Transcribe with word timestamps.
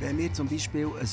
Wenn 0.00 0.16
wir 0.18 0.32
zum 0.32 0.48
Beispiel 0.48 0.86
ein 0.86 1.08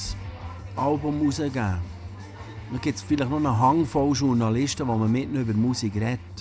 Album 0.76 1.22
rausgeben, 1.26 1.54
dann 1.54 2.82
gibt 2.82 2.98
es 2.98 3.04
vielleicht 3.04 3.30
noch 3.30 3.38
einen 3.38 3.60
Hang 3.60 3.86
voll 3.86 4.14
Journalisten, 4.14 4.88
wo 4.88 4.96
man 4.96 5.12
mit 5.12 5.32
über 5.32 5.54
Musik 5.54 5.96
redet. 5.96 6.35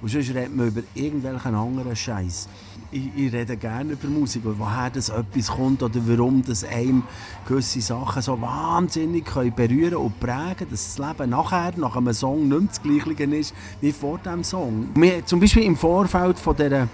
Und 0.00 0.10
sonst 0.10 0.28
redet 0.30 0.54
man 0.54 0.68
über 0.68 0.82
irgendwelchen 0.94 1.54
anderen 1.54 1.96
Scheiß. 1.96 2.48
Ich, 2.90 3.10
ich 3.16 3.32
rede 3.32 3.56
gerne 3.56 3.92
über 3.92 4.08
Musik 4.08 4.44
und 4.46 4.58
woher 4.58 4.90
das 4.90 5.08
etwas 5.08 5.48
kommt 5.48 5.82
oder 5.82 6.00
warum 6.06 6.42
das 6.42 6.64
einem 6.64 7.02
gewisse 7.46 7.80
Sachen 7.80 8.22
so 8.22 8.40
wahnsinnig 8.40 9.26
können 9.26 9.52
berühren 9.54 9.96
und 9.96 10.18
prägen, 10.20 10.68
dass 10.70 10.96
das 10.96 10.98
Leben 10.98 11.30
nachher, 11.30 11.72
nach 11.76 11.96
einem 11.96 12.14
Song, 12.14 12.48
nicht 12.48 12.60
mehr 12.60 12.68
das 12.68 12.82
Gleiche 12.82 13.24
ist 13.36 13.54
wie 13.80 13.92
vor 13.92 14.18
dem 14.18 14.42
Song. 14.44 14.88
Wir, 14.94 15.26
zum 15.26 15.40
Beispiel 15.40 15.64
im 15.64 15.76
Vorfeld 15.76 16.38
von 16.38 16.56
dieser 16.56 16.88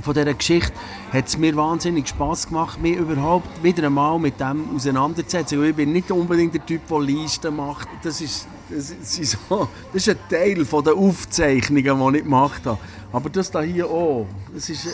von 0.00 0.14
dieser 0.14 0.32
Geschichte 0.32 0.72
hat 1.12 1.26
es 1.26 1.36
mir 1.36 1.54
wahnsinnig 1.54 2.08
Spass 2.08 2.48
gemacht, 2.48 2.80
mich 2.80 2.96
überhaupt 2.96 3.62
wieder 3.62 3.86
einmal 3.86 4.18
mit 4.18 4.40
dem 4.40 4.74
auseinanderzusetzen. 4.74 5.62
Ich 5.62 5.76
bin 5.76 5.92
nicht 5.92 6.10
unbedingt 6.10 6.54
der 6.54 6.64
Typ, 6.64 6.86
der 6.88 7.00
Listen 7.00 7.56
macht. 7.56 7.88
Das 8.02 8.22
ist, 8.22 8.48
das 8.74 9.18
ist, 9.18 9.38
so, 9.48 9.68
das 9.92 10.06
ist 10.06 10.16
ein 10.16 10.28
Teil 10.28 10.64
von 10.64 10.84
der 10.84 10.94
Aufzeichnungen, 10.94 12.12
die 12.12 12.18
ich 12.18 12.24
gemacht 12.24 12.64
habe. 12.64 12.78
Aber 13.12 13.28
das 13.30 13.50
da 13.50 13.60
hier 13.60 13.86
auch, 13.86 14.26
das 14.54 14.68
ist 14.70 14.88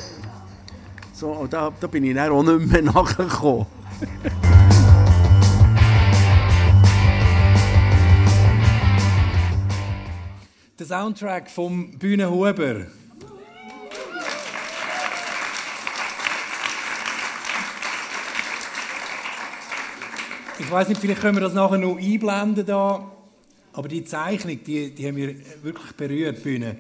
so, 1.13 1.47
da, 1.49 1.73
da 1.79 1.87
bin 1.87 2.05
ich 2.05 2.15
dann 2.15 2.31
auch 2.31 2.43
nicht 2.43 2.71
mehr 2.71 2.83
nachgekommen. 2.93 3.67
Der 10.79 10.87
Soundtrack 10.87 11.51
vom 11.51 11.99
Bühnenhuber. 11.99 12.87
Ich 20.61 20.71
weiß 20.71 20.89
nicht, 20.89 21.01
vielleicht 21.01 21.21
können 21.21 21.37
wir 21.37 21.41
das 21.41 21.55
nachher 21.55 21.79
noch 21.79 21.97
einblenden 21.99 22.67
da. 22.67 23.18
Aber 23.79 23.87
die 23.87 24.05
Zeichnung, 24.05 24.59
die, 24.65 24.93
die 24.93 25.07
haben 25.07 25.15
mir 25.15 25.37
wirklich 25.63 25.93
berührt. 25.93 26.45
Wie, 26.45 26.75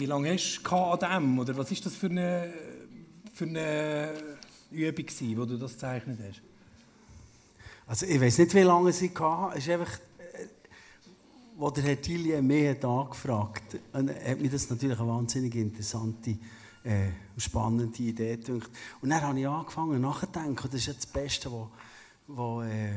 wie 0.00 0.06
lange 0.06 0.32
hast 0.32 0.60
du 0.60 0.74
an 0.74 0.98
dem? 0.98 1.38
Oder 1.38 1.56
was 1.56 1.70
ist 1.70 1.86
das 1.86 1.94
für 1.94 2.08
eine, 2.08 2.52
für 3.32 3.44
eine 3.44 4.12
Übung 4.72 5.06
gewesen, 5.06 5.38
wo 5.38 5.44
du 5.44 5.56
das 5.56 5.74
gezeichnet 5.74 6.18
hast? 6.18 6.42
Also 7.86 8.06
ich 8.06 8.20
weiß 8.20 8.38
nicht, 8.38 8.54
wie 8.54 8.62
lange 8.62 8.92
sie 8.92 9.12
hatte. 9.16 9.56
Es 9.56 9.64
ist 9.64 9.70
einfach, 9.70 9.92
äh, 10.18 10.46
wo 11.58 11.70
der 11.70 11.84
Herr 11.84 12.02
Tilly 12.02 12.42
mich 12.42 12.70
hat 12.70 12.84
angefragt 12.84 13.78
hat, 13.92 14.08
hat 14.08 14.40
mir 14.40 14.50
das 14.50 14.68
natürlich 14.68 14.98
eine 14.98 15.08
wahnsinnig 15.08 15.54
interessante 15.54 16.38
äh, 16.82 17.10
spannende 17.38 18.02
Idee 18.02 18.36
gedacht. 18.36 18.68
Und 19.00 19.10
dann 19.10 19.22
habe 19.22 19.38
ich 19.38 19.46
angefangen 19.46 20.00
nachzudenken. 20.00 20.68
Das 20.72 20.74
ist 20.74 20.86
ja 20.86 20.92
das 20.92 21.06
Beste, 21.06 21.52
was 21.52 21.68
wo, 22.26 22.62
äh, 22.62 22.94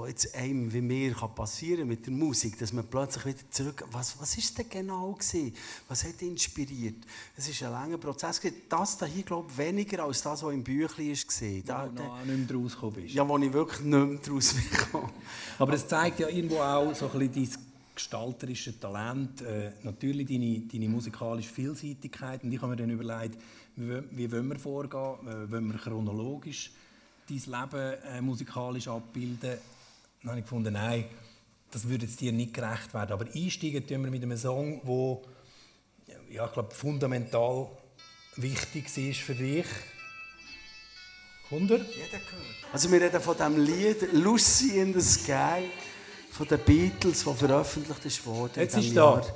wo 0.00 0.06
jetzt 0.06 0.34
einem 0.34 0.72
wie 0.72 0.80
mir 0.80 1.12
kann 1.12 1.34
passieren 1.34 1.86
mit 1.86 2.06
der 2.06 2.12
Musik, 2.14 2.58
dass 2.58 2.72
man 2.72 2.86
plötzlich 2.86 3.26
wieder 3.26 3.50
zurück. 3.50 3.84
Was 3.92 4.18
was 4.18 4.36
ist 4.38 4.56
denn 4.56 4.68
genau 4.70 5.12
gewesen? 5.12 5.54
Was 5.88 6.04
hat 6.04 6.22
inspiriert? 6.22 7.04
Es 7.36 7.48
ist 7.48 7.62
ein 7.62 7.70
langer 7.70 7.98
Prozess. 7.98 8.40
Das 8.68 8.96
da 8.96 9.04
hier 9.04 9.24
glaube 9.24 9.48
ich 9.50 9.58
weniger 9.58 10.04
als 10.04 10.22
das, 10.22 10.42
was 10.42 10.54
im 10.54 10.64
Büchlein 10.64 11.10
ist 11.10 11.28
gesehen. 11.28 11.64
Da, 11.66 11.90
wo 11.94 12.02
noch 12.02 12.24
nicht 12.24 12.50
mehr 12.50 12.58
rausgekommen 12.58 12.94
bist. 12.94 13.14
Ja, 13.14 13.28
wo 13.28 13.36
ich 13.36 13.52
wirklich 13.52 13.80
nicht 13.80 14.08
mehr 14.08 14.18
draus 14.18 14.54
gekommen. 14.70 15.10
Aber 15.58 15.74
es 15.74 15.86
zeigt 15.86 16.18
ja 16.20 16.28
irgendwo 16.28 16.60
auch 16.60 16.94
so 16.94 17.10
ein 17.10 17.18
bisschen 17.18 17.34
dein 17.34 17.64
gestalterische 17.94 18.80
Talent, 18.80 19.42
äh, 19.42 19.72
natürlich 19.82 20.26
deine, 20.26 20.60
deine 20.60 20.88
musikalische 20.88 21.52
Vielseitigkeit. 21.52 22.42
Und 22.42 22.52
ich 22.52 22.62
habe 22.62 22.70
mir 22.70 22.76
dann 22.76 22.88
überlegt, 22.88 23.38
wie, 23.76 24.02
wie 24.12 24.32
wollen 24.32 24.48
wir 24.48 24.58
vorgehen? 24.58 25.28
Äh, 25.28 25.50
wollen 25.50 25.70
wir 25.70 25.78
chronologisch 25.78 26.70
dein 27.28 27.36
Leben 27.36 27.94
äh, 28.08 28.20
musikalisch 28.22 28.88
abbilden? 28.88 29.58
Dann 30.22 30.30
habe 30.30 30.40
ich 30.40 30.44
gefunden, 30.44 30.74
nein, 30.74 31.04
das 31.70 31.88
würde 31.88 32.06
jetzt 32.06 32.20
dir 32.20 32.32
nicht 32.32 32.54
gerecht 32.54 32.92
werden. 32.92 33.12
Aber 33.12 33.26
einsteigen 33.34 33.86
tun 33.86 34.04
wir 34.04 34.10
mit 34.10 34.22
einem 34.22 34.36
Song, 34.36 34.80
wo 34.84 35.22
ja, 36.30 36.46
ich 36.46 36.52
glaube, 36.52 36.74
fundamental 36.74 37.68
wichtig 38.36 38.96
war 38.96 39.14
für 39.14 39.34
dich. 39.34 39.66
100? 41.50 41.80
Jeder 41.80 42.08
gehört. 42.08 42.24
Also 42.72 42.92
wir 42.92 43.00
reden 43.00 43.20
von 43.20 43.36
dem 43.36 43.64
Lied 43.64 44.12
«Lucy 44.12 44.78
in 44.78 44.94
the 44.94 45.00
Sky» 45.00 45.68
von 46.30 46.46
den 46.46 46.60
Beatles, 46.60 47.24
das 47.24 47.38
veröffentlicht 47.38 48.04
ist 48.04 48.24
worden 48.24 48.52
Jetzt 48.56 48.76
ist 48.76 48.96
da. 48.96 49.20
Sky. 49.20 49.30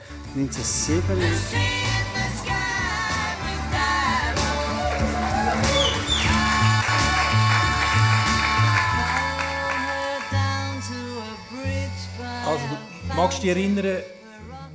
Du 13.24 13.28
magst 13.28 13.42
dich 13.42 13.50
erinnern, 13.50 14.02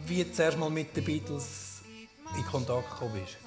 wie 0.07 0.23
du 0.23 0.31
zuerst 0.31 0.57
mal 0.57 0.71
mit 0.71 0.97
den 0.97 1.03
Beatles 1.03 1.81
in 2.35 2.43
Kontakt 2.45 2.89
gekommen 2.89 3.21
bist? 3.21 3.37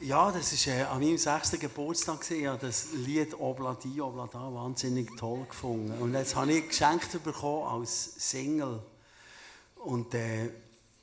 Ja, 0.00 0.32
das 0.32 0.66
war 0.66 0.74
äh, 0.74 0.82
an 0.84 0.98
meinem 0.98 1.18
sechsten 1.18 1.60
Geburtstag. 1.60 2.30
Ich 2.30 2.46
habe 2.46 2.66
das 2.66 2.86
Lied 2.94 3.38
«Obladi, 3.38 4.00
Oblada» 4.00 4.54
wahnsinnig 4.54 5.10
toll 5.18 5.44
gefunden. 5.46 5.92
Und 6.00 6.14
jetzt 6.14 6.34
habe 6.34 6.54
ich 6.54 6.68
geschenkt 6.68 7.22
bekommen 7.22 7.68
als 7.68 8.14
Single. 8.30 8.82
Und 9.84 10.14
äh, 10.14 10.48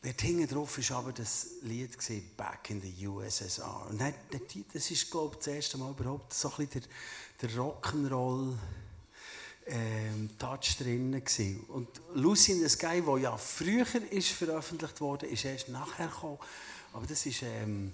dort 0.02 0.20
hinten 0.20 0.48
drauf 0.48 0.80
war 0.90 0.98
aber 0.98 1.12
das 1.12 1.46
Lied 1.62 1.96
gewesen, 1.96 2.32
«Back 2.36 2.72
in 2.72 2.82
the 2.82 3.08
USSR». 3.08 3.86
Und 3.88 4.02
dann, 4.02 4.16
das 4.74 4.90
ist, 4.90 5.12
glaube 5.12 5.36
ich, 5.36 5.46
das 5.46 5.54
erste 5.54 5.78
Mal 5.78 5.92
überhaupt 5.92 6.34
so 6.34 6.50
ein 6.50 6.66
bisschen 6.66 6.86
der, 7.40 7.50
der 7.50 7.58
Rock'n'Roll 7.60 8.56
ähm, 9.70 10.30
Touch 10.38 10.78
drin 10.78 11.12
gewesen. 11.12 11.64
Und 11.68 11.88
«Lucy 12.14 12.54
in 12.54 12.60
the 12.62 12.70
Sky», 12.70 13.02
wo 13.06 13.18
ja 13.18 13.36
früher 13.38 13.86
ist 14.12 14.30
veröffentlicht 14.30 15.00
wurde, 15.02 15.26
ist 15.26 15.46
erst 15.46 15.70
nachher 15.70 16.08
gekommen. 16.08 16.40
Aber 16.94 17.06
das 17.06 17.26
ist 17.26 17.44
ähm, 17.44 17.92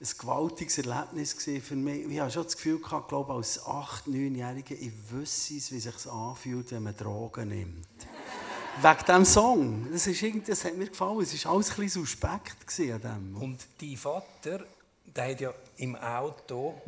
ein 0.00 0.08
gewaltiges 0.18 0.78
Erlebnis 0.78 1.34
für 1.34 1.76
mich. 1.76 2.06
Ich 2.08 2.20
habe 2.20 2.30
schon 2.30 2.44
das 2.44 2.56
Gefühl 2.56 2.80
gehabt, 2.80 3.08
glaube 3.08 3.34
als 3.34 3.60
8-, 3.60 4.08
9-Jähriger, 4.08 4.72
ich 4.72 4.92
wüsste 5.10 5.56
es, 5.56 5.70
wie 5.70 5.76
es 5.76 5.84
sich 5.84 6.10
anfühlt, 6.10 6.72
wenn 6.72 6.84
man 6.84 6.96
Drogen 6.96 7.48
nimmt. 7.48 7.86
Wegen 8.82 9.04
diesem 9.06 9.24
Song. 9.24 9.86
Das, 9.92 10.06
ist 10.06 10.22
irgendwie, 10.22 10.50
das 10.50 10.64
hat 10.64 10.76
mir 10.76 10.86
gefallen. 10.86 11.20
Es 11.20 11.44
war 11.44 11.52
alles 11.52 11.70
ein 11.70 11.76
bisschen 11.76 12.02
suspekt 12.02 12.80
an 12.80 13.00
dem. 13.00 13.36
Und 13.36 13.66
dein 13.78 13.96
Vater, 13.96 14.64
der 15.04 15.30
hat 15.30 15.40
ja 15.40 15.52
im 15.76 15.96
Auto 15.96 16.80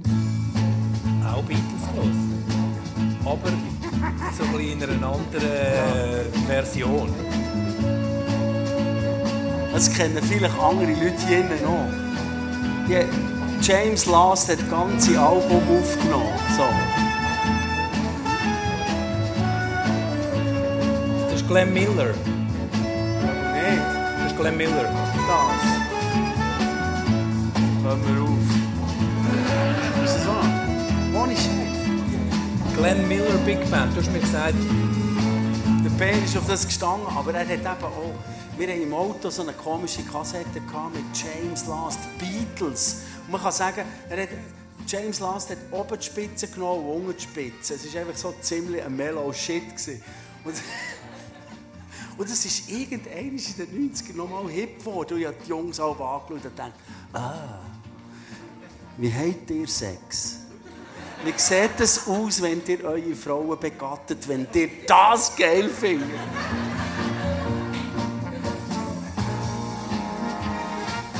auch 1.27 1.43
Beatles 1.45 1.83
gehört. 1.95 3.27
Aber 3.27 3.53
so 4.37 4.45
ein 4.45 4.53
bisschen 4.53 4.83
in 4.83 4.91
einer 4.91 5.07
anderen 5.07 6.33
Version. 6.47 7.09
Das 9.73 9.93
kennen 9.93 10.23
vielleicht 10.23 10.59
andere 10.59 10.93
Leute 10.93 11.27
hier 11.27 11.39
innen 11.39 11.63
noch. 11.63 11.89
Die, 12.89 13.07
James 13.63 14.07
Last 14.07 14.51
hat 14.51 14.61
das 14.61 14.69
ganze 14.69 15.19
Album 15.21 15.63
aufgenommen. 15.69 16.39
So. 16.57 16.65
Das 21.31 21.41
ist 21.41 21.49
Glenn 21.49 21.73
Miller. 21.73 22.09
Nicht? 22.09 23.83
Das 24.23 24.33
ist 24.33 24.39
Glenn 24.39 24.57
Miller. 24.57 24.83
Das. 24.83 25.63
Hören 27.85 28.01
wir 28.07 28.23
auf. 28.23 28.62
Glenn 32.83 33.07
Miller 33.07 33.39
Big 33.47 33.61
Band. 33.71 33.93
Du 33.95 34.01
hast 34.01 34.11
mir 34.11 34.19
gesagt, 34.19 34.57
Der 35.85 35.91
Ben 35.91 36.25
ist 36.25 36.37
auf 36.37 36.49
das 36.49 36.67
gestanden, 36.67 37.07
aber 37.07 37.33
er 37.33 37.47
hat 37.47 37.53
eben 37.53 37.85
auch... 37.85 38.13
Wir 38.59 38.67
hatten 38.67 38.83
im 38.83 38.93
Auto 38.93 39.31
so 39.31 39.43
eine 39.43 39.53
komische 39.53 40.03
Kassette 40.03 40.61
mit 40.61 41.05
James 41.15 41.65
Last, 41.69 42.01
Beatles. 42.19 43.03
Und 43.25 43.31
man 43.31 43.41
kann 43.41 43.53
sagen, 43.53 43.85
er 44.11 44.23
hat, 44.23 44.31
James 44.89 45.21
Last 45.21 45.51
hat 45.51 45.59
oben 45.71 45.97
die 45.97 46.05
Spitze 46.05 46.49
genommen 46.49 46.85
und 46.85 46.97
unten 47.07 47.17
die 47.17 47.23
Spitze. 47.23 47.75
Es 47.75 47.95
war 47.95 48.01
einfach 48.01 48.17
so 48.17 48.35
ziemlich 48.41 48.83
ein 48.83 48.97
mellow 48.97 49.33
Shit. 49.33 49.63
Und, 50.45 50.55
und 52.19 52.29
es 52.29 52.45
ist 52.45 52.69
irgendwann 52.69 53.13
in 53.17 53.37
den 53.37 53.93
90ern 53.95 54.17
nochmal 54.17 54.49
hip 54.49 54.81
geworden. 54.81 55.15
Und 55.15 55.21
ich 55.21 55.27
habe 55.29 55.37
die 55.45 55.51
Jungs 55.51 55.79
auch 55.79 56.01
angeschaut 56.01 56.31
und 56.33 56.43
gedacht, 56.43 56.73
ah, 57.13 57.61
wie 58.97 59.13
habt 59.15 59.49
ihr 59.53 59.69
Sex? 59.69 60.42
Wie 61.25 61.33
sieht 61.37 61.79
es 61.79 62.09
aus, 62.09 62.43
wenn 62.43 62.63
ihr 62.67 62.85
eure 62.85 63.15
Frauen 63.15 63.57
begattet, 63.57 64.27
wenn 64.27 64.49
ihr 64.55 64.69
das 64.89 65.37
geil 65.37 65.69
findet? 65.69 66.09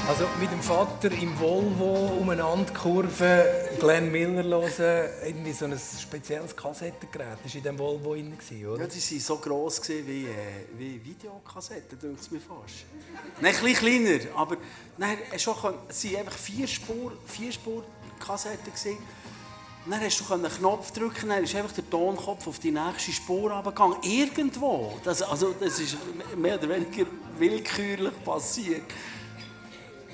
Also 0.09 0.27
mit 0.41 0.51
dem 0.51 0.61
Vater 0.61 1.13
im 1.13 1.39
Volvo 1.39 2.19
umeinander 2.21 2.75
kurven, 2.75 3.43
Glenn 3.79 4.11
Miller 4.11 4.43
hören, 4.77 5.09
irgendwie 5.25 5.53
so 5.53 5.67
ein 5.67 5.79
spezielles 5.79 6.57
Kassettengerät. 6.57 7.39
Das 7.45 7.53
war 7.53 7.57
in 7.57 7.63
diesem 7.63 7.79
Volvo 7.79 8.15
drin, 8.15 8.37
oder? 8.67 8.81
Ja, 8.81 8.87
die 8.89 9.01
waren 9.01 9.21
so 9.21 9.37
gross 9.37 9.89
wie, 9.89 10.25
äh, 10.25 10.29
wie 10.77 11.01
Videokassetten, 11.05 11.97
denkt 12.01 12.21
es 12.21 12.31
mir 12.33 12.41
fast. 12.41 12.87
Nein, 13.41 13.55
ein 13.55 13.63
bisschen 13.63 13.77
kleiner, 13.77 14.37
aber 14.37 14.57
nein, 14.99 15.19
schon, 15.39 15.55
es 15.89 16.05
waren 16.05 16.17
einfach 16.17 16.37
vier 16.37 16.67
Spur, 16.67 17.13
vier 17.25 17.53
Spur 17.53 17.85
Kassetten. 18.19 18.73
Gewesen. 18.73 18.99
Dann 19.85 20.01
hast 20.01 20.21
du 20.21 20.33
einen 20.33 20.49
Knopf 20.49 20.93
drücken, 20.93 21.29
dann 21.31 21.43
ist 21.43 21.57
einfach 21.57 21.73
der 21.73 21.89
Tonkopf 21.91 22.47
auf 22.47 22.61
die 22.61 22.71
nächste 22.71 23.11
Spur 23.11 23.51
runtergegangen. 23.51 23.97
Irgendwo. 24.03 24.97
Das, 25.03 25.23
also, 25.23 25.55
das 25.59 25.81
ist 25.81 25.97
mehr 26.37 26.57
oder 26.57 26.69
weniger 26.69 27.11
willkürlich 27.37 28.25
passiert. 28.25 28.85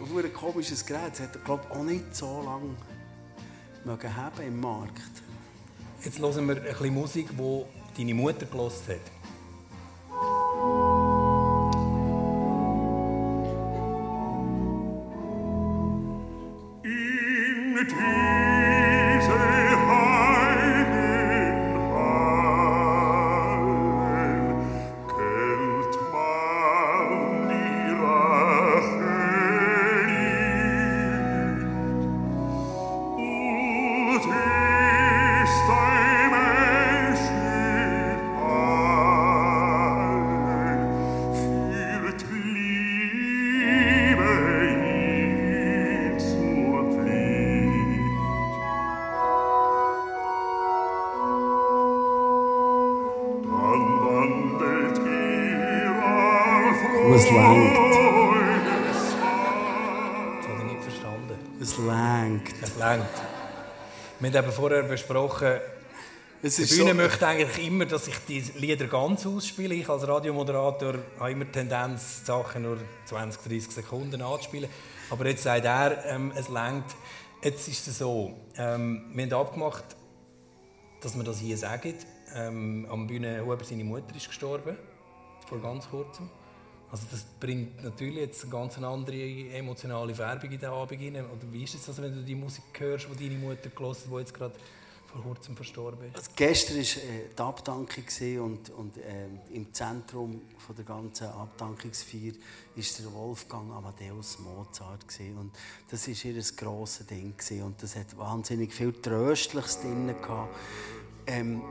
Auf 0.01 0.17
ein 0.17 0.33
komisches 0.33 0.87
Gerät. 0.87 1.13
Das 1.13 1.21
hat 1.21 1.37
er, 1.37 1.43
glaube 1.43 1.65
ich, 1.69 1.77
auch 1.77 1.83
nicht 1.83 2.17
so 2.17 2.43
lange 2.43 2.77
mögen 3.85 4.17
haben 4.17 4.43
im 4.43 4.59
Markt. 4.59 5.03
Jetzt 6.03 6.19
hören 6.19 6.49
wir 6.49 6.57
ein 6.57 6.63
bisschen 6.63 6.95
Musik, 6.95 7.29
die 7.31 7.65
deine 7.99 8.15
Mutter 8.15 8.47
gelost 8.47 8.89
hat. 8.89 9.18
Wir 64.31 64.43
haben 64.43 64.53
vorher 64.53 64.83
besprochen, 64.83 65.59
Es 66.43 66.57
die 66.57 66.65
Bühne 66.65 66.91
so, 66.91 66.95
möchte 66.95 67.27
eigentlich 67.27 67.67
immer, 67.67 67.87
dass 67.87 68.09
ich 68.09 68.19
die 68.29 68.41
Lieder 68.59 68.87
ganz 68.87 69.25
ausspiele. 69.25 69.75
Ich 69.75 69.89
als 69.89 70.07
Radiomoderator 70.07 70.97
habe 71.19 71.33
immer 71.33 71.47
die 71.47 71.53
Tendenz, 71.53 72.21
die 72.21 72.27
Sachen 72.27 72.63
nur 72.63 72.77
20, 73.07 73.41
30 73.43 73.71
Sekunden 73.71 74.21
anzuspielen. 74.21 74.69
Aber 75.09 75.27
jetzt 75.27 75.45
sagt 75.45 75.65
er, 75.65 76.05
ähm, 76.05 76.33
es 76.37 76.51
langt. 76.51 76.85
Jetzt 77.43 77.69
ist 77.69 77.89
es 77.89 77.99
so, 77.99 78.35
ähm, 78.59 79.07
wir 79.15 79.25
haben 79.25 79.33
abgemacht, 79.33 79.85
dass 81.01 81.17
wir 81.17 81.25
das 81.25 81.39
hier 81.39 81.57
sagen. 81.57 81.95
Ähm, 82.35 82.87
am 82.91 83.07
Bühnenhuber 83.07 83.65
seine 83.65 83.85
Mutter 83.85 84.15
ist 84.15 84.29
gestorben, 84.29 84.77
vor 85.49 85.63
ganz 85.63 85.89
kurzem. 85.89 86.29
Also 86.91 87.07
das 87.11 87.25
bringt 87.39 87.83
natürlich 87.85 88.17
jetzt 88.17 88.43
eine 88.43 88.53
ganz 88.53 88.79
andere 88.79 89.51
emotionale 89.51 90.15
Färbung 90.15 90.51
in 90.51 90.59
den 90.59 90.71
Abend 90.71 91.01
rein. 91.01 91.17
Oder 91.17 91.53
wie 91.53 91.65
ist 91.65 91.75
es, 91.75 91.87
also, 91.89 92.03
wenn 92.03 92.15
du 92.15 92.23
die 92.23 92.35
Musik 92.35 92.65
hörst, 92.79 93.09
die 93.19 93.29
deine 93.29 93.39
Mutter 93.39 93.69
gehört 93.69 93.97
hat, 93.99 94.05
die 94.11 94.17
jetzt 94.17 94.35
gerade 94.35 94.55
vor 95.13 95.23
kurzem 95.23 95.55
verstorben 95.55 96.09
ist? 96.09 96.17
Also 96.17 96.31
gestern 96.35 96.77
war 96.77 96.83
äh, 96.83 97.29
die 97.37 97.43
Abdankung 97.43 98.05
und, 98.43 98.71
und 98.71 98.97
ähm, 99.07 99.41
im 99.53 99.73
Zentrum 99.73 100.41
von 100.57 100.77
der 100.77 100.85
ganzen 100.87 101.27
Abdankungsfeier 101.27 102.33
war 102.75 102.85
der 102.99 103.13
Wolfgang 103.13 103.73
Amadeus 103.73 104.39
Mozart. 104.39 105.07
Gewesen. 105.07 105.37
Und 105.37 105.53
das 105.91 106.09
war 106.09 106.33
ihr 106.33 106.43
grosses 106.57 107.07
Ding. 107.07 107.37
Gewesen. 107.37 107.63
Und 107.65 107.83
das 107.83 107.97
hat 107.97 108.17
wahnsinnig 108.17 108.73
viel 108.73 108.93
Tröstliches 108.93 109.81
drin. 109.81 110.07
Gehabt. 110.07 110.55
Ähm, 111.27 111.63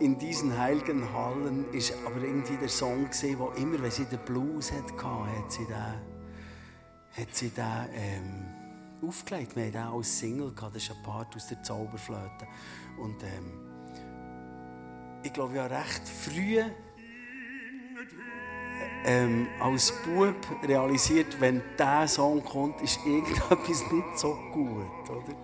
in 0.00 0.18
diesen 0.18 0.58
heiligen 0.58 1.12
Hallen 1.12 1.72
ist 1.72 1.94
aber 2.04 2.20
irgendwie 2.22 2.56
der 2.56 2.68
Song 2.68 3.08
gesehen, 3.08 3.38
wo 3.38 3.50
immer, 3.50 3.80
wenn 3.80 3.90
sie 3.90 4.04
den 4.04 4.18
Blues 4.20 4.72
hatte, 4.72 4.94
hat 4.96 5.52
sie 5.52 5.64
den, 5.64 5.74
hat 5.74 7.34
sie 7.34 7.50
den 7.50 7.88
ähm, 7.94 8.46
aufgelegt. 9.08 9.54
Wir 9.56 9.64
hatten 9.64 9.72
den 9.72 9.82
als 9.82 10.18
Single 10.18 10.52
gehabt. 10.52 10.74
Das 10.74 10.82
ist 10.82 10.90
ein 10.90 11.02
Part 11.02 11.34
aus 11.36 11.46
der 11.46 11.62
Zauberflöte. 11.62 12.46
Und 12.98 13.22
ähm, 13.22 13.52
ich 15.22 15.32
glaube, 15.32 15.54
ja 15.54 15.66
recht 15.66 16.08
früh 16.08 16.60
ähm, 19.04 19.46
als 19.60 19.92
Bub 20.02 20.36
realisiert, 20.66 21.40
wenn 21.40 21.62
dieser 21.78 22.08
Song 22.08 22.42
kommt, 22.42 22.80
ist 22.82 22.98
irgendetwas 23.06 23.90
nicht 23.90 24.18
so 24.18 24.36
gut, 24.52 25.10
oder? 25.10 25.36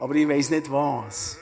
Aber 0.00 0.14
ich 0.14 0.26
weiß 0.26 0.50
nicht 0.50 0.70
was. 0.70 1.38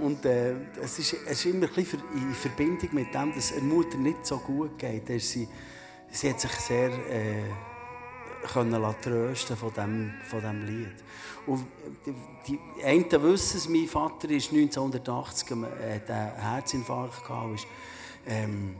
Und 0.00 0.24
äh, 0.24 0.54
es, 0.82 0.98
ist, 0.98 1.16
es 1.26 1.44
ist 1.44 1.46
immer 1.46 1.66
ein 1.66 1.72
bisschen 1.74 2.02
in 2.14 2.34
Verbindung 2.34 2.88
mit 2.92 3.14
dem, 3.14 3.34
dass 3.34 3.52
der 3.52 3.62
Mutter 3.62 3.96
nicht 3.96 4.26
so 4.26 4.38
gut 4.38 4.78
geht. 4.78 5.06
Sie, 5.20 5.48
sie 6.10 6.30
hat 6.30 6.40
sich 6.40 6.50
sehr 6.52 6.90
äh, 6.90 7.44
können 8.44 8.94
trösten 9.02 9.56
von 9.56 9.72
dem, 9.72 10.12
von 10.24 10.40
dem 10.40 10.66
Lied. 10.66 10.94
Und 11.46 11.66
die, 12.46 12.58
einen 12.84 13.10
wissen 13.22 13.56
es, 13.56 13.68
mein 13.68 13.86
Vater 13.86 14.30
ist 14.30 14.52
1980 14.52 15.50
äh, 15.50 15.54
einen 15.54 16.36
Herzinfarkt 16.36 17.24
gehabt, 17.24 17.54
ist, 17.54 17.66
ähm, 18.26 18.76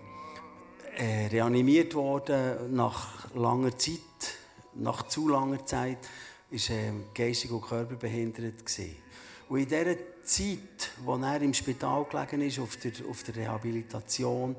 äh, 0.97 1.27
reanimiert 1.27 1.95
worden 1.95 2.75
nach 2.75 3.35
langer 3.35 3.77
Zeit, 3.77 3.99
nach 4.75 5.07
zu 5.09 5.29
langer 5.29 5.65
Zeit, 5.67 5.99
ist 6.51 6.71
äh, 6.71 6.93
geistig 7.15 7.51
und 7.51 7.63
körperbehindert 7.63 8.65
gewesen. 8.65 8.97
Und 9.49 9.59
in 9.59 9.69
Zeit, 10.25 10.91
wo 11.05 11.17
er 11.17 11.41
im 11.43 11.55
Spital 11.55 12.05
gelegen 12.05 12.43
ist, 12.43 12.59
auf 12.59 12.77
der, 12.77 12.93
auf 13.09 13.23
der 13.23 13.37
Rehabilitation, 13.37 14.57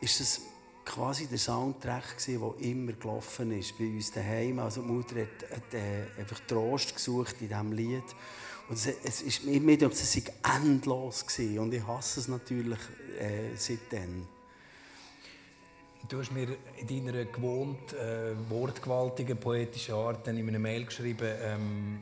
ist 0.00 0.20
es 0.20 0.40
quasi 0.84 1.26
der 1.26 1.38
Soundtrack 1.38 2.16
der 2.26 2.54
immer 2.60 2.92
gelaufen 2.92 3.52
ist 3.52 3.76
bei 3.78 3.84
uns 3.84 4.10
daheim. 4.10 4.58
Also 4.58 4.82
die 4.82 4.88
Mutter 4.88 5.20
hat, 5.20 5.50
hat 5.50 5.74
äh, 5.74 6.20
einfach 6.20 6.40
Trost 6.46 6.94
gesucht 6.94 7.36
in 7.40 7.48
diesem 7.48 7.72
Lied. 7.72 8.04
Und 8.68 8.76
es, 8.76 8.86
es 8.86 9.22
ist 9.22 9.44
mir 9.44 9.82
es 9.82 10.16
ist 10.16 10.32
endlos 10.56 11.26
gewesen. 11.26 11.58
und 11.58 11.74
ich 11.74 11.86
hasse 11.86 12.20
es 12.20 12.28
natürlich 12.28 12.78
äh, 13.18 13.54
seitdem. 13.56 14.26
Du 16.08 16.20
hast 16.20 16.32
mir 16.32 16.56
in 16.78 16.86
deiner 16.86 17.24
gewohnt 17.26 17.92
äh, 17.92 18.34
wortgewaltigen, 18.48 19.38
poetischen 19.38 19.94
Art 19.94 20.26
in 20.28 20.48
einer 20.48 20.58
Mail 20.58 20.86
geschrieben, 20.86 21.28
ähm, 21.42 22.00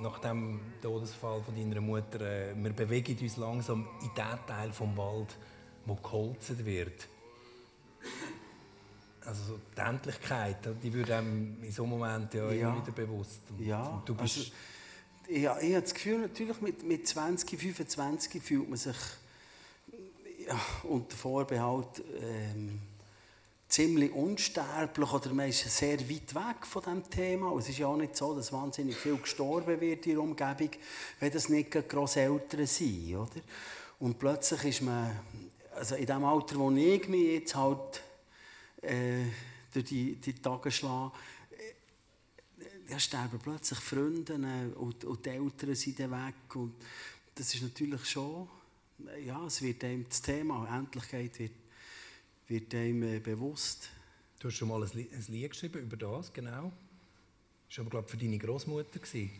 nach 0.00 0.18
dem 0.18 0.60
Todesfall 0.82 1.42
von 1.42 1.54
deiner 1.56 1.80
Mutter, 1.80 2.20
äh, 2.20 2.54
wir 2.56 2.72
bewegen 2.72 3.16
uns 3.20 3.36
langsam 3.36 3.86
in 4.02 4.08
den 4.14 4.46
Teil 4.46 4.72
vom 4.72 4.96
Wald, 4.96 5.36
wo 5.84 5.94
geholzt 5.94 6.64
wird. 6.64 7.08
Also 9.24 9.58
die 9.76 9.80
Endlichkeit, 9.80 10.58
die 10.82 10.92
wird 10.92 11.10
einem 11.10 11.62
in 11.62 11.72
so 11.72 11.82
einem 11.82 11.90
Moment 11.98 12.32
ja, 12.34 12.50
Ja. 12.52 12.70
immer 12.70 12.82
wieder 12.82 12.92
bewusst. 12.92 13.40
Und 13.50 13.64
Ja, 13.66 14.00
du 14.04 14.14
bist, 14.14 14.36
also, 14.38 14.50
ja, 15.28 15.58
ich 15.58 15.72
habe 15.72 15.82
das 15.82 15.94
Gefühl, 15.94 16.18
natürlich 16.20 16.60
mit, 16.60 16.84
mit 16.84 17.08
20, 17.08 17.58
25 17.58 18.40
fühlt 18.42 18.68
man 18.68 18.78
sich 18.78 18.96
ja, 20.46 20.56
unter 20.84 21.16
Vorbehalt 21.16 22.04
ähm, 22.20 22.80
ziemlich 23.68 24.12
unsterblich 24.12 25.12
oder 25.12 25.32
man 25.32 25.48
ist 25.48 25.68
sehr 25.76 25.98
weit 26.08 26.34
weg 26.34 26.66
von 26.66 26.82
diesem 26.82 27.10
Thema. 27.10 27.56
Es 27.58 27.68
ist 27.68 27.78
ja 27.78 27.88
auch 27.88 27.96
nicht 27.96 28.16
so, 28.16 28.34
dass 28.34 28.52
wahnsinnig 28.52 28.96
viel 28.96 29.16
gestorben 29.16 29.80
wird 29.80 30.06
in 30.06 30.12
der 30.12 30.22
Umgebung, 30.22 30.70
wenn 31.20 31.32
das 31.32 31.48
nicht 31.48 31.70
Grosseltern 31.88 32.66
sind. 32.66 33.16
Oder? 33.16 33.40
Und 33.98 34.18
plötzlich 34.18 34.64
ist 34.64 34.82
man, 34.82 35.10
also 35.74 35.96
in 35.96 36.06
dem 36.06 36.24
Alter, 36.24 36.56
wo 36.56 36.70
ich 36.70 37.08
mich 37.08 37.32
jetzt 37.32 37.54
halt 37.56 38.02
äh, 38.82 39.24
durch 39.72 39.86
die, 39.86 40.14
die 40.16 40.34
Tage 40.34 40.70
schlage, 40.70 41.12
ja, 42.88 42.98
sterben 43.00 43.40
plötzlich 43.42 43.80
Freunde 43.80 44.34
äh, 44.34 44.78
und, 44.78 45.04
und 45.04 45.26
die 45.26 45.30
Eltern 45.30 45.74
sind 45.74 45.98
weg. 45.98 46.54
Und 46.54 46.74
das 47.34 47.52
ist 47.54 47.62
natürlich 47.62 48.04
schon, 48.04 48.48
äh, 49.08 49.24
ja, 49.26 49.44
es 49.44 49.60
wird 49.60 49.82
einem 49.84 50.06
das 50.08 50.22
Thema 50.22 50.66
Endlichkeit 50.76 51.38
wird, 51.38 51.52
wird 52.48 52.74
einem 52.74 53.02
äh, 53.02 53.18
bewusst. 53.18 53.90
du 54.38 54.48
hast 54.48 54.54
schon 54.54 54.68
mal 54.68 54.82
ein 54.82 54.90
Lied, 54.94 55.12
ein 55.12 55.24
Lied 55.28 55.50
geschrieben 55.50 55.82
über 55.82 55.96
das, 55.96 56.32
genau. 56.32 56.72
Das 57.68 57.78
war 57.78 57.82
aber, 57.82 57.90
glaube 57.90 58.06
ich, 58.06 58.10
für 58.12 58.16
deine 58.16 58.38
Großmutter. 58.38 58.98
gewesen. 58.98 59.30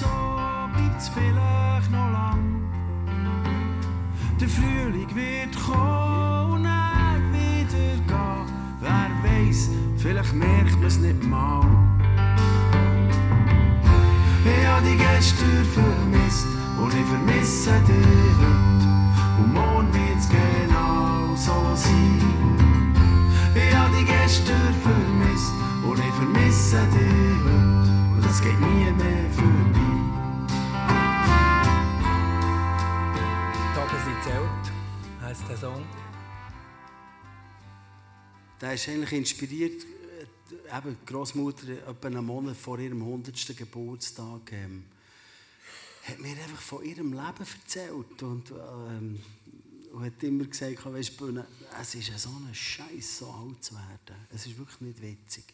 So 0.00 0.06
bleibt's 0.74 1.08
vielleicht 1.08 1.90
noch 1.90 2.10
lang. 2.12 2.62
Der 4.38 4.48
Frühling 4.48 5.08
wird 5.14 5.56
kommen 5.66 6.52
und 6.52 6.64
er 6.66 7.16
wieder 7.32 7.96
gehen. 8.10 8.46
Wer 8.80 9.10
weiß, 9.24 9.70
vielleicht 9.96 10.34
merkt 10.34 10.78
man's 10.80 10.98
nicht 10.98 11.22
mal. 11.24 11.64
Ich 14.44 14.66
hab 14.68 14.82
dich 14.84 14.98
gestern 14.98 15.64
vermisst 15.76 16.48
und 16.78 16.92
ich 17.00 17.06
vermisse 17.12 17.72
dich 17.88 18.36
heute. 18.40 18.88
Und 19.38 19.54
morgen 19.54 19.88
wird's 19.94 20.28
genau 20.28 21.34
so 21.36 21.56
sein. 21.74 22.20
Ich 23.54 23.74
hab 23.74 23.90
dich 23.92 24.06
gestern 24.06 24.74
vermisst 24.82 25.52
und 25.88 25.98
ich 25.98 26.14
vermisse 26.20 26.86
dich 26.92 27.05
heisst 35.48 35.62
der 35.62 35.70
Song. 35.70 35.86
Der 38.60 38.74
ist 38.74 38.88
eigentlich 38.88 39.12
inspiriert, 39.12 39.82
äh, 39.82 40.76
eben 40.76 40.96
die 41.00 41.06
Großmutter 41.06 41.88
etwa 41.88 42.06
einen 42.06 42.24
Monat 42.24 42.56
vor 42.56 42.78
ihrem 42.78 43.02
100. 43.02 43.56
Geburtstag 43.56 44.52
ähm, 44.52 44.84
hat 46.04 46.18
mir 46.20 46.30
einfach 46.30 46.60
von 46.60 46.84
ihrem 46.84 47.12
Leben 47.12 47.46
erzählt 47.62 48.22
und, 48.22 48.50
ähm, 48.50 49.20
und 49.92 50.04
hat 50.04 50.22
immer 50.22 50.44
gesagt, 50.44 50.84
weißt, 50.84 51.20
du, 51.20 51.44
es 51.80 51.94
ist 51.94 52.18
so 52.18 52.30
ein 52.30 52.54
Scheiß, 52.54 53.18
so 53.18 53.30
alt 53.30 53.62
zu 53.62 53.74
werden. 53.74 54.26
Es 54.32 54.46
ist 54.46 54.58
wirklich 54.58 54.80
nicht 54.80 55.02
witzig. 55.02 55.44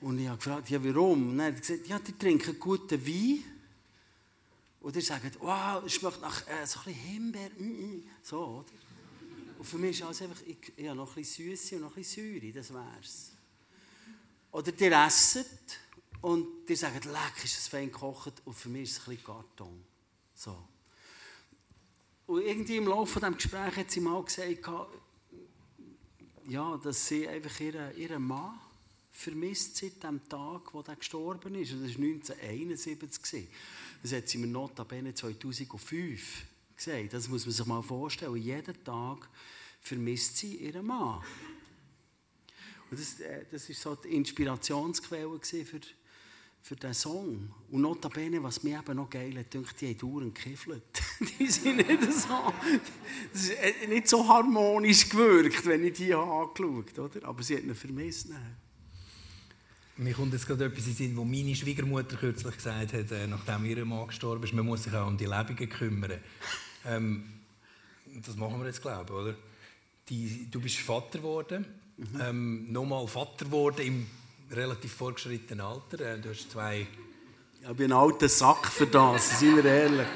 Und 0.00 0.18
ich 0.18 0.28
habe 0.28 0.38
gefragt, 0.38 0.70
ja 0.70 0.82
warum? 0.82 1.30
Und 1.30 1.40
er 1.40 1.46
hat 1.46 1.60
gesagt, 1.60 1.86
ja, 1.88 1.98
die 1.98 2.16
trinken 2.16 2.58
guten 2.58 3.04
Wein 3.06 3.42
und 4.80 4.94
die 4.94 5.00
sagen, 5.00 5.30
wow, 5.40 5.82
es 5.84 5.94
schmeckt 5.94 6.20
nach 6.20 6.46
äh, 6.46 6.64
so 6.64 6.80
ein 6.80 6.84
bisschen 6.84 6.94
Himbeer, 6.94 7.50
mm, 7.58 7.64
mm, 7.64 8.02
so, 8.22 8.64
oder? 8.64 8.87
Und 9.58 9.64
für 9.64 9.78
mich 9.78 9.98
ist 9.98 10.04
alles 10.04 10.22
einfach, 10.22 10.40
ich, 10.46 10.72
ich 10.76 10.86
habe 10.86 10.96
noch 10.96 11.08
ein 11.08 11.14
bisschen 11.16 11.50
Süße 11.50 11.76
und 11.76 11.82
noch 11.82 11.90
ein 11.90 11.94
bisschen 11.96 12.40
Säure, 12.40 12.52
das 12.52 12.72
wär's. 12.72 13.32
Oder 14.52 14.70
die 14.70 14.84
essen 14.84 15.44
und 16.20 16.46
die 16.68 16.76
sagen, 16.76 17.00
leck, 17.02 17.44
ist 17.44 17.58
es 17.58 17.66
fein 17.66 17.90
gekocht 17.90 18.34
und 18.44 18.54
für 18.54 18.68
mich 18.68 18.84
ist 18.84 18.92
es 18.92 18.98
ein 19.00 19.16
bisschen 19.16 19.24
Karton. 19.24 19.84
So. 20.34 20.56
Und 22.28 22.42
irgendwie 22.42 22.76
im 22.76 22.86
Laufe 22.86 23.18
dieses 23.18 23.36
Gesprächs 23.36 23.76
hat 23.76 23.90
sie 23.90 24.00
mal 24.00 24.22
gesagt, 24.22 24.68
ja, 26.46 26.76
dass 26.76 27.06
sie 27.08 27.26
einfach 27.26 27.60
ihren, 27.60 27.96
ihren 27.96 28.22
Mann 28.22 28.60
vermisst 29.10 29.76
seit 29.76 30.02
dem 30.04 30.26
Tag, 30.28 30.72
wo 30.72 30.82
er 30.82 30.94
gestorben 30.94 31.56
ist. 31.56 31.72
Das 31.72 31.80
war 31.80 31.86
1971. 31.88 33.48
Das 34.02 34.12
hat 34.12 34.28
sie 34.28 34.38
mir 34.38 34.46
notabene 34.46 35.12
2005 35.12 36.44
gesagt. 36.78 37.12
Das 37.12 37.28
muss 37.28 37.44
man 37.44 37.52
sich 37.52 37.66
mal 37.66 37.82
vorstellen. 37.82 38.36
Jeden 38.36 38.82
Tag 38.84 39.28
vermisst 39.80 40.38
sie 40.38 40.56
ihren 40.56 40.86
Mann. 40.86 41.22
Und 42.90 42.98
das, 42.98 43.20
äh, 43.20 43.44
das 43.50 43.66
so 43.66 43.94
die 43.94 44.08
Inspirationsquelle 44.08 45.38
für, 45.42 45.80
für 46.62 46.76
diesen 46.76 46.94
Song. 46.94 47.54
Und 47.70 47.82
notabene, 47.82 48.42
was 48.42 48.62
mir 48.62 48.78
eben 48.78 48.96
noch 48.96 49.10
geil 49.10 49.38
hat, 49.38 49.52
denke, 49.52 49.74
die 49.78 49.88
haben 49.88 49.98
dauernd 49.98 50.34
gekiffelt. 50.34 50.82
die 51.38 51.46
sind 51.46 51.76
nicht 51.76 52.12
so, 52.12 52.52
äh, 53.52 53.86
nicht 53.86 54.08
so 54.08 54.26
harmonisch 54.26 55.08
gewirkt, 55.08 55.66
wenn 55.66 55.84
ich 55.84 55.94
die 55.94 56.14
angeschaut 56.14 56.96
habe. 56.96 57.24
Aber 57.24 57.42
sie 57.42 57.56
hat 57.56 57.64
ihn 57.64 57.74
vermisst. 57.74 58.28
Mir 59.96 60.14
kommt 60.14 60.32
jetzt 60.32 60.46
gerade 60.46 60.66
etwas 60.66 60.86
in 60.86 60.94
Sinn, 60.94 61.16
wo 61.16 61.24
meine 61.24 61.54
Schwiegermutter 61.56 62.16
kürzlich 62.16 62.54
gesagt 62.54 62.92
hat, 62.92 63.10
äh, 63.10 63.26
nachdem 63.26 63.64
ihr 63.64 63.84
Mann 63.84 64.06
gestorben 64.06 64.44
ist, 64.44 64.54
man 64.54 64.64
muss 64.64 64.84
sich 64.84 64.94
auch 64.94 65.08
um 65.08 65.16
die 65.16 65.26
Lebenden 65.26 65.68
kümmern. 65.68 66.20
Ähm, 66.86 67.24
das 68.26 68.36
machen 68.36 68.58
wir 68.60 68.66
jetzt, 68.66 68.82
glaube 68.82 69.04
ich, 69.04 69.10
oder? 69.10 69.34
Die, 70.08 70.48
du 70.50 70.60
bist 70.60 70.78
Vater 70.78 71.18
geworden, 71.18 71.66
mhm. 71.96 72.20
ähm, 72.20 72.72
nochmal 72.72 73.06
Vater 73.06 73.44
geworden 73.44 73.86
im 73.86 74.06
relativ 74.50 74.92
fortgeschrittenen 74.92 75.60
Alter. 75.60 76.00
Äh, 76.00 76.18
du 76.18 76.30
hast 76.30 76.50
zwei... 76.50 76.86
Ich 77.60 77.76
bin 77.76 77.92
ein 77.92 77.98
alter 77.98 78.28
Sack 78.28 78.68
für 78.68 78.86
das, 78.86 79.40
seien 79.40 79.56
wir 79.56 79.64
ehrlich. 79.64 80.06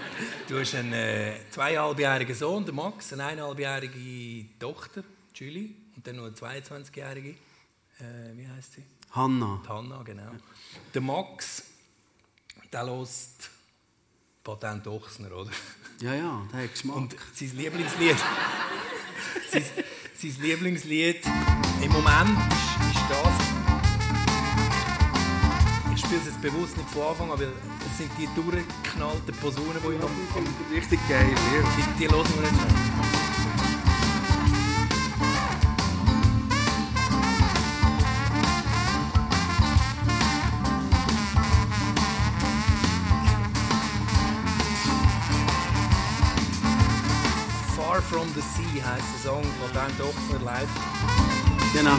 Du 0.48 0.58
hast 0.58 0.74
einen 0.74 0.92
äh, 0.92 1.34
zweieinhalbjährigen 1.50 2.34
Sohn, 2.34 2.64
der 2.64 2.72
Max, 2.72 3.12
eine 3.12 3.24
eineinhalbjährige 3.24 4.46
Tochter, 4.58 5.02
Julie, 5.34 5.70
und 5.96 6.06
dann 6.06 6.16
noch 6.16 6.26
eine 6.26 6.34
22-jährige. 6.34 7.30
Äh, 7.30 8.36
wie 8.36 8.48
heißt 8.48 8.74
sie? 8.74 8.84
Hanna. 9.10 9.60
Hanna, 9.68 10.02
genau. 10.02 10.30
Der 10.94 11.02
Max, 11.02 11.64
der 12.72 12.86
hört 12.86 13.08
Patent 14.42 14.86
Ochsner, 14.88 15.32
oder? 15.32 15.50
Ja, 16.00 16.14
ja, 16.14 16.42
der 16.52 16.64
hat 16.64 16.72
Geschmack. 16.72 16.96
Und 16.96 17.16
sein 17.32 17.52
Lieblingslied, 17.56 18.16
sein, 19.52 19.64
sein, 20.16 20.36
Lieblingslied 20.40 21.20
im 21.80 21.92
Moment 21.92 22.38
ist, 22.50 22.96
ist 22.96 23.04
das. 23.08 23.34
Ich 25.94 26.00
spiele 26.00 26.20
es 26.20 26.26
jetzt 26.26 26.42
bewusst 26.42 26.76
nicht 26.76 26.90
von 26.90 27.02
Anfang 27.02 27.30
an, 27.30 27.38
weil 27.38 27.52
es 27.86 27.98
sind 27.98 28.10
die 28.18 28.28
durchgeknallten 28.34 29.34
Posaunen, 29.36 29.76
die 29.80 29.94
ich 29.94 30.02
am... 30.02 30.74
Richtig 30.74 31.00
geil, 31.08 31.30
ja. 31.30 31.62
Die, 31.76 31.98
die 31.98 32.10
hören 32.10 32.26
wir 32.34 32.42
jetzt 32.42 33.21
the 48.34 48.40
Sea 48.40 48.82
heisst 48.84 49.04
der 49.14 49.30
Song 49.30 49.42
von 49.42 49.72
Dan 49.74 49.90
Dochsner 49.98 50.40
live. 50.44 50.68
Genau. 51.72 51.98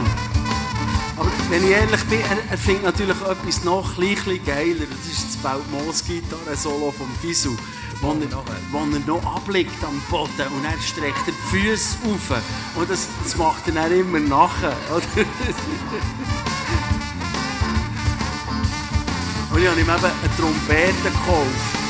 Aber 1.16 1.30
wenn 1.48 1.64
ich 1.64 1.70
ehrlich 1.70 2.04
bin, 2.04 2.20
er, 2.20 2.38
er 2.50 2.58
findet 2.58 2.84
natürlich 2.84 3.20
etwas 3.20 3.62
noch 3.64 3.98
ein 3.98 4.14
bisschen 4.14 4.44
geiler. 4.44 4.86
Das 4.90 5.06
ist 5.06 5.26
das 5.28 5.36
Baut 5.36 5.70
Moos 5.70 6.04
Gitarre 6.04 6.56
Solo 6.56 6.90
vom 6.90 7.08
Gisu. 7.22 7.56
Wo 8.00 8.10
er, 8.10 8.16
wo 8.72 8.78
er 8.78 9.00
noch 9.06 9.36
abliegt 9.36 9.84
am 9.84 10.00
Boden 10.10 10.48
und 10.56 10.64
er 10.64 10.80
streckt 10.82 11.26
die 11.26 11.32
Füße 11.50 11.98
auf. 12.04 12.42
Und 12.74 12.90
das, 12.90 13.06
das 13.22 13.36
macht 13.36 13.66
er 13.68 13.74
dann 13.74 13.92
immer 13.92 14.18
nachher. 14.18 14.76
und 19.52 19.58
ich 19.58 19.68
habe 19.68 19.80
ihm 19.80 19.88
eben 19.88 19.90
eine 19.90 20.36
Trompete 20.36 20.92
gekauft. 21.04 21.83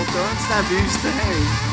So 0.00 0.12
tönt 0.12 0.40
es 0.40 0.48
dann 0.48 0.64
bei 1.02 1.69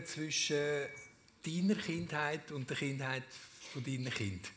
Parallelen 0.00 0.06
zwischen 0.06 0.86
deiner 1.44 1.74
Kindheit 1.74 2.50
und 2.52 2.68
der 2.68 2.76
Kindheit 2.76 3.24
von 3.72 3.82
deinen 3.82 4.10
Kind? 4.10 4.50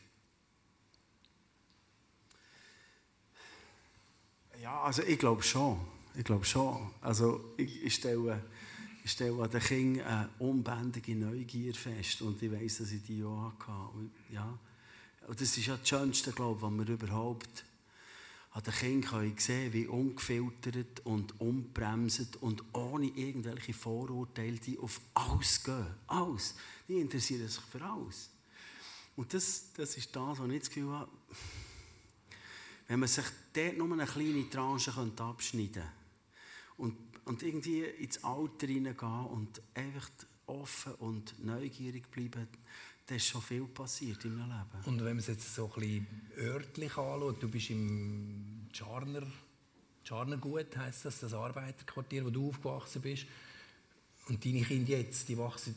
Ja, 4.62 4.82
also 4.82 5.02
ich 5.02 5.18
glaube 5.18 5.42
schon. 5.42 5.80
Ich 6.14 6.24
glaube 6.24 6.44
schon. 6.44 6.90
Also 7.00 7.54
ich, 7.56 7.84
ich 7.84 7.94
stelle, 7.94 8.42
ich 9.04 9.10
stelle 9.10 9.42
an 9.42 9.50
den 9.50 9.60
Kindern 9.60 10.06
eine 10.06 10.30
unbändige 10.38 11.14
Neugier 11.14 11.74
fest 11.74 12.22
und 12.22 12.40
ich 12.42 12.50
weiß, 12.50 12.78
dass 12.78 12.92
ich 12.92 13.02
die 13.02 13.22
auch 13.24 13.52
hatte. 13.58 13.96
Und, 13.96 14.10
ja. 14.30 14.58
und 15.26 15.40
das 15.40 15.56
ist 15.56 15.66
ja 15.66 15.76
das 15.76 15.88
Schönste, 15.88 16.32
glaube 16.32 16.56
ich, 16.56 16.62
was 16.62 16.88
wir 16.88 16.94
überhaupt 16.94 17.64
an 18.54 18.62
den 18.62 18.72
Kindern 18.72 19.36
sehen 19.36 19.72
wie 19.72 19.88
ungefiltert 19.88 21.04
und 21.04 21.40
unbremset 21.40 22.36
und 22.36 22.62
ohne 22.72 23.06
irgendwelche 23.06 23.74
Vorurteile, 23.74 24.58
die 24.58 24.78
auf 24.78 25.00
alles 25.12 25.62
gehen. 25.64 25.86
Alles. 26.06 26.54
Die 26.86 27.00
interessieren 27.00 27.48
sich 27.48 27.64
für 27.64 27.82
alles. 27.82 28.30
Und 29.16 29.34
das, 29.34 29.72
das 29.76 29.96
ist 29.96 30.14
das, 30.14 30.38
was 30.38 30.48
ich 30.48 30.60
das 30.60 30.68
Gefühl 30.68 30.92
habe, 30.92 31.10
wenn 32.86 33.00
man 33.00 33.08
sich 33.08 33.24
dort 33.52 33.76
nur 33.76 33.92
eine 33.92 34.06
kleine 34.06 34.48
Tranche 34.48 34.92
abschneiden 34.92 35.72
könnte 35.72 35.92
und, 36.76 36.96
und 37.24 37.42
irgendwie 37.42 37.82
ins 37.82 38.22
Alter 38.22 38.68
hineingehen 38.68 39.26
und 39.26 39.62
einfach 39.74 40.10
offen 40.46 40.94
und 40.96 41.44
neugierig 41.44 42.08
bleiben, 42.08 42.46
da 43.06 43.14
ist 43.14 43.26
schon 43.26 43.42
viel 43.42 43.64
passiert 43.66 44.24
in 44.24 44.36
meinem 44.36 44.50
Leben. 44.50 44.84
Und 44.86 44.98
wenn 44.98 45.08
man 45.08 45.18
es 45.18 45.26
jetzt 45.26 45.54
so 45.54 45.70
ein 45.74 45.80
bisschen 45.80 46.06
örtlich 46.38 46.96
anschaut, 46.96 47.42
du 47.42 47.48
bist 47.48 47.70
im 47.70 48.66
Charner, 48.72 49.26
Charnergut, 50.04 50.76
heisst 50.76 51.04
das, 51.04 51.20
das 51.20 51.34
Arbeiterquartier, 51.34 52.24
wo 52.24 52.30
du 52.30 52.48
aufgewachsen 52.48 53.02
bist. 53.02 53.26
Und 54.28 54.44
deine 54.44 54.62
Kinder 54.62 54.98
jetzt, 54.98 55.28
die 55.28 55.36
wachsen 55.36 55.74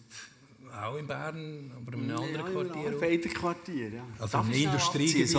auch 0.73 0.97
in 0.97 1.07
Bern, 1.07 1.71
aber 1.75 1.93
in 1.93 2.11
einem 2.11 2.17
anderen 2.17 2.51
Quartier. 2.51 2.83
Ja, 2.83 2.95
Arbeiterquartier, 2.95 3.89
ja. 3.89 4.07
Also 4.19 4.39
im 4.39 4.51
Industriegebiet. 4.51 5.35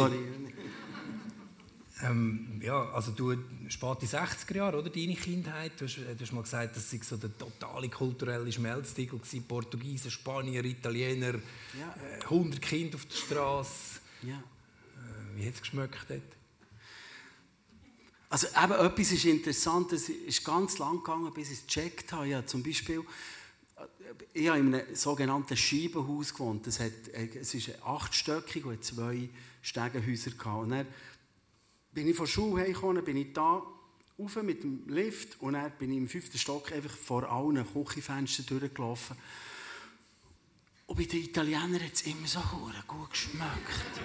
Ähm, 2.03 2.61
ja, 2.63 2.91
also 2.91 3.11
du, 3.11 3.37
späte 3.69 4.07
60er 4.07 4.55
Jahre, 4.55 4.79
oder, 4.79 4.91
deine 4.91 5.15
Kindheit, 5.15 5.73
du 5.79 5.87
hast, 5.87 5.97
du 5.97 6.21
hast 6.21 6.33
mal 6.33 6.43
gesagt, 6.43 6.77
das 6.77 6.93
war 6.93 7.03
so 7.03 7.17
der 7.17 7.37
totale 7.37 7.89
kulturelle 7.89 8.53
Schmelztiegel, 8.53 9.21
Portugiesen, 9.47 10.11
Spanier, 10.11 10.65
Italiener, 10.65 11.35
ja. 11.79 11.95
äh, 12.21 12.23
100 12.23 12.63
Kinder 12.63 12.97
auf 12.97 13.07
der 13.07 13.17
Straße. 13.17 14.01
Ja. 14.23 14.37
Äh, 14.37 15.37
wie 15.37 15.47
hat 15.47 15.55
es 15.55 15.61
geschmeckt 15.61 16.07
dort? 16.09 16.23
Also 18.31 18.47
eben 18.47 18.73
etwas 18.73 19.13
ist 19.13 19.25
interessant, 19.25 19.93
es 19.93 20.09
ist 20.09 20.45
ganz 20.45 20.79
lang 20.79 20.99
gegangen, 20.99 21.33
bis 21.33 21.51
ich 21.51 21.59
es 21.61 21.67
gecheckt 21.67 22.13
habe. 22.13 22.27
Ja, 22.27 22.47
zum 22.47 22.63
Beispiel, 22.63 23.01
äh, 23.01 23.83
ich 24.35 24.49
habe 24.49 24.61
in 24.61 24.73
einem 24.73 24.95
sogenannten 24.95 25.57
Scheibenhaus 25.57 26.33
gewohnt. 26.33 26.65
Das 26.67 26.79
hat, 26.79 26.93
äh, 27.13 27.29
es 27.41 27.55
ist 27.55 27.71
achtstöckig 27.83 28.65
und 28.67 28.85
zwei 28.85 29.31
Stegenhäuser 29.63 30.31
gehabt. 30.31 30.63
Und 30.63 30.71
dann 30.71 30.87
bin 31.93 32.09
ich 32.09 32.17
von 32.17 32.27
der 32.27 32.33
Schule 32.33 32.63
heimgekommen, 32.63 33.05
bin 33.05 33.17
ich 33.17 33.33
da 33.33 33.63
rauf 34.19 34.43
mit 34.43 34.63
dem 34.63 34.83
Lift 34.89 35.41
und 35.41 35.55
dann 35.55 35.73
bin 35.79 35.93
ich 35.93 35.99
im 35.99 36.09
fünften 36.09 36.39
Stock 36.39 36.73
einfach 36.73 36.91
vor 36.91 37.31
allen 37.31 37.65
Küchenfenstern 37.73 38.47
durchgelaufen. 38.47 39.17
Und 40.87 40.97
bei 40.97 41.05
den 41.05 41.23
Italienern 41.23 41.83
hat 41.83 41.93
es 41.93 42.03
immer 42.03 42.27
so 42.27 42.41
gut 42.87 43.11
geschmeckt. 43.11 44.01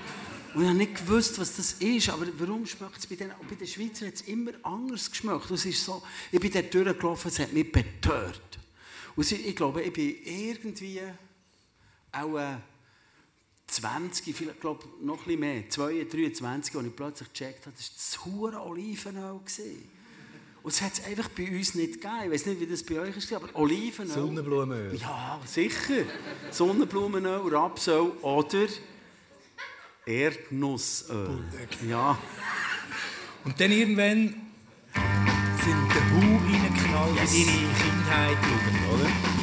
Und 0.54 0.62
ich 0.62 0.68
habe 0.68 0.78
nicht 0.78 0.96
gewusst, 0.96 1.40
was 1.40 1.56
das 1.56 1.74
ist, 1.74 2.10
aber 2.10 2.28
warum 2.38 2.66
schmeckt 2.66 2.98
es 2.98 3.08
bei 3.08 3.16
den, 3.16 3.32
bei 3.50 3.56
den 3.56 3.68
Schweizern 3.68 4.10
hat 4.10 4.16
es 4.16 4.22
immer 4.22 4.52
anders 4.63 5.10
geschmeckt. 5.10 5.50
es 5.50 5.66
ist 5.66 5.84
so, 5.84 6.04
ich 6.32 6.40
bin 6.40 6.52
dort 6.52 6.74
durchgelaufen, 6.74 7.32
es 7.32 7.40
hat 7.40 7.54
mich 7.54 7.72
betört. 7.72 8.60
Und 9.16 9.32
ich 9.32 9.56
glaube, 9.56 9.82
ich 9.82 9.94
bin 9.94 10.16
irgendwie 10.24 11.02
auch... 12.12 12.38
Äh, 12.38 12.58
20, 13.74 14.36
vielleicht 14.36 14.62
glaube 14.62 14.86
noch 15.01 15.20
ein 15.20 15.25
bisschen 15.25 15.39
mehr, 15.39 15.70
22, 15.70 16.10
23, 16.12 16.75
als 16.75 16.86
ich 16.86 16.96
plötzlich 16.96 17.34
gecheckt 17.34 17.65
habe, 17.65 17.75
das 17.75 17.89
war 17.89 17.96
das 17.96 18.25
hure 18.25 18.62
Olivenöl. 18.65 19.39
Und 20.63 20.72
es 20.72 20.82
hat 20.82 20.94
es 20.94 21.03
einfach 21.03 21.27
bei 21.30 21.50
uns 21.50 21.75
nicht 21.75 21.94
gegeben. 21.94 22.24
Ich 22.25 22.32
weiß 22.32 22.46
nicht, 22.46 22.62
wie 22.62 22.68
das 22.68 22.84
bei 22.84 23.00
euch 23.00 23.18
ist, 23.18 23.34
aber 23.34 23.50
Olivenöl. 23.53 24.13
Sonnenblumenöl. 24.13 24.96
Ja, 24.96 25.42
sicher. 25.46 26.06
Sonnenblumenöl, 26.51 27.53
Rapsöl 27.53 28.12
oder 28.22 28.68
Erdnussöl. 30.06 31.44
Ja. 31.88 32.18
Und 33.44 33.60
dann 33.60 33.72
irgendwann 33.72 34.36
sind 35.63 35.89
der 35.94 36.12
Hu 36.12 36.38
reingeknallt 36.38 37.34
in 37.34 37.46
deine 37.46 37.74
Kindheit, 37.74 38.38
oder? 38.94 39.42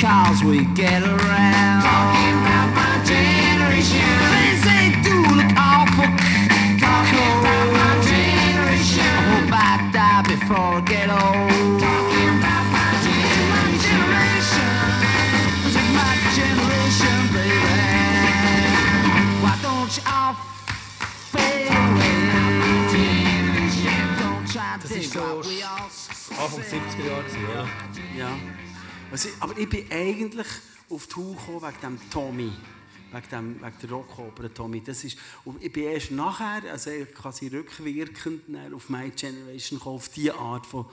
Generation 0.00 0.40
just 0.40 0.40
because 0.40 0.44
we 0.44 0.64
get 0.74 1.02
around. 1.02 1.82
Talking 1.82 2.36
about 2.40 2.68
my 2.74 3.04
generation. 3.04 4.08
Things 4.32 4.62
they 4.64 4.86
do 5.04 5.14
look 5.36 5.52
awful. 5.56 6.08
Talking 6.80 7.30
about 7.40 7.66
my 7.72 7.92
generation. 8.08 9.04
I 9.04 9.28
hope 9.30 9.52
I 9.52 9.90
die 9.92 10.22
before 10.22 10.56
I 10.56 10.84
get 10.88 11.08
old. 11.10 11.80
Talking 11.80 12.32
about 12.40 12.66
my 12.72 12.88
generation. 13.04 14.72
This 15.64 15.76
is 15.76 15.88
my 15.92 16.12
generation, 16.38 17.16
baby. 17.34 17.74
Why 19.44 19.54
don't 19.62 19.90
you 19.96 20.02
all 20.06 20.34
fade 21.32 21.68
away? 21.68 22.16
Don't 24.18 24.46
try 24.48 24.78
to 24.80 24.86
think 24.88 25.14
what 25.14 25.46
we 25.46 25.62
all 25.62 25.88
Anfang 26.40 26.64
70er 26.64 27.04
Jahre, 27.04 27.24
oder? 27.50 27.68
Ja. 28.16 28.69
Also, 29.10 29.28
aber 29.40 29.58
ich 29.58 29.68
bin 29.68 29.90
eigentlich 29.90 30.46
auf 30.88 31.08
die 31.08 31.16
Haut 31.16 31.36
gekommen 31.36 31.62
wegen 31.62 31.80
dem 31.80 32.10
Tommy. 32.10 32.52
Wegen, 33.12 33.28
dem, 33.32 33.60
wegen 33.60 33.74
der 33.82 33.90
Rockoper 33.90 34.54
Tommy. 34.54 34.82
Das 34.84 35.02
ist, 35.02 35.18
ich 35.58 35.72
bin 35.72 35.82
erst 35.84 36.12
nachher, 36.12 36.70
also 36.70 36.90
quasi 37.12 37.48
rückwirkend 37.48 38.42
auf 38.72 38.88
My 38.88 39.10
Generation 39.10 39.80
gekommen, 39.80 39.96
auf 39.96 40.08
diese 40.10 40.36
Art 40.36 40.64
von, 40.64 40.86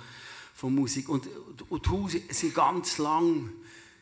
von 0.56 0.74
Musik. 0.74 1.10
Und, 1.10 1.28
und 1.70 1.86
die 1.86 1.90
Haut 1.90 2.12
sind 2.30 2.56
ganz 2.56 2.98
lang, 2.98 3.52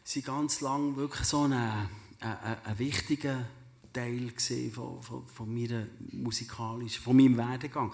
sind 0.05 0.25
ganz 0.25 0.61
lang 0.61 0.95
wirklich 0.95 1.27
so 1.27 1.41
ein, 1.41 1.51
ein, 1.51 1.87
ein 2.21 2.79
wichtiger 2.79 3.45
Teil 3.91 4.31
von, 4.71 5.01
von, 5.03 5.27
von, 5.27 5.53
meiner 5.53 5.87
musikalischen, 6.13 7.03
von 7.03 7.17
meinem 7.17 7.35
Werdegang. 7.35 7.93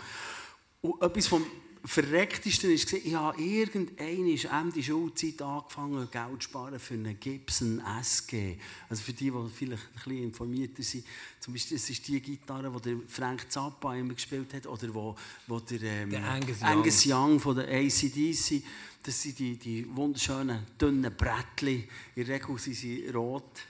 Und 0.81 1.01
etwas 1.01 1.25
vom 1.25 1.43
verrecktesten 1.84 2.70
war, 2.70 2.76
ich 2.76 3.15
habe 3.15 3.41
irgendwann 3.41 3.98
Ende 3.98 4.84
Schulzeit 4.84 5.41
angefangen, 5.41 6.08
Geld 6.12 6.44
zu 6.44 6.50
sparen 6.50 6.80
für 6.80 6.94
einen 6.94 7.20
Gibson 7.20 7.82
SG. 8.02 8.58
Also 8.89 9.04
für 9.04 9.13
die, 9.13 9.32
die 9.32 9.50
vielleicht 9.50 9.84
ein 9.84 9.94
bisschen 9.96 10.24
informierter 10.24 10.84
sind. 10.84 11.06
Zum 11.39 11.54
Beispiel, 11.54 11.78
das 11.78 11.89
ist 11.89 12.08
die 12.08 12.22
Gitarre, 12.22 12.72
die 12.72 12.82
der 12.82 12.98
Frank 13.08 13.52
Zappa 13.52 13.96
immer 13.96 14.13
gespielt 14.13 14.54
hat, 14.54 14.67
oder 14.67 14.94
wo, 14.94 15.15
wo 15.48 15.60
der, 15.60 15.82
ähm, 15.82 16.10
der 16.12 16.24
Angus, 16.24 16.62
Angus 16.62 17.06
Young. 17.06 17.32
Young 17.32 17.39
von 17.39 17.56
der 17.56 17.67
ACDC, 17.67 18.63
das 19.04 19.22
sind 19.22 19.39
die, 19.39 19.58
die 19.58 19.96
wunderschönen, 19.96 20.65
dünnen 20.80 21.13
Brettchen. 21.15 21.86
In 22.15 22.26
der 22.26 22.36
Regel 22.36 22.58
sind 22.60 22.76
sie 22.76 23.08
rot 23.10 23.62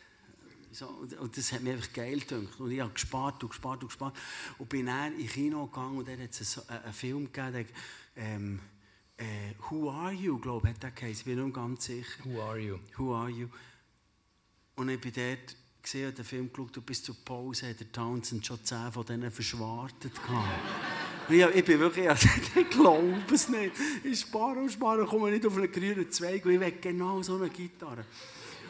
so, 0.73 0.87
und 1.19 1.37
das 1.37 1.51
hat 1.51 1.61
mir 1.61 1.73
einfach 1.73 1.91
geil 1.91 2.19
gedacht. 2.19 2.59
Und 2.59 2.71
ich 2.71 2.79
habe 2.79 2.93
gespart 2.93 3.43
und 3.43 3.49
gespart 3.49 3.81
und 3.81 3.89
gespart. 3.89 4.15
Und 4.57 4.69
bin 4.69 4.85
dann 4.85 5.19
in 5.19 5.27
Kino 5.27 5.65
gegangen 5.65 5.97
und 5.97 6.07
dann 6.07 6.21
hat 6.21 6.31
es 6.31 6.57
einen, 6.69 6.83
einen 6.83 6.93
Film 6.93 7.31
gegeben, 7.31 7.67
ähm, 8.15 8.59
äh, 9.17 9.53
Who 9.69 9.91
Are 9.91 10.11
You, 10.11 10.39
glaube 10.39 10.67
ich, 10.67 10.75
hat 10.75 10.83
der 10.83 10.91
geheißen. 10.91 11.19
Ich 11.19 11.25
bin 11.25 11.43
nicht 11.43 11.55
ganz 11.55 11.85
sicher. 11.85 12.23
Who 12.23 12.41
Are 12.41 12.59
You? 12.59 12.77
Who 12.97 13.15
Are 13.15 13.29
You? 13.29 13.47
Und 14.75 14.89
ich 14.89 14.99
bin 14.99 15.13
dort 15.13 15.55
gesehen, 15.81 16.13
den 16.13 16.25
Film 16.25 16.51
geschaut 16.51 16.77
und 16.77 16.85
bis 16.85 17.03
zur 17.03 17.15
Pause 17.23 17.69
hat 17.69 17.79
der 17.79 17.91
Townsend 17.91 18.45
schon 18.45 18.63
zehn 18.63 18.91
von 18.91 19.05
denen 19.05 19.31
verschwartet 19.31 20.13
ich, 21.29 21.45
ich 21.55 21.65
bin 21.65 21.79
wirklich, 21.79 22.09
also, 22.09 22.27
ich 22.55 22.69
glaube 22.69 23.21
es 23.33 23.49
nicht. 23.49 23.73
Ich 24.03 24.19
spare 24.21 24.59
und 24.59 24.71
spare 24.71 25.05
komme 25.05 25.31
nicht 25.31 25.45
auf 25.45 25.57
einen 25.57 25.71
grünen 25.71 26.09
Zweig 26.11 26.45
und 26.45 26.53
ich 26.53 26.59
will 26.59 26.73
genau 26.81 27.21
so 27.21 27.35
eine 27.35 27.49
Gitarre. 27.49 28.05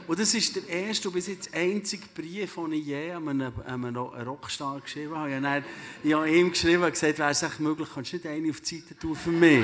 Und 0.08 0.20
das 0.20 0.34
ist 0.34 0.56
der 0.56 0.68
erste 0.68 1.08
und 1.08 1.14
bis 1.14 1.28
jetzt 1.28 1.54
einzige 1.54 2.06
Brief, 2.14 2.56
den 2.56 2.74
ich 2.74 2.86
je 2.86 3.12
an 3.12 3.28
einen, 3.28 3.54
einen 3.66 3.96
Rockstar 3.96 4.80
geschrieben 4.82 5.16
habe. 5.16 5.30
Ich 5.30 5.44
habe, 5.44 5.64
ich 6.04 6.14
habe 6.14 6.30
ihm 6.30 6.52
geschrieben 6.52 6.84
und 6.84 6.92
gesagt, 6.92 7.20
wäre 7.20 7.32
es 7.32 7.44
echt 7.44 7.60
möglich, 7.60 7.88
kannst 7.94 8.12
du 8.12 8.18
nicht 8.18 8.28
eine 8.28 8.50
auf 8.50 8.62
die 8.62 8.80
Seite 8.80 8.98
tun 8.98 9.16
für 9.16 9.32
mich? 9.32 9.64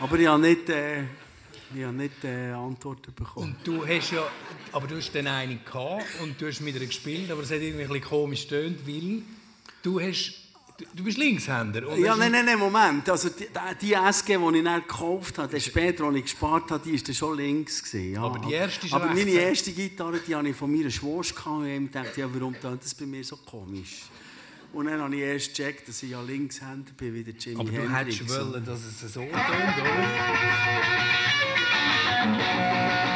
Aber 0.00 0.18
ich 0.18 0.26
habe 0.26 0.42
nicht, 0.42 0.68
äh, 0.68 1.02
ich 1.74 1.84
habe 1.84 1.92
nicht 1.92 2.24
äh, 2.24 2.50
Antworten 2.50 3.14
bekommen. 3.14 3.54
Und 3.56 3.66
du 3.66 3.86
hast 3.86 4.10
ja, 4.10 4.26
aber 4.72 4.86
du 4.86 4.96
hast 4.96 5.14
dann 5.14 5.26
eine 5.26 5.56
gehabt 5.56 6.04
und 6.20 6.40
du 6.40 6.46
hast 6.46 6.60
mit 6.60 6.74
ihr 6.74 6.86
gespielt, 6.86 7.30
aber 7.30 7.42
es 7.42 7.50
hat 7.50 7.60
irgendwie 7.60 7.82
ein 7.82 7.88
bisschen 7.88 8.04
komisch 8.04 8.48
tönt, 8.48 8.86
weil 8.86 9.22
du 9.82 10.00
hast 10.00 10.41
Du 10.94 11.04
bist 11.04 11.18
Linkshänder, 11.18 11.86
oder? 11.86 11.98
Ja, 11.98 12.16
nein, 12.16 12.32
nein, 12.32 12.44
nein, 12.44 12.58
Moment. 12.58 13.08
Also 13.08 13.28
die, 13.28 13.48
die 13.80 13.92
SG, 13.92 14.36
die 14.36 14.58
ich 14.58 14.64
dann 14.64 14.80
gekauft 14.80 15.38
habe, 15.38 15.60
später, 15.60 16.04
als 16.04 16.16
ich 16.16 16.22
gespart 16.22 16.70
habe, 16.70 16.82
die 16.84 17.06
war 17.06 17.14
schon 17.14 17.36
links. 17.36 17.82
Gewesen, 17.82 18.12
ja. 18.12 18.22
Aber 18.22 18.38
die 18.38 18.52
erste 18.52 18.86
ist 18.86 18.92
Aber 18.92 19.06
meine 19.06 19.30
erste 19.30 19.72
Gitarre, 19.72 20.20
die 20.26 20.34
habe 20.34 20.48
ich 20.48 20.56
von 20.56 20.70
meiner 20.70 20.90
Schwester 20.90 21.50
und 21.50 21.66
ich 21.66 21.90
dachte, 21.90 22.20
ja, 22.20 22.28
warum 22.32 22.58
tönt 22.60 22.82
das 22.84 22.94
bei 22.94 23.06
mir 23.06 23.24
so 23.24 23.36
komisch? 23.36 24.02
Und 24.72 24.86
dann 24.86 25.00
habe 25.00 25.14
ich 25.14 25.22
erst 25.22 25.54
gecheckt, 25.54 25.88
dass 25.88 26.02
ich 26.02 26.10
ja 26.10 26.22
Linkshänder 26.22 26.92
bin, 26.96 27.14
wie 27.14 27.24
der 27.24 27.34
Jimmy 27.34 27.60
Aber 27.60 27.70
du 27.70 27.94
hättest 27.94 28.28
wollen, 28.28 28.64
dass 28.64 28.80
es 28.80 29.12
so 29.12 29.20
tönt, 29.20 29.32
oder? 29.32 29.92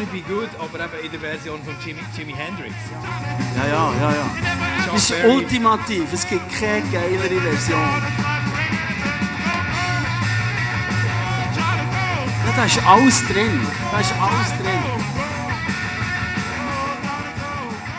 Johnny 0.00 0.22
B. 0.22 0.22
Good, 0.26 0.48
aber 0.58 0.84
eben 0.84 1.04
in 1.04 1.10
der 1.12 1.20
Version 1.20 1.62
von 1.62 1.74
Jimi, 1.84 2.00
Jimi 2.16 2.32
Hendrix. 2.32 2.74
Ja, 3.56 3.66
ja, 3.66 3.92
ja, 4.00 4.10
ja. 4.12 4.30
Das 4.86 5.10
ist 5.10 5.24
ultimativ. 5.24 6.10
Es 6.12 6.26
gibt 6.26 6.48
keine 6.58 6.88
geilere 6.88 7.40
Version. 7.40 8.02
Ja, 12.46 12.52
da 12.56 12.64
ist 12.64 12.86
alles 12.86 13.26
drin. 13.28 13.60
Da 13.92 14.00
ist 14.00 14.14
alles 14.18 14.48
drin. 14.58 14.82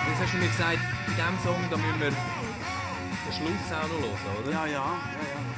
Jetzt 0.09 0.21
hast 0.21 0.33
du 0.33 0.37
mir 0.37 0.47
gesagt, 0.47 0.79
bei 1.05 1.13
diesem 1.13 1.39
Song 1.43 1.61
da 1.69 1.77
müssen 1.77 1.99
wir 1.99 2.09
den 2.09 2.17
Schluss 3.31 3.71
auch 3.71 3.87
noch 3.87 4.01
hören, 4.01 4.43
oder? 4.43 4.51
Ja, 4.51 4.65
ja, 4.65 4.71
ja, 4.71 4.81
ja. 4.81 5.50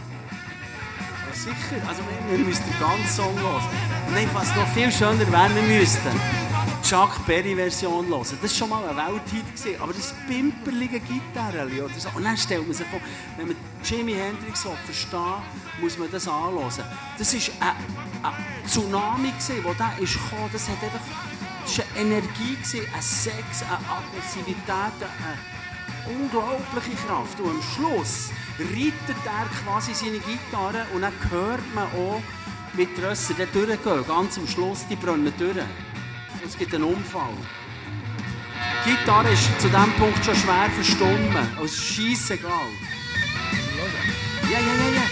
Sicher. 1.35 1.81
Also 1.87 2.01
wir, 2.03 2.37
wir 2.37 2.45
müssten 2.45 2.69
den 2.69 2.79
ganzen 2.79 3.07
Song 3.07 3.39
hören. 3.39 3.63
Nein, 4.11 4.29
was 4.33 4.55
noch 4.55 4.67
viel 4.73 4.91
schöner 4.91 5.19
wäre, 5.19 5.55
wir 5.55 5.79
müssten 5.79 6.09
die 6.11 6.89
Chuck 6.89 7.25
Berry-Version 7.25 8.07
hören. 8.07 8.21
Das 8.21 8.41
war 8.41 8.49
schon 8.49 8.69
mal 8.69 8.87
ein 8.87 8.95
Welthit. 8.95 9.79
Aber 9.79 9.93
das 9.93 10.13
pimperlige 10.27 10.99
Gitarre 10.99 11.65
oder 11.65 11.93
so. 11.97 12.09
Und 12.15 12.23
dann 12.23 12.37
stellt 12.37 12.65
man 12.65 12.73
sich 12.73 12.87
vor, 12.87 12.99
wenn 13.37 13.47
man 13.47 13.55
Jimi 13.83 14.13
Hendrix 14.13 14.65
verstehen 14.85 15.41
muss 15.81 15.97
man 15.97 16.11
das 16.11 16.27
anhören. 16.27 16.71
Das 17.17 17.33
war 17.33 17.67
ein, 17.67 17.75
ein 18.23 18.67
Tsunami, 18.67 19.33
der 19.47 20.03
ist 20.03 20.13
gekommen. 20.13 20.49
Das 20.51 20.69
hat 20.69 20.83
einfach 20.83 21.01
das 21.63 21.77
war 21.77 21.85
eine 21.95 22.15
Energie, 22.15 22.57
ein 22.93 23.01
Sex, 23.01 23.63
eine 23.63 23.79
Aggressivität, 23.87 24.67
eine 24.67 26.13
unglaubliche 26.13 26.95
Kraft. 27.07 27.39
Und 27.39 27.51
am 27.51 27.61
Schluss 27.61 28.31
reitet 28.59 29.25
er 29.25 29.47
quasi 29.63 29.93
seine 29.93 30.19
Gitarre 30.19 30.85
und 30.93 31.01
dann 31.01 31.13
hört 31.29 31.75
man 31.75 31.85
auch, 31.85 32.21
wie 32.73 32.85
die 32.85 33.01
Rösser 33.01 33.33
durchgehen. 33.33 34.07
Ganz 34.07 34.37
am 34.37 34.47
Schluss, 34.47 34.85
die 34.89 34.95
brennen 34.95 35.33
durch. 35.37 35.57
Es 36.45 36.57
gibt 36.57 36.73
einen 36.75 36.83
Unfall. 36.83 37.33
Die 38.85 38.91
Gitarre 38.91 39.31
ist 39.31 39.61
zu 39.61 39.67
diesem 39.67 39.93
Punkt 39.93 40.23
schon 40.23 40.35
schwer 40.35 40.69
verstummen. 40.69 41.47
Also 41.59 41.75
scheissegal. 41.75 42.69
Ja, 44.51 44.59
ja, 44.59 44.65
ja, 44.65 44.95
ja. 44.95 45.02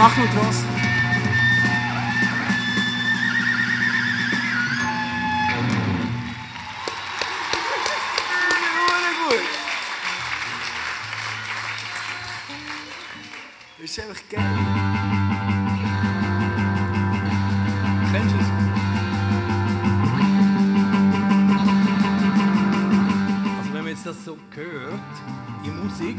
Sachen 0.00 0.24
draus. 0.34 0.64
Das 13.78 13.90
ist 13.90 14.00
einfach 14.00 14.22
geil. 14.30 14.42
Kennst 18.10 18.34
du 18.34 18.38
es? 18.38 18.46
Also 23.58 23.74
wenn 23.74 23.82
man 23.82 23.88
jetzt 23.88 24.06
das 24.06 24.24
so 24.24 24.38
hört, 24.54 25.00
die 25.62 25.70
Musik, 25.70 26.16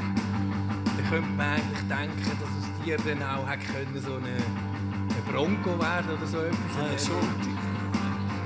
dann 0.98 1.10
könnte 1.10 1.30
man 1.32 1.48
eigentlich 1.48 1.88
denken, 1.90 2.38
dass 2.40 2.51
Tier 2.84 2.98
dann 2.98 3.22
auch 3.22 3.48
hätte 3.48 3.66
können, 3.66 4.02
so 4.02 4.16
eine, 4.16 4.28
eine 4.28 5.32
Bronco 5.32 5.80
werden 5.80 6.18
oder 6.18 6.26
so 6.26 6.40
etwas. 6.40 7.08
Ja, 7.08 7.14
schon. 7.14 7.30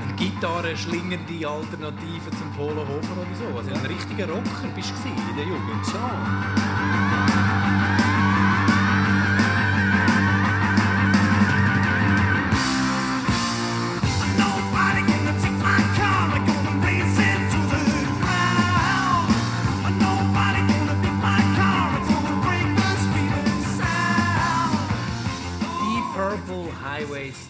Eine 0.04 0.13
Gitarre 0.15 0.76
schlingende 0.76 1.48
Alternative 1.48 2.32
zum 2.32 2.52
Polo 2.56 2.82
Hofer 2.82 3.13
oder 3.17 3.36
so. 3.36 3.58
Also 3.58 3.71
ein 3.71 3.86
richtiger 3.86 4.28
Rocker 4.28 4.67
bist 4.76 4.91
du 5.04 5.10
in 5.10 5.36
der 5.36 5.45
Jugend. 5.45 5.86
Schon. 5.86 7.14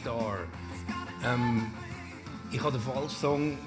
Star. 0.02 0.40
Ähm, 1.24 1.72
ich 2.52 2.62
habe 2.62 2.74
den 2.74 2.82
falschen 2.82 3.18
Song. 3.18 3.58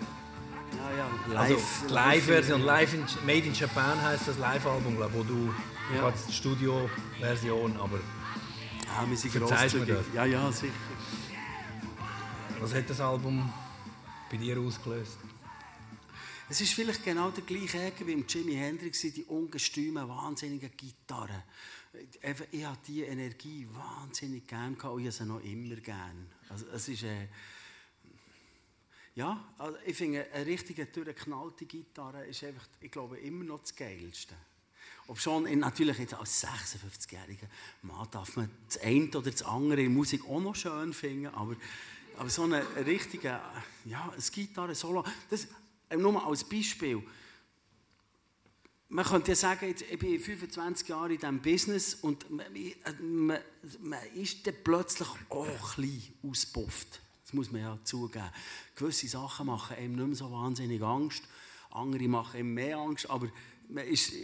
Ja, 0.77 0.97
ja, 0.97 1.35
live. 1.35 1.53
Also, 1.53 1.95
Live-Version, 1.95 2.63
live 2.63 2.95
in, 2.95 3.05
Made 3.25 3.47
in 3.47 3.55
Japan 3.55 4.01
heißt 4.01 4.29
das 4.29 4.39
Live-Album, 4.39 4.97
wo 5.13 5.23
du. 5.23 5.53
Ja. 5.95 6.11
die 6.11 6.33
Studio-Version, 6.33 7.77
aber. 7.81 7.99
Ja, 8.87 9.09
wir 9.09 9.17
sind 9.17 9.35
großzügig. 9.35 9.97
Ja, 10.15 10.25
ja, 10.25 10.53
sicher. 10.53 10.73
Was 12.61 12.75
hat 12.75 12.91
das 12.91 13.01
Album 13.01 13.51
bei 14.31 14.37
dir 14.37 14.59
ausgelöst? 14.59 15.19
Es 16.51 16.61
ist 16.61 16.73
vielleicht 16.73 17.05
genau 17.05 17.31
der 17.31 17.45
gleiche 17.45 17.81
Ecke 17.83 18.07
wie 18.07 18.13
im 18.13 18.25
Jimi 18.27 18.55
Hendrix, 18.55 19.01
die 19.03 19.25
ungestümen, 19.25 20.09
wahnsinnigen 20.09 20.71
Gitarren 20.77 21.43
ich 22.53 22.65
habe 22.65 22.79
diese 22.87 23.07
Energie 23.07 23.67
wahnsinnig 23.73 24.47
gern 24.47 24.77
gehabt 24.77 24.95
und 24.95 25.01
ich 25.01 25.07
habe 25.07 25.17
sie 25.17 25.27
noch 25.27 25.41
immer 25.41 25.77
gern. 25.77 26.31
Also, 26.49 26.67
es 26.69 26.89
ist, 26.89 27.03
äh, 27.03 27.29
ja, 29.15 29.53
also 29.59 29.77
ich 29.85 29.97
finde, 29.97 30.27
eine 30.33 30.47
richtige, 30.47 30.87
durchgeknallte 30.87 31.67
Gitarre 31.67 32.25
ist 32.27 32.45
einfach, 32.45 32.67
ich 32.81 32.91
glaube, 32.91 33.19
immer 33.19 33.45
noch 33.45 33.61
das 33.61 33.75
Geilste. 33.75 34.35
Ob 35.09 35.19
schon, 35.19 35.45
natürlich 35.59 35.99
jetzt 35.99 36.15
als 36.15 36.45
56-jähriger 36.45 37.49
Mann 37.83 38.07
darf 38.11 38.37
man 38.37 38.51
das 38.67 38.79
eine 38.79 39.09
oder 39.09 39.31
das 39.31 39.43
andere 39.43 39.83
in 39.83 39.95
Musik 39.95 40.25
auch 40.29 40.41
noch 40.41 40.55
schön 40.55 40.93
finden, 40.93 41.27
aber, 41.29 41.57
aber 42.17 42.29
so 42.29 42.45
eine 42.45 42.63
richtige, 42.85 43.41
ja, 43.87 44.13
ein 44.15 44.23
Gitarre-Solo, 44.33 45.05
das, 45.31 45.49
nur 45.97 46.27
als 46.27 46.45
Beispiel, 46.45 47.03
man 48.91 49.05
könnte 49.05 49.33
ja 49.33 49.37
sagen, 49.37 49.75
ich 49.91 49.99
bin 49.99 50.19
25 50.19 50.89
Jahre 50.89 51.13
in 51.13 51.19
diesem 51.19 51.43
Business 51.43 51.95
und 51.95 52.31
man, 52.31 52.47
man, 53.01 53.39
man 53.81 54.03
ist 54.15 54.47
dann 54.47 54.55
plötzlich 54.65 55.09
auch 55.29 55.47
ein 55.47 55.83
bisschen 55.83 56.15
ausgepufft. 56.23 57.01
Das 57.25 57.35
muss 57.35 57.53
man 57.53 57.61
ja 57.61 57.79
zugeben. 57.85 58.31
Gewisse 58.75 59.09
Sachen 59.09 59.47
machen 59.47 59.77
einem 59.77 59.97
nicht 59.97 60.07
mehr 60.07 60.17
so 60.17 60.33
wahnsinnig 60.33 60.83
Angst, 60.83 61.23
andere 61.71 62.09
machen 62.09 62.39
einem 62.39 62.55
mehr 62.55 62.79
Angst, 62.79 63.11
aber 63.11 63.29
man 63.69 63.85
ist, 63.85 64.15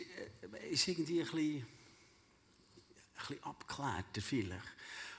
man 0.50 0.60
ist 0.62 0.88
irgendwie 0.88 1.20
ein 1.20 1.26
bisschen, 1.26 1.56
ein 1.56 1.66
bisschen 3.18 3.44
abgeklärter 3.44 4.22
vielleicht. 4.22 4.72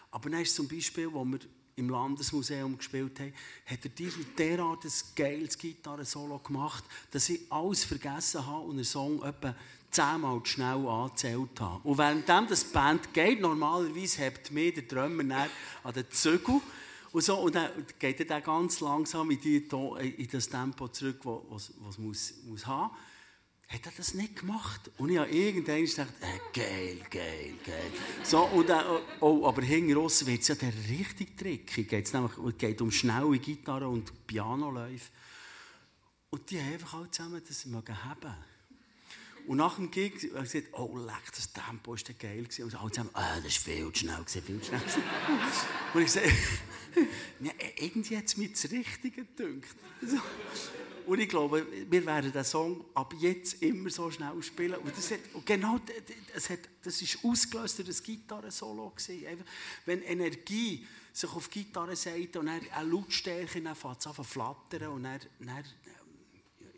Aber 0.09 0.29
dann 0.29 0.41
ist 0.41 0.55
zum 0.55 0.67
Beispiel, 0.67 1.13
wo 1.13 1.23
wir 1.23 1.39
im 1.77 1.89
Landesmuseum 1.89 2.77
gespielt 2.77 3.19
haben, 3.19 3.33
hat 3.65 3.79
er 3.83 3.91
derart 4.37 4.85
ein 4.85 4.91
geiles 5.15 5.57
Gitarre-Solo 5.57 6.39
gemacht, 6.39 6.83
dass 7.11 7.29
ich 7.29 7.41
alles 7.51 7.83
vergessen 7.83 8.45
habe 8.45 8.65
und 8.65 8.77
den 8.77 8.85
Song 8.85 9.21
etwa 9.23 9.53
zehnmal 9.91 10.41
zu 10.43 10.51
schnell 10.51 10.87
angezählt 10.87 11.59
habe. 11.59 11.87
Und 11.87 11.97
währenddem 11.97 12.47
das 12.47 12.63
Band 12.63 13.13
geht, 13.13 13.41
normalerweise 13.41 14.21
hebt 14.21 14.51
mir 14.51 14.73
der 14.73 14.83
Drummer 14.83 15.47
an 15.83 15.93
den 15.93 16.09
Zügel 16.11 16.61
und 17.11 17.23
so, 17.23 17.37
und 17.37 17.55
dann 17.55 17.69
geht 17.99 18.19
er 18.19 18.25
dann 18.25 18.43
ganz 18.43 18.81
langsam 18.81 19.31
in, 19.31 19.39
die, 19.39 19.57
in 20.17 20.27
das 20.29 20.49
Tempo 20.49 20.87
zurück, 20.89 21.21
das 21.49 21.71
es 21.89 21.97
muss, 21.97 22.33
muss 22.45 22.65
haben 22.65 22.91
hat 23.67 23.85
er 23.85 23.91
das 23.97 24.13
nicht 24.13 24.35
gemacht. 24.37 24.91
Und 24.97 25.09
ich 25.09 25.17
habe 25.17 25.29
irgendwann 25.29 25.85
gedacht, 25.85 26.13
äh, 26.21 26.59
geil, 26.59 26.99
geil, 27.09 27.53
geil. 27.65 27.91
So, 28.23 28.43
und 28.45 28.69
dann, 28.69 28.85
oh, 29.19 29.45
aber 29.45 29.61
hinten 29.63 29.93
raus 29.93 30.25
wird 30.25 30.41
es 30.41 30.49
ja 30.49 30.55
der 30.55 30.73
richtig 30.89 31.37
tricky. 31.37 31.83
Geht's 31.83 32.13
nämlich, 32.13 32.37
es 32.37 32.57
geht 32.57 32.81
um 32.81 32.91
schnelle 32.91 33.37
Gitarre 33.39 33.87
und 33.87 34.27
Pianoläufe. 34.27 35.09
Und 36.29 36.49
die 36.49 36.59
haben 36.59 36.73
einfach 36.73 36.95
alle 36.95 37.11
zusammen 37.11 37.41
das 37.47 37.61
sie 37.61 37.71
haben. 37.71 38.35
Und 39.47 39.57
nach 39.57 39.75
dem 39.75 39.91
Gig 39.91 40.13
habe 40.33 40.45
ich 40.45 40.51
gesagt, 40.51 40.73
oh 40.73 40.97
leck, 40.97 41.31
das 41.35 41.53
Tempo 41.53 41.91
war 41.91 42.13
geil. 42.17 42.47
Und 42.59 42.75
alle 42.75 42.91
zusammen, 42.91 43.09
ah, 43.13 43.35
das 43.37 43.45
ist 43.45 43.57
viel 43.57 43.91
zu 43.91 43.99
schnell, 43.99 44.25
viel 44.25 44.61
zu 44.61 44.67
schnell. 44.67 44.81
und 45.93 46.01
ich 46.01 46.11
sage, 46.11 46.31
ja, 47.41 47.51
irgendwie 47.77 48.17
hat 48.17 48.25
es 48.25 48.37
mir 48.37 48.49
das 48.49 48.69
Richtige. 48.71 49.25
So. 50.01 50.17
Und 51.05 51.19
ich 51.19 51.29
glaube, 51.29 51.65
wir 51.89 52.05
werden 52.05 52.31
den 52.31 52.43
Song 52.43 52.83
ab 52.95 53.13
jetzt 53.19 53.61
immer 53.61 53.89
so 53.89 54.09
schnell 54.09 54.41
spielen. 54.41 54.75
Und, 54.75 54.97
das 54.97 55.11
hat, 55.11 55.19
und 55.33 55.45
genau 55.45 55.79
das, 56.33 56.49
hat, 56.49 56.59
das 56.83 57.01
ist 57.01 57.19
ausgelöst 57.23 57.77
durch 57.77 57.89
das 57.89 58.01
Gitarre-Solo. 58.01 58.91
Wenn 59.85 60.01
Energie 60.01 60.85
sich 61.13 61.29
auf 61.29 61.47
die 61.47 61.63
Gitarre 61.63 61.95
sagt 61.95 62.37
und 62.37 62.47
dann 62.47 62.61
eine 62.71 62.89
Lautstärke, 62.89 63.47
fängt 63.47 63.67
es 63.67 63.85
an 63.85 63.99
zu 63.99 64.23
flattern 64.23 64.87
und 64.87 65.03
dann, 65.03 65.19
dann 65.39 65.63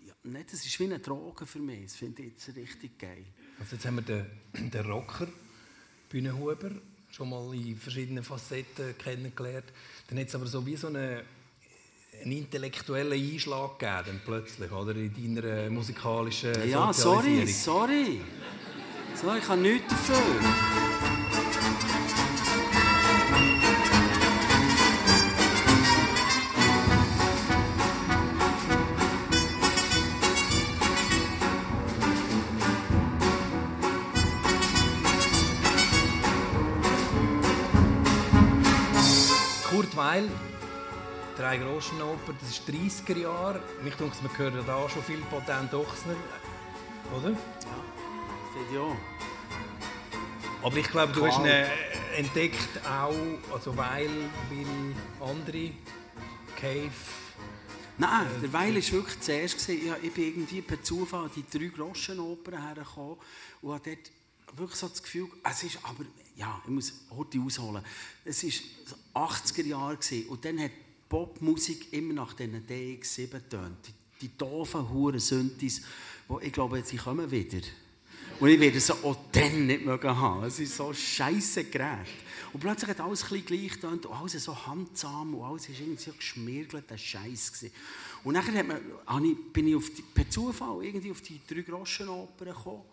ja, 0.06 0.44
das 0.44 0.66
ist 0.66 0.80
wie 0.80 0.84
eine 0.84 1.00
Droge 1.00 1.46
für 1.46 1.60
mich. 1.60 1.84
Das 1.84 1.96
finde 1.96 2.24
ich 2.24 2.34
jetzt 2.34 2.56
richtig 2.56 3.00
geil. 3.00 3.26
Also 3.60 3.76
jetzt 3.76 3.86
haben 3.86 3.96
wir 3.96 4.02
den, 4.04 4.26
den 4.72 4.86
Rocker, 4.86 5.28
Bühnenhuber, 6.10 6.72
schon 7.10 7.30
mal 7.30 7.54
in 7.56 7.78
verschiedenen 7.78 8.24
Facetten 8.24 8.98
kennengelernt. 8.98 9.72
Dann 10.10 10.20
hat 10.20 10.28
es 10.28 10.36
aber 10.36 10.46
so 10.46 10.66
wie 10.66 10.76
so 10.76 10.88
eine 10.88 11.24
einen 12.24 12.32
intellektuellen 12.32 13.14
Einschlag 13.14 13.78
gegeben, 13.78 14.04
dann 14.06 14.22
plötzlich, 14.26 14.72
oder? 14.72 14.96
In 14.96 15.36
deiner 15.36 15.70
musikalischen 15.70 16.52
Ja, 16.68 16.92
sorry, 16.92 17.46
sorry. 17.48 18.22
Sorry, 19.14 19.40
ich 19.40 19.48
habe 19.48 19.62
nichts 19.62 19.88
dafür. 19.90 20.87
Drei 41.48 41.60
Groschenoper, 41.60 42.34
das 42.42 42.50
ist 42.50 42.70
30er 42.70 43.20
Jahre. 43.20 43.62
Mich 43.82 43.96
denke, 43.96 44.16
man 44.22 44.38
hört 44.38 44.68
da 44.68 44.90
schon 44.90 45.02
viel 45.04 45.20
Potent 45.30 45.74
Ochsner, 45.74 46.16
oder? 47.16 47.30
Ja, 47.30 47.38
finde 48.52 48.68
ich 48.74 48.78
auch. 48.78 48.96
Aber 50.62 50.76
ich 50.76 50.90
glaube, 50.90 51.14
du 51.14 51.22
Klar. 51.22 51.32
hast 51.32 51.46
ihn 51.46 52.26
entdeckt 52.26 52.86
auch, 52.86 53.54
also 53.54 53.78
weil, 53.78 54.10
weil 54.50 55.30
andere 55.30 55.72
Cave. 56.58 56.92
Nein, 57.98 58.28
der 58.42 58.52
Weil 58.52 58.76
war 58.76 58.92
wirklich 58.92 59.20
zuerst. 59.22 59.70
Ich 59.70 60.14
bin 60.14 60.24
irgendwie 60.24 60.62
per 60.62 60.84
Zufall 60.84 61.26
an 61.26 61.32
die 61.34 61.46
drei 61.50 61.68
Groschenopern 61.68 62.62
hergekommen 62.62 63.16
und 63.62 63.74
habe 63.74 63.96
dort 63.96 64.58
wirklich 64.60 64.80
so 64.80 64.90
das 64.90 65.02
Gefühl, 65.02 65.30
es 65.50 65.64
ist 65.64 65.80
aber 65.84 66.04
ja, 66.36 66.62
ich 66.66 66.70
muss 66.70 66.94
heute 67.16 67.40
ausholen. 67.40 67.84
Es 68.26 68.44
war 69.14 69.30
80er 69.30 69.66
Jahre 69.66 69.98
und 70.30 70.46
dann 70.46 70.60
hat 70.60 70.72
Popmusik 71.10 71.94
immer 71.94 72.14
nach 72.14 72.34
diesen 72.34 72.66
DX7 72.68 73.30
getönt. 73.30 73.78
Die, 73.88 74.28
die 74.28 74.38
doofen 74.38 74.90
Huren 74.90 75.20
Synthes, 75.20 75.82
wo 76.28 76.40
ich 76.40 76.52
glaube, 76.52 76.82
sie 76.84 76.98
kommen 76.98 77.30
wieder. 77.30 77.62
Und 78.40 78.50
ich 78.50 78.60
werde 78.60 78.80
sie 78.80 78.94
auch 78.94 79.18
dann 79.32 79.66
nicht 79.66 79.84
mögen 79.84 80.16
haben. 80.16 80.44
Es 80.44 80.60
ist 80.60 80.78
so 80.78 80.94
scheiße 80.94 81.66
Gerät. 81.66 82.06
Und 82.54 82.60
plötzlich 82.60 82.90
hat 82.90 83.02
alles 83.02 83.32
ein 83.32 83.44
gleich 83.46 83.72
getönt 83.72 84.06
und 84.06 84.16
alles 84.16 84.44
so 84.44 84.68
handsam 84.68 85.34
und 85.34 85.44
alles 85.44 85.70
war 85.70 85.76
irgendwie 85.80 86.04
so 86.04 86.12
geschmirgelter 86.12 86.98
Scheiß. 86.98 87.66
Und 88.24 88.36
dann 88.36 88.46
bin 89.52 89.68
ich 89.68 89.94
die, 89.94 90.02
per 90.02 90.30
Zufall 90.30 90.86
irgendwie 90.86 91.12
auf 91.12 91.22
die 91.22 91.42
drei 91.48 91.62
Groschen 91.62 92.10
Oper 92.10 92.46
gekommen. 92.46 92.84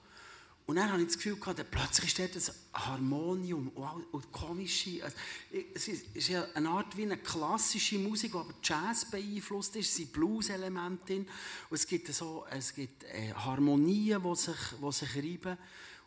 Und 0.67 0.77
dann 0.77 0.91
hatte 0.91 1.03
ich 1.03 1.09
das 1.09 1.17
Gefühl, 1.17 1.37
gehabt, 1.37 1.63
plötzlich 1.71 2.11
steht 2.11 2.37
das 2.37 2.55
Harmonium 2.73 3.69
und, 4.13 4.33
komische. 4.33 5.05
Also, 5.05 5.17
es 5.75 5.89
ist 5.89 6.31
eine 6.55 6.71
Art 6.71 6.97
wie 6.97 7.03
eine 7.03 7.19
klassische 7.19 7.99
Musik, 7.99 8.33
die 8.33 8.39
aber 8.39 8.55
Jazz 8.63 9.11
beeinflusst 9.11 9.77
ist. 9.77 9.89
Es 9.89 9.97
sind 9.97 10.13
Blues-Elemente 10.13 11.17
Und 11.17 11.27
es 11.71 11.87
gibt, 11.87 12.09
so, 12.09 12.47
es 12.51 12.75
gibt 12.75 13.05
äh, 13.05 13.35
Harmonien, 13.35 14.23
die 14.23 14.37
sich, 14.37 14.57
die 14.81 14.93
sich 14.93 15.17
reiben. 15.17 15.59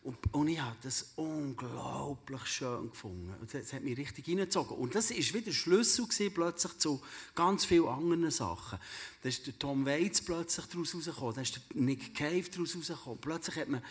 Und, 0.08 0.18
und 0.32 0.48
ich 0.48 0.62
habe 0.62 0.78
das 0.84 1.12
unglaublich 1.18 2.46
schön 2.46 2.90
gefunden. 2.90 3.34
Und 3.42 3.54
das 3.54 3.74
hat 3.74 3.84
mich 3.84 3.98
richtig 3.98 4.24
hineingezogen. 4.24 4.78
Und 4.78 4.96
das 4.96 5.10
war 5.10 5.18
wieder 5.18 5.42
der 5.42 5.52
Schlüssel 5.52 6.06
gewesen, 6.08 6.34
plötzlich 6.34 6.78
zu 6.78 7.02
ganz 7.36 7.66
vielen 7.66 7.90
anderen 7.90 8.32
Sachen. 8.32 8.80
Da 9.22 9.28
ist 9.28 9.46
der 9.46 9.60
Tom 9.60 9.86
Waits 9.86 10.22
plötzlich 10.22 10.66
daraus 10.68 10.96
rausgekommen, 10.96 11.36
da 11.36 11.42
ist 11.42 11.56
der 11.58 11.62
Nick 11.82 12.16
Cave 12.16 12.46
daraus 12.50 12.78
rausgekommen. 12.78 13.20
Plötzlich 13.20 13.58
hat 13.58 13.68
man 13.68 13.82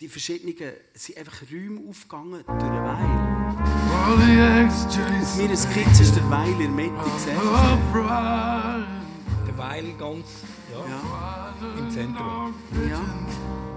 die 0.00 0.08
verschiedenen, 0.08 0.72
sind 0.94 1.18
einfach 1.18 1.42
Räume 1.42 1.88
aufgegangen 1.88 2.42
durch 2.44 2.58
den 2.58 2.82
Weil. 2.82 3.52
Auf 4.02 5.36
meiner 5.36 5.56
Skizze 5.56 6.02
ist 6.02 6.16
der 6.16 6.28
Weil 6.28 6.50
in 6.50 6.58
der 6.58 6.68
Mitte 6.70 7.10
gesehen. 7.14 7.38
Der 9.46 9.58
Weil 9.58 9.92
ganz 9.96 10.26
ja, 10.72 10.88
ja. 10.88 11.54
im 11.78 11.88
Zentrum. 11.88 12.52
Ja. 12.90 13.71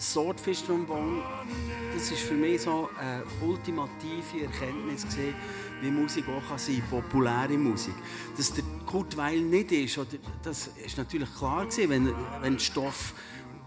Swordfish 0.00 0.62
Trombone, 0.62 1.22
das 1.94 2.10
ist 2.10 2.20
für 2.20 2.34
mich 2.34 2.62
so 2.62 2.88
eine 2.98 3.22
ultimative 3.40 4.44
Erkenntnis 4.44 5.04
gesehen, 5.04 5.34
wie 5.80 5.90
Musik 5.90 6.24
auch 6.28 6.48
kann 6.48 6.58
sein, 6.58 6.82
populäre 6.90 7.56
Musik. 7.56 7.94
Dass 8.36 8.52
der 8.52 8.64
Kurt 8.86 9.16
Weil 9.16 9.40
nicht 9.40 9.72
ist, 9.72 9.98
oder, 9.98 10.08
das 10.42 10.70
ist 10.84 10.98
natürlich 10.98 11.32
klar 11.34 11.66
gewesen, 11.66 11.90
wenn, 11.90 12.14
wenn 12.40 12.58
Stoff 12.58 13.14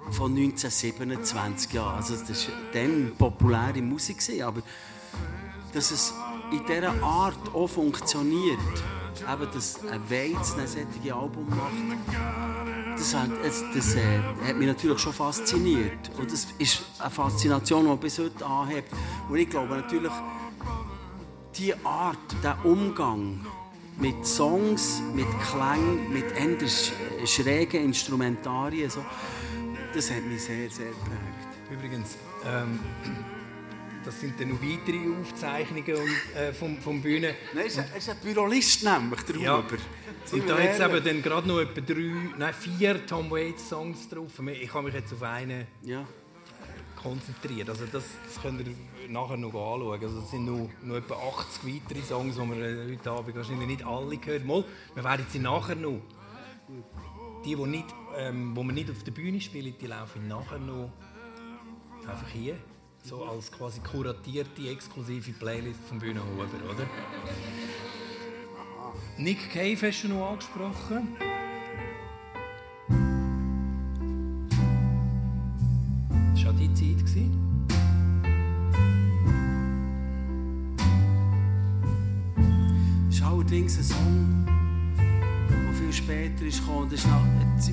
von 0.09 0.31
1927 0.31 1.73
Jahren. 1.73 1.95
Also 1.97 2.15
das 2.15 2.47
war 2.47 2.55
dann 2.73 3.13
populäre 3.17 3.81
Musik, 3.81 4.17
aber 4.41 4.61
dass 5.73 5.91
es 5.91 6.13
in 6.51 6.65
dieser 6.65 7.03
Art 7.03 7.53
auch 7.53 7.67
funktioniert, 7.67 8.59
eben, 9.21 9.51
dass 9.53 9.79
ein 9.85 10.01
Weiz 10.09 10.55
ein 10.57 10.67
solches 10.67 11.11
Album 11.11 11.47
macht, 11.49 12.97
das, 12.97 13.15
hat, 13.15 13.29
das, 13.43 13.63
das 13.73 13.95
äh, 13.95 14.19
hat 14.47 14.55
mich 14.55 14.67
natürlich 14.67 14.99
schon 14.99 15.13
fasziniert. 15.13 16.11
Und 16.17 16.31
das 16.31 16.47
ist 16.57 16.83
eine 16.99 17.09
Faszination, 17.09 17.89
die 17.89 17.95
bis 17.97 18.19
heute 18.19 18.45
anhebt. 18.45 18.91
Und 19.29 19.37
ich 19.37 19.49
glaube 19.49 19.75
natürlich, 19.75 20.11
diese 21.55 21.83
Art, 21.85 22.17
der 22.43 22.63
Umgang 22.63 23.45
mit 23.97 24.25
Songs, 24.25 25.01
mit 25.13 25.27
Klängen, 25.39 26.11
mit 26.11 26.31
eher 26.31 27.27
schrägen 27.27 27.85
Instrumentarien, 27.85 28.89
so, 28.89 29.03
das 29.93 30.09
hat 30.11 30.23
mich 30.23 30.43
sehr, 30.43 30.69
sehr 30.69 30.87
geprägt. 30.87 31.51
Übrigens, 31.71 32.17
ähm, 32.45 32.79
das 34.03 34.19
sind 34.19 34.39
dann 34.39 34.49
noch 34.49 34.61
weitere 34.61 34.99
Aufzeichnungen 35.19 35.95
und, 35.95 36.35
äh, 36.35 36.53
vom, 36.53 36.77
vom 36.77 37.01
Bühne. 37.01 37.35
Nein, 37.53 37.65
es 37.67 37.77
ist 37.77 38.09
ein 38.09 38.17
Bürolist 38.23 38.83
nämlich 38.83 39.21
darüber. 39.21 39.43
Ja. 39.43 39.63
Und 40.31 40.49
da 40.49 40.57
hat 40.57 40.69
es 40.71 40.79
eben 40.79 41.03
dann 41.03 41.21
gerade 41.21 41.47
noch 41.47 41.59
etwa 41.59 41.81
drei, 41.81 42.11
nein, 42.37 42.53
vier 42.53 43.05
Tom 43.05 43.29
Waits 43.31 43.69
Songs 43.69 44.09
drauf. 44.09 44.31
Ich 44.53 44.73
habe 44.73 44.85
mich 44.85 44.93
jetzt 44.93 45.13
auf 45.13 45.23
einen 45.23 45.67
ja. 45.83 46.05
konzentriert. 47.01 47.69
Also 47.69 47.85
das, 47.85 48.03
das 48.25 48.41
könnt 48.41 48.61
ihr 48.61 48.73
nachher 49.09 49.37
noch 49.37 49.49
anschauen. 49.49 50.01
Also 50.01 50.19
es 50.19 50.31
sind 50.31 50.45
noch, 50.45 50.69
noch 50.83 50.95
etwa 50.95 51.15
80 51.15 51.75
weitere 51.75 52.01
Songs, 52.03 52.35
die 52.35 52.49
wir 52.49 52.57
äh, 52.57 52.91
heute 52.91 53.11
Abend 53.11 53.35
wahrscheinlich 53.35 53.67
nicht 53.67 53.85
alle 53.85 54.17
gehört. 54.17 54.45
Mal, 54.45 54.63
wir 54.95 55.03
werden 55.03 55.25
sie 55.29 55.39
nachher 55.39 55.75
noch 55.75 56.01
die, 57.45 57.55
die, 57.55 57.65
nicht, 57.65 57.87
ähm, 58.17 58.55
wo 58.55 58.63
wir 58.63 58.73
nicht 58.73 58.89
auf 58.89 59.03
der 59.03 59.11
Bühne 59.11 59.41
spielen, 59.41 59.73
die 59.79 59.87
laufen 59.87 60.27
nachher 60.27 60.59
noch 60.59 60.91
einfach 62.07 62.29
hier. 62.29 62.57
So 63.03 63.25
als 63.25 63.51
quasi 63.51 63.79
kuratierte, 63.81 64.69
exklusive 64.69 65.31
Playlist 65.33 65.79
vom 65.89 65.97
Bühnenhuber, 65.99 66.45
oder? 66.69 66.87
Nick 69.17 69.51
Cave 69.51 69.87
hast 69.87 70.03
du 70.03 70.09
noch 70.09 70.31
angesprochen. 70.31 71.15
Das 76.33 76.45
war 76.45 76.53
auch 76.53 76.57
die 76.57 76.73
Zeit. 76.73 77.01
Das 83.07 83.17
ist 83.17 83.23
allerdings 83.23 83.77
ein 83.77 83.83
Song, 83.83 84.47
viel 85.73 85.91
später 85.93 86.45
noch, 87.05 87.25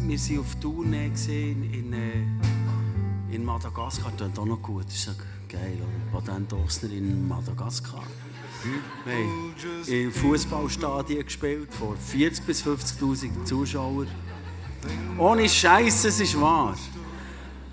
wir 0.09 0.19
waren 0.19 0.41
auf 0.41 0.55
Tournee 0.57 1.11
in, 1.29 1.73
in, 1.73 1.93
äh, 1.93 2.47
in 3.31 3.45
Madagaskar. 3.45 4.12
Das 4.17 4.29
ist 4.29 4.38
auch 4.38 4.47
noch 4.47 4.62
gut. 4.62 4.87
Das 4.87 4.95
ist 4.95 5.17
geil. 5.49 5.79
Patent 6.12 6.53
Ochsner 6.53 6.91
in 6.91 7.27
Madagaskar. 7.29 8.03
Wir 9.05 9.14
haben 9.14 9.55
in 9.87 10.11
Fußballstadien 10.11 11.25
gespielt, 11.25 11.73
vor 11.73 11.95
40.000 11.95 12.43
bis 12.43 12.62
50.000 12.64 13.45
Zuschauern. 13.45 14.09
Ohne 15.17 15.49
Scheiße, 15.49 16.09
es 16.09 16.21
ist 16.21 16.41
wahr. 16.41 16.75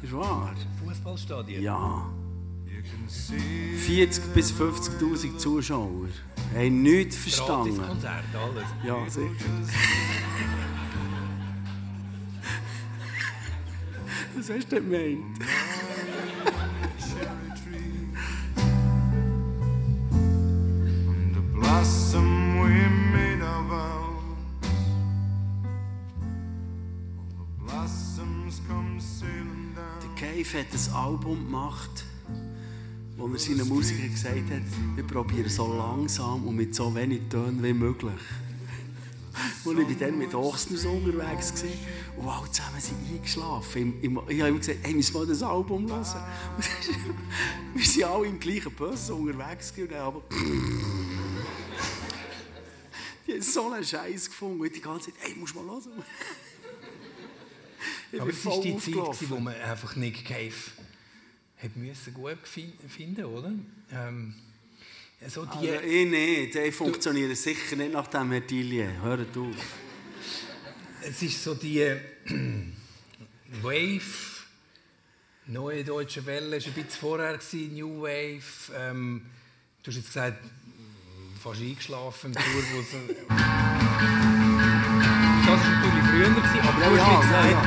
Es 0.02 0.10
ist 0.10 0.16
wahr. 0.16 0.54
Fußballstadien? 0.86 1.64
Ja. 1.64 2.08
40.000 3.88 4.22
bis 4.34 4.52
50.000 4.52 5.38
Zuschauer 5.38 6.08
haben 6.54 6.82
nichts 6.84 7.16
verstanden. 7.16 7.82
Konzert, 7.82 8.24
alles. 8.34 8.66
Ja, 8.84 9.10
sicher. 9.10 9.30
Was 14.36 14.50
hast 14.50 14.72
du 14.72 14.76
gemeint? 14.82 15.24
Der 30.02 30.10
Cave 30.16 30.60
hat 30.60 30.68
ein 30.74 30.94
Album 30.94 31.46
gemacht 31.46 32.06
wo 33.18 33.28
er 33.28 33.40
seinen 33.40 33.68
Musikern 33.68 34.12
gesagt 34.12 34.50
hat, 34.52 34.62
wir 34.96 35.04
probieren 35.04 35.50
so 35.50 35.74
langsam 35.74 36.46
und 36.46 36.56
mit 36.56 36.76
so 36.76 36.94
wenig 36.94 37.22
Tönen 37.30 37.64
wie 37.64 37.74
möglich. 37.74 38.14
Und 39.66 39.80
ich 39.80 39.88
war 39.88 39.96
dann 40.08 40.18
mit 40.18 40.34
Ochsners 40.34 40.86
unterwegs 40.86 41.54
gewesen, 41.54 41.78
und 42.18 42.28
alle 42.28 42.50
zusammen 42.52 42.80
sind 42.80 42.98
eingeschlafen. 43.12 44.00
Ich, 44.02 44.10
ich, 44.10 44.18
ich 44.30 44.42
habe 44.42 44.50
ihm 44.50 44.60
gesagt, 44.60 44.80
hey, 44.84 44.94
müssen 44.94 45.14
wir 45.14 45.26
das 45.26 45.44
Album 45.44 45.90
hören? 45.90 46.06
wir 47.74 47.86
sind 47.86 48.04
alle 48.04 48.28
im 48.28 48.40
gleichen 48.40 48.72
Bus 48.74 49.10
unterwegs 49.10 49.74
gewesen, 49.74 49.96
aber 49.96 50.22
die 53.28 53.34
haben 53.34 53.42
so 53.42 53.72
einen 53.72 53.84
Scheiß 53.84 54.28
gefunden 54.28 54.62
und 54.62 54.76
die 54.76 54.82
ganze 54.82 55.12
Zeit, 55.12 55.20
hey, 55.22 55.36
musst 55.36 55.56
du 55.56 55.62
mal 55.62 55.74
hören? 55.74 56.04
aber 58.18 58.30
es 58.30 58.46
war 58.46 58.62
die 58.62 58.78
Zeit, 58.78 59.30
wo 59.30 59.40
man 59.40 59.56
einfach 59.56 59.96
nicht 59.98 60.24
Cave 60.26 60.54
hat 61.58 61.76
müssen 61.76 62.14
gut 62.14 62.38
finden, 62.48 63.26
oder? 63.26 63.52
Ähm, 63.92 64.36
also 65.22 65.46
die, 65.46 65.70
also 65.70 65.86
ich 65.86 66.08
nicht, 66.08 66.56
die 66.56 66.72
funktionieren 66.72 67.36
sicher 67.36 67.76
nicht 67.76 67.94
nach 67.94 68.08
dem 68.08 68.32
Herr 68.32 68.46
Tillier. 68.46 69.02
Hört 69.02 69.36
auf. 69.38 69.56
Es 71.02 71.22
ist 71.22 71.44
so 71.44 71.54
die 71.54 71.80
äh, 71.82 72.00
Wave, 73.62 74.02
neue 75.48 75.84
deutsche 75.84 76.26
Welle, 76.26 76.52
war 76.52 76.66
ein 76.66 76.74
bisschen 76.74 76.90
vorher, 76.90 77.38
gewesen, 77.38 77.76
New 77.76 78.02
Wave. 78.02 78.72
Ähm, 78.76 79.26
du 79.84 79.92
hast 79.92 79.98
jetzt 79.98 80.08
gesagt, 80.08 80.44
fast 81.42 81.62
eingeschlafen 81.62 82.34
im 82.34 82.36
Tourbus. 82.36 82.88
das 82.90 83.38
war 85.48 85.58
natürlich 85.58 86.06
früher, 86.10 86.30
gewesen, 86.30 86.60
aber 86.62 86.80
du 86.80 86.86
hast 86.86 86.98
ja, 86.98 87.22
gesagt, 87.22 87.46
ja, 87.46 87.52
ja. 87.52 87.62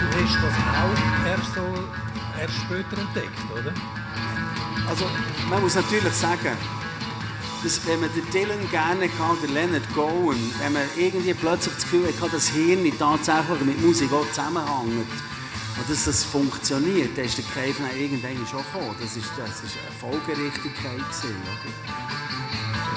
du 0.00 0.06
hast 0.24 0.36
das 0.42 0.56
auch 0.80 0.98
erst, 1.28 1.54
so, 1.54 1.64
erst 2.40 2.56
später 2.64 2.96
entdeckt, 2.98 3.44
oder? 3.52 3.74
Also, 4.88 5.06
man 5.48 5.62
muss 5.62 5.74
natürlich 5.74 6.12
sagen, 6.12 6.56
dass, 7.62 7.86
wenn 7.86 8.00
man 8.00 8.10
den 8.14 8.30
Dylan 8.30 8.70
gerne 8.70 9.08
kann, 9.08 9.38
der 9.42 9.50
Leonard 9.50 9.94
Cohen, 9.94 10.52
wenn 10.60 10.74
man 10.74 10.82
irgendwie 10.96 11.32
plötzlich 11.32 11.74
das 11.74 11.84
Gefühl 11.84 12.06
hat, 12.06 12.22
dass 12.22 12.32
das 12.32 12.48
Hirn 12.48 12.92
tatsächlich 12.98 13.60
mit 13.62 13.80
Musik 13.80 14.12
auch 14.12 14.28
zusammenhängt 14.28 15.08
und 15.76 15.90
dass 15.90 16.04
das 16.04 16.24
funktioniert, 16.24 17.16
dann 17.16 17.24
ist 17.24 17.38
der 17.38 17.44
Cave 17.46 17.74
dann 17.78 17.98
irgendwann 17.98 18.46
schon 18.46 18.58
gekommen. 18.58 18.94
Das 19.00 19.16
ist, 19.16 19.30
das 19.36 19.64
ist 19.64 19.76
eine 19.78 20.12
Folgerichtigkeit. 20.12 20.98
Gewesen, 20.98 21.36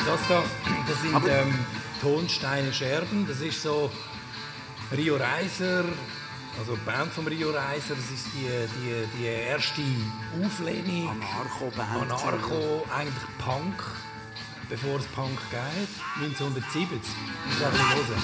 Das, 0.06 0.20
da, 0.28 0.44
das 0.88 1.02
sind 1.02 1.16
ähm, 1.30 1.56
Tonsteine 2.02 2.74
Scherben, 2.74 3.26
das 3.28 3.40
ist 3.40 3.64
so 3.64 3.90
Rio 4.96 5.16
Reiser, 5.16 5.86
also 6.60 6.76
die 6.76 6.86
Band 6.86 7.12
von 7.12 7.28
Rio 7.28 7.52
Reiser, 7.52 7.96
das 7.96 8.12
ist 8.12 8.28
die, 8.34 8.48
die, 8.80 9.08
die 9.18 9.26
erste 9.26 9.82
Auflehnung. 10.44 11.10
Anarcho-Band. 11.10 12.12
Anarcho, 12.12 12.86
eigentlich 12.96 13.38
Punk, 13.38 13.84
bevor 14.70 15.00
es 15.00 15.06
Punk 15.08 15.40
geht, 15.50 15.90
1970. 16.24 17.12
Ich 17.52 17.60
darf 17.60 17.78
mal 17.78 17.96
hören. 17.96 18.22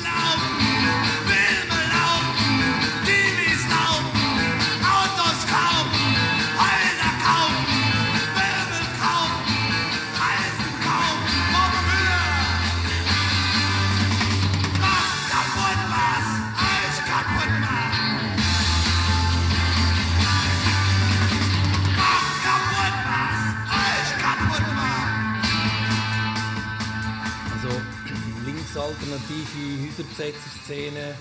Alternative 29.13 29.88
Häuserbesetzerszene 29.88 31.15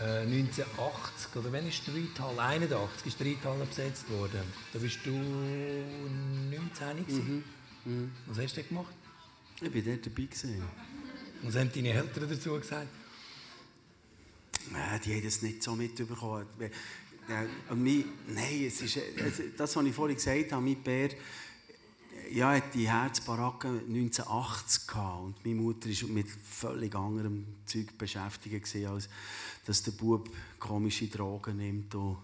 äh, 0.00 0.22
1980 0.22 1.36
oder 1.36 1.52
wenn 1.52 1.66
ist 1.66 1.82
Dreital? 1.86 2.38
81 2.38 3.06
ist 3.06 3.20
Dreital 3.20 3.58
besetzt 3.66 4.10
worden. 4.10 4.42
Da 4.72 4.78
bist 4.78 4.98
du 5.04 5.10
19 5.10 6.60
mhm. 7.08 7.44
Mhm. 7.84 8.10
Was 8.26 8.38
hast 8.38 8.56
du 8.56 8.62
gemacht? 8.62 8.94
Ich 9.60 9.74
war 9.74 9.80
dort 9.80 10.06
dabei. 10.06 10.22
Gewesen. 10.22 10.62
Was 11.42 11.56
haben 11.56 11.70
deine 11.74 11.92
Eltern 11.92 12.28
dazu 12.28 12.58
gesagt? 12.58 12.88
Nein, 14.70 15.00
die 15.04 15.14
haben 15.14 15.24
das 15.24 15.42
nicht 15.42 15.62
so 15.62 15.74
mitbekommen. 15.74 16.46
Nein, 17.28 18.64
es 18.66 18.80
ist, 18.82 18.98
das, 19.56 19.76
was 19.76 19.84
ich 19.84 19.94
vorhin 19.94 20.16
gesagt 20.16 20.52
habe, 20.52 20.62
mit 20.62 20.84
Bär, 20.84 21.10
ja, 22.30 22.52
hat 22.54 22.74
die 22.74 22.88
Herzbaracke 22.88 23.68
1980 23.68 24.86
gehabt 24.86 25.22
und 25.22 25.44
meine 25.44 25.60
Mutter 25.60 25.88
war 25.88 26.08
mit 26.08 26.28
völlig 26.28 26.94
anderem 26.94 27.46
Zeug 27.66 27.96
beschäftigt 27.96 28.86
als 28.86 29.08
dass 29.64 29.82
der 29.82 29.92
Bub 29.92 30.30
komische 30.58 31.08
Drogen 31.08 31.56
nimmt 31.56 31.94
und, 31.94 32.16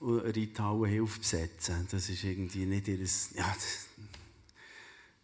und 0.00 0.20
Reithauen 0.20 0.90
hilft 0.90 1.20
besetzen. 1.20 1.86
Das 1.90 2.08
ist 2.08 2.24
irgendwie 2.24 2.66
nicht 2.66 2.88
ihr... 2.88 2.98
Ja, 2.98 3.54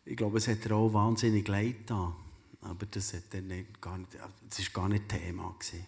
ich 0.04 0.16
glaube, 0.16 0.38
es 0.38 0.48
hat 0.48 0.64
ihr 0.64 0.72
auch 0.72 0.92
wahnsinnig 0.92 1.46
leid 1.46 1.76
da, 1.86 2.14
aber 2.62 2.86
das 2.86 3.14
hat 3.14 3.34
nicht, 3.42 3.80
gar 3.80 3.98
nicht, 3.98 4.10
das 4.48 4.58
ist 4.58 4.72
gar 4.72 4.88
nicht 4.88 5.08
Thema 5.08 5.54
gewesen. 5.58 5.86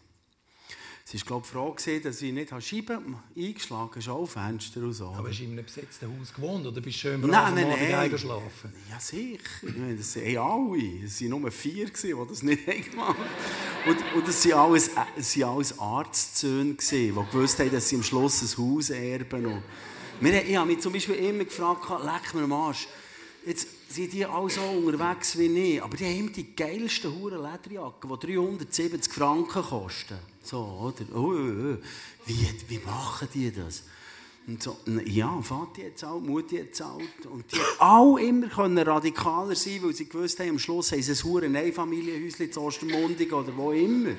Sie 1.04 1.18
war, 1.18 1.26
glaube 1.26 1.46
ich, 1.46 1.52
froh, 1.52 1.72
gewesen, 1.72 2.02
dass 2.04 2.22
ich 2.22 2.32
nicht 2.32 2.52
Scheiben 2.62 3.16
eingeschlagen 3.36 3.90
habe, 3.90 4.02
Schaufenster 4.02 4.80
und 4.82 4.92
so. 4.92 5.06
Aber 5.08 5.28
hast 5.28 5.40
du 5.40 5.44
in 5.44 5.52
einem 5.52 5.64
besetzten 5.64 6.06
Haus 6.06 6.32
gewohnt 6.32 6.64
oder 6.64 6.80
bist 6.80 6.96
du 6.96 7.00
schön 7.00 7.20
brav 7.20 7.30
nein, 7.30 7.66
nein, 7.68 7.90
nein. 7.90 8.10
geschlafen? 8.10 8.72
Ja, 8.88 9.00
sicher. 9.00 9.42
Das 9.96 10.12
sind 10.12 10.38
alle. 10.38 11.04
Es 11.04 11.20
waren 11.20 11.30
nur 11.30 11.50
vier, 11.50 11.86
die 11.86 12.14
das 12.28 12.42
nicht 12.42 12.66
gemacht 12.66 13.18
haben. 13.18 13.90
Und, 13.90 14.14
und 14.14 14.28
das 14.28 14.46
waren 14.46 14.70
alles, 14.70 14.90
waren 14.94 15.56
alles 15.56 15.78
Arztsöhne, 15.78 16.74
die 16.74 17.08
gewusst 17.08 17.58
haben, 17.58 17.72
dass 17.72 17.88
sie 17.88 17.96
am 17.96 18.02
Schluss 18.04 18.42
ein 18.42 18.64
Haus 18.64 18.90
erben. 18.90 19.46
Und 19.46 19.62
ich 20.20 20.56
habe 20.56 20.70
mich 20.70 20.80
zum 20.80 20.92
Beispiel 20.92 21.16
immer 21.16 21.44
gefragt, 21.44 21.88
leck 21.88 22.32
mir 22.34 22.44
am 22.44 22.52
Arsch, 22.52 22.86
jetzt 23.44 23.66
sind 23.92 24.12
die 24.12 24.24
alle 24.24 24.48
so 24.48 24.60
unterwegs 24.62 25.36
wie 25.36 25.46
ich, 25.46 25.82
aber 25.82 25.96
die 25.96 26.04
haben 26.04 26.32
die 26.32 26.54
geilsten 26.54 27.12
Huren 27.12 27.42
Lederjacken, 27.42 28.08
die 28.08 28.26
370 28.26 29.12
Franken 29.12 29.62
kosten. 29.62 30.31
So, 30.42 30.58
oder? 30.58 31.16
Oh, 31.16 31.18
oh, 31.18 31.74
oh. 31.74 31.76
Wie, 32.26 32.48
wie 32.68 32.78
machen 32.78 33.28
die 33.32 33.50
das? 33.52 33.84
Und 34.46 34.60
so, 34.60 34.76
ja, 35.04 35.40
Vati 35.40 35.82
hat 35.82 35.98
zahlt, 35.98 36.24
Mutti 36.24 36.58
hat 36.58 36.74
zahlt. 36.74 37.26
Und 37.30 37.44
die 37.52 37.60
alle 37.78 38.22
immer 38.22 38.48
können 38.48 38.78
radikaler 38.78 39.54
sein, 39.54 39.80
weil 39.82 39.94
sie 39.94 40.08
gewusst 40.08 40.40
haben, 40.40 40.50
am 40.50 40.58
Schluss 40.58 40.90
haben 40.90 41.02
sie 41.02 41.12
ein 41.12 41.22
Huren 41.22 41.54
Einfamilienhäuschen 41.54 42.50
in 42.50 42.56
Ostermundigen 42.58 43.34
oder 43.34 43.56
wo 43.56 43.70
immer. 43.70 44.10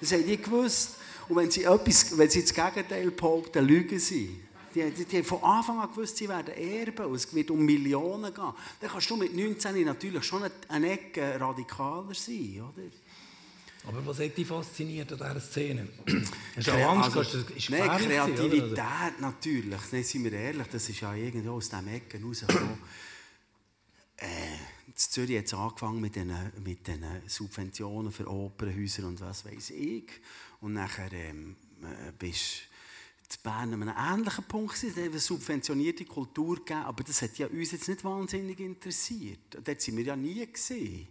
Das 0.00 0.12
haben 0.12 0.24
die 0.24 0.40
gewusst. 0.40 0.96
Und 1.28 1.36
wenn 1.36 1.50
sie, 1.50 1.64
etwas, 1.64 2.16
wenn 2.16 2.30
sie 2.30 2.42
das 2.42 2.54
Gegenteil 2.54 3.10
behaupten, 3.10 3.64
lügen 3.64 3.98
sie. 3.98 4.38
Die, 4.72 4.90
die, 4.90 5.04
die 5.04 5.16
haben 5.16 5.24
von 5.24 5.42
Anfang 5.42 5.80
an 5.80 5.90
gewusst, 5.90 6.18
sie 6.18 6.28
werden 6.28 6.54
erben 6.54 7.06
und 7.06 7.14
es 7.16 7.34
wird 7.34 7.50
um 7.50 7.64
Millionen 7.64 8.32
gehen. 8.32 8.52
Dann 8.80 8.90
kannst 8.90 9.10
du 9.10 9.16
mit 9.16 9.34
19 9.34 9.84
natürlich 9.84 10.22
schon 10.22 10.44
eine 10.68 10.90
Ecke 10.90 11.40
radikaler 11.40 12.14
sein, 12.14 12.62
oder? 12.62 12.88
Aber 13.86 14.04
was 14.04 14.18
hat 14.18 14.36
dich 14.36 14.46
fasziniert 14.46 15.12
an 15.12 15.18
dieser 15.18 15.40
Szene? 15.40 15.88
Hast 16.56 16.66
du 16.66 16.72
Angst? 16.72 17.16
Also, 17.16 17.38
ist 17.38 17.70
nein, 17.70 17.88
Kreativität 17.88 18.72
oder? 18.72 19.12
natürlich. 19.20 19.80
Nein, 19.92 20.04
sind 20.04 20.24
wir 20.24 20.32
ehrlich, 20.32 20.66
das 20.66 20.88
ist 20.88 21.00
ja 21.00 21.14
irgendwo 21.14 21.52
aus 21.52 21.68
diesen 21.68 21.88
Ecken 21.88 22.24
rausgekommen. 22.24 22.78
äh, 24.16 24.26
in 24.88 24.96
Zürich 24.96 25.38
hat 25.38 25.44
es 25.46 25.54
angefangen 25.54 26.00
mit 26.00 26.16
den, 26.16 26.34
mit 26.64 26.86
den 26.88 27.04
Subventionen 27.26 28.10
für 28.10 28.28
Opernhäuser 28.28 29.06
und 29.06 29.20
was 29.20 29.44
weiß 29.44 29.70
ich. 29.70 30.10
Und 30.60 30.72
nachher 30.72 31.12
ähm, 31.12 31.54
äh, 31.82 32.12
bist 32.18 32.62
zu 33.28 33.38
Bern 33.42 33.72
an 33.72 33.88
einem 33.88 34.20
ähnlichen 34.20 34.44
Punkt 34.44 34.74
gewesen. 34.74 34.98
Es 34.98 35.08
eine 35.10 35.18
subventionierte 35.18 36.04
Kultur 36.04 36.56
gegeben, 36.56 36.80
aber 36.80 37.04
das 37.04 37.22
hat 37.22 37.38
ja 37.38 37.46
uns 37.46 37.72
jetzt 37.72 37.88
nicht 37.88 38.04
wahnsinnig 38.04 38.58
interessiert. 38.58 39.58
Dort 39.62 39.80
sind 39.80 39.96
wir 39.96 40.04
ja 40.04 40.16
nie 40.16 40.44
gesehen. 40.50 41.08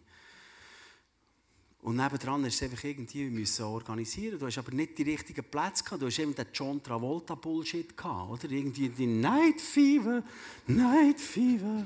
Und 1.85 1.97
nebendran 1.97 2.41
musst 2.41 2.59
du 2.59 2.65
es 2.65 2.71
einfach 2.71 2.83
irgendwie 2.83 3.45
organisieren. 3.61 4.39
Du 4.39 4.47
hast 4.47 4.57
aber 4.57 4.71
nicht 4.71 4.97
die 4.97 5.03
richtigen 5.03 5.43
Plätze 5.43 5.83
gehabt. 5.83 6.01
Du 6.01 6.07
hast 6.07 6.17
eben 6.17 6.33
den 6.33 6.47
John 6.51 6.81
Travolta 6.81 7.35
Bullshit 7.35 7.95
gehabt, 7.95 8.31
oder? 8.31 8.51
Irgendwie 8.51 8.89
die 8.89 9.05
Night 9.05 9.61
Fever, 9.61 10.23
Night 10.65 11.19
Fever. 11.19 11.85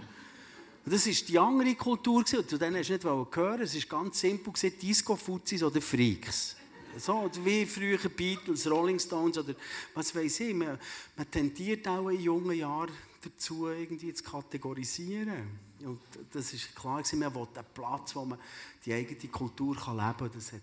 Und 0.86 0.94
das 0.94 1.06
war 1.06 1.14
die 1.28 1.38
andere 1.38 1.76
Kultur. 1.76 2.24
Gewesen. 2.24 2.48
Zu 2.48 2.58
denen 2.58 2.78
hast 2.78 2.88
du 2.88 2.94
nicht 2.94 3.04
hören 3.04 3.62
Es 3.62 3.76
war 3.76 4.00
ganz 4.00 4.22
simpel, 4.22 4.54
Disco-Fuzis 4.82 5.64
oder 5.64 5.82
Freaks. 5.82 6.56
So, 6.98 7.30
wie 7.44 7.66
früher 7.66 7.98
Beatles, 7.98 8.72
Rolling 8.72 9.00
Stones 9.00 9.38
oder 9.38 9.54
was 9.94 10.16
weiß 10.16 10.40
ich. 10.40 10.54
Man, 10.54 10.80
man 11.18 11.30
tendiert 11.30 11.86
auch 11.90 12.08
in 12.08 12.22
jungen 12.22 12.58
Jahren 12.58 12.94
dazu, 13.22 13.68
irgendwie 13.68 14.14
zu 14.14 14.24
kategorisieren. 14.24 15.69
Und 15.84 16.00
das 16.34 16.54
ist 16.54 16.76
klar, 16.76 17.04
man 17.14 17.36
will 17.36 17.48
einen 17.56 17.66
Platz, 17.74 18.16
wo 18.16 18.26
man 18.26 18.40
die 18.86 18.94
eigene 18.94 19.32
Kultur 19.32 19.76
kann 19.76 19.98
leben 19.98 20.18
kann. 20.18 20.32
Das 20.34 20.52
hat, 20.52 20.62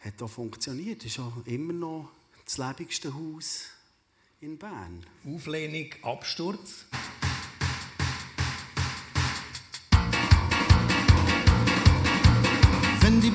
hat 0.00 0.22
auch 0.22 0.28
funktioniert. 0.28 1.04
Das 1.04 1.12
ist 1.12 1.18
auch 1.18 1.32
immer 1.46 1.72
noch 1.72 2.10
das 2.44 2.58
lebigste 2.58 3.14
Haus 3.14 3.66
in 4.40 4.58
Bern. 4.58 5.04
Auflehnung, 5.24 5.90
Absturz. 6.02 6.86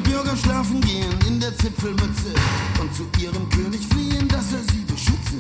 Bürger 0.03 0.35
schlafen 0.35 0.81
gehen 0.81 1.13
in 1.27 1.39
der 1.39 1.55
Zipfelmütze 1.57 2.33
und 2.79 2.93
zu 2.95 3.03
ihrem 3.19 3.49
König 3.49 3.81
fliehen, 3.87 4.27
dass 4.27 4.53
er 4.53 4.63
sie 4.71 4.83
beschütze. 4.87 5.37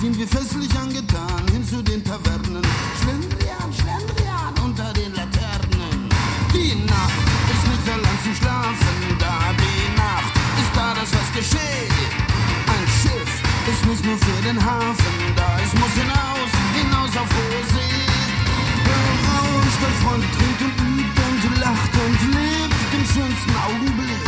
Sind 0.00 0.18
wir 0.18 0.28
festlich 0.28 0.70
angetan 0.76 1.42
hin 1.52 1.64
zu 1.66 1.82
den 1.82 2.02
Tavernen. 2.04 2.64
Schlendrian, 3.00 3.70
Schlendrian 3.72 4.54
unter 4.64 4.92
den 4.92 5.12
Laternen. 5.14 6.08
Die 6.52 6.74
Nacht 6.86 7.24
ist 7.52 7.64
nicht 7.70 7.86
allein 7.94 8.18
zu 8.24 8.32
schlafen 8.34 8.98
da. 9.18 9.52
Die 9.62 9.96
Nacht 9.96 10.32
ist 10.60 10.72
da, 10.74 10.94
dass 10.94 11.10
was 11.12 11.30
geschieht. 11.32 12.12
Ein 12.74 12.86
Schiff 13.00 13.32
ist 13.70 13.86
nicht 13.86 14.04
nur 14.04 14.18
für 14.18 14.40
den 14.42 14.58
Hafen 14.58 15.18
da. 15.36 15.48
Es 15.64 15.72
muss 15.80 15.94
hinaus 15.94 16.43
schönsten 23.14 23.54
Augenblick. 23.54 24.26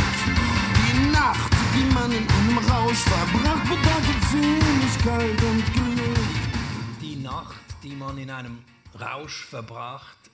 Die 0.79 1.11
Nacht, 1.11 1.53
die 1.75 1.93
man 1.93 2.13
in 2.13 2.29
einem 2.29 2.59
Rausch 2.59 2.99
verbracht, 2.99 3.69
bedeutet 3.69 4.23
Seligkeit 4.31 5.43
und 5.43 5.73
Glück. 5.75 7.01
Die 7.01 7.17
Nacht, 7.17 7.65
die 7.83 7.97
man 7.97 8.17
in 8.17 8.31
einem 8.31 8.59
Rausch 8.95 9.45
verbracht, 9.45 10.31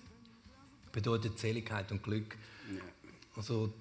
bedeutet 0.93 1.39
Seligkeit 1.39 1.91
und 1.93 2.03
Glück. 2.03 2.37
Also 3.37 3.73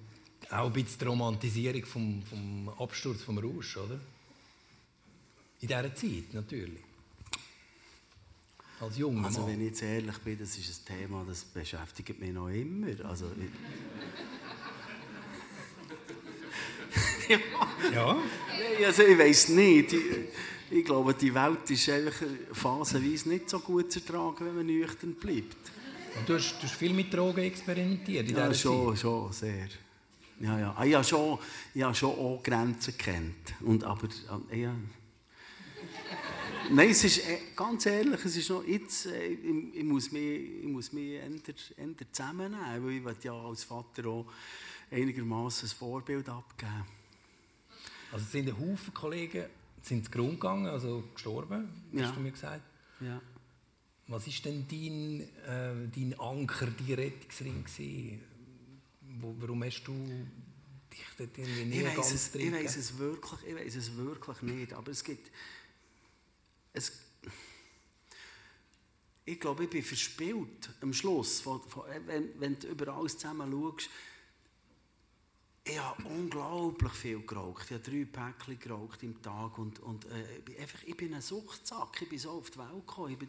auch 0.50 0.66
ein 0.66 0.72
bisschen 0.72 1.00
die 1.00 1.04
Romantisierung 1.04 1.84
vom, 1.84 2.22
vom 2.22 2.68
Absturz 2.78 3.22
vom 3.22 3.36
Rausch, 3.38 3.76
oder? 3.76 4.00
In 5.60 5.68
dieser 5.68 5.94
Zeit 5.94 6.32
natürlich. 6.32 6.80
Als 8.80 8.96
junger 8.96 9.26
Also 9.26 9.46
wenn 9.46 9.60
ich 9.60 9.68
jetzt 9.68 9.82
ehrlich 9.82 10.18
bin, 10.18 10.38
das 10.38 10.56
ist 10.56 10.90
ein 10.90 10.98
Thema, 10.98 11.24
das 11.28 11.44
beschäftigt 11.44 12.18
mich 12.18 12.32
noch 12.32 12.48
immer. 12.48 13.04
Also, 13.04 13.26
ich, 17.28 17.38
Ja? 17.92 18.14
Nein, 18.14 18.84
also 18.86 19.02
ich 19.02 19.18
weiß 19.18 19.48
nicht. 19.50 19.92
Ich, 19.92 20.02
ich 20.70 20.84
glaube, 20.84 21.14
die 21.14 21.34
Welt 21.34 21.70
ist 21.70 21.88
einfach 21.90 22.26
phasenweise 22.52 23.28
nicht 23.28 23.48
so 23.50 23.60
gut 23.60 23.92
zu 23.92 24.00
ertragen, 24.00 24.46
wenn 24.46 24.56
man 24.56 24.66
nüchtern 24.66 25.14
bleibt. 25.14 25.56
Und 26.18 26.28
du, 26.28 26.34
hast, 26.34 26.58
du 26.58 26.62
hast 26.66 26.74
viel 26.76 26.92
mit 26.92 27.12
Drogen 27.12 27.40
experimentiert 27.42 28.28
in 28.28 28.36
Ja, 28.36 28.52
schon, 28.54 28.88
Zeit. 28.94 29.00
schon, 29.00 29.32
sehr. 29.32 29.68
Ja, 30.40 30.58
ja. 30.58 30.74
Ah, 30.76 30.84
Ich 30.84 30.94
habe 30.94 31.04
schon, 31.04 31.38
ich 31.74 31.82
habe 31.82 31.94
schon 31.94 32.10
auch 32.10 32.40
Grenzen 32.42 32.96
kennt. 32.96 33.54
Und 33.60 33.84
aber, 33.84 34.08
äh, 34.50 34.60
ja. 34.62 34.74
Nein, 36.70 36.90
es 36.90 37.04
ist, 37.04 37.18
äh, 37.18 37.38
ganz 37.56 37.86
ehrlich, 37.86 38.24
es 38.24 38.36
ist 38.36 38.48
noch 38.50 38.64
jetzt, 38.66 39.06
äh, 39.06 39.26
ich, 39.26 39.74
ich 39.74 39.84
muss 39.84 40.10
mich, 40.12 40.40
ich 40.62 40.66
muss 40.68 40.92
mich 40.92 41.12
eher, 41.14 41.24
eher 41.24 42.12
zusammennehmen, 42.12 43.04
weil 43.04 43.14
ich 43.18 43.24
ja 43.24 43.32
als 43.34 43.64
Vater 43.64 44.06
auch 44.06 44.26
einigermaßen 44.92 45.68
ein 45.68 45.72
Vorbild 45.74 46.28
abgeben. 46.28 46.84
Also 48.12 48.24
es 48.24 48.32
sind 48.32 48.48
ein 48.48 48.58
Haufen 48.58 48.92
Kollegen 48.94 49.46
sind 49.80 50.04
zugrunde 50.04 50.32
gegangen, 50.34 50.66
also 50.66 51.02
gestorben, 51.14 51.68
Ja. 51.92 52.06
hast 52.06 52.16
du 52.16 52.20
mir 52.20 52.30
gesagt. 52.30 52.62
Ja. 53.00 53.20
Was 54.06 54.26
ist 54.26 54.44
denn 54.44 54.66
dein, 54.68 55.20
äh, 55.46 55.88
dein 55.94 56.14
Anker, 56.20 56.66
dein 56.66 56.94
Rettungsring 56.94 57.64
gewesen? 57.64 58.20
Wo, 59.18 59.34
warum 59.38 59.64
hast 59.64 59.82
du 59.84 59.92
dich 60.92 61.04
dort 61.18 61.36
irgendwie 61.36 61.64
nie 61.64 61.82
Ich 61.82 61.94
ganz 61.94 62.12
es, 62.12 62.34
ich 62.34 62.52
weiß 62.52 62.76
es 62.76 62.98
wirklich, 62.98 63.40
ich 63.48 63.54
weiß 63.56 63.74
es 63.76 63.96
wirklich 63.96 64.42
nicht, 64.42 64.72
aber 64.72 64.90
es 64.92 65.02
gibt, 65.02 65.30
es, 66.72 66.92
ich 69.24 69.40
glaube, 69.40 69.64
ich 69.64 69.70
bin 69.70 69.82
verspielt 69.82 70.70
am 70.80 70.92
Schluss, 70.92 71.40
von, 71.40 71.60
von, 71.62 71.84
wenn, 72.06 72.28
wenn 72.40 72.58
du 72.58 72.68
über 72.68 72.88
alles 72.94 73.18
zusammen 73.18 73.50
schaust. 73.50 73.88
Ich 75.64 75.78
habe 75.78 76.02
unglaublich 76.08 76.92
viel 76.92 77.24
geraucht. 77.24 77.66
Ich 77.66 77.72
habe 77.72 77.82
drei 77.82 78.04
Päckchen 78.04 78.58
geraucht 78.58 79.02
im 79.04 79.22
Tag 79.22 79.58
und, 79.58 79.78
und 79.78 80.04
äh, 80.06 80.38
ich 80.38 80.44
bin 80.44 80.56
einfach, 80.58 80.82
ich 80.84 80.96
bin 80.96 81.14
ein 81.14 81.22
Suchtsack. 81.22 82.02
Ich 82.02 82.08
bin 82.08 82.18
so 82.18 82.30
auf 82.30 82.50
die 82.50 82.58
Welt 82.58 82.86
gekommen. 82.86 83.16
Bin, 83.16 83.28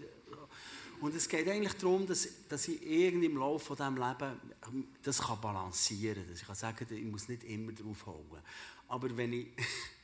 und 1.00 1.14
es 1.14 1.30
geht 1.30 1.48
eigentlich 1.48 1.74
darum, 1.74 2.08
dass, 2.08 2.28
dass 2.48 2.68
ich 2.68 2.82
irgendwie 2.82 3.28
im 3.28 3.38
Laufe 3.38 3.66
von 3.66 3.78
diesem 3.78 3.98
Leben 3.98 4.40
ähm, 4.68 4.88
das 5.04 5.22
kann 5.22 5.40
balancieren 5.42 6.24
kann. 6.24 6.32
Dass 6.32 6.42
ich 6.42 6.48
kann 6.48 6.56
sagen, 6.56 6.88
ich 6.90 7.04
muss 7.04 7.28
nicht 7.30 7.44
immer 7.44 7.72
draufhauen. 7.72 8.42
Aber 8.88 9.16
wenn 9.16 9.34
ich, 9.34 9.48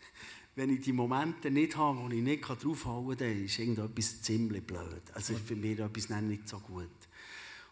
wenn 0.56 0.70
ich 0.70 0.82
die 0.82 0.94
Momente 0.94 1.50
nicht 1.50 1.76
habe, 1.78 1.98
wo 1.98 2.10
ich 2.10 2.22
nicht 2.22 2.48
draufhauen 2.48 3.18
kann, 3.18 3.28
dann 3.28 3.44
ist 3.44 3.58
irgendetwas 3.58 4.22
ziemlich 4.22 4.64
blöd. 4.64 5.02
Also 5.14 5.34
ist 5.34 5.48
für 5.48 5.56
mich 5.56 5.80
etwas 5.80 6.10
nicht 6.10 6.48
so 6.48 6.60
gut. 6.60 6.90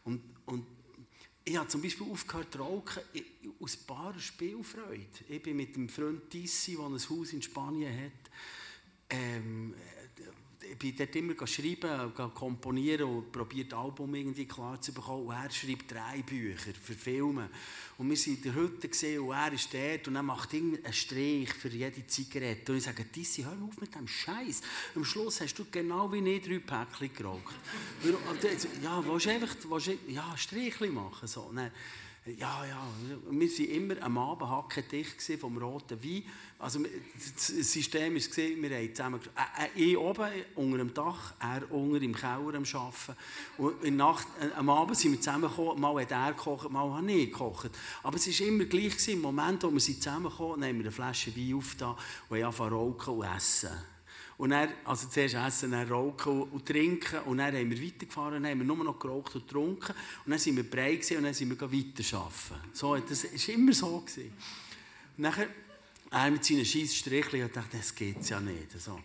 Und, 0.03 0.21
und 0.47 0.65
ich 1.47 1.55
habe 1.55 1.69
zum 1.69 1.81
Beispiel 1.81 2.11
aufgehört 2.11 2.51
zu 2.51 2.59
rauchen 2.59 3.01
aus 3.61 3.77
barer 3.77 4.19
Spielfreude. 4.19 5.07
Ich 5.29 5.41
bin 5.41 5.55
mit 5.55 5.77
dem 5.77 5.87
Freund 5.87 6.29
Tissi, 6.29 6.75
der 6.75 6.85
ein 6.85 6.93
Haus 6.93 7.31
in 7.31 7.41
Spanien 7.41 8.05
hat, 8.05 8.31
ähm, 9.09 9.73
bin 10.75 10.95
dort 10.95 11.15
immer 11.15 11.47
schreiben, 11.47 12.13
komponieren 12.33 13.07
und 13.07 13.31
probiert 13.31 13.73
Album 13.73 14.15
irgendwie 14.15 14.45
klar 14.45 14.81
zu 14.81 14.93
bekommen. 14.93 15.27
Und 15.27 15.35
er 15.35 15.49
schreibt 15.51 15.91
drei 15.91 16.21
Bücher 16.21 16.73
für 16.81 16.93
Filme. 16.93 17.49
Und 17.97 18.09
wir 18.09 18.17
sind 18.17 18.37
in 18.37 18.53
der 18.53 18.55
Hütte 18.55 18.89
gesehen 18.89 19.21
und 19.21 19.31
er 19.31 19.51
ist 19.53 19.73
dort 19.73 20.07
und 20.07 20.15
er 20.15 20.23
macht 20.23 20.53
einen 20.53 20.79
Strich 20.91 21.53
für 21.53 21.69
jede 21.69 22.05
Zigarette. 22.05 22.71
Und 22.71 22.77
ich 22.77 22.83
sage, 22.83 23.05
Tissi, 23.11 23.43
hör 23.43 23.57
auf 23.67 23.79
mit 23.79 23.95
dem 23.95 24.07
Scheiß. 24.07 24.61
Am 24.95 25.03
Schluss 25.03 25.41
hast 25.41 25.55
du 25.55 25.65
genau 25.71 26.11
wie 26.11 26.19
ich 26.19 26.43
drei 26.43 26.59
Päckchen 26.59 27.13
geraucht. 27.13 27.55
Und 28.03 28.43
er 28.43 28.59
so, 28.59 28.67
Ja, 28.83 29.03
willst 29.05 29.25
du 29.25 29.29
einfach 29.31 29.55
willst 29.67 29.87
du, 29.87 29.97
ja, 30.07 30.37
Strichchen 30.37 30.93
machen? 30.93 31.27
So. 31.27 31.51
Dann, 31.53 31.71
ja, 32.35 32.65
ja. 32.65 32.87
Wir 33.29 33.49
waren 33.49 33.65
immer 33.69 34.03
am 34.03 34.17
Abend 34.17 34.49
hackendicht 34.49 35.17
gewesen 35.17 35.39
vom 35.39 35.57
roten 35.57 36.03
Wein. 36.03 36.23
Also, 36.59 36.79
das 37.35 37.47
System 37.47 38.15
war, 38.15 38.37
wir 38.37 38.77
haben 38.77 38.95
zusammen, 38.95 39.19
ich 39.75 39.97
oben 39.97 40.29
unter 40.55 40.77
dem 40.77 40.93
Dach, 40.93 41.33
er 41.39 41.71
unter 41.71 42.01
im 42.01 42.15
Keller 42.15 42.55
am 42.55 42.63
Arbeiten. 42.63 43.15
Und 43.57 43.83
in 43.83 43.95
Nacht, 43.95 44.27
äh, 44.41 44.53
am 44.57 44.69
Abend 44.69 44.97
sind 44.97 45.11
wir 45.11 45.21
zusammengekommen, 45.21 45.79
mal 45.79 46.01
hat 46.01 46.11
er 46.11 46.33
gekocht, 46.33 46.69
mal 46.69 46.89
habe 46.89 47.11
ich 47.11 47.31
gekocht. 47.31 47.71
Aber 48.03 48.15
es 48.15 48.27
war 48.27 48.47
immer 48.47 48.65
gleich, 48.65 49.07
im 49.07 49.21
Moment, 49.21 49.63
wo 49.63 49.71
wir 49.71 49.79
sind 49.79 50.01
zusammengekommen, 50.01 50.63
haben 50.63 50.75
wir 50.75 50.85
eine 50.85 50.91
Flasche 50.91 51.35
Wein 51.35 51.53
aufgetan 51.53 51.95
und 52.29 52.37
haben 52.37 52.45
angefangen 52.45 52.71
zu 52.71 52.75
rauchen 52.75 53.13
und 53.13 53.37
essen. 53.37 53.96
Und 54.37 54.51
dann, 54.51 54.69
also 54.85 55.07
zuerst 55.07 55.33
essen, 55.33 55.71
dann 55.71 55.89
rauchen 55.89 56.43
und 56.43 56.65
trinken. 56.65 57.19
Und 57.21 57.39
dann 57.39 57.55
haben 57.55 57.69
wir 57.71 57.81
weitergefahren, 57.83 58.43
dann 58.43 58.51
haben 58.51 58.59
wir 58.59 58.65
nur 58.65 58.83
noch 58.83 58.99
geraucht 58.99 59.35
und 59.35 59.47
getrunken. 59.47 59.95
Und 60.25 60.31
dann 60.31 60.39
sind 60.39 60.55
wir 60.55 60.69
breit 60.69 61.01
gewesen 61.01 61.17
und 61.17 61.23
dann 61.23 61.33
sind 61.33 61.49
wir 61.49 61.59
weiterarbeiten. 61.59 62.69
So, 62.73 62.95
das 62.97 63.23
war 63.23 63.55
immer 63.55 63.73
so. 63.73 63.99
Gewesen. 63.99 64.31
Und 65.17 65.23
dann, 65.23 65.33
er 66.11 66.31
mit 66.31 66.45
seinen 66.45 66.65
scheiß 66.65 66.95
Strichchen, 66.95 67.43
hat 67.43 67.53
gedacht, 67.53 67.73
das 67.73 67.95
geht 67.95 68.29
ja 68.29 68.39
nicht. 68.39 68.79
So. 68.79 68.99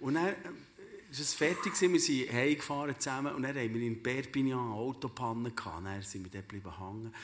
Und 0.00 0.14
dann 0.14 0.34
ist 1.10 1.20
es 1.20 1.34
fertig 1.34 1.80
wir 1.80 2.00
sind 2.00 2.32
heimgefahren 2.32 2.98
zusammen 2.98 3.34
und 3.34 3.42
dann 3.42 3.56
haben 3.56 3.74
wir 3.74 3.82
in 3.82 4.02
Perpignan 4.02 4.58
eine 4.58 4.74
Autopanne 4.74 5.52
gehabt. 5.52 5.86
Dann 5.86 6.02
sind 6.02 6.24
wir 6.24 6.30
dort 6.30 6.48
geblieben 6.48 6.76
hängen 6.78 7.14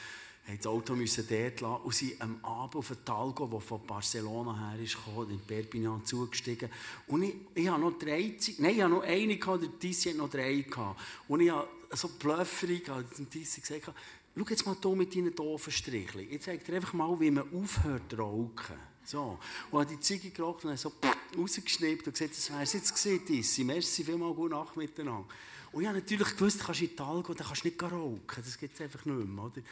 haben 0.47 0.57
das 0.57 0.67
Auto 0.67 0.95
müssen 0.95 1.27
dort 1.29 1.61
lassen 1.61 1.83
und 1.85 1.95
sind 1.95 2.21
am 2.21 2.45
Abend 2.45 2.77
auf 2.77 2.89
den 2.89 3.05
Talgo, 3.05 3.47
der 3.47 3.61
von 3.61 3.87
Barcelona 3.87 4.71
her 4.71 4.83
ist, 4.83 4.97
gekommen, 4.97 5.31
in 5.31 5.41
Perpignan 5.41 6.05
zugestiegen. 6.05 6.71
Und 7.07 7.23
ich, 7.23 7.35
ich 7.55 7.69
habe 7.69 7.81
noch 7.81 7.99
drei, 7.99 8.35
nein, 8.59 8.75
ich 8.75 8.81
habe 8.81 8.95
noch 8.95 9.03
eine 9.03 9.37
gehabt, 9.37 9.63
der 9.63 9.79
Tissi 9.79 10.11
hat 10.11 10.17
noch 10.17 10.31
drei 10.31 10.61
gehabt. 10.61 11.01
Und 11.29 11.41
ich 11.41 11.51
habe 11.51 11.69
so 11.93 12.09
blöfferig 12.09 12.85
dem 13.17 13.31
Tissi 13.31 13.61
gesagt, 13.61 13.93
schau 14.37 14.45
jetzt 14.49 14.67
mal 14.67 14.77
hier 14.81 14.97
mit 14.97 15.15
deinen 15.15 15.35
doofen 15.35 15.73
Strichchen. 15.73 16.27
Ich 16.31 16.43
zeige 16.43 16.65
dir 16.65 16.77
einfach 16.77 16.95
mal, 16.95 17.19
wie 17.21 17.31
man 17.31 17.45
aufhört 17.55 18.11
zu 18.11 18.17
rauchen. 18.17 18.91
So. 19.05 19.39
Und 19.71 19.81
habe 19.81 19.91
die 19.91 20.01
Ziege 20.01 20.31
geraucht 20.31 20.65
und 20.65 20.79
so 20.79 20.93
rausgeschnippt 21.37 22.07
und 22.07 22.13
gesagt, 22.13 22.37
das 22.37 22.51
wäre 22.51 22.63
es 22.63 22.73
jetzt 22.73 22.95
gewesen, 22.95 23.27
Tissi. 23.27 23.65
Merci 23.65 24.05
vielmals, 24.05 24.37
gute 24.37 24.55
Nacht 24.55 24.77
miteinander. 24.77 25.27
Und 25.73 25.83
ich 25.83 25.89
habe 25.89 25.99
natürlich 25.99 26.37
gewusst, 26.37 26.61
du 26.61 26.65
kannst 26.65 26.81
in 26.81 26.89
die 26.89 26.97
Talgo, 26.97 27.35
dann 27.35 27.47
kannst 27.47 27.65
du 27.65 27.69
nicht 27.69 27.83
rauchen. 27.83 28.21
Das 28.37 28.59
gibt 28.59 28.75
es 28.75 28.81
einfach 28.81 29.05
nicht 29.05 29.29
mehr. 29.29 29.45
Oder? 29.45 29.63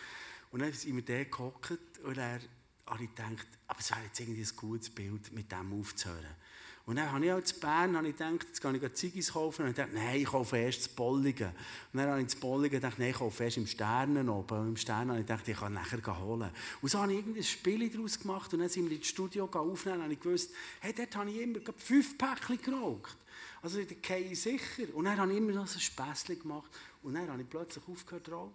Und 0.50 0.62
dann 0.62 0.72
sind 0.72 0.96
wir 0.96 1.04
da 1.04 1.24
gehockt 1.24 1.98
und 2.04 2.16
er 2.16 2.40
habe 2.86 3.04
ich 3.04 3.14
gedacht, 3.14 3.46
aber 3.66 3.80
es 3.80 3.90
wäre 3.90 4.02
jetzt 4.04 4.20
irgendwie 4.20 4.42
ein 4.42 4.56
gutes 4.56 4.90
Bild, 4.90 5.32
mit 5.32 5.52
dem 5.52 5.78
aufzuhören. 5.78 6.36
Und 6.88 6.96
dann 6.96 7.12
habe 7.12 7.26
ich 7.26 7.30
auch 7.30 7.42
zu 7.42 7.60
Bern 7.60 7.98
habe 7.98 8.08
ich 8.08 8.16
gedacht, 8.16 8.46
jetzt 8.48 8.62
kann 8.62 8.74
ich 8.74 8.94
Ziggis 8.94 9.34
kaufen. 9.34 9.66
Und 9.66 9.72
ich 9.72 9.76
dachte, 9.76 9.92
nein, 9.92 10.22
ich 10.22 10.24
kaufe 10.24 10.56
erst 10.56 10.80
das 10.80 10.88
Bolligen. 10.88 11.48
Und 11.92 11.98
dann 11.98 12.08
habe 12.08 12.20
ich 12.20 12.28
das 12.28 12.36
Bolligen 12.36 12.80
gedacht, 12.80 12.98
nein, 12.98 13.10
ich 13.10 13.16
kaufe 13.16 13.44
erst 13.44 13.58
im 13.58 13.66
Sternen 13.66 14.26
oben. 14.30 14.58
Und 14.58 14.68
im 14.68 14.76
Sternen 14.78 15.10
habe 15.10 15.20
ich 15.20 15.26
gedacht, 15.26 15.46
ich 15.46 15.58
kann 15.58 15.74
nachher 15.74 16.18
holen. 16.18 16.50
Und 16.80 16.88
so 16.88 16.98
habe 16.98 17.12
ich 17.12 17.18
irgendein 17.18 17.42
Spiel 17.42 17.90
daraus 17.90 18.18
gemacht. 18.18 18.54
Und 18.54 18.60
dann 18.60 18.70
sind 18.70 18.88
wir 18.88 18.96
ins 18.96 19.06
Studio 19.06 19.50
aufnehmen 19.52 19.98
und 19.98 20.04
habe 20.04 20.12
ich 20.14 20.20
gewusst, 20.20 20.50
hey, 20.80 20.94
dort 20.94 21.14
habe 21.14 21.30
ich 21.30 21.42
immer 21.42 21.58
fünf 21.76 22.16
Päckchen 22.16 22.62
geraucht. 22.62 23.18
Also 23.60 23.82
der 23.82 23.96
Kei 23.96 24.32
sicher. 24.34 24.84
Und 24.94 25.06
dann 25.06 25.18
habe 25.18 25.32
ich 25.32 25.38
immer 25.38 25.52
noch 25.52 25.66
so 25.66 25.78
ein 25.78 25.80
Späßchen 25.80 26.40
gemacht. 26.40 26.70
Und 27.02 27.14
dann 27.14 27.28
habe 27.28 27.42
ich 27.42 27.48
plötzlich 27.48 27.82
aufgehört 27.88 28.26
zu 28.26 28.32
rauchen. 28.32 28.52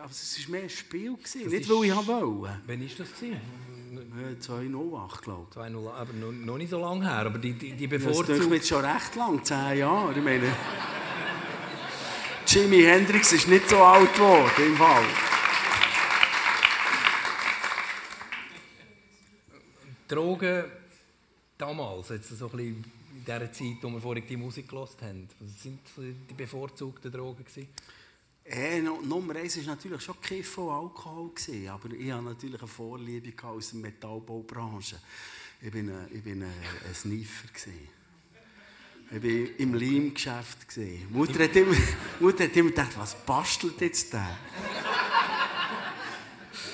Aber 0.00 0.10
es 0.10 0.44
war 0.44 0.50
mehr 0.50 0.62
ein 0.62 0.70
Spiel. 0.70 1.14
Gewesen. 1.14 1.48
Nicht, 1.48 1.68
weil 1.68 1.84
ich 1.84 1.94
wollte. 1.94 2.60
Wann 2.66 2.80
war 2.80 2.88
das? 2.98 3.12
Gewesen? 3.14 3.40
Äh, 4.32 4.38
208, 4.38 5.22
glaube 5.22 5.52
2-0, 5.54 5.90
aber 5.90 6.12
noch, 6.14 6.32
noch 6.32 6.58
nicht 6.58 6.70
so 6.70 6.80
lange 6.80 7.04
her. 7.04 7.26
Aber 7.26 7.38
die, 7.38 7.52
die, 7.52 7.72
die 7.72 7.84
ich. 7.84 7.90
Das 7.90 8.00
ist 8.00 8.06
bevorzugt... 8.06 8.52
jetzt 8.52 8.68
schon 8.68 8.84
recht 8.84 9.14
lang, 9.14 9.44
10 9.44 9.78
Jahre. 9.78 10.12
Ich 10.12 10.24
meine, 10.24 10.52
Jimi 12.46 12.82
Hendrix 12.82 13.32
ist 13.32 13.48
nicht 13.48 13.68
so 13.68 13.76
alt 13.78 14.12
geworden, 14.14 14.50
im 14.58 14.76
Fall. 14.76 15.04
Drogen 20.08 20.64
damals, 21.58 22.08
jetzt 22.10 22.28
so 22.28 22.46
ein 22.46 22.56
bisschen 22.56 22.95
in 23.16 23.24
dieser 23.24 23.52
Zeit, 23.52 23.76
wo 23.82 23.88
wir 23.88 24.00
vorhin 24.00 24.24
die 24.26 24.36
Musik 24.36 24.68
gehört 24.68 25.00
haben, 25.02 25.28
was 25.40 25.62
sind 25.62 25.80
die 25.96 26.34
bevorzugten 26.34 27.10
Drogen 27.10 27.44
gewesen? 27.44 27.68
Äh, 28.44 28.80
Nummer 28.80 29.34
eins 29.36 29.56
war 29.56 29.74
natürlich 29.74 30.02
schon 30.02 30.20
Kiffen 30.20 30.64
und 30.64 30.70
Alkohol. 30.70 31.30
Gewesen, 31.34 31.68
aber 31.68 31.90
ich 31.92 32.12
hatte 32.12 32.22
natürlich 32.22 32.60
eine 32.60 32.68
Vorliebe 32.68 33.46
aus 33.46 33.70
der 33.70 33.80
Metallbaubranche. 33.80 34.96
Ich 35.60 35.72
war 35.72 35.80
ein, 35.80 36.08
ich 36.12 36.22
bin 36.22 36.42
ein, 36.42 36.52
ein 36.86 36.94
Sniffer. 36.94 37.48
Gewesen. 37.48 37.88
Ich 39.10 39.22
war 39.22 39.58
im 39.60 39.74
Leimgeschäft. 39.74 40.58
Mutter 41.10 41.44
hat, 41.44 41.56
immer, 41.56 41.74
Mutter 42.20 42.44
hat 42.44 42.56
immer 42.56 42.70
gedacht, 42.70 42.96
was 42.96 43.14
bastelt 43.24 43.80
jetzt 43.80 44.12
der? 44.12 44.36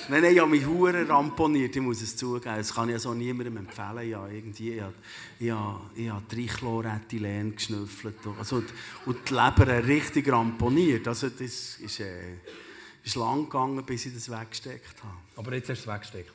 Nein, 0.09 0.23
ich 0.25 0.39
habe 0.39 0.49
mich 0.49 0.65
hure 0.65 1.07
ramponiert, 1.07 1.75
ich 1.75 1.81
muss 1.81 2.01
es 2.01 2.15
zugeben. 2.15 2.55
Das 2.57 2.73
kann 2.73 2.89
ich 2.89 2.99
so 2.99 3.13
niemandem 3.13 3.57
empfehlen. 3.57 4.09
Ja, 4.09 4.27
irgendwie, 4.27 4.73
ich 4.73 4.81
habe, 4.81 4.93
ich 5.39 5.51
habe, 5.51 5.81
ich 5.95 6.09
habe 6.09 6.27
Trichlorethylen 6.27 7.55
geschnüffelt. 7.55 8.15
Also, 8.37 8.63
und 9.05 9.17
die 9.29 9.33
Leber 9.33 9.87
richtig 9.87 10.31
ramponiert. 10.31 11.07
Also, 11.07 11.29
das 11.29 11.77
ist, 11.79 11.99
äh, 11.99 12.35
ist 13.03 13.15
lang 13.15 13.45
gegangen, 13.45 13.83
bis 13.85 14.05
ich 14.05 14.13
das 14.13 14.29
weggesteckt 14.29 15.03
habe. 15.03 15.17
Aber 15.35 15.53
jetzt 15.53 15.69
hast 15.69 15.85
du 15.85 15.89
es 15.89 15.95
weggesteckt. 15.95 16.31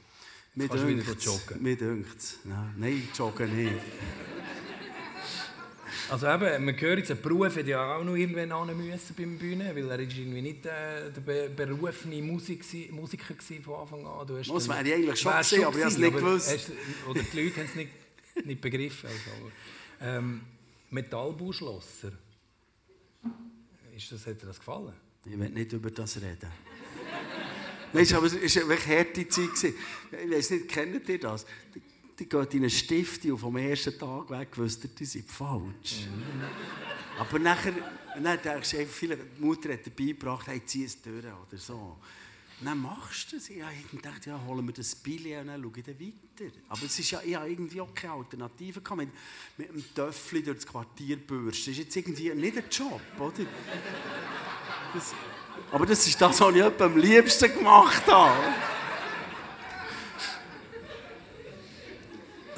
Jetzt 0.54 0.68
kannst 0.70 0.84
du 0.84 0.88
wieder 0.88 1.12
joggen. 1.12 1.62
Mir 1.62 1.76
dünkt 1.76 2.18
es. 2.18 2.38
Nein, 2.44 3.08
joggen 3.16 3.56
nicht. 3.56 3.74
Also 6.10 6.26
eben, 6.26 6.64
man 6.64 6.80
hört 6.80 6.98
jetzt, 6.98 7.10
ein 7.10 7.20
Beruf 7.20 7.54
hätte 7.54 7.70
ja 7.70 7.96
auch 7.96 8.02
noch 8.02 8.14
irgendwann 8.14 8.50
an 8.52 8.76
müssen 8.76 9.14
beim 9.14 9.36
Bühne, 9.36 9.76
weil 9.76 9.90
er 9.90 10.00
ist 10.00 10.16
irgendwie 10.16 10.40
nicht 10.40 10.64
äh, 10.64 11.10
der 11.10 11.48
berufene 11.48 12.22
Musik, 12.22 12.64
Musiker 12.92 13.34
von 13.62 13.74
Anfang 13.74 14.06
an. 14.06 14.26
Du 14.26 14.38
hast 14.38 14.48
das 14.50 14.68
wäre 14.68 14.86
ich 14.86 14.94
eigentlich 14.94 15.20
schon 15.20 15.32
gewesen, 15.32 15.64
aber 15.64 15.76
ich 15.76 15.84
habe 15.84 15.92
es 15.92 15.98
nicht 15.98 16.16
gewusst. 16.16 16.52
Hast, 16.52 16.72
oder 17.08 17.22
die 17.22 17.42
Leute 17.42 17.56
haben 17.56 17.66
es 17.66 17.74
nicht, 17.74 17.90
nicht 18.46 18.60
begriffen. 18.60 19.08
Also, 19.08 19.52
ähm, 20.00 20.40
Metallbauschlosser. 20.90 22.12
Ist 23.94 24.12
das, 24.12 24.26
hat 24.26 24.40
dir 24.40 24.46
das 24.46 24.58
gefallen? 24.58 24.94
Ich 25.26 25.38
will 25.38 25.50
nicht 25.50 25.72
über 25.72 25.90
das 25.90 26.16
reden. 26.16 26.50
Weißt 27.92 28.12
du, 28.12 28.16
aber 28.16 28.26
es 28.26 28.56
war 28.56 28.68
wirklich 28.68 28.98
harte 28.98 29.28
Zeit. 29.28 29.74
Ich 30.12 30.30
weiß 30.30 30.50
nicht, 30.50 30.68
kennt 30.68 31.08
ihr 31.08 31.20
das? 31.20 31.44
Die 32.18 32.28
gehen 32.28 32.46
in 32.50 32.58
eine 32.58 32.70
Stifte 32.70 33.32
und 33.32 33.38
vom 33.38 33.56
ersten 33.56 33.98
Tag 33.98 34.30
weg 34.30 34.48
wisst 34.56 34.84
ihr, 34.84 34.90
die 34.90 35.04
sind 35.04 35.30
falsch. 35.30 36.06
Mhm. 36.06 36.42
Aber 37.20 37.38
nachher, 37.38 37.72
dann 38.14 38.42
denkst 38.42 38.70
du, 38.70 39.06
die 39.06 39.16
Mutter 39.38 39.72
hat 39.72 39.86
dabei 39.86 40.04
gebracht, 40.06 40.46
hey, 40.46 40.62
zieh 40.64 40.84
es 40.84 41.00
durch 41.00 41.24
oder 41.24 41.58
so. 41.58 41.96
Und 42.60 42.66
dann 42.66 42.82
machst 42.82 43.30
du 43.30 43.36
es. 43.36 43.50
Ich 43.50 43.62
dachte, 44.02 44.30
ja, 44.30 44.40
holen 44.44 44.66
wir 44.66 44.74
das 44.74 44.94
Billy 44.96 45.36
und 45.36 45.46
dann 45.46 45.62
schaue 45.62 45.72
ich 45.76 45.84
dann 45.84 46.00
weiter. 46.00 46.56
Aber 46.68 46.82
es 46.82 46.98
ist 46.98 47.10
ja, 47.12 47.20
ich 47.24 47.36
habe 47.36 47.48
irgendwie 47.48 47.80
auch 47.80 47.94
keine 47.94 48.14
Alternative 48.14 48.80
gehabt. 48.80 48.98
Mit, 48.98 49.10
mit 49.56 49.70
einem 49.70 49.94
Töffel 49.94 50.42
durch 50.42 50.56
das 50.56 50.66
Quartier 50.66 51.18
bürsten. 51.18 51.72
Das 51.72 51.78
ist 51.78 51.84
jetzt 51.84 51.96
irgendwie 51.96 52.34
nicht 52.34 52.56
ein 52.56 52.64
Job, 52.68 53.00
oder? 53.18 53.46
Das, 54.92 55.14
aber 55.70 55.86
das 55.86 56.06
ist 56.06 56.20
das, 56.20 56.40
was 56.40 56.54
ich 56.54 56.80
am 56.80 56.96
liebsten 56.96 57.52
gemacht 57.54 58.06
habe. 58.08 58.54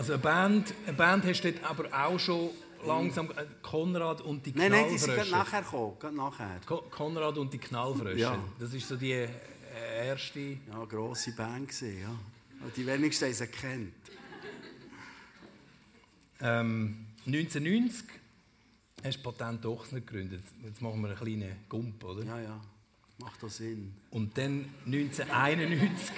Also 0.00 0.14
eine 0.14 0.22
Band, 0.22 0.72
eine 0.86 0.96
Band 0.96 1.26
hast 1.26 1.42
du 1.42 1.52
dort 1.52 1.62
aber 1.62 2.06
auch 2.06 2.18
schon 2.18 2.48
langsam 2.86 3.30
äh, 3.32 3.44
Konrad 3.60 4.22
und 4.22 4.46
die 4.46 4.52
Knallfrösche. 4.52 4.72
Nein, 4.72 4.82
nein, 4.82 4.92
die 4.94 4.98
sind 4.98 5.14
gerade 5.14 5.30
nachher 5.30 5.60
gekommen, 5.60 5.98
gerade 6.00 6.16
nachher. 6.16 6.60
Konrad 6.90 7.36
und 7.36 7.52
die 7.52 7.58
Knallfrösche. 7.58 8.18
Ja. 8.18 8.38
Das 8.58 8.72
ist 8.72 8.88
so 8.88 8.96
die 8.96 9.12
äh, 9.12 9.28
erste... 10.06 10.40
Ja, 10.40 10.86
grosse 10.88 11.32
Band 11.32 11.68
gewesen, 11.68 12.00
ja. 12.00 12.18
Die 12.74 12.86
wenigsten 12.86 13.26
haben 13.26 13.34
sie 13.34 13.46
kennt. 13.48 13.92
Ähm, 16.40 17.06
1990 17.26 18.06
hast 19.04 19.18
du 19.18 19.22
Patent 19.22 19.66
Ochsner 19.66 20.00
gegründet. 20.00 20.44
Jetzt 20.64 20.80
machen 20.80 21.02
wir 21.02 21.08
einen 21.08 21.18
kleinen 21.18 21.56
Gump, 21.68 22.02
oder? 22.04 22.24
Ja, 22.24 22.40
ja. 22.40 22.60
Macht 23.18 23.42
das 23.42 23.58
Sinn. 23.58 23.92
Und 24.10 24.38
dann 24.38 24.64
1991... 24.86 26.10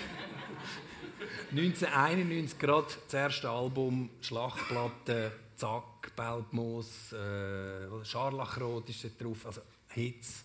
1991 1.52 2.58
gerade 2.58 2.86
das 3.04 3.12
erste 3.12 3.50
Album, 3.50 4.08
Schlachtplatte, 4.22 5.32
Zack, 5.54 6.16
Belbmoos, 6.16 7.12
äh, 7.12 8.04
Scharlachrot 8.04 8.88
ist 8.88 9.04
da 9.04 9.08
drauf, 9.18 9.44
also 9.44 9.60
Hits. 9.88 10.44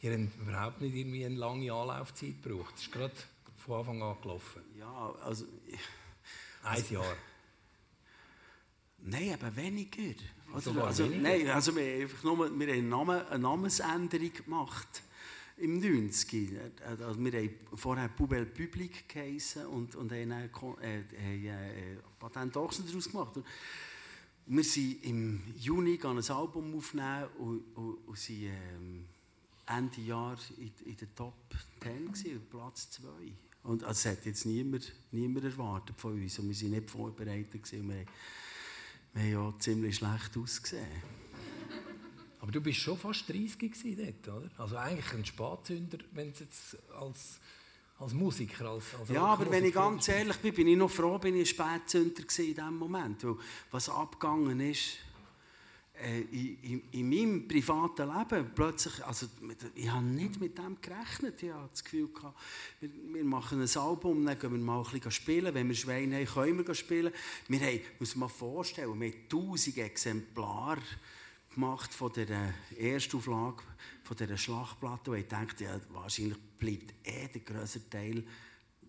Ihr 0.00 0.12
habt 0.12 0.40
überhaupt 0.40 0.80
nicht 0.80 0.94
irgendwie 0.94 1.26
eine 1.26 1.34
lange 1.34 1.72
Anlaufzeit 1.72 2.40
gebraucht. 2.40 2.74
Es 2.76 2.82
ist 2.82 2.92
gerade 2.92 3.12
von 3.56 3.78
Anfang 3.80 4.02
an 4.02 4.16
gelaufen. 4.22 4.62
Ja, 4.78 5.14
also... 5.24 5.44
Ein 6.62 6.76
also, 6.76 6.94
Jahr. 6.94 7.16
Nein, 8.98 9.34
aber 9.34 9.54
weniger. 9.56 10.14
Also, 10.54 10.70
also, 10.80 11.04
weniger? 11.04 11.20
Nein, 11.20 11.50
also 11.50 11.74
wir 11.74 11.82
haben 11.82 12.02
einfach 12.02 12.22
nur 12.22 12.38
wir 12.38 12.44
haben 12.44 12.60
eine, 12.62 12.82
Namen, 12.82 13.26
eine 13.26 13.38
Namensänderung 13.40 14.32
gemacht 14.32 15.02
im 15.56 15.78
90. 15.78 16.50
Also 16.86 17.22
wir 17.22 17.32
haben 17.32 17.50
vorher 17.74 18.08
Poubelle 18.08 18.46
Public 18.46 19.08
geheissen 19.08 19.66
und, 19.66 19.94
und 19.94 20.10
haben 20.12 20.30
dann 20.30 20.50
äh, 20.82 21.00
äh, 21.00 21.96
Patent 22.18 22.56
Ochsen 22.56 22.86
daraus 22.86 23.10
gemacht. 23.10 23.36
Und 23.36 23.44
wir 24.46 24.64
sind 24.64 25.04
im 25.04 25.42
Juni 25.56 25.98
ein 26.02 26.18
Album 26.18 26.76
aufnehmen 26.76 27.28
und, 27.38 27.62
und, 27.74 27.98
und 28.06 28.18
sind 28.18 28.44
ähm, 28.44 29.04
Ende 29.66 30.00
Jahr 30.02 30.36
in, 30.58 30.72
in 30.84 30.96
der 30.96 31.14
Top 31.14 31.34
10 31.82 32.12
gewesen, 32.12 32.46
Platz 32.50 32.90
2. 32.90 33.08
Und 33.62 33.82
das 33.82 34.04
hat 34.04 34.26
jetzt 34.26 34.44
niemand, 34.44 34.92
niemand 35.10 35.46
erwartet 35.46 35.98
von 35.98 36.12
uns 36.12 36.38
und 36.38 36.48
wir 36.48 36.62
waren 36.62 36.70
nicht 36.78 36.90
vorbereitet. 36.90 37.62
Gewesen. 37.62 37.88
Wir, 37.88 38.04
wir 39.14 39.22
haben 39.22 39.52
ja 39.52 39.58
ziemlich 39.58 39.96
schlecht 39.96 40.36
ausgesehen. 40.36 41.23
Aber 42.44 42.52
du 42.52 42.60
bist 42.60 42.80
schon 42.80 42.98
fast 42.98 43.26
30 43.26 43.72
dort, 43.96 44.36
oder? 44.36 44.50
Also 44.58 44.76
eigentlich 44.76 45.14
ein 45.14 45.24
Spatzünder, 45.24 45.96
wenn 46.12 46.28
es 46.28 46.40
jetzt 46.40 46.76
als, 46.92 47.38
als 47.98 48.12
Musiker, 48.12 48.68
als, 48.68 48.84
als 49.00 49.08
Ja, 49.08 49.24
aber 49.24 49.50
wenn 49.50 49.64
ich 49.64 49.72
ganz 49.72 50.08
ehrlich 50.08 50.36
bin, 50.36 50.52
bin 50.52 50.68
ich 50.68 50.76
noch 50.76 50.90
froh, 50.90 51.16
bin 51.16 51.36
ich 51.36 51.40
ein 51.40 51.46
Spätzünder 51.46 52.20
in 52.20 52.26
diesem 52.26 52.76
Moment. 52.76 53.24
Weil 53.24 53.36
was 53.70 53.88
abgegangen 53.88 54.60
ist, 54.60 54.98
äh, 55.94 56.20
in, 56.20 56.58
in, 56.60 56.82
in, 56.90 57.08
meinem 57.08 57.48
privaten 57.48 58.14
Leben 58.14 58.50
plötzlich, 58.54 59.02
also 59.06 59.26
ich 59.74 59.90
habe 59.90 60.04
nicht 60.04 60.38
mit 60.38 60.58
dem 60.58 60.76
gerechnet. 60.82 61.42
Ich 61.42 61.50
hatte 61.50 61.70
das 61.70 61.82
Gefühl, 61.82 62.08
gehabt, 62.08 62.38
wir, 62.80 62.90
wir, 63.10 63.24
machen 63.24 63.62
ein 63.62 63.78
Album, 63.78 64.26
dann 64.26 64.38
gehen 64.38 64.52
wir 64.52 64.58
mal 64.58 64.84
ein 64.84 64.90
bisschen 64.90 65.10
spielen. 65.12 65.54
Wenn 65.54 65.68
wir 65.68 65.74
Schweine 65.74 66.16
haben, 66.16 66.26
können 66.26 66.66
wir 66.66 66.74
spielen. 66.74 67.10
Wir 67.48 67.60
haben, 67.60 67.80
muss 67.98 68.14
man 68.16 68.28
vorstellen, 68.28 69.00
wir 69.00 69.08
haben 69.08 69.18
1000 69.32 69.78
Exemplare 69.78 70.82
gemacht 71.54 71.92
von 71.92 72.12
der 72.12 72.54
Erstauflage 72.76 73.62
von 74.02 74.16
dieser 74.16 74.36
Schlachtplatte 74.36 75.10
und 75.10 75.18
ich 75.18 75.28
dachte, 75.28 75.64
ja, 75.64 75.80
wahrscheinlich 75.90 76.38
bleibt 76.58 76.94
eh 77.04 77.28
der 77.28 77.40
grösste 77.40 77.88
Teil 77.88 78.24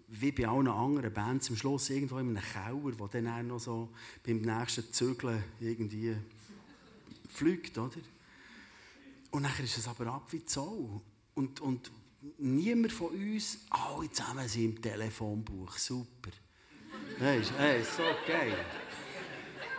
wie 0.07 0.32
bei 0.32 0.47
allen 0.47 0.68
anderen 0.68 1.13
Bands 1.13 1.49
am 1.49 1.57
Schluss 1.57 1.89
irgendwo 1.89 2.20
in 2.20 2.38
einem 2.38 2.43
Keller, 2.43 2.99
wo 2.99 3.07
dann 3.07 3.28
auch 3.28 3.41
noch 3.41 3.59
so 3.59 3.89
beim 4.24 4.41
nächsten 4.41 4.91
Zügeln 4.91 5.43
irgendwie 5.59 6.16
fliegt, 7.30 7.78
oder? 7.78 7.97
Und 9.32 9.43
dann 9.43 9.51
ist 9.63 9.78
es 9.78 9.88
aber 9.88 10.07
ab 10.07 10.28
wie 10.32 10.45
Zoll. 10.45 11.01
Und, 11.34 11.59
und 11.59 11.91
niemand 12.38 12.93
von 12.93 13.07
uns, 13.07 13.59
alle 13.70 14.09
zusammen 14.11 14.47
sind 14.47 14.63
im 14.76 14.82
Telefonbuch, 14.82 15.78
super. 15.78 16.32
Weißt 17.20 17.51
hey, 17.57 17.84
so 17.84 18.03
geil. 18.28 18.55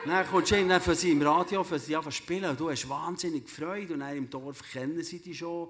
Dann 0.07 0.27
kommst 0.27 0.51
du 0.53 0.69
dann 0.69 0.81
für 0.81 0.95
sie 0.95 1.13
im 1.13 1.23
Radio, 1.23 1.65
für 1.65 1.79
sie 1.79 1.99
zu 2.01 2.11
spielen 2.11 2.51
und 2.51 2.61
du 2.61 2.71
hast 2.71 2.89
wahnsinnig 2.89 3.49
Freude 3.49 3.95
und 3.95 4.01
dann 4.01 4.17
im 4.17 4.31
Dorf 4.31 4.63
kennen 4.71 5.03
sie 5.03 5.19
dich 5.19 5.39
schon. 5.39 5.69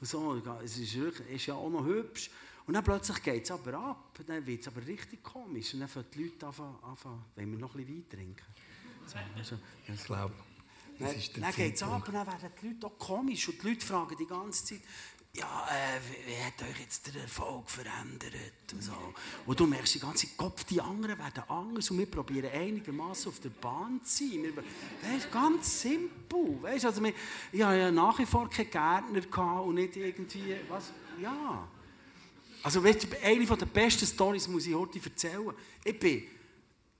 Und 0.00 0.06
so. 0.06 0.42
Es 0.62 0.78
ist, 0.78 0.94
wirklich, 0.94 1.28
ist 1.28 1.46
ja 1.46 1.54
auch 1.54 1.70
noch 1.70 1.84
hübsch. 1.84 2.30
Und 2.66 2.74
dann 2.74 2.84
plötzlich 2.84 3.22
geht 3.22 3.44
es 3.44 3.50
aber 3.50 3.74
ab. 3.74 4.18
Dann 4.26 4.46
wird 4.46 4.60
es 4.60 4.68
aber 4.68 4.86
richtig 4.86 5.22
komisch. 5.22 5.72
Und 5.74 5.80
dann 5.80 5.88
fangen 5.88 6.06
die 6.14 6.24
Leute 6.24 6.46
an, 6.46 7.24
wenn 7.34 7.50
wir 7.50 7.58
noch 7.58 7.74
ein 7.74 7.84
bisschen 7.84 7.96
Wein 7.96 8.08
trinken. 8.08 8.46
So, 9.06 9.16
also, 9.36 9.56
ich 9.86 10.04
glaube, 10.04 10.34
dann, 10.98 11.14
dann 11.40 11.54
geht 11.54 11.74
es 11.74 11.82
ab 11.82 12.06
und 12.06 12.14
dann 12.14 12.26
werden 12.26 12.50
die 12.60 12.68
Leute 12.68 12.86
auch 12.86 12.98
komisch. 12.98 13.48
Und 13.48 13.62
die 13.62 13.68
Leute 13.68 13.86
fragen 13.86 14.16
die 14.18 14.26
ganze 14.26 14.64
Zeit, 14.64 14.80
ja, 15.38 15.66
äh, 15.70 16.00
wie 16.26 16.36
hat 16.42 16.68
euch 16.68 16.80
jetzt 16.80 17.06
der 17.14 17.22
Erfolg 17.22 17.70
verändert? 17.70 18.32
Und, 18.72 18.82
so. 18.82 18.92
und 19.46 19.60
du 19.60 19.66
merkst 19.66 19.94
die 19.94 20.00
ganze 20.00 20.26
Kopf, 20.36 20.64
die 20.64 20.80
anderen 20.80 21.18
werden 21.18 21.42
anders 21.48 21.90
und 21.90 21.98
wir 21.98 22.06
probieren 22.06 22.50
einigermaßen 22.52 23.30
auf 23.30 23.40
der 23.40 23.50
Bahn 23.50 24.00
zu 24.02 24.24
sein. 24.24 24.42
Wir, 24.42 25.16
ist 25.16 25.30
ganz 25.30 25.82
simpel. 25.82 26.62
Weißt, 26.62 26.86
also 26.86 27.02
wir, 27.02 27.12
ich 27.52 27.62
hatte 27.62 27.78
ja 27.78 27.90
nach 27.90 28.18
wie 28.18 28.26
vor 28.26 28.48
keinen 28.50 28.70
Gärtner 28.70 29.62
und 29.62 29.74
nicht 29.76 29.96
irgendwie, 29.96 30.56
was, 30.68 30.92
ja. 31.20 31.68
Also 32.62 32.82
weißt, 32.82 33.06
eine 33.22 33.46
der 33.46 33.66
besten 33.66 34.06
Storys 34.06 34.48
muss 34.48 34.66
ich 34.66 34.74
heute 34.74 34.98
erzählen. 35.02 35.52
Ich 35.84 35.98
bin 35.98 36.24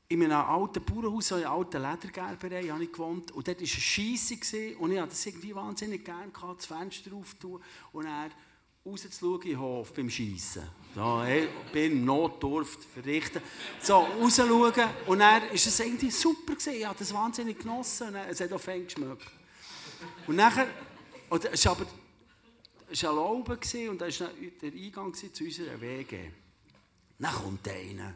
in 0.09 0.23
einem 0.25 0.33
alten 0.33 0.83
Bauernhaus, 0.83 1.31
in 1.33 1.39
einer 1.39 1.51
alten 1.51 1.83
Ledergerberei, 1.83 2.69
habe 2.69 2.85
ich 2.85 2.93
gewohnt. 2.93 3.31
Und 3.33 3.47
dort 3.47 3.59
war 3.59 3.61
eine 3.61 3.67
Scheisse 3.67 4.77
und 4.79 4.93
ich 4.93 4.99
hatte 4.99 5.11
das 5.11 5.27
irgendwie 5.27 5.55
wahnsinnig 5.55 6.05
gerne 6.05 6.33
das 6.57 6.67
Fenster 6.67 7.13
aufzutun. 7.13 7.63
Und 7.93 8.07
er 8.07 8.31
rauszuschauen 8.87 9.43
in 9.43 9.49
den 9.51 9.61
Hof 9.61 9.93
beim 9.93 10.09
Schiessen. 10.09 10.63
Da, 10.95 11.25
hey, 11.25 11.49
bin 11.73 12.07
Notdurft 12.07 12.85
verrichten. 12.85 13.43
So, 13.83 13.99
rausschauen. 13.99 14.73
Und 15.07 15.19
dann 15.19 15.43
war 15.43 15.53
es 15.53 15.81
irgendwie 15.81 16.11
super. 16.11 16.55
Ich 16.73 16.87
habe 16.87 16.99
das 16.99 17.13
wahnsinnig 17.13 17.59
genossen. 17.59 18.15
Es 18.15 18.41
hat 18.41 18.53
auch 18.53 18.61
fein 18.61 18.85
geschmeckt. 18.85 19.31
Und 20.27 20.37
nachher, 20.37 20.69
oder, 21.29 21.53
es 21.53 21.65
war 21.67 21.73
aber 21.73 21.87
es 22.91 23.03
war 23.03 23.11
erlaubt 23.11 23.75
und 23.75 24.01
das 24.01 24.21
war 24.21 24.31
der 24.63 24.73
Eingang 24.73 25.13
zu 25.13 25.27
unserer 25.45 25.79
WG. 25.79 26.31
Dann 27.19 27.35
kommt 27.35 27.69
einer 27.69 28.15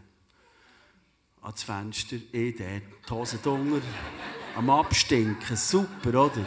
ans 1.43 1.63
Fenster, 1.63 2.17
ich 2.31 2.57
dort, 2.57 2.83
die 3.09 3.11
Hose 3.11 3.39
drunter, 3.43 3.83
am 4.57 4.71
Abstinken, 4.71 5.57
super, 5.57 6.09
oder? 6.09 6.47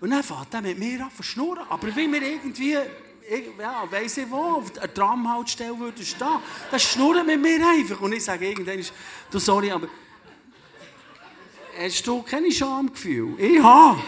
Und 0.00 0.10
dann 0.10 0.22
fährt 0.22 0.54
er 0.54 0.62
mit 0.62 0.78
mir 0.78 1.04
an 1.04 1.10
zu 1.16 1.22
schnurren, 1.22 1.64
aber 1.68 1.88
wie 1.94 2.10
wir 2.10 2.22
irgendwie, 2.22 2.72
ja, 3.58 3.84
weiss 3.90 4.16
ich 4.16 4.30
wo, 4.30 4.56
auf 4.56 4.72
der 4.72 4.92
Tramhaltestelle 4.92 5.78
würde 5.78 6.04
stehen, 6.04 6.38
dann 6.70 6.80
schnurrt 6.80 7.26
mit 7.26 7.40
mir 7.40 7.66
einfach. 7.66 8.00
Und 8.00 8.12
ich 8.12 8.24
sage 8.24 8.48
irgendwann, 8.48 8.84
du, 9.30 9.38
sorry, 9.38 9.70
aber 9.70 9.88
hast 11.78 12.06
du 12.06 12.22
keine 12.22 12.50
Schamgefühl? 12.50 13.38
Ich 13.38 13.62
habe. 13.62 14.00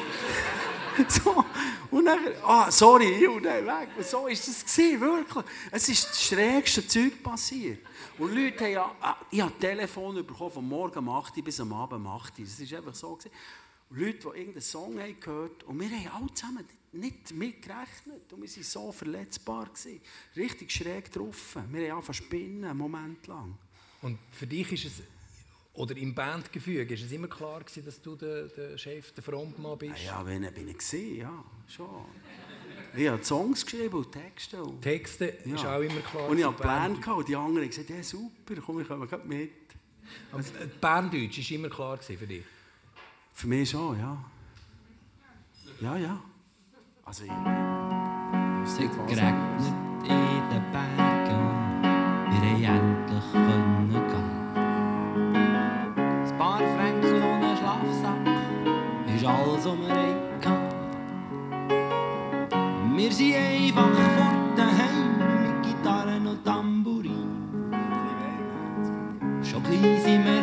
so. 1.09 1.45
Und 1.91 2.07
dann, 2.07 2.21
ah, 2.43 2.71
sorry, 2.71 3.27
und 3.27 3.45
dann 3.45 3.65
weg. 3.65 3.89
Und 3.97 4.07
so 4.07 4.27
ist 4.27 4.49
das 4.49 4.65
gewesen, 4.65 5.01
wirklich. 5.01 5.45
Es 5.71 5.89
ist 5.89 6.09
das 6.11 6.23
schrägste 6.23 6.87
Zeug 6.87 7.23
passiert. 7.23 7.81
Und 8.19 8.35
Leute 8.35 8.65
haben 8.65 8.73
ja, 8.73 8.97
ah, 9.01 9.17
ich 9.31 9.41
habe 9.41 9.59
Telefon 9.59 10.15
bekommen, 10.27 10.51
von 10.51 10.69
morgen 10.69 10.99
um 10.99 11.09
8 11.09 11.37
Uhr 11.37 11.45
bis 11.45 11.61
am 11.61 11.73
Abend 11.73 12.01
um 12.01 12.07
8 12.07 12.39
Uhr. 12.39 12.45
Das 12.45 12.59
ist 12.59 12.75
einfach 12.75 12.95
so 12.95 13.15
gewesen. 13.15 13.31
Leute, 13.91 14.19
die 14.19 14.39
irgendeinen 14.39 14.63
Song 14.63 14.99
haben 14.99 15.21
gehört 15.21 15.63
und 15.65 15.79
wir 15.79 15.89
haben 15.89 16.23
alle 16.23 16.35
zusammen 16.35 16.65
nicht 16.93 17.33
mitgerechnet 17.33 18.33
und 18.33 18.43
wir 18.43 18.49
waren 18.49 18.63
so 18.63 18.93
verletzbar. 18.93 19.67
Gewesen. 19.67 20.01
Richtig 20.37 20.73
schräg 20.73 21.13
drauf. 21.13 21.57
Wir 21.71 21.91
haben 21.91 21.99
angefangen 21.99 22.15
spinnen, 22.15 22.65
einen 22.65 22.79
Moment 22.79 23.27
lang. 23.27 23.57
Und 24.03 24.19
für 24.33 24.47
dich 24.47 24.73
ist 24.73 24.85
es 24.87 25.03
oder 25.75 25.97
im 25.97 26.15
Bandgefüge, 26.15 26.95
ist 26.95 27.05
es 27.05 27.13
immer 27.13 27.29
klar 27.29 27.61
gewesen, 27.61 27.85
dass 27.85 28.01
du 28.01 28.15
der, 28.17 28.45
der 28.45 28.79
Chef, 28.79 29.13
der 29.13 29.23
Frontmann 29.23 29.77
bist? 29.79 30.05
Ja, 30.05 30.21
ja 30.21 30.27
wenn 30.27 30.43
bin 30.55 30.69
ich 30.69 30.79
gesehen, 30.79 31.19
ja, 31.19 31.45
schon. 31.67 32.05
Ich 32.97 33.09
habe 33.09 33.25
Songs 33.25 33.65
geschrieben 33.65 33.97
und 33.97 34.13
Texte. 34.13 34.63
Texte 34.81 35.39
ja. 35.45 35.55
ist 35.57 35.67
auch 35.67 35.81
immer 35.81 36.01
klar. 36.01 36.29
Und 36.29 36.39
ich 36.39 36.45
hatte 36.45 36.63
Pläne 36.63 36.95
gehabt 36.95 37.19
und 37.19 37.29
die 37.29 37.35
anderen 37.35 37.63
haben 37.63 37.69
gesagt, 37.69 37.91
ja 37.91 38.03
super, 38.03 38.55
komm, 38.65 38.81
ich 38.81 38.89
komme 38.89 39.09
mit. 39.25 39.51
Aber 40.31 40.43
Berndeutsch 40.81 41.39
war 41.39 41.57
immer 41.57 41.69
klar 41.69 41.99
für 41.99 42.27
dich? 42.27 42.45
Für 43.33 43.49
mich 43.49 43.71
schon, 43.71 43.99
ja. 43.99 44.25
Ja, 45.81 45.97
ja. 45.97 46.23
Also 47.05 47.25
ich... 47.25 47.31
Es 48.65 48.79
hat 48.79 49.09
geregnet 49.09 49.75
in 50.05 50.49
den 50.51 50.73
Bergen, 50.73 51.83
wir 52.31 52.69
haben 52.69 52.97
endlich 53.09 53.33
können 53.33 53.74
ist 59.25 59.31
alles 59.31 59.67
um 59.67 59.81
Reika. 59.85 60.53
Wir 62.95 63.13
sind 63.13 63.35
einfach 63.35 63.91
vor 64.17 64.33
daheim 64.57 65.19
mit 65.43 65.63
Gitarren 65.67 66.27
und 66.27 66.45
Tambourin. 66.45 67.31
Schon 69.43 69.63
gleich 69.63 70.03
sind 70.03 70.25
wir 70.25 70.43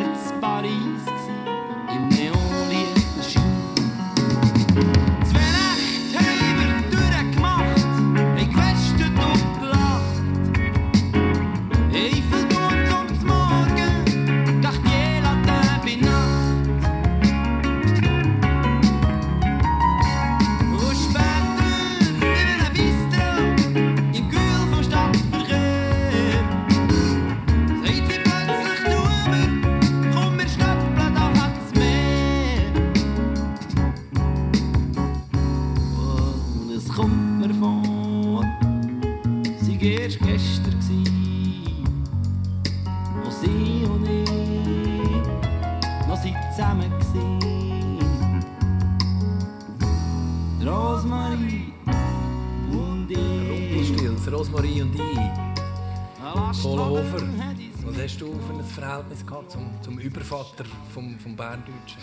Verhältnis 58.72 59.26
gehabt 59.26 59.50
zum, 59.50 59.70
zum 59.82 59.98
Übervater 59.98 60.64
vom, 60.92 61.18
vom 61.18 61.36
Berndeutschen? 61.36 62.00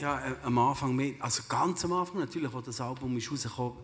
Ja, 0.00 0.18
äh, 0.18 0.34
am 0.42 0.58
Anfang, 0.58 0.94
mit, 0.94 1.20
also 1.20 1.42
ganz 1.48 1.84
am 1.84 1.92
Anfang 1.92 2.20
natürlich, 2.20 2.52
als 2.54 2.66
das 2.66 2.80
Album 2.80 3.16
ist 3.16 3.30
rausgekommen 3.30 3.78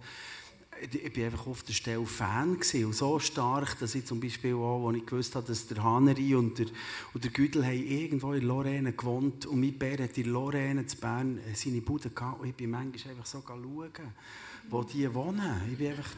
ich 0.80 1.16
war 1.16 1.24
einfach 1.24 1.46
auf 1.46 1.62
der 1.62 1.72
Stelle 1.72 2.06
Fan 2.06 2.54
gewesen, 2.54 2.86
und 2.86 2.94
so 2.94 3.18
stark, 3.18 3.78
dass 3.78 3.94
ich 3.94 4.04
zum 4.04 4.20
Beispiel 4.20 4.54
auch, 4.54 4.88
als 4.88 4.98
ich 4.98 5.06
gewusst 5.06 5.34
habe, 5.34 5.46
dass 5.46 5.66
der 5.66 5.82
Haneri 5.82 6.34
und 6.34 6.58
der, 6.58 6.66
und 7.14 7.24
der 7.24 7.30
Güdel 7.30 7.64
haben 7.64 7.86
irgendwo 7.86 8.32
in 8.32 8.42
Lorraine 8.42 8.92
gewohnt 8.92 9.46
und 9.46 9.60
mein 9.60 9.72
Bär 9.78 9.98
hat 9.98 10.16
in 10.18 10.30
Lorraine 10.30 10.86
zu 10.86 10.96
Bern 10.98 11.38
seine 11.54 11.80
Bude 11.80 12.10
gehabt 12.10 12.40
und 12.40 12.48
ich 12.48 12.54
bin 12.54 12.70
manchmal 12.70 13.14
einfach 13.14 13.26
so 13.26 13.42
schauen, 13.46 13.90
wo 14.68 14.82
die 14.82 15.12
wohnen. 15.12 15.62
Ich 15.70 15.78
bin 15.78 15.88
einfach... 15.88 16.10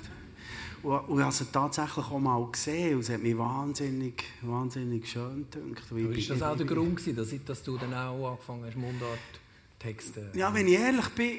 Und, 0.83 1.09
und 1.09 1.33
sie 1.33 1.45
tatsächlich 1.47 2.07
auch 2.07 2.19
mal 2.21 2.47
gesehen 2.51 2.95
und 2.95 3.01
es 3.01 3.11
hat 3.11 3.21
mich 3.21 3.37
wahnsinnig, 3.37 4.25
wahnsinnig 4.43 5.11
schön 5.11 5.47
gedacht. 5.51 5.89
Aber 5.91 5.99
ist 5.99 6.31
das 6.31 6.43
auch 6.43 6.57
der 6.57 6.67
Grund 6.67 6.97
gewesen, 6.97 7.17
dass, 7.17 7.45
dass 7.45 7.63
du 7.65 7.77
dann 7.77 7.93
auch 7.93 8.31
angefangen 8.31 8.65
hast, 8.65 8.77
Mundart-Texte... 8.77 10.31
Ja, 10.35 10.55
wenn 10.55 10.69
ich 10.69 10.75
ehrlich 10.75 11.09
bin, 11.11 11.39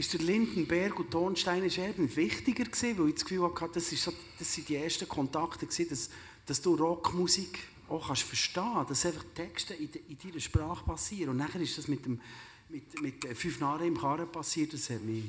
ist 0.00 0.12
der 0.14 0.20
Lindenberg 0.20 0.98
und 0.98 1.10
Tonstein 1.10 1.62
eben 1.64 2.16
wichtiger 2.16 2.64
gewesen, 2.64 2.98
weil 2.98 3.08
ich 3.08 3.14
das 3.14 3.24
Gefühl 3.24 3.42
hatte, 3.42 3.70
das, 3.74 3.92
ist 3.92 4.02
so, 4.02 4.12
das 4.38 4.52
sind 4.52 4.68
die 4.68 4.76
ersten 4.76 5.08
Kontakte 5.08 5.66
gewesen, 5.66 5.88
dass, 5.88 6.10
dass 6.46 6.60
du 6.60 6.74
Rockmusik 6.74 7.58
auch 7.88 8.06
kannst 8.06 8.22
verstehen, 8.22 8.84
dass 8.88 9.04
einfach 9.04 9.24
Texte 9.34 9.74
in, 9.74 9.90
in 10.08 10.18
deiner 10.18 10.40
Sprache 10.40 10.84
passieren. 10.84 11.30
Und 11.30 11.36
nachher 11.36 11.60
ist 11.60 11.76
das 11.76 11.86
mit 11.88 12.04
dem 12.04 12.20
mit, 12.70 13.00
mit 13.02 13.36
fünf 13.36 13.60
Jahren 13.60 13.86
im 13.86 13.98
Karren 13.98 14.30
passiert, 14.30 14.72
das 14.72 14.88
hat 14.90 15.02
mich 15.02 15.24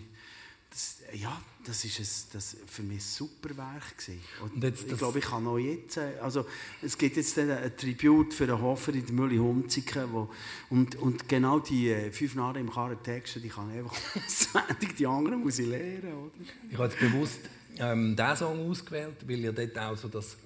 das, 0.72 1.02
ja, 1.14 1.42
das 1.66 1.84
ist 1.84 2.00
ein, 2.00 2.30
das 2.34 2.56
für 2.66 2.82
mich 2.82 3.00
ein 3.00 3.02
super 3.02 3.56
Werk 3.58 3.96
Und 4.42 4.64
jetzt, 4.64 4.90
ich 4.90 4.98
glaube, 4.98 5.20
ich 5.20 5.26
kann 5.26 5.46
auch 5.46 5.58
jetzt, 5.58 5.98
äh, 5.98 6.18
also 6.22 6.46
es 6.82 6.98
gibt 6.98 7.18
jetzt 7.18 7.38
ein 7.38 7.76
Tribut 7.76 8.34
für 8.34 8.48
den 8.48 8.60
Hofer 8.60 8.94
in 8.94 9.06
der 9.06 9.14
Mühle 9.14 9.38
Hunziken, 9.38 10.14
wo, 10.14 10.30
und, 10.70 10.96
und 10.96 11.28
genau 11.28 11.60
die 11.60 11.90
äh, 11.90 12.12
fünf 12.12 12.36
Jahre 12.36 12.60
im 12.60 12.72
Karren 12.72 13.04
Texte, 13.04 13.42
die 13.42 13.50
kann 13.50 13.70
ich 13.72 13.80
einfach 13.80 13.98
auswendig, 14.26 14.96
die 14.96 15.06
anderen 15.06 15.42
muss 15.42 15.60
ich 15.60 15.68
lernen, 15.68 16.14
oder? 16.14 16.32
Ich 16.70 16.78
habe 16.78 16.88
jetzt 16.88 17.00
bewusst 17.00 17.40
ähm, 17.78 18.16
diesen 18.16 18.36
Song 18.38 18.70
ausgewählt, 18.70 19.28
weil 19.28 19.40
ja 19.40 19.52
dort 19.52 19.78
auch 19.78 19.98
so 19.98 20.08
das, 20.08 20.38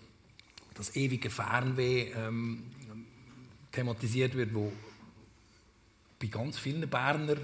das 0.74 0.96
ewige 0.96 1.30
Fernweh 1.30 2.12
ähm, 2.16 2.64
thematisiert 3.72 4.34
wird, 4.34 4.56
wo 4.56 4.74
bei 6.20 6.28
ganz 6.28 6.58
vielen 6.58 6.90
Berner 6.90 7.38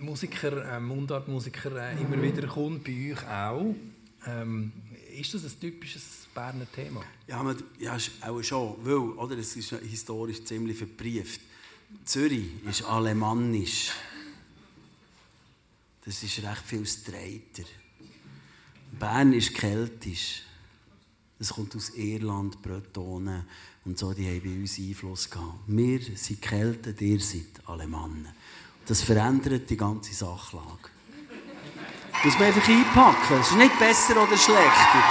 Musiker, 0.00 0.76
äh, 0.76 0.80
Mundartmusiker 0.80 1.76
äh, 1.76 2.00
immer 2.00 2.20
wieder 2.20 2.46
kommt, 2.46 2.84
bei 2.84 3.12
euch 3.12 3.28
auch. 3.28 3.74
Ähm, 4.26 4.72
ist 5.18 5.34
das 5.34 5.44
ein 5.44 5.60
typisches 5.60 6.26
Berner 6.34 6.70
Thema? 6.70 7.02
Ja, 7.26 7.42
man, 7.42 7.62
ja 7.78 7.96
auch 8.22 8.42
schon, 8.42 8.76
weil 8.82 8.94
oder, 8.94 9.36
es 9.38 9.56
ist 9.56 9.70
historisch 9.70 10.44
ziemlich 10.44 10.78
verbrieft. 10.78 11.40
Zürich 12.04 12.46
ist 12.68 12.84
alemannisch. 12.84 13.90
Das 16.04 16.22
ist 16.22 16.42
recht 16.42 16.62
viel 16.64 16.86
Streiter. 16.86 17.68
Bern 18.98 19.32
ist 19.32 19.54
keltisch. 19.54 20.42
Das 21.38 21.50
kommt 21.50 21.74
aus 21.76 21.90
Irland, 21.90 22.62
Bretonen 22.62 23.44
und 23.84 23.98
so, 23.98 24.12
die 24.12 24.26
haben 24.26 24.42
bei 24.42 24.60
uns 24.60 24.78
Einfluss 24.78 25.28
gehabt. 25.28 25.58
Wir 25.66 26.00
sind 26.16 26.40
Kelten, 26.40 26.94
ihr 27.00 27.20
seid 27.20 27.66
Alemannen. 27.66 28.28
Das 28.86 29.00
verändert 29.00 29.70
die 29.70 29.76
ganze 29.76 30.12
Sachlage. 30.12 30.90
Das 32.12 32.24
muss 32.24 32.38
man 32.38 32.48
einfach 32.48 32.68
einpacken. 32.68 33.40
Es 33.40 33.50
ist 33.50 33.56
nicht 33.56 33.78
besser 33.78 34.22
oder 34.22 34.36
schlechter. 34.36 35.02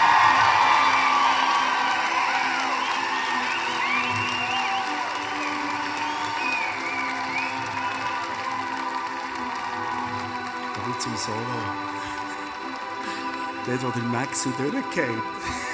Ganz 10.76 11.05
im 11.05 11.17
Solo. 11.17 11.38
Dort, 13.65 13.84
wo 13.84 13.99
der 13.99 14.03
Max 14.03 14.43
durchgeht. 14.43 15.70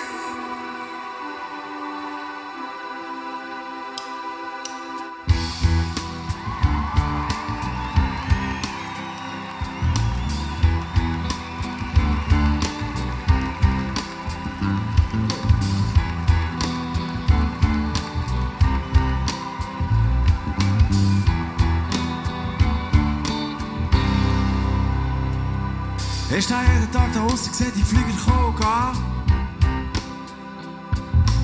Jeden 26.87 26.91
Tag 26.91 27.13
da 27.13 27.19
draußen, 27.19 27.53
sehe 27.53 27.71
die 27.71 27.83
Flüger 27.83 28.05
kommen 28.25 28.55
gehen. 28.55 29.17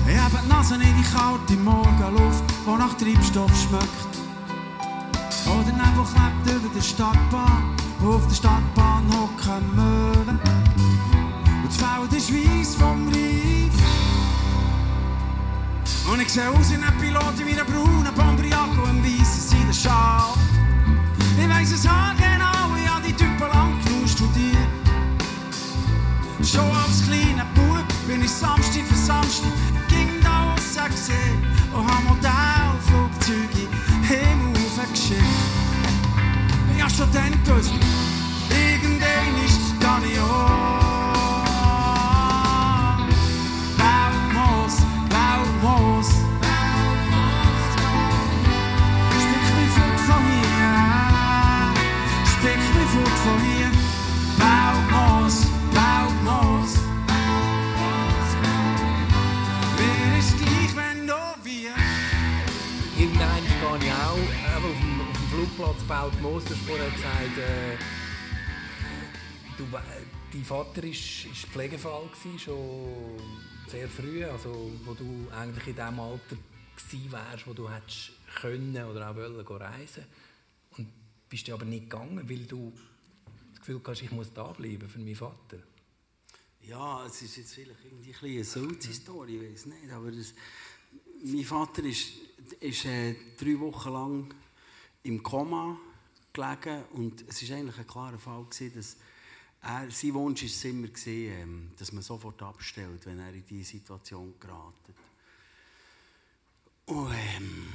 Ich 0.06 0.18
habe 0.18 0.38
die 0.42 0.48
Nase 0.48 0.74
in 0.74 0.80
die 0.80 1.02
kalte 1.02 1.54
Morgenluft, 1.62 2.44
die 2.66 2.78
nach 2.78 2.94
Treibstoff 2.94 3.50
schmeckt. 3.62 4.14
Oder 5.46 5.72
Nebel 5.72 6.04
klebt 6.04 6.62
über 6.62 6.74
der 6.74 6.82
Stadtbahn, 6.82 7.74
auf 8.04 8.26
der 8.28 8.34
Stadtbahn 8.34 9.04
hocken 9.12 9.74
Möwen. 9.74 10.40
Und 11.62 11.68
das 11.68 11.76
Feld 11.76 12.12
ist 12.12 12.32
weiss 12.32 12.74
vom 12.74 13.08
Reif. 13.08 13.74
Und 16.10 16.20
ich 16.20 16.28
sehe 16.28 16.50
aus 16.50 16.70
wie 16.70 16.74
ein 16.74 16.98
Pilot 17.00 17.40
in 17.40 17.46
meiner 17.46 17.64
braunen 17.64 18.06
und 18.06 18.88
einem 18.88 19.04
weissen 19.04 19.48
Seidenschal. 19.48 20.34
Ich 21.38 21.48
weiss 21.48 21.72
es 21.72 21.88
haargenau, 21.88 22.76
ich 22.76 22.88
habe 22.88 23.06
die 23.06 23.12
Typen 23.12 23.48
lang. 23.52 23.73
Schon 26.46 26.70
als 26.70 27.02
kleiner 27.06 27.46
Bub 27.54 27.86
bin 28.06 28.22
ich 28.22 28.30
Samstag 28.30 28.82
für 28.86 28.94
Samstag 28.94 29.50
ging 29.88 30.20
da 30.22 30.52
raus 30.52 30.76
gesehen 30.90 31.42
und 31.72 31.86
hab 31.86 32.04
Modellflugzeuge 32.04 33.66
im 33.88 34.02
Himmel 34.02 34.62
geschickt. 34.92 35.22
Ich 36.76 36.82
hab 36.82 36.90
schon 36.90 37.10
dann 37.12 37.32
gewusst, 37.44 37.72
irgendwann 38.50 39.44
ist 39.46 39.80
gar 39.80 40.00
nicht 40.00 40.18
Flugplatz 65.54 65.82
baut 65.84 66.12
hast 66.20 66.56
vorher 66.66 66.90
gesagt, 66.90 67.38
äh, 67.38 67.76
du, 69.56 69.64
we- 69.70 69.82
dein 70.32 70.44
Vater 70.44 70.82
war 70.82 70.88
ist, 70.90 71.26
Pflegefall, 71.52 72.08
gewesen, 72.08 72.38
schon 72.38 73.20
sehr 73.68 73.88
früh, 73.88 74.24
also 74.24 74.72
wo 74.84 74.94
du 74.94 75.28
eigentlich 75.30 75.68
in 75.68 75.76
dem 75.76 76.00
Alter 76.00 76.36
gewesen 76.76 77.12
wärst, 77.12 77.46
wo 77.46 77.52
du 77.52 77.70
hättest 77.70 78.10
können 78.40 78.76
oder 78.84 79.10
auch 79.10 79.14
wollen 79.16 79.46
reisen 79.46 80.04
und 80.76 80.88
bist 81.28 81.46
du 81.46 81.54
aber 81.54 81.64
nicht 81.64 81.88
gegangen, 81.88 82.28
weil 82.28 82.46
du 82.46 82.72
das 83.52 83.60
Gefühl 83.60 83.80
hast, 83.86 84.02
ich 84.02 84.10
muss 84.10 84.32
da 84.32 84.44
bleiben 84.48 84.88
für 84.88 84.98
meinen 84.98 85.14
Vater. 85.14 85.58
Ja, 86.62 87.06
es 87.06 87.22
ist 87.22 87.36
jetzt 87.36 87.54
vielleicht 87.54 87.84
irgendwie 87.84 88.12
ein 88.12 88.34
eine 88.36 88.44
Sulz-Story, 88.44 89.36
ich 89.36 89.52
weiß 89.52 89.66
nicht, 89.66 89.90
aber 89.92 90.10
das, 90.10 90.34
mein 91.22 91.44
Vater 91.44 91.84
ist, 91.84 92.08
ist 92.60 92.84
äh, 92.86 93.14
drei 93.38 93.58
Wochen 93.60 93.92
lang 93.92 94.34
im 95.04 95.22
Koma 95.22 95.78
gelegen 96.32 96.84
und 96.94 97.24
es 97.28 97.48
war 97.48 97.56
eigentlich 97.56 97.78
ein 97.78 97.86
klarer 97.86 98.18
Fall, 98.18 98.44
gewesen, 98.44 98.72
dass 98.74 98.96
er, 99.62 99.90
sein 99.90 100.14
Wunsch 100.14 100.42
war 100.42 100.70
immer, 100.70 100.88
gewesen, 100.88 101.40
ähm, 101.40 101.70
dass 101.78 101.92
man 101.92 102.02
sofort 102.02 102.42
abstellt, 102.42 103.06
wenn 103.06 103.18
er 103.18 103.32
in 103.32 103.44
diese 103.48 103.72
Situation 103.72 104.34
geratet. 104.40 104.96
Und 106.86 107.12
ähm, 107.12 107.68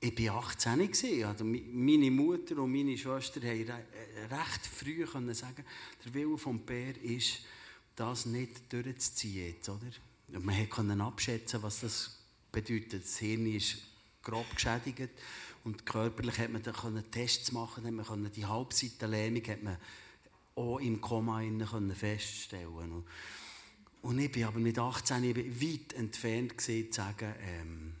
ich 0.00 0.28
war 0.28 0.44
18 0.44 0.78
gewesen. 0.78 1.24
also 1.24 1.44
meine 1.44 2.10
Mutter 2.10 2.58
und 2.58 2.72
meine 2.72 2.98
Schwester 2.98 3.40
haben 3.40 3.70
re 3.70 3.84
recht 4.30 4.66
früh 4.66 5.06
sagen, 5.34 5.64
der 6.04 6.14
Wille 6.14 6.36
vom 6.36 6.60
Bär 6.60 7.00
ist, 7.02 7.40
das 7.96 8.26
nicht 8.26 8.70
durchzuziehen. 8.72 9.56
Oder? 9.68 10.40
Man 10.40 10.68
konnte 10.68 11.02
abschätzen, 11.02 11.62
was 11.62 11.80
das 11.80 12.18
bedeutet. 12.52 13.04
Das 13.04 13.18
Hirn 13.18 13.46
ist 13.46 13.78
grob 14.24 14.54
geschädigt 14.54 15.10
und 15.64 15.86
körperlich 15.86 16.38
hat 16.38 16.50
man 16.50 16.62
dann 16.62 17.10
Tests 17.10 17.52
machen, 17.52 17.84
hat 17.84 17.92
man 17.92 18.04
können 18.04 18.30
die 18.32 18.46
Halbseitenlähmung 18.46 19.42
hat 19.46 19.62
man 19.62 19.76
auch 20.56 20.78
im 20.78 21.00
Koma 21.00 21.40
können 21.40 21.94
feststellen. 21.94 23.04
Und, 24.02 24.18
ich 24.18 24.30
bin 24.30 24.44
aber 24.44 24.58
mit 24.58 24.78
18 24.78 25.24
ich 25.24 25.62
weit 25.62 25.92
entfernt 25.94 26.58
gewesen, 26.58 26.92
zu 26.92 27.00
sagen, 27.00 27.34
ähm, 27.40 27.94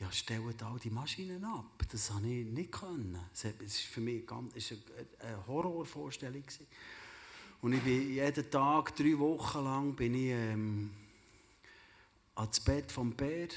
ja, 0.00 0.10
stellt 0.12 0.62
all 0.62 0.78
die 0.78 0.90
Maschinen 0.90 1.44
ab. 1.44 1.82
Das 1.90 2.10
konnte 2.10 2.28
ich 2.28 2.46
nicht. 2.46 2.70
Können. 2.70 3.18
Es 3.32 3.44
war 3.44 3.52
für 3.68 4.00
mich 4.00 4.24
ganz, 4.26 4.54
war 4.54 4.78
eine, 4.96 5.28
eine 5.32 5.46
Horrorvorstellung. 5.48 6.42
gewesen. 6.42 6.66
Und 7.60 7.72
ich 7.72 7.82
bin 7.82 8.12
jeden 8.12 8.50
Tag, 8.50 8.94
drei 8.94 9.18
Wochen 9.18 9.64
lang, 9.64 9.96
bin 9.96 10.14
ich 10.14 10.30
ähm, 10.30 10.90
ans 12.36 12.60
Bett 12.60 12.92
vom 12.92 13.12
Bär 13.14 13.48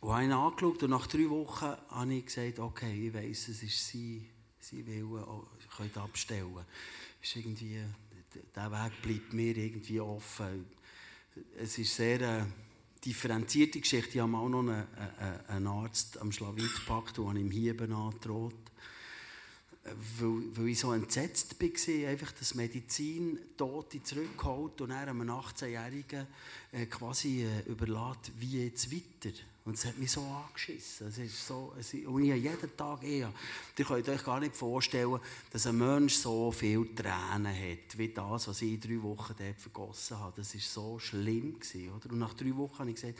und 0.00 0.12
habe 0.12 0.24
ihn 0.24 0.32
angeschaut. 0.32 0.82
Und 0.82 0.90
nach 0.90 1.06
drei 1.06 1.28
Wochen 1.28 1.74
habe 1.90 2.14
ich 2.14 2.26
gesagt, 2.26 2.58
okay, 2.58 3.06
ich 3.06 3.14
weiss, 3.14 3.48
es 3.48 3.62
ist 3.62 3.88
sein, 3.90 4.26
sein 4.60 4.86
Wille, 4.86 5.26
oh, 5.26 5.46
ich 5.58 5.76
könnte 5.76 6.00
abstellen. 6.00 6.64
Ist 7.22 7.36
irgendwie, 7.36 7.82
der 8.54 8.70
Weg 8.70 9.02
bleibt 9.02 9.32
mir 9.32 9.56
irgendwie 9.56 10.00
offen. 10.00 10.66
Es 11.56 11.78
ist 11.78 11.94
sehr... 11.94 12.20
Äh, 12.20 12.44
differenzierte 13.04 13.80
Geschichte. 13.80 14.10
Ich 14.14 14.20
habe 14.20 14.36
auch 14.36 14.48
noch 14.48 14.60
einen, 14.60 14.86
einen, 15.18 15.46
einen 15.48 15.66
Arzt 15.66 16.20
am 16.20 16.32
Schlawit 16.32 16.74
gepackt, 16.74 17.18
der 17.18 17.24
ihm 17.34 17.50
Hieben 17.50 17.92
androht. 17.92 18.54
Weil, 20.18 20.56
weil 20.56 20.68
ich 20.68 20.80
so 20.80 20.92
entsetzt 20.92 21.56
war, 21.58 22.08
einfach, 22.10 22.32
dass 22.32 22.54
Medizin 22.54 23.38
Tote 23.56 24.02
zurückholt 24.02 24.80
und 24.82 24.90
er 24.90 25.08
einem 25.08 25.30
18-Jährigen 25.30 26.26
äh, 26.72 26.86
quasi 26.86 27.44
äh, 27.44 27.70
überlässt, 27.70 28.32
wie 28.38 28.64
jetzt 28.64 28.92
weiter. 28.92 29.34
Und 29.68 29.74
es 29.74 29.84
hat 29.84 29.98
mich 29.98 30.10
so 30.10 30.22
angeschissen. 30.22 31.08
Es 31.08 31.18
ist 31.18 31.46
so, 31.46 31.74
es 31.78 31.92
ist, 31.92 32.06
und 32.06 32.24
ich 32.24 32.30
habe 32.30 32.40
jeden 32.40 32.74
Tag 32.74 33.02
eher. 33.04 33.30
Ihr 33.76 33.84
könnt 33.84 34.08
euch 34.08 34.24
gar 34.24 34.40
nicht 34.40 34.56
vorstellen, 34.56 35.20
dass 35.50 35.66
ein 35.66 35.76
Mensch 35.76 36.14
so 36.14 36.50
viele 36.50 36.94
Tränen 36.94 37.54
hat, 37.54 37.98
wie 37.98 38.08
das, 38.08 38.48
was 38.48 38.62
ich 38.62 38.72
in 38.72 38.80
drei 38.80 39.02
Wochen 39.02 39.34
dort 39.36 39.60
vergossen 39.60 40.18
habe. 40.20 40.32
Das 40.38 40.54
war 40.54 40.60
so 40.62 40.98
schlimm. 40.98 41.60
Gewesen, 41.60 41.92
oder? 41.92 42.10
Und 42.10 42.18
nach 42.18 42.32
drei 42.32 42.56
Wochen 42.56 42.78
habe 42.78 42.88
ich 42.88 42.96
gesagt, 42.96 43.18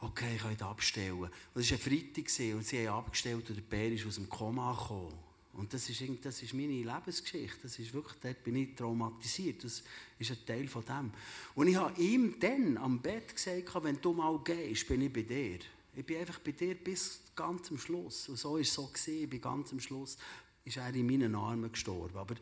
okay, 0.00 0.34
ich 0.34 0.42
kann 0.42 0.68
abstellen. 0.68 1.16
Und 1.20 1.30
es 1.54 1.70
war 1.70 1.78
ein 1.78 1.80
Freitag 1.80 2.54
und 2.56 2.66
sie 2.66 2.88
haben 2.88 2.98
abgestellt 2.98 3.48
und 3.48 3.54
der 3.54 3.62
Bär 3.62 3.92
ist 3.92 4.04
aus 4.04 4.16
dem 4.16 4.28
Koma 4.28 4.72
gekommen. 4.72 5.27
Und 5.54 5.74
das 5.74 5.88
ist, 5.88 6.02
das 6.22 6.42
ist 6.42 6.54
meine 6.54 6.72
Lebensgeschichte. 6.72 7.58
Das 7.62 7.78
ist 7.78 7.92
wirklich, 7.92 8.16
dort 8.20 8.44
bin 8.44 8.56
ich 8.56 8.74
traumatisiert. 8.76 9.64
Das 9.64 9.82
ist 10.18 10.30
ein 10.30 10.46
Teil 10.46 10.68
von 10.68 10.84
dem. 10.84 11.10
Und 11.54 11.66
ich 11.66 11.76
habe 11.76 12.00
ihm 12.00 12.38
dann 12.38 12.76
am 12.76 13.00
Bett 13.00 13.34
gesagt, 13.34 13.82
wenn 13.82 14.00
du 14.00 14.12
mal 14.12 14.38
gehst, 14.44 14.86
bin 14.86 15.02
ich 15.02 15.12
bei 15.12 15.22
dir. 15.22 15.58
Ich 15.96 16.06
bin 16.06 16.18
einfach 16.18 16.38
bei 16.38 16.52
dir 16.52 16.76
bis 16.76 17.20
ganz 17.34 17.70
am 17.70 17.78
Schluss. 17.78 18.28
Und 18.28 18.36
so 18.36 18.52
war 18.52 18.60
es 18.60 18.72
so. 18.72 18.86
Gewesen. 18.86 19.28
Bis 19.28 19.42
ganz 19.42 19.72
am 19.72 19.80
Schluss 19.80 20.16
ist 20.64 20.76
er 20.76 20.94
in 20.94 21.06
meinen 21.06 21.34
Armen 21.34 21.72
gestorben. 21.72 22.16
Aber 22.16 22.36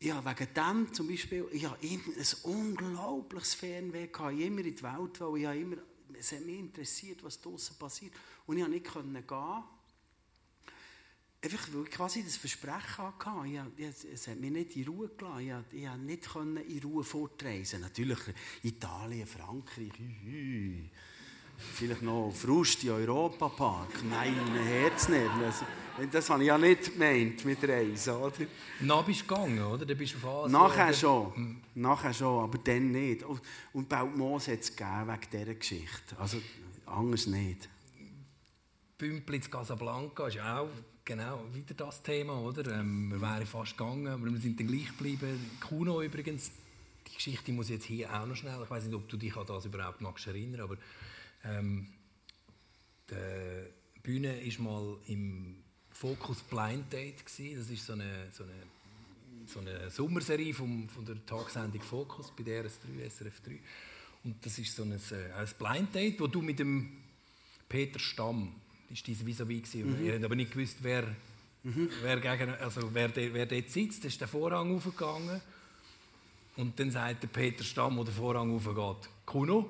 ja, 0.00 0.22
wegen 0.24 0.54
dem 0.54 0.92
zum 0.92 1.08
Beispiel, 1.08 1.46
ich 1.50 1.64
habe 1.64 1.78
immer 1.86 2.02
ein 2.16 2.50
unglaubliches 2.52 3.54
Fernweh 3.54 4.08
gehabt. 4.08 4.34
Ich 4.34 4.44
immer 4.44 4.60
in 4.60 4.76
die 4.76 4.82
Welt, 4.82 5.20
weil 5.20 5.56
ich 5.56 5.62
immer, 5.62 5.76
es 6.12 6.32
hat 6.32 6.44
mich 6.44 6.58
interessiert, 6.58 7.24
was 7.24 7.40
draußen 7.40 7.76
passiert. 7.76 8.12
Und 8.46 8.58
ich 8.58 8.84
konnte 8.84 9.08
nicht 9.08 9.28
gehen. 9.28 9.64
Einfach 11.40 11.68
weil 11.72 11.84
ich 11.84 11.90
quasi 11.90 12.24
das 12.24 12.36
Versprechen 12.36 12.98
hatte. 12.98 13.30
Ich, 13.48 13.58
hab- 13.58 13.78
ich, 13.78 14.12
es 14.12 14.26
hat 14.26 14.40
mich 14.40 14.50
nicht 14.50 14.74
in 14.76 14.88
Ruhe 14.88 15.08
gelassen. 15.16 15.64
Ich, 15.70 15.84
konnte 15.84 15.98
nicht 16.04 16.28
können 16.32 16.56
in 16.56 16.78
Ruhe 16.82 17.04
fortreisen. 17.04 17.80
Natürlich 17.80 18.18
Italien, 18.64 19.24
Frankreich, 19.26 19.92
hü. 20.24 20.82
vielleicht 21.56 22.02
noch 22.02 22.32
Frust 22.32 22.82
im 22.82 22.90
Europapark. 22.90 24.02
Nein, 24.10 24.34
mein 24.48 24.64
Herz 24.66 25.08
nicht. 25.08 25.30
Das, 25.40 25.62
das 26.10 26.28
habe 26.30 26.42
ich 26.42 26.48
ja 26.48 26.58
nicht 26.58 26.92
gemeint 26.92 27.44
mit 27.44 27.62
Reisen. 27.68 28.14
Oder? 28.16 28.32
Dann 28.80 29.04
bist 29.06 29.20
du 29.20 29.26
gegangen, 29.28 29.62
oder? 29.62 29.86
Dann 29.86 29.96
bist 29.96 30.16
du 30.20 30.28
Asien, 30.28 30.52
Nachher 30.52 30.86
oder? 30.88 30.94
schon. 30.94 31.62
Nachher 31.76 32.14
schon, 32.14 32.42
aber 32.42 32.58
dann 32.58 32.90
nicht. 32.90 33.22
Und- 33.22 33.40
Und 33.74 33.88
Beltmoos 33.88 34.48
hat 34.48 34.58
es 34.58 34.74
gegeben 34.74 35.06
wegen 35.06 35.30
dieser 35.30 35.54
Geschichte. 35.54 36.18
Also 36.18 36.38
anders 36.86 37.26
nicht. 37.28 37.68
Bümpel 38.98 39.36
in 39.36 39.42
Casablanca 39.48 40.26
ist 40.26 40.40
auch 40.40 40.68
genau, 41.08 41.42
wieder 41.54 41.72
das 41.74 42.02
Thema, 42.02 42.38
oder? 42.38 42.70
Ähm, 42.78 43.10
wir 43.10 43.20
wären 43.20 43.46
fast 43.46 43.78
gegangen, 43.78 44.08
aber 44.08 44.26
wir 44.26 44.38
sind 44.38 44.60
dann 44.60 44.66
gleich 44.66 44.88
geblieben. 44.88 45.40
Kuno 45.58 46.02
übrigens, 46.02 46.50
die 47.06 47.14
Geschichte 47.14 47.50
muss 47.50 47.70
jetzt 47.70 47.86
hier 47.86 48.12
auch 48.12 48.26
noch 48.26 48.36
schnell, 48.36 48.60
ich 48.62 48.68
weiß 48.68 48.84
nicht, 48.84 48.94
ob 48.94 49.08
du 49.08 49.16
dich 49.16 49.34
an 49.34 49.46
das 49.46 49.64
überhaupt 49.64 50.02
magst 50.02 50.26
erinnern, 50.26 50.60
aber 50.60 50.76
ähm, 51.44 51.88
die 53.10 54.00
Bühne 54.02 54.38
war 54.58 54.64
mal 54.64 54.98
im 55.06 55.56
Focus 55.92 56.42
Blind 56.42 56.92
Date 56.92 57.24
gewesen. 57.24 57.58
Das 57.58 57.70
ist 57.70 57.86
so 57.86 57.94
eine, 57.94 58.28
so 58.30 58.44
eine, 58.44 58.52
so 59.46 59.60
eine 59.60 59.90
Sommerserie 59.90 60.52
vom, 60.52 60.90
von 60.90 61.06
der 61.06 61.24
Tagsendung 61.24 61.80
Focus 61.80 62.30
bei 62.36 62.44
DRS3, 62.44 63.06
SRF3. 63.06 63.58
Und 64.24 64.44
das 64.44 64.58
ist 64.58 64.76
so 64.76 64.82
ein, 64.82 64.92
äh, 64.92 65.32
ein 65.32 65.48
Blind 65.58 65.94
Date, 65.94 66.20
wo 66.20 66.26
du 66.26 66.42
mit 66.42 66.58
dem 66.58 66.98
Peter 67.66 67.98
Stamm, 67.98 68.52
das 68.90 69.06
war 69.06 69.14
dein 69.14 69.26
vis-à-vis, 69.26 69.74
mhm. 69.74 70.04
ihr 70.04 70.14
habt 70.14 70.24
aber 70.24 70.34
nicht 70.34 70.52
gewusst, 70.52 70.78
wer, 70.80 71.04
mhm. 71.62 71.90
wer, 72.02 72.20
gegen, 72.20 72.54
also 72.54 72.82
wer, 72.92 73.08
de, 73.08 73.32
wer 73.32 73.46
dort 73.46 73.70
sitzt, 73.70 74.04
da 74.04 74.08
ist 74.08 74.20
der 74.20 74.28
Vorhang 74.28 74.74
aufgegangen. 74.74 75.40
Und 76.56 76.78
dann 76.80 76.90
sagt 76.90 77.22
der 77.22 77.28
Peter 77.28 77.62
Stamm, 77.62 77.96
wo 77.98 78.04
der 78.04 78.14
Vorhang 78.14 78.54
aufgeht, 78.54 79.10
Kuno. 79.24 79.68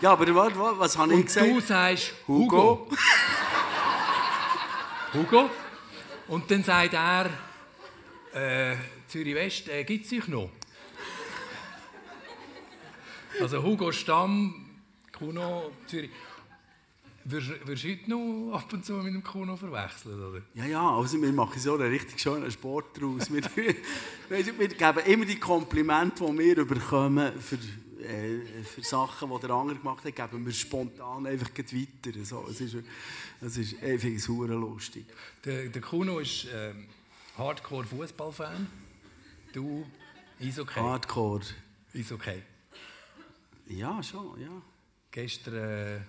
Ja, 0.00 0.12
aber 0.12 0.34
was, 0.34 0.56
was, 0.56 0.78
was 0.78 0.98
habe 0.98 1.14
ich 1.14 1.26
gesagt? 1.26 1.46
Und 1.46 1.54
du 1.56 1.60
sagst 1.60 2.14
Hugo. 2.26 2.88
Hugo. 5.12 5.50
Und 6.28 6.50
dann 6.50 6.62
sagt 6.62 6.94
er, 6.94 7.30
äh, 8.32 8.76
Zürich 9.08 9.34
West, 9.34 9.68
äh, 9.68 9.82
gibt 9.84 10.06
es 10.06 10.12
euch 10.12 10.28
noch? 10.28 10.50
Also 13.40 13.62
Hugo 13.62 13.90
Stamm, 13.90 14.70
Kuno, 15.12 15.72
Zürich. 15.86 16.10
Würdest 17.30 17.84
du 17.84 17.90
heute 17.90 18.10
noch 18.10 18.58
ab 18.58 18.72
und 18.72 18.84
zu 18.84 18.94
mit 18.94 19.14
dem 19.14 19.22
Kuno 19.22 19.56
verwechseln, 19.56 20.20
oder? 20.20 20.42
Ja, 20.54 20.64
ja, 20.64 20.90
also 20.90 21.20
wir 21.22 21.32
machen 21.32 21.60
so 21.60 21.74
einen 21.74 21.88
richtig 21.88 22.18
schönen 22.18 22.50
Sport 22.50 22.96
daraus. 22.96 23.32
wir, 23.32 23.42
wir 24.28 24.68
geben 24.68 24.98
immer 25.06 25.24
die 25.24 25.38
Komplimente, 25.38 26.24
die 26.24 26.38
wir 26.38 26.64
bekommen 26.64 27.32
für, 27.40 27.56
äh, 28.04 28.64
für 28.64 28.82
Sachen, 28.82 29.30
die 29.30 29.40
der 29.46 29.50
andere 29.50 29.78
gemacht 29.78 30.04
hat, 30.04 30.16
geben 30.16 30.44
wir 30.44 30.52
spontan 30.52 31.26
einfach 31.26 31.50
weiter. 31.56 32.24
So, 32.24 32.48
es 32.50 32.60
ist, 32.60 32.76
es 33.40 33.56
ist 33.56 33.82
einfach 33.82 34.48
lustig. 34.48 35.06
Der, 35.44 35.68
der 35.68 35.82
Kuno 35.82 36.18
ist 36.18 36.46
äh, 36.46 36.74
Hardcore-Fußballfan. 37.38 38.66
Du, 39.52 39.86
Eishockey. 40.40 40.80
Hardcore. 40.80 41.44
Eishockey. 41.94 42.42
Ja, 43.68 44.02
schon, 44.02 44.40
ja. 44.40 44.62
Gestern 45.12 45.54
äh, 45.54 46.00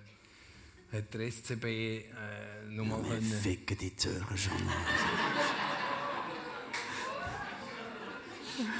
hat 0.91 1.13
der 1.13 1.31
SCB 1.31 1.63
äh, 1.65 2.03
nochmal 2.69 3.01
ja, 3.03 3.09
können... 3.09 3.31
ficken 3.31 3.77
die 3.77 3.95
Zürcher 3.95 4.37
schon 4.37 4.51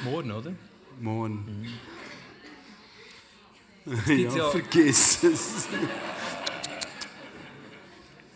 Morgen, 0.03 0.31
oder? 0.31 0.53
Morgen. 0.99 1.65
Mhm. 3.85 3.93
ja, 4.07 4.35
ja, 4.35 4.49
vergiss 4.49 5.23
es. 5.23 5.67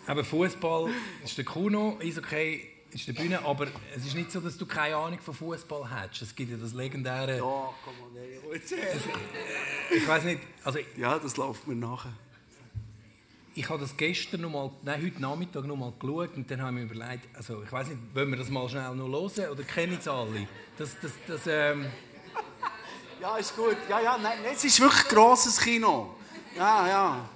Aber 0.07 0.23
Fußball 0.23 0.89
ist 1.23 1.37
der 1.37 1.45
Kuno, 1.45 1.99
Eishockey 2.01 2.67
ist 2.91 3.07
der 3.07 3.13
Bühne, 3.13 3.43
aber 3.43 3.67
es 3.95 4.05
ist 4.05 4.15
nicht 4.15 4.31
so, 4.31 4.39
dass 4.39 4.57
du 4.57 4.65
keine 4.65 4.95
Ahnung 4.95 5.19
von 5.19 5.33
Fußball 5.33 5.89
hast. 5.89 6.21
Es 6.21 6.35
gibt 6.35 6.51
ja 6.51 6.57
das 6.57 6.73
legendäre. 6.73 7.37
Ja, 7.37 7.73
komm 7.83 7.93
mal, 7.99 8.09
nee, 8.13 8.39
Ich 9.95 10.07
weiß 10.07 10.23
nicht. 10.23 10.41
Also, 10.63 10.79
ja, 10.97 11.19
das 11.19 11.37
läuft 11.37 11.67
mir 11.67 11.75
nachher. 11.75 12.13
Ich 13.57 13.69
habe 13.69 13.79
das 13.79 13.95
gestern 13.95 14.41
noch 14.41 14.49
mal, 14.49 14.69
nein, 14.83 15.01
heute 15.01 15.21
Nachmittag 15.21 15.63
noch 15.63 15.77
mal 15.77 15.93
geschaut 15.97 16.35
und 16.35 16.51
dann 16.51 16.61
habe 16.61 16.77
ich 16.77 16.85
mir 16.85 16.93
überlegt, 16.93 17.33
also 17.33 17.63
ich 17.63 17.71
weiß 17.71 17.87
nicht, 17.87 17.99
wollen 18.13 18.29
wir 18.29 18.37
das 18.37 18.49
mal 18.49 18.67
schnell 18.67 18.93
noch 18.95 19.07
hören 19.07 19.49
oder 19.49 19.63
kennen 19.63 19.97
es 19.97 20.09
alle? 20.09 20.45
Das, 20.77 20.99
das, 21.01 21.11
das, 21.25 21.47
ähm 21.47 21.85
ja, 23.21 23.37
ist 23.37 23.55
gut. 23.55 23.77
Ja, 23.89 24.01
ja, 24.01 24.17
nein, 24.17 24.39
es 24.53 24.65
ist 24.65 24.81
wirklich 24.81 25.05
ein 25.05 25.15
grosses 25.15 25.57
Kino. 25.57 26.15
Ja, 26.57 26.85
ja. 26.85 27.29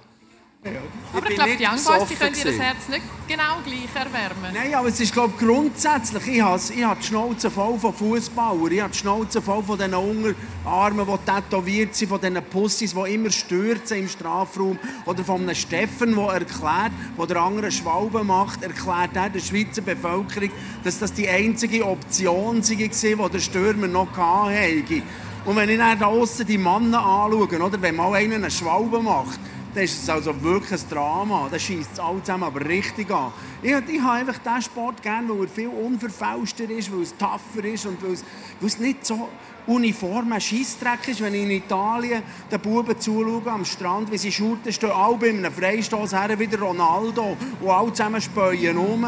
Ja. 0.62 0.72
Aber 1.16 1.30
ich 1.30 1.36
glaube, 1.36 1.56
die 1.56 1.64
Young 1.64 2.06
die 2.06 2.14
können 2.16 2.34
ihr 2.34 2.44
das 2.44 2.58
Herz 2.58 2.88
nicht 2.88 3.02
genau 3.26 3.60
gleich 3.64 3.88
erwärmen. 3.94 4.52
Nein, 4.52 4.74
aber 4.74 4.88
es 4.88 5.00
ist 5.00 5.10
glaube 5.10 5.32
grundsätzlich, 5.38 6.26
ich 6.26 6.42
habe, 6.42 6.60
ich 6.76 6.84
habe 6.84 7.00
die 7.00 7.06
Schnauze 7.06 7.50
voll 7.50 7.78
von 7.78 7.94
Fußballern, 7.94 8.70
ich 8.70 8.80
habe 8.82 8.92
die 8.92 8.98
Schnauze 8.98 9.40
voll 9.40 9.62
von 9.62 9.78
diesen 9.78 9.94
Unterarmen, 9.94 11.06
die 11.06 11.30
tätowiert 11.32 11.94
sind, 11.94 12.08
von 12.10 12.20
diesen 12.20 12.44
Pussys, 12.44 12.94
die 12.94 13.14
immer 13.14 13.30
stürzen 13.30 14.00
im 14.00 14.08
Strafraum, 14.08 14.78
oder 15.06 15.24
von 15.24 15.40
einem 15.40 15.54
Steffen, 15.54 16.14
der 16.14 16.26
erklärt, 16.26 16.92
wo 17.16 17.24
der 17.24 17.38
andere 17.38 17.72
Schwalbe 17.72 18.22
macht, 18.22 18.62
erklärt 18.62 19.16
er 19.16 19.30
der 19.30 19.40
Schweizer 19.40 19.80
Bevölkerung, 19.80 20.50
dass 20.84 20.98
das 20.98 21.14
die 21.14 21.26
einzige 21.26 21.86
Option 21.86 22.58
war, 22.58 23.28
die 23.28 23.32
der 23.32 23.40
Stürmer 23.40 23.88
noch 23.88 24.14
hatte. 24.14 25.02
Und 25.46 25.56
wenn 25.56 25.70
ich 25.70 25.78
dann 25.78 25.98
da 25.98 26.04
außen 26.04 26.46
die 26.46 26.58
Männer 26.58 27.00
anschaue, 27.02 27.62
oder, 27.62 27.80
wenn 27.80 27.96
mal 27.96 28.12
einer 28.12 28.34
eine 28.34 28.50
Schwalbe 28.50 29.00
macht, 29.00 29.40
dann 29.74 29.84
ist 29.84 30.02
es 30.02 30.08
also 30.08 30.40
wirklich 30.42 30.80
ein 30.80 30.88
Drama. 30.88 31.48
Dann 31.50 31.60
schießt 31.60 31.90
es 31.94 32.00
alle 32.00 32.22
zusammen 32.22 32.44
aber 32.44 32.64
richtig 32.64 33.10
an. 33.10 33.32
Ich, 33.62 33.70
ich 33.70 34.00
habe 34.00 34.18
einfach 34.18 34.38
diesen 34.38 34.62
Sport 34.62 35.02
gerne, 35.02 35.28
weil 35.28 35.42
er 35.42 35.48
viel 35.48 35.68
unverfälschter 35.68 36.68
ist, 36.70 36.92
weil 36.92 37.02
es 37.02 37.16
tougher 37.16 37.64
ist 37.64 37.86
und 37.86 38.02
weil 38.02 38.12
es, 38.12 38.24
weil 38.58 38.68
es 38.68 38.78
nicht 38.78 39.06
so 39.06 39.28
uniformer 39.66 40.40
Scheissdreck 40.40 41.08
ist, 41.08 41.20
wenn 41.20 41.34
ich 41.34 41.42
in 41.42 41.50
Italien 41.50 42.22
den 42.50 42.60
Buben 42.60 42.98
zuschaue 42.98 43.50
am 43.50 43.64
Strand, 43.64 44.10
wie 44.10 44.18
sie 44.18 44.32
schurten, 44.32 44.72
stehen 44.72 44.90
alle 44.90 45.16
bei 45.16 45.28
einem 45.28 45.52
Freistoß 45.52 46.12
her, 46.12 46.38
wieder 46.38 46.58
Ronaldo 46.58 47.36
und 47.60 47.70
alle 47.70 47.92
zusammen 47.92 48.20
späuen 48.20 48.76
um. 48.76 49.06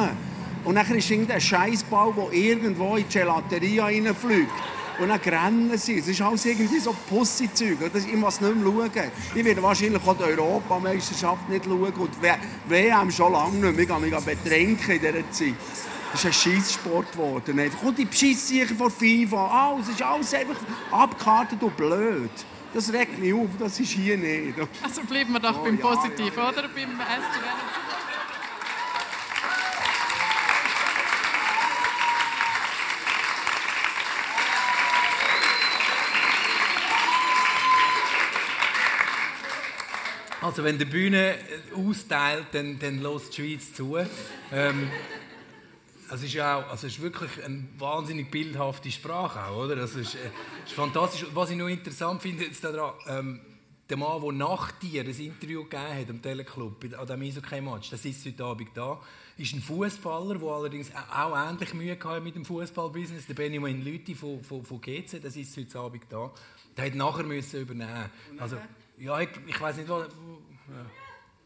Und 0.64 0.76
dann 0.76 0.94
ist 0.94 1.10
irgendein 1.10 1.40
Scheißball, 1.40 2.12
der 2.16 2.32
irgendwo 2.32 2.96
in 2.96 3.04
die 3.08 3.18
Gelateria 3.18 3.86
reinfliegt. 3.86 4.52
Und 5.02 5.08
dann 5.08 5.18
rennen 5.18 5.76
sie. 5.76 5.98
Es 5.98 6.06
ist 6.06 6.20
alles 6.22 6.44
irgendwie 6.44 6.78
so 6.78 6.94
Pussy-Zeug. 7.08 7.78
Ich 7.92 8.14
muss 8.14 8.40
nicht 8.40 8.54
mehr 8.54 8.64
schauen. 8.64 9.10
Ich 9.34 9.44
werde 9.44 9.60
wahrscheinlich 9.60 10.00
auch 10.06 10.16
die 10.16 10.22
Europameisterschaft 10.22 11.48
nicht 11.48 11.64
schauen. 11.64 11.92
Und 11.92 12.10
WM 12.68 13.10
schon 13.10 13.32
lange 13.32 13.56
nicht 13.56 13.62
mehr. 13.74 13.78
Ich 13.80 13.88
kann 13.88 14.00
mich 14.00 14.14
betrinken 14.14 14.92
in 14.92 15.00
dieser 15.00 15.30
Zeit. 15.32 15.54
Das 16.12 16.20
ist 16.20 16.26
ein 16.26 16.32
Scheisssport 16.32 17.10
geworden. 17.10 17.58
Einfach. 17.58 17.82
Und 17.82 17.98
die 17.98 18.04
Beschisssicher 18.04 18.76
von 18.76 18.92
FIFA. 18.92 19.72
Alles 19.72 19.88
ist 19.88 20.02
alles 20.02 20.32
einfach 20.34 20.60
abgekartet 20.92 21.60
und 21.60 21.76
blöd. 21.76 22.30
Das 22.72 22.92
regt 22.92 23.18
mich 23.18 23.34
auf, 23.34 23.50
das 23.58 23.80
ist 23.80 23.90
hier 23.90 24.16
nicht. 24.16 24.54
Also 24.82 25.02
bleiben 25.02 25.32
wir 25.32 25.40
doch 25.40 25.60
oh, 25.60 25.64
beim 25.64 25.78
ja, 25.78 25.84
Positiv, 25.84 26.36
ja, 26.36 26.42
ja. 26.44 26.48
oder? 26.48 26.62
Beim 26.68 26.90
SCW. 26.90 27.91
Also 40.42 40.64
wenn 40.64 40.76
die 40.76 40.84
Bühne 40.84 41.36
äh, 41.36 41.38
austeilt, 41.76 42.46
dann, 42.50 42.76
dann 42.76 43.00
lässt 43.00 43.38
die 43.38 43.42
Schweiz 43.42 43.72
zu. 43.74 43.96
Ähm, 44.50 44.90
also 46.08 46.26
ist 46.26 46.34
ja 46.34 46.56
auch, 46.56 46.68
also 46.68 46.88
ist 46.88 47.00
wirklich 47.00 47.30
eine 47.44 47.68
wahnsinnig 47.78 48.28
bildhafte 48.28 48.90
Sprache 48.90 49.40
auch, 49.44 49.64
oder? 49.64 49.76
Das 49.76 49.94
ist, 49.94 50.16
äh, 50.16 50.30
ist 50.66 50.72
fantastisch. 50.72 51.26
Was 51.32 51.50
ich 51.50 51.56
noch 51.56 51.68
interessant 51.68 52.20
finde 52.20 52.44
jetzt 52.44 52.64
daran, 52.64 52.92
ähm, 53.06 53.40
der 53.88 53.96
Mann, 53.96 54.20
der 54.20 54.32
nach 54.32 54.72
dir 54.72 55.02
ein 55.02 55.10
Interview 55.10 55.62
gegeben 55.62 56.00
hat 56.00 56.10
am 56.10 56.20
Teleclub, 56.20 56.84
an 56.98 57.06
diesem 57.06 57.22
Eishockey-Match, 57.22 57.90
das 57.90 58.04
ist 58.04 58.26
heute 58.26 58.44
Abend 58.44 58.70
da, 58.74 59.00
ist 59.38 59.54
ein 59.54 59.62
Fußballer, 59.62 60.38
der 60.38 60.48
allerdings 60.48 60.90
auch 60.94 61.36
ähnlich 61.36 61.72
Mühe 61.72 61.96
hatte 62.02 62.20
mit 62.20 62.34
dem 62.34 62.44
Fußballbusiness, 62.44 63.26
der 63.26 63.34
Benjamin 63.34 63.84
Lüthi 63.84 64.16
von, 64.16 64.42
von, 64.42 64.64
von 64.64 64.80
GC, 64.80 65.22
das 65.22 65.36
ist 65.36 65.56
heute 65.56 65.78
Abend 65.78 66.02
da. 66.08 66.32
Der 66.76 66.86
hat 66.86 66.94
nachher 66.96 67.24
müssen 67.24 67.60
übernehmen. 67.60 68.10
Also, 68.38 68.56
ja, 69.02 69.20
ich, 69.20 69.30
ich 69.48 69.60
weiß 69.60 69.78
nicht, 69.78 69.88
was. 69.88 70.02
Ja. 70.02 70.86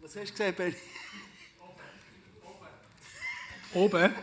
Was 0.02 0.14
hast 0.14 0.28
du 0.28 0.32
gesehen, 0.32 0.54
Benny? 0.54 0.74
Oben? 3.72 4.14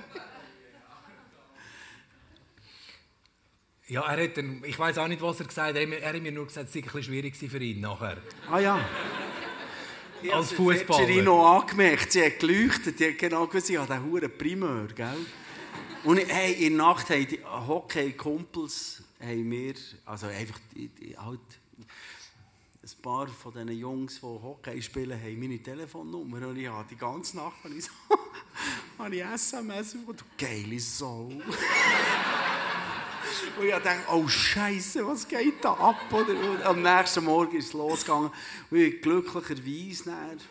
Ja, 3.87 4.01
er 4.01 4.23
hat 4.23 4.37
dann, 4.37 4.63
ich 4.63 4.77
weiß 4.77 4.99
auch 4.99 5.07
nicht, 5.07 5.21
was 5.21 5.39
er 5.39 5.47
gesagt 5.47 5.75
hat. 5.75 5.75
Er 5.75 6.13
hat 6.13 6.21
mir 6.21 6.31
nur 6.31 6.45
gesagt, 6.45 6.67
es 6.67 6.73
sei 6.73 6.79
ein 6.79 6.83
bisschen 6.83 7.03
schwierig 7.03 7.35
für 7.35 7.57
ihn 7.57 7.81
nachher. 7.81 8.17
Ah 8.49 8.59
ja. 8.59 8.79
Als 10.31 10.53
Fußballer. 10.53 11.09
Ich 11.09 11.17
habe 11.17 11.23
noch 11.23 11.59
angemerkt, 11.59 12.11
sie 12.11 12.23
hat 12.23 12.39
geleuchtet, 12.39 12.99
sie 12.99 13.09
hat 13.09 13.17
genau 13.17 13.47
gewusst, 13.47 13.69
ich 13.69 13.77
habe 13.77 13.99
diesen 13.99 14.37
Primeur, 14.37 14.87
gell? 14.87 15.25
Und 16.03 16.17
hey, 16.17 16.53
in 16.53 16.77
der 16.77 16.85
Nacht 16.85 17.09
haben 17.09 17.27
die 17.27 17.43
Hockey-Kumpels 17.43 19.03
mir, 19.19 19.73
also 20.05 20.27
einfach 20.27 20.59
halt, 21.17 21.39
ein 22.83 23.01
paar 23.01 23.27
von 23.29 23.53
diesen 23.53 23.71
Jungs, 23.79 24.15
die 24.15 24.25
Hockey 24.25 24.81
spielen, 24.81 25.17
haben 25.17 25.39
meine 25.39 25.57
Telefonnummer. 25.63 26.47
Und 26.49 26.57
ich 26.57 26.67
habe 26.67 26.85
die 26.89 26.97
ganze 26.97 27.37
Nacht 27.37 27.63
habe 27.63 27.73
ich, 27.73 27.85
so, 27.85 27.91
habe 28.99 29.15
ich 29.15 29.23
SMS 29.23 29.93
von 29.93 30.17
du 30.17 30.25
geile 30.37 30.77
Sau. 30.81 31.31
und 33.57 33.65
ich 33.65 33.71
dachte, 33.71 33.99
oh 34.11 34.27
Scheiße, 34.27 35.07
was 35.07 35.25
geht 35.25 35.63
da 35.63 35.71
ab? 35.71 36.11
Und 36.11 36.61
am 36.63 36.81
nächsten 36.81 37.23
Morgen 37.23 37.55
ist 37.55 37.67
es 37.67 37.73
losgegangen. 37.73 38.31
Und 38.69 38.77
ich 38.77 39.01
glücklicherweise 39.01 40.03
dann 40.05 40.41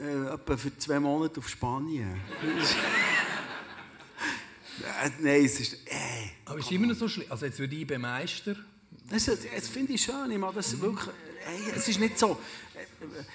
Äh, 0.00 0.34
etwa 0.34 0.56
für 0.56 0.76
zwei 0.78 0.98
Monate 0.98 1.38
auf 1.38 1.48
Spanien. 1.48 2.20
äh, 5.04 5.10
nein, 5.20 5.44
es 5.44 5.60
ist... 5.60 5.74
Äh, 5.86 6.30
Aber 6.44 6.58
ist 6.58 6.72
immer 6.72 6.88
noch 6.88 6.96
so 6.96 7.06
schlimm? 7.08 7.26
Also 7.30 7.46
jetzt 7.46 7.60
würde 7.60 7.76
ich 7.76 7.86
beim 7.86 8.00
Meister... 8.00 8.56
Das, 9.10 9.24
das 9.26 9.68
finde 9.68 9.92
ich 9.94 10.02
schön. 10.02 10.30
Ich 10.30 10.38
meine, 10.38 10.54
das 10.54 10.80
wirklich, 10.80 11.14
ey, 11.46 11.72
es 11.74 11.88
ist 11.88 11.98
nicht 11.98 12.18
so... 12.18 12.38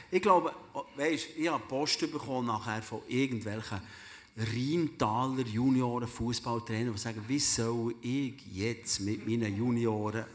Ich 0.10 0.22
glaube, 0.22 0.54
weißt, 0.96 1.28
ich 1.38 1.50
habe 1.50 1.64
Post 1.68 2.00
bekommen 2.12 2.48
nachher 2.48 2.82
von 2.82 3.02
irgendwelchen 3.08 3.82
Rheintaler 4.38 5.46
Junioren 5.46 6.08
Fußballtrainer, 6.08 6.92
die 6.92 6.98
sagen, 6.98 7.24
wie 7.28 7.40
soll 7.40 7.96
ich 8.02 8.34
jetzt 8.54 9.02
mit 9.02 9.28
meinen 9.28 9.56
Junioren... 9.56 10.26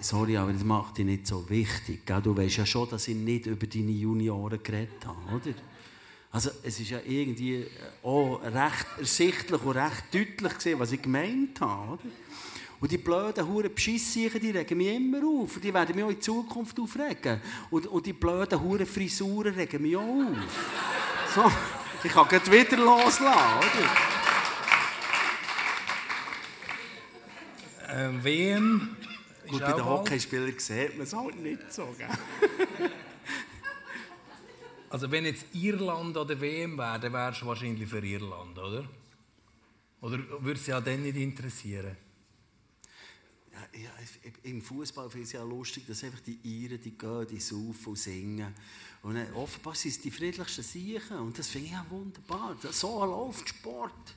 Sorry, 0.00 0.36
aber 0.36 0.52
das 0.52 0.62
macht 0.62 0.98
dich 0.98 1.06
nicht 1.06 1.26
so 1.26 1.48
wichtig. 1.48 2.06
Gell? 2.06 2.22
Du 2.22 2.36
weißt 2.36 2.58
ja 2.58 2.66
schon, 2.66 2.88
dass 2.90 3.08
ich 3.08 3.16
nicht 3.16 3.46
über 3.46 3.66
deine 3.66 3.90
Junioren 3.90 4.62
geredet 4.62 5.04
habe, 5.04 5.34
oder? 5.34 5.54
Also 6.30 6.50
es 6.62 6.78
ist 6.78 6.90
ja 6.90 7.00
irgendwie 7.04 7.66
auch 8.02 8.42
recht 8.42 8.86
ersichtlich 8.98 9.62
und 9.62 9.76
recht 9.76 10.04
deutlich 10.12 10.54
gesehen, 10.54 10.78
was 10.78 10.92
ich 10.92 11.00
gemeint 11.00 11.60
habe, 11.60 11.94
oder? 11.94 12.02
Und 12.80 12.92
die 12.92 12.98
blöden 12.98 13.46
Huren 13.46 13.74
Beschissiechen, 13.74 14.40
die 14.40 14.50
regen 14.50 14.78
mich 14.78 14.94
immer 14.94 15.18
auf. 15.18 15.56
Und 15.56 15.64
die 15.64 15.74
werden 15.74 15.96
mich 15.96 16.04
auch 16.04 16.10
in 16.10 16.20
Zukunft 16.20 16.78
aufregen. 16.78 17.40
Und, 17.70 17.86
und 17.86 18.06
die 18.06 18.12
blöden 18.12 18.60
Huren 18.60 18.86
Frisuren 18.86 19.54
regen 19.54 19.82
mich 19.82 19.96
auch 19.96 20.02
auf. 20.02 21.34
So, 21.34 21.50
ich 22.04 22.12
kann 22.12 22.28
gleich 22.28 22.50
wieder 22.50 22.76
loslassen, 22.76 23.58
oder? 23.58 24.08
Ähm, 27.90 28.22
WM 28.22 28.96
Gut, 29.48 29.60
bei 29.60 29.72
den 29.72 29.84
Hockeyspielern 29.84 30.58
sieht 30.58 30.96
man 30.96 31.06
es 31.06 31.12
halt 31.14 31.36
nicht 31.42 31.72
so. 31.72 31.94
Gell? 31.96 32.08
also 34.90 35.10
wenn 35.10 35.24
jetzt 35.24 35.46
Irland 35.54 36.16
an 36.16 36.28
der 36.28 36.40
WM 36.40 36.76
wäre, 36.76 37.00
dann 37.00 37.12
wärst 37.12 37.42
du 37.42 37.46
wahrscheinlich 37.46 37.88
für 37.88 38.04
Irland, 38.04 38.58
oder? 38.58 38.84
Oder 40.00 40.18
würde 40.40 40.60
es 40.60 40.66
ja 40.66 40.80
dann 40.80 41.02
nicht 41.02 41.16
interessieren? 41.16 41.96
Ja, 43.82 43.90
Im 44.42 44.60
Fußball 44.60 45.08
finde 45.08 45.22
ich 45.22 45.28
es 45.28 45.32
ja 45.32 45.42
lustig, 45.44 45.86
dass 45.86 46.02
einfach 46.02 46.20
die 46.20 46.38
Iren, 46.42 46.80
die 46.80 46.98
gehen, 46.98 47.26
die 47.30 47.38
saufen 47.38 47.90
und 47.90 47.98
singen. 47.98 48.54
Und 49.02 49.14
dann, 49.14 49.32
offenbar 49.34 49.74
sind 49.76 49.92
es 49.92 50.00
die 50.00 50.10
friedlichsten 50.10 50.64
Siechen. 50.64 51.18
Und 51.18 51.38
das 51.38 51.48
finde 51.48 51.66
ich 51.68 51.72
ja 51.72 51.86
wunderbar. 51.88 52.56
So 52.72 53.04
läuft 53.04 53.48
Sport. 53.48 54.16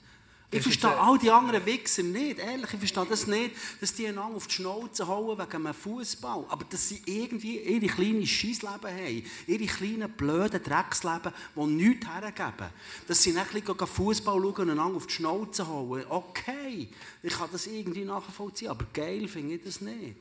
Ich 0.54 0.64
verstehe 0.64 1.00
all 1.00 1.18
die 1.18 1.32
anderen 1.32 1.66
Wichser 1.66 2.04
nicht. 2.04 2.40
Ehrlich, 2.40 2.74
ich 2.74 2.80
verstehe 2.80 3.06
das 3.10 3.26
nicht, 3.26 3.56
dass 3.80 3.94
die 3.94 4.08
einander 4.08 4.36
auf 4.36 4.48
die 4.48 4.56
Schnauze 4.56 5.08
hauen 5.08 5.38
wegen 5.38 5.66
einem 5.66 5.74
Fußball. 5.74 6.44
Aber 6.50 6.66
dass 6.66 6.90
sie 6.90 7.02
irgendwie 7.06 7.60
ihre 7.60 7.88
kleinen 7.88 8.28
Scheissleben 8.28 8.84
haben. 8.84 9.24
Ihre 9.48 9.66
kleinen, 9.66 10.12
blöden 10.12 10.62
Drecksleben, 10.62 11.32
die 11.56 11.66
nichts 11.68 12.06
hergeben. 12.06 12.70
Dass 13.08 13.24
sie 13.24 13.32
nicht 13.32 13.48
Fußball 13.48 14.42
schauen 14.42 14.56
und 14.56 14.70
einander 14.72 14.98
auf 14.98 15.08
die 15.08 15.14
Schnauze 15.14 15.66
hauen. 15.66 16.04
Okay, 16.10 16.90
ich 17.24 17.34
kann 17.34 17.48
das 17.50 17.68
irgendwie 17.68 18.04
nachvollziehen. 18.04 18.72
Aber 18.72 18.86
geil 18.94 19.30
finde 19.30 19.56
ich 19.56 19.64
das 19.64 19.80
nicht. 19.80 20.18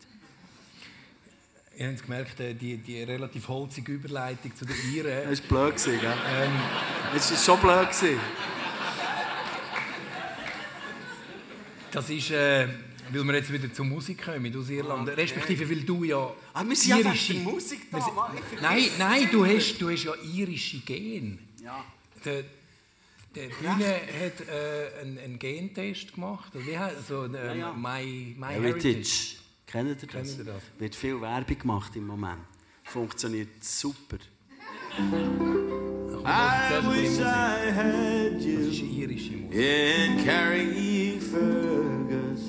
Ihr 1.76 1.89
habt 1.89 2.03
gemerkt, 2.03 2.39
äh, 2.39 2.55
die, 2.55 2.76
die 2.76 3.03
relativ 3.03 3.49
holzige 3.49 3.93
Überleitung 3.93 4.55
zu 4.55 4.64
den 4.64 4.76
Iren. 4.95 5.28
Das 5.28 5.51
war 5.51 5.70
blöd, 5.70 5.85
gell? 5.85 6.14
Ähm, 6.28 6.53
das 7.14 7.31
war 7.33 7.39
schon 7.39 7.61
blöd. 7.61 7.89
Das 11.93 12.09
ist, 12.09 12.30
äh, 12.30 12.68
weil 13.12 13.24
wir 13.24 13.34
jetzt 13.34 13.53
wieder 13.53 13.72
zur 13.72 13.84
Musik 13.84 14.24
kommen 14.24 14.57
aus 14.57 14.70
Irland. 14.70 15.09
Okay. 15.09 15.20
Respektive, 15.20 15.68
weil 15.68 15.82
du 15.82 16.05
ja. 16.05 16.32
Ah, 16.53 16.64
wir 16.64 16.76
sind 16.76 16.99
irische, 16.99 17.34
ja 17.34 17.41
Musik 17.41 17.91
da, 17.91 17.99
Nein, 18.61 18.84
nein, 18.99 19.28
du 19.30 19.45
hast, 19.45 19.78
du 19.78 19.91
hast 19.91 20.05
ja 20.05 20.14
irische 20.34 20.78
Gen. 20.78 21.38
Ja. 21.62 21.84
Der, 22.24 22.45
der 23.34 23.49
Bühne 23.49 23.86
hat 23.86 24.49
äh, 24.49 25.01
einen, 25.01 25.18
einen, 25.18 25.38
Gentest 25.38 26.14
gemacht. 26.14 26.53
Wie 26.55 26.78
heißt 26.78 27.09
so, 27.09 27.26
äh, 27.26 27.47
ja, 27.47 27.55
ja. 27.55 27.72
My, 27.72 28.34
My 28.38 28.55
Heritage. 28.55 28.82
Heritage. 28.82 29.36
Kennt 29.66 29.88
ihr 29.88 29.95
das? 29.95 30.09
Kennt 30.09 30.38
ihr 30.38 30.45
das? 30.45 30.62
Wird 30.78 30.95
viel 30.95 31.20
Werbung 31.20 31.59
gemacht 31.59 31.95
im 31.97 32.07
Moment. 32.07 32.43
Funktioniert 32.84 33.62
super. 33.62 34.18
I 36.22 36.80
wish 36.86 37.18
I 37.20 37.70
had 37.70 38.41
you 38.41 38.70
in 39.53 40.24
Carrie 40.24 40.99
Fergus. 41.31 42.43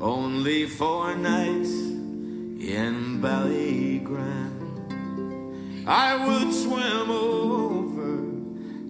Only 0.00 0.66
four 0.66 1.14
nights 1.14 1.70
in 1.70 3.20
Ballygrand. 3.20 4.62
I 5.86 6.16
would 6.26 6.54
swim 6.54 7.10
over 7.10 8.22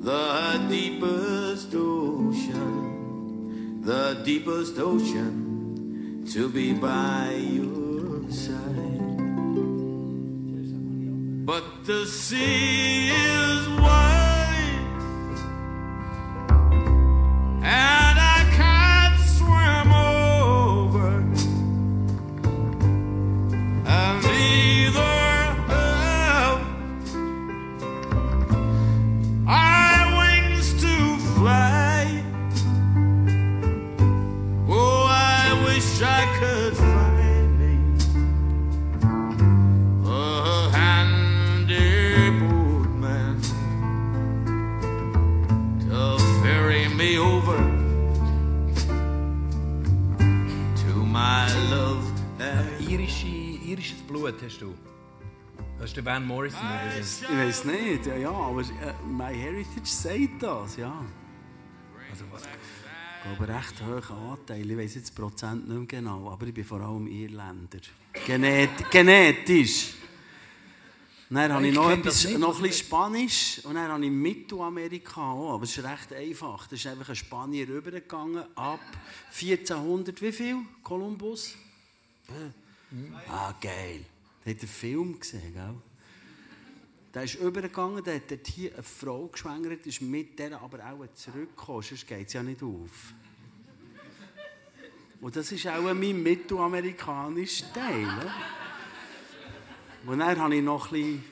the 0.01 0.67
deepest 0.69 1.75
ocean, 1.75 2.63
the 3.83 4.23
deepest 4.25 4.79
ocean, 4.79 6.25
to 6.33 6.49
be 6.49 6.73
by 6.73 7.35
your 7.35 8.31
side. 8.31 9.17
But 11.45 11.85
the 11.87 12.07
sea 12.07 13.11
is 13.11 13.76
Hast 54.57 54.63
du? 54.63 54.75
Das 55.79 55.91
ist 55.91 55.97
der 55.99 56.05
Van 56.07 56.27
Morrison 56.27 56.61
übrigens. 56.63 57.21
Ich 57.21 57.29
weiß 57.29 57.65
nicht, 57.67 58.07
ja, 58.07 58.17
ja 58.17 58.31
aber 58.31 58.63
äh, 58.63 58.95
My 59.07 59.35
Heritage 59.35 59.85
sagt 59.85 60.43
das, 60.43 60.79
ja. 60.79 61.05
Also, 62.11 62.25
ich 62.25 63.37
glaube, 63.37 63.53
recht 63.53 63.83
hohe 63.85 64.17
Anteil. 64.17 64.71
Ich 64.71 64.79
weiß 64.79 64.95
jetzt 64.95 65.15
Prozent 65.15 65.69
nicht 65.69 65.77
mehr 65.77 65.87
genau, 65.87 66.31
aber 66.31 66.47
ich 66.47 66.55
bin 66.55 66.65
vor 66.65 66.81
allem 66.81 67.07
Irländer. 67.07 67.81
Genet 68.27 68.91
genetisch. 68.91 69.93
Dann 71.29 71.53
habe 71.53 71.67
ich, 71.67 71.75
noch, 71.75 71.91
etwas, 71.91 72.25
noch 72.39 72.57
ein 72.57 72.63
bisschen 72.63 72.87
Spanisch 72.87 73.61
und 73.65 73.75
dann 73.75 73.93
habe 73.93 74.07
ich 74.07 74.11
Mittelamerika 74.11 75.21
auch. 75.21 75.57
Aber 75.57 75.65
es 75.65 75.77
ist 75.77 75.85
recht 75.85 76.15
einfach. 76.15 76.67
Da 76.67 76.77
ist 76.77 76.87
einfach 76.87 77.11
ein 77.11 77.17
Spanier 77.17 77.69
rübergegangen 77.69 78.43
ab 78.55 78.81
1400, 79.39 80.23
wie 80.23 80.33
viel? 80.33 80.57
Kolumbus? 80.83 81.57
Ah, 83.29 83.53
geil. 83.61 84.07
Hat 84.47 84.59
einen 84.59 84.69
Film 84.69 85.19
gesehen, 85.19 85.53
gell? 85.53 85.75
Der 87.13 87.25
ist 87.25 87.35
übergegangen, 87.35 88.05
der 88.05 88.17
hat 88.17 88.31
dort 88.31 88.47
hier 88.47 88.75
eine 88.75 88.83
Frau 88.83 89.27
geschwängert, 89.27 89.87
ist 89.87 90.03
mit 90.03 90.39
der 90.39 90.61
aber 90.61 90.79
auch 90.85 91.07
zurückgekommen, 91.15 91.83
sonst 91.83 92.07
geht 92.07 92.29
es 92.29 92.33
ja 92.35 92.43
nicht 92.43 92.63
auf. 92.63 93.15
Und 95.21 95.35
das 95.35 95.51
ist 95.51 95.67
auch 95.67 95.83
mein 95.83 96.23
mittelamerikanischer 96.23 97.73
Teil. 97.73 98.05
Oder? 98.05 98.35
Und 100.07 100.19
dann 100.21 100.39
habe 100.39 100.55
ich 100.55 100.63
noch 100.63 100.93
ein 100.93 100.93
bisschen 100.93 101.25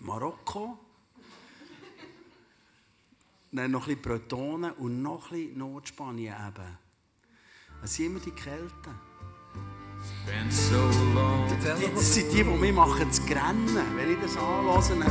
Marokko, 0.00 0.78
dann 3.52 3.70
noch 3.72 3.88
ein 3.88 3.96
bisschen 3.96 4.02
Bretonen 4.02 4.72
und 4.72 5.02
noch 5.02 5.32
ein 5.32 5.38
bisschen 5.38 5.58
Nordspanien 5.58 6.34
eben. 6.48 6.78
Das 7.82 7.94
sind 7.94 8.06
immer 8.06 8.20
die 8.20 8.30
Kälte. 8.30 9.05
Das 11.94 12.14
sind 12.14 12.32
die, 12.32 12.42
die 12.42 12.44
mich 12.44 12.72
machen 12.72 13.10
zu 13.10 13.22
grennen, 13.22 13.76
wenn 13.96 14.10
ich 14.12 14.18
das 14.20 14.36
anhöre. 14.36 15.06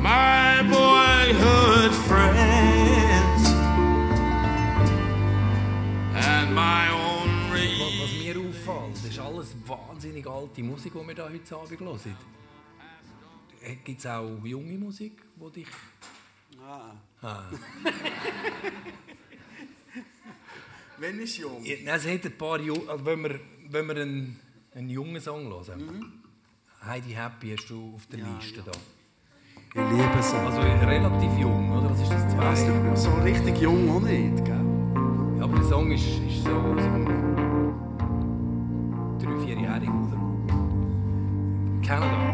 My 0.00 0.62
boyhood 0.70 1.92
friends 2.06 3.54
and 6.14 6.54
my 6.54 6.88
own 6.90 7.28
Was 8.00 8.12
mir 8.12 8.36
auffällt, 8.38 9.04
ist 9.08 9.18
alles 9.18 9.54
wahnsinnig 9.66 10.26
alte 10.26 10.62
Musik, 10.62 10.92
die 10.92 10.98
wir 11.08 11.24
heute 11.24 11.56
Abend 11.56 11.80
hören. 11.80 12.16
Äh, 13.62 13.76
Gibt 13.84 13.98
es 13.98 14.06
auch 14.06 14.44
junge 14.44 14.78
Musik, 14.78 15.22
die 15.36 15.50
dich... 15.60 15.68
Ah. 16.62 16.92
ah. 17.22 17.44
Wenn 20.98 21.20
ist 21.20 21.36
jung? 21.36 21.64
Ja, 21.64 21.96
es 21.96 22.06
hat 22.06 22.24
ein 22.24 22.38
paar 22.38 22.60
Junge, 22.60 22.88
also 22.88 23.04
wenn 23.04 23.22
wir, 23.22 23.40
wenn 23.70 23.86
wir 23.86 23.96
einen, 23.96 24.38
einen 24.74 24.88
jungen 24.88 25.20
Song 25.20 25.48
hören. 25.48 25.86
Mhm. 25.86 26.12
Heidi 26.84 27.12
Happy 27.12 27.56
hast 27.56 27.68
du 27.68 27.94
auf 27.94 28.06
der 28.06 28.20
ja, 28.20 28.26
Liste 28.36 28.58
ja. 28.58 28.64
da. 28.66 28.72
Ich 29.74 29.90
liebe 29.90 30.22
sie. 30.22 30.36
Also 30.36 30.60
relativ 30.60 31.38
jung, 31.38 31.72
oder? 31.72 31.88
Das 31.88 32.00
ist 32.00 32.12
das 32.12 32.28
zweite. 32.32 32.96
So 32.96 33.10
richtig 33.22 33.58
jung 33.60 33.90
auch 33.90 34.00
nicht, 34.00 34.44
gell? 34.44 34.64
Ja, 35.38 35.44
aber 35.44 35.56
der 35.56 35.64
Song 35.64 35.90
ist, 35.90 36.06
ist 36.06 36.44
so, 36.44 36.50
so 36.50 36.90
drei, 39.18 39.38
vierjährig, 39.44 39.90
oder? 39.90 40.18
Canada. 41.82 42.25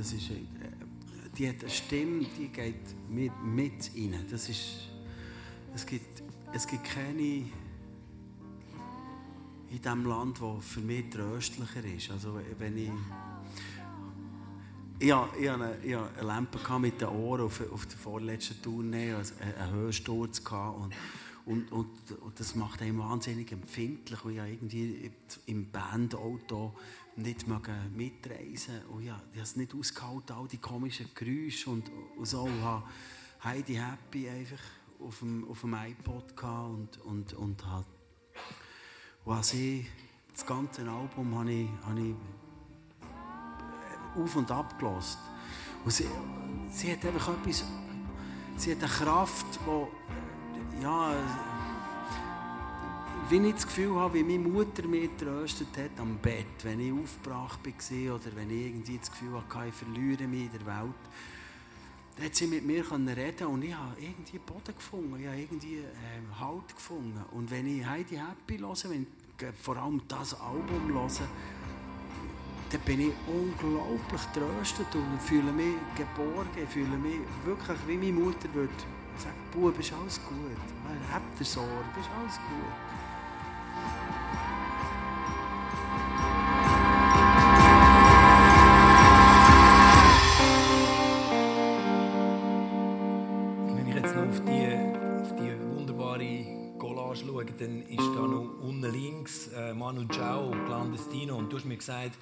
Das 0.00 0.14
ist, 0.14 0.30
äh, 0.30 0.36
die 1.36 1.46
hat 1.46 1.60
eine 1.60 1.68
Stimme, 1.68 2.24
die 2.38 2.48
geht 2.48 2.74
mit, 3.10 3.32
mit 3.44 3.90
rein. 3.94 4.24
Das 4.30 4.48
ist, 4.48 4.88
es, 5.74 5.84
gibt, 5.84 6.22
es 6.54 6.66
gibt 6.66 6.84
keine 6.84 7.20
in 7.20 7.50
diesem 9.70 10.06
Land, 10.06 10.40
wo 10.40 10.58
für 10.58 10.80
mich 10.80 11.10
tröstlicher 11.10 11.84
ist. 11.84 12.10
Also 12.12 12.40
wenn 12.58 12.78
ich 12.78 12.90
ich 15.00 15.12
hatte, 15.12 15.52
eine, 15.52 15.76
eine 15.82 16.26
Lampe 16.26 16.58
mit 16.78 16.98
den 16.98 17.08
Ohren 17.08 17.42
auf, 17.42 17.60
auf 17.70 17.84
der 17.84 17.98
vorletzten 17.98 18.62
Tournee, 18.62 19.12
einen 19.12 19.70
Hörsturz 19.70 20.40
und, 20.40 20.94
und, 21.44 21.72
und, 21.72 21.88
und 22.22 22.40
das 22.40 22.54
macht 22.54 22.80
einen 22.80 22.98
wahnsinnig 22.98 23.52
empfindlich, 23.52 24.24
weil 24.24 24.32
ich 24.32 24.38
irgendwie 24.38 25.10
im 25.44 25.70
Bandauto 25.70 26.74
nicht 27.22 27.46
mögen 27.46 27.94
mitreisen 27.94 28.84
und 28.86 29.04
ja, 29.04 29.20
ich 29.32 29.38
habe 29.38 29.42
es 29.42 29.56
nicht 29.56 29.74
ausgehalten, 29.74 30.36
all 30.36 30.48
die 30.48 30.58
komischen 30.58 31.08
Geräusche 31.14 31.70
und, 31.70 31.90
und 32.16 32.26
so. 32.26 32.46
Ich 32.46 32.62
habe 32.62 32.84
Heidi 33.44 33.74
Happy 33.74 34.28
einfach 34.28 34.62
auf 35.00 35.18
dem, 35.20 35.48
auf 35.48 35.60
dem 35.60 35.74
iPod 35.74 36.36
gehabt 36.36 36.98
und, 36.98 36.98
und, 37.04 37.32
und 37.34 37.66
habe 37.66 37.86
und 39.24 39.34
als 39.34 39.54
ich 39.54 39.86
das 40.32 40.46
ganze 40.46 40.82
Album 40.82 41.38
habe 41.38 41.52
ich, 41.52 41.68
habe 41.84 42.00
ich 42.00 42.14
auf 44.16 44.36
und 44.36 44.50
ab 44.50 44.78
gelassen. 44.78 45.18
Und 45.84 45.92
sie, 45.92 46.06
sie 46.70 46.92
hat 46.92 47.04
einfach 47.04 47.34
etwas, 47.34 47.64
sie 48.56 48.72
hat 48.72 48.78
eine 48.78 48.88
Kraft, 48.88 49.46
die, 49.66 50.82
ja, 50.82 51.12
wenn 53.28 53.44
ich 53.44 53.54
das 53.54 53.66
Gefühl 53.66 53.94
habe, 53.94 54.14
wie 54.14 54.24
meine 54.24 54.48
Mutter 54.48 54.86
mich 54.86 55.10
tröstet 55.18 55.68
hat 55.76 55.98
am 55.98 56.18
Bett, 56.18 56.46
wenn 56.62 56.80
ich 56.80 56.92
aufgebracht 56.92 57.60
war 57.64 58.14
oder 58.14 58.36
wenn 58.36 58.50
ich 58.50 58.66
irgendwie 58.66 58.98
das 58.98 59.10
Gefühl 59.10 59.34
hatte, 59.34 59.68
ich 59.68 59.74
verliere 59.74 60.26
mich 60.26 60.46
in 60.46 60.52
der 60.52 60.66
Welt, 60.66 60.94
dann 62.16 62.26
hat 62.26 62.34
sie 62.34 62.46
mit 62.46 62.66
mir 62.66 62.84
reden 62.90 63.46
und 63.46 63.62
ich 63.62 63.74
habe 63.74 63.94
irgendwie 64.00 64.38
Boden 64.38 64.74
gefunden, 64.74 65.20
ich 65.20 65.26
habe 65.26 65.38
irgendwie 65.38 65.78
ähm, 65.78 66.40
Halt 66.40 66.74
gefunden. 66.74 67.24
Und 67.32 67.50
wenn 67.50 67.66
ich 67.66 67.86
Heidi 67.86 68.16
Happy 68.16 68.58
höre, 68.58 68.90
wenn 68.90 69.06
ich 69.38 69.42
äh, 69.44 69.52
vor 69.52 69.76
allem 69.76 70.02
das 70.08 70.34
Album 70.40 70.88
höre, 70.88 71.28
dann 72.70 72.80
bin 72.82 73.00
ich 73.00 73.12
unglaublich 73.26 74.20
tröstet 74.32 74.94
und 74.94 75.20
fühle 75.22 75.52
mich 75.52 75.74
geborgen, 75.96 76.68
fühle 76.68 76.96
mich 76.98 77.18
wirklich, 77.44 77.78
wie 77.86 77.96
meine 77.96 78.12
Mutter 78.12 78.52
würde 78.54 78.72
sagen, 79.18 79.36
Bub, 79.52 79.78
ist 79.78 79.92
alles 79.92 80.20
gut, 80.24 80.56
habt 81.12 81.40
ihr 81.40 81.46
Sorge, 81.46 82.00
ist 82.00 82.10
alles 82.18 82.36
gut. 82.36 82.89
Wenn 93.74 93.88
ich 93.88 93.94
jetzt 93.94 94.14
noch 94.14 94.28
auf 94.28 94.40
die, 94.44 94.66
auf 95.22 95.36
die 95.36 95.76
wunderbare 95.76 96.76
Collage 96.78 97.24
schaue, 97.26 97.44
dann 97.44 97.82
ist 97.82 97.98
da 97.98 98.26
noch 98.26 98.60
unten 98.62 98.92
links 98.92 99.48
äh, 99.48 99.74
Manu 99.74 100.06
Chao, 100.08 100.50
Clandestino. 100.66 101.36
Und 101.36 101.52
du 101.52 101.56
hast 101.56 101.64
mir 101.64 101.76
gesagt, 101.76 102.18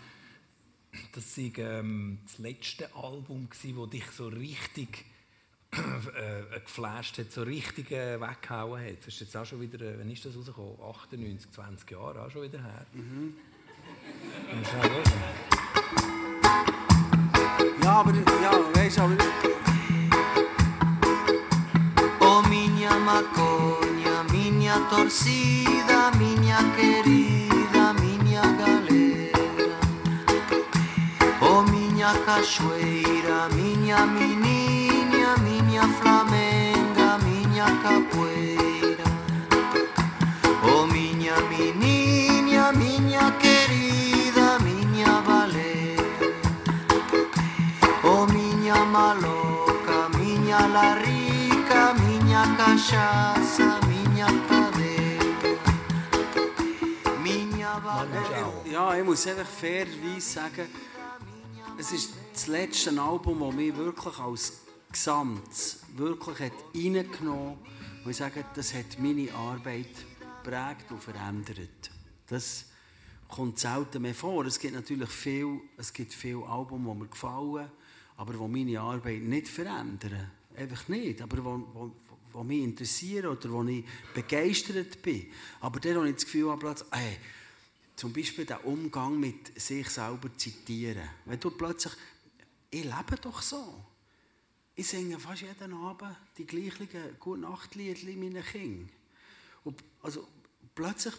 das 1.15 1.35
sei 1.35 1.53
ähm, 1.59 2.19
das 2.25 2.39
letzte 2.39 2.95
Album 2.95 3.49
wo 3.75 3.87
dich 3.87 4.07
so 4.07 4.29
richtig 4.29 5.05
äh, 5.73 6.61
geflasht 6.61 7.19
hat, 7.19 7.31
so 7.31 7.43
richtig 7.43 7.91
äh, 7.93 8.21
weggehauen 8.21 8.83
hat. 8.83 8.99
Das 9.01 9.09
ist 9.09 9.21
jetzt 9.21 9.37
auch 9.37 9.45
schon 9.45 9.61
wieder, 9.61 9.81
äh, 9.85 9.99
wann 9.99 10.11
ist 10.11 10.25
das 10.25 10.37
rausgekommen? 10.37 10.77
98, 10.81 11.51
20 11.51 11.91
Jahre, 11.91 12.23
auch 12.23 12.31
schon 12.31 12.43
wieder 12.43 12.63
her. 12.63 12.87
Mhm. 12.93 13.35
Ja, 17.83 18.01
aber, 18.01 18.13
ja, 18.13 18.75
weißt 18.75 18.99
du, 18.99 19.03
aber... 19.03 19.17
Oh 22.21 22.43
minha 22.49 22.99
maconha, 22.99 24.25
minha 24.31 24.79
torcida, 24.91 26.11
minha 26.19 26.59
querida, 26.77 27.93
minha 27.95 28.43
galera. 28.43 29.79
Oh 31.41 31.63
minha 31.63 32.13
cachoeira, 32.25 33.49
minha 33.55 34.07
menina, 34.07 34.58
Ja, 58.71 58.95
ich 58.95 59.05
muss 59.05 59.27
einfach 59.27 59.47
fairerweise 59.47 60.21
sagen, 60.21 60.69
es 61.79 61.93
ist 61.93 62.13
das 62.33 62.47
letzte 62.47 62.91
Album, 63.01 63.41
das 63.41 63.55
mich 63.55 63.77
wirklich 63.77 64.19
als 64.19 64.53
Gesamt 64.91 65.77
wirklich 65.97 66.39
hat 66.41 66.53
reingenommen 66.75 67.51
hat. 67.51 68.05
Und 68.05 68.11
ich 68.11 68.17
sage, 68.17 68.45
das 68.55 68.75
hat 68.75 68.99
meine 68.99 69.33
Arbeit 69.35 69.89
geprägt 70.43 70.91
und 70.91 71.03
verändert. 71.03 71.91
Das 72.27 72.67
kommt 73.29 73.59
selten 73.59 74.03
mehr 74.03 74.15
vor. 74.15 74.47
Es 74.47 74.59
gibt 74.59 74.75
natürlich 74.75 75.11
viel, 75.11 75.61
es 75.77 75.93
gibt 75.93 76.15
viele 76.15 76.45
Alben, 76.47 76.85
die 76.85 76.95
mir 76.95 77.07
gefallen, 77.07 77.71
aber 78.17 78.33
die 78.33 78.49
meine 78.49 78.81
Arbeit 78.81 79.23
nicht 79.23 79.49
verändern. 79.49 80.31
Einfach 80.57 80.89
nicht. 80.89 81.23
Aber 81.23 81.45
wo, 81.45 81.69
wo, 81.73 81.93
wo 82.33 82.45
mich 82.45 82.63
interessieren 82.63 83.27
oder 83.27 83.51
wo 83.51 83.63
ich 83.65 83.85
begeistert 84.15 85.03
bin. 85.03 85.27
Aber 85.61 85.79
der, 85.81 85.97
wo 85.97 86.05
ich 86.05 86.15
das 86.15 86.25
Gefühl 86.25 86.51
habe, 86.51 86.61
plötzlich, 86.61 86.89
ey, 86.93 87.19
zum 87.95 88.13
Beispiel 88.13 88.45
der 88.45 88.65
Umgang 88.65 89.19
mit 89.19 89.61
sich 89.61 89.89
selber 89.89 90.31
zitieren. 90.37 91.09
Wenn 91.25 91.41
du 91.41 91.51
plötzlich, 91.51 91.95
ich 92.71 92.85
lebe 92.85 93.17
doch 93.21 93.43
so. 93.43 93.85
Ich 94.79 94.87
singe 94.87 95.19
fast 95.19 95.43
jeden 95.43 95.73
Abend 95.73 96.17
die 96.37 96.47
gleichen 96.47 96.89
Gute-Nacht-Lieder 97.19 98.17
meinen 98.17 98.45
Kindern. 98.45 98.89
Und 99.65 99.83
also, 100.05 100.29
plötzlich 100.73 101.15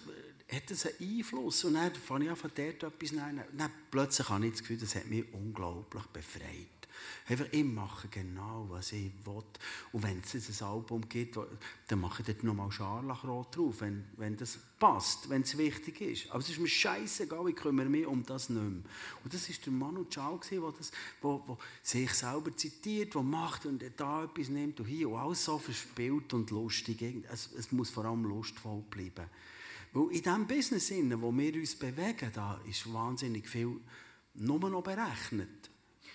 hat 0.49 0.71
das 0.71 0.85
einen 0.85 1.17
Einfluss. 1.17 1.65
Und 1.65 1.73
dann 1.73 1.93
fange 1.93 2.23
ich 2.23 2.31
an, 2.31 2.37
von 2.37 2.51
dort 2.55 2.83
etwas 2.83 3.09
zu 3.09 3.15
Dann 3.17 3.71
plötzlich 3.91 4.29
habe 4.29 4.45
ich 4.45 4.51
das 4.53 4.61
Gefühl, 4.61 4.77
das 4.77 4.95
hat 4.95 5.07
mich 5.07 5.25
unglaublich 5.33 6.05
befreit. 6.05 6.78
Ich 7.27 7.63
mache 7.63 8.07
genau, 8.07 8.65
was 8.69 8.91
ich 8.91 9.11
will. 9.25 9.43
Und 9.91 10.03
wenn 10.03 10.19
es 10.19 10.61
ein 10.61 10.67
Album 10.67 11.07
gibt, 11.07 11.37
dann 11.87 11.99
mache 11.99 12.21
ich 12.21 12.27
dort 12.27 12.43
nochmal 12.43 12.71
Scharlachrot 12.71 13.55
drauf, 13.55 13.81
wenn, 13.81 14.05
wenn 14.17 14.35
das 14.37 14.57
passt, 14.79 15.29
wenn 15.29 15.43
es 15.43 15.57
wichtig 15.57 16.01
ist. 16.01 16.29
Aber 16.29 16.39
es 16.39 16.49
ist 16.49 16.59
mir 16.59 16.67
scheißegal, 16.67 17.49
ich 17.49 17.55
kümmere 17.55 17.89
mich 17.89 18.05
um 18.05 18.25
das 18.25 18.49
nicht 18.49 18.61
mehr. 18.61 18.83
Und 19.23 19.33
das 19.33 19.49
war 19.49 19.55
der 19.65 19.73
Manu 19.73 20.05
Chao, 20.05 20.39
der 20.49 20.73
das, 20.77 20.91
wo, 21.21 21.43
wo 21.45 21.57
sich 21.83 22.13
selber 22.13 22.55
zitiert, 22.55 23.13
der 23.13 23.21
macht 23.21 23.65
und 23.65 23.83
da 23.97 24.23
etwas 24.23 24.49
nimmt 24.49 24.79
und 24.79 24.85
hier. 24.85 25.09
Und 25.09 25.17
alles 25.17 25.45
so 25.45 25.57
verspielt 25.57 26.33
und 26.33 26.51
lustig. 26.51 27.01
Es, 27.31 27.51
es 27.53 27.71
muss 27.71 27.89
vor 27.89 28.05
allem 28.05 28.23
lustvoll 28.23 28.83
bleiben. 28.89 29.29
Weil 29.93 30.11
in 30.11 30.21
diesem 30.21 30.47
Business, 30.47 30.91
in 30.91 31.21
wo 31.21 31.31
wir 31.35 31.53
uns 31.55 31.75
bewegen, 31.75 32.31
da 32.33 32.59
ist 32.67 32.91
wahnsinnig 32.91 33.47
viel 33.47 33.79
nur 34.35 34.69
noch 34.69 34.83
berechnet. 34.83 35.58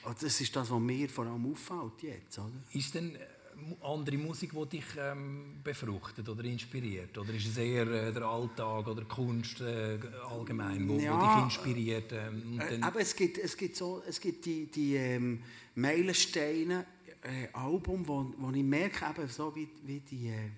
Also 0.05 0.27
das 0.27 0.41
ist 0.41 0.55
das, 0.55 0.71
was 0.71 0.81
mir 0.81 1.09
vor 1.09 1.27
allem 1.27 1.51
auffällt 1.51 2.03
jetzt, 2.03 2.39
oder? 2.39 2.53
Ist 2.73 2.95
denn 2.95 3.17
äh, 3.17 3.19
andere 3.83 4.19
Musik, 4.19 4.51
die 4.53 4.79
dich 4.79 4.85
ähm, 4.99 5.61
befruchtet 5.65 6.29
oder 6.29 6.45
inspiriert? 6.45 7.17
Oder 7.17 7.33
ist 7.33 7.47
es 7.47 7.57
eher 7.57 7.87
äh, 7.87 8.13
der 8.13 8.23
Alltag 8.23 8.87
oder 8.87 9.05
Kunst 9.05 9.61
äh, 9.63 9.99
allgemein, 10.29 10.87
wo, 10.89 10.95
wo 10.95 11.01
Ja, 11.01 11.17
dich 11.19 11.45
inspiriert? 11.45 12.13
Ähm, 12.13 12.43
und 12.53 12.61
Äh, 12.61 12.79
aber 12.83 13.01
es 13.01 13.17
gibt, 13.17 13.39
es 13.39 13.57
gibt, 13.57 13.77
so, 13.77 14.03
es 14.07 14.21
gibt 14.21 14.45
die, 14.45 14.67
die 14.71 14.97
ähm, 14.97 15.43
Meilensteine, 15.75 16.85
äh, 17.23 17.49
Album, 17.55 18.07
wo, 18.07 18.35
wo 18.37 18.51
ich 18.51 18.63
merke, 18.63 19.07
eben 19.09 19.29
so 19.29 19.55
wie, 19.57 19.69
wie 19.85 20.01
die 20.01 20.29
äh, 20.29 20.51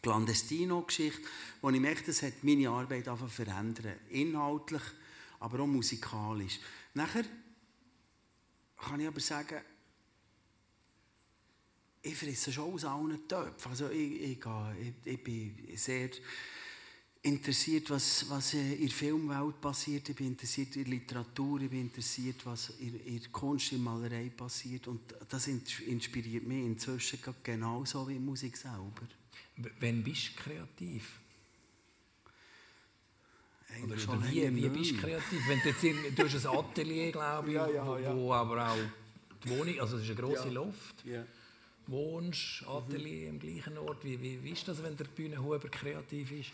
Clandestino-Geschichte, 0.00 1.22
wo 1.60 1.70
ich 1.70 1.80
merke, 1.80 2.04
das 2.06 2.22
hat 2.22 2.42
meine 2.42 2.68
Arbeit 2.68 3.08
verändern. 3.28 3.94
Inhaltlich, 4.10 4.82
aber 5.40 5.60
auch 5.60 5.66
musikalisch. 5.66 6.60
Nachher 6.94 7.24
kann 8.84 9.00
ich 9.00 9.06
aber 9.08 9.20
sagen, 9.20 9.60
ich 12.02 12.16
fresse 12.16 12.52
schon 12.52 12.72
aus 12.74 12.84
allen 12.84 13.26
Töpfen. 13.26 13.70
Also 13.70 13.88
ich, 13.90 14.20
ich, 14.20 14.38
ich, 14.38 14.92
ich 15.12 15.24
bin 15.24 15.56
sehr 15.76 16.10
interessiert, 17.22 17.88
was, 17.88 18.28
was 18.28 18.52
in 18.52 18.78
der 18.80 18.90
Filmwelt 18.90 19.58
passiert. 19.60 20.06
Ich 20.10 20.16
bin 20.16 20.28
interessiert 20.28 20.76
in 20.76 20.84
der 20.84 20.92
Literatur, 20.92 21.62
ich 21.62 21.70
bin 21.70 21.80
interessiert, 21.80 22.44
was 22.44 22.70
in, 22.80 23.00
in 23.06 23.20
der 23.20 23.30
Kunst, 23.30 23.72
in 23.72 23.82
der 23.82 23.84
Malerei 23.92 24.28
passiert. 24.36 24.86
Und 24.88 25.14
das 25.28 25.46
ins- 25.46 25.80
inspiriert 25.80 26.46
mich 26.46 26.64
inzwischen 26.66 27.18
genauso 27.42 28.06
wie 28.06 28.18
Musik 28.18 28.56
selber. 28.58 29.08
w- 29.56 29.70
Wann 29.80 30.02
bist 30.04 30.28
du 30.36 30.42
kreativ? 30.42 31.20
Oder, 33.82 33.98
schon 33.98 34.18
oder 34.18 34.30
wie, 34.30 34.54
wie 34.54 34.68
bist 34.68 34.92
du 34.92 34.96
kreativ? 34.98 35.48
Wenn 35.48 35.60
du, 35.60 35.68
jetzt 35.68 35.84
in, 35.84 36.14
du 36.14 36.24
hast 36.24 36.46
ein 36.46 36.56
Atelier, 36.58 37.12
glaube 37.12 37.48
ich, 37.48 37.54
Ja, 37.54 37.68
ja, 37.68 37.86
wo, 37.86 37.96
ja. 37.96 38.16
wo 38.16 38.32
aber 38.32 38.68
auch 38.68 38.76
die 39.42 39.50
Wohnung, 39.50 39.80
also 39.80 39.96
es 39.96 40.04
ist 40.04 40.10
eine 40.10 40.20
grosse 40.20 40.50
Luft. 40.50 41.04
Ja. 41.04 41.24
Wohnst, 41.86 42.64
Atelier 42.66 43.30
am 43.30 43.38
gleichen 43.38 43.76
Ort. 43.78 44.04
Wie, 44.04 44.20
wie, 44.20 44.42
wie 44.42 44.50
ist 44.50 44.66
das, 44.66 44.82
wenn 44.82 44.96
der 44.96 45.04
Bühnenhuber 45.04 45.68
kreativ 45.68 46.32
ist? 46.32 46.50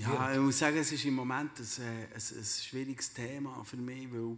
Ja, 0.00 0.32
ich 0.32 0.40
muss 0.40 0.58
sagen, 0.58 0.76
es 0.78 0.90
ist 0.90 1.04
im 1.04 1.14
Moment 1.14 1.52
ein, 1.60 1.82
äh, 1.84 2.06
ein, 2.06 2.14
ein 2.14 2.44
schwieriges 2.44 3.12
Thema 3.12 3.62
für 3.62 3.76
mich, 3.76 4.12
weil 4.12 4.36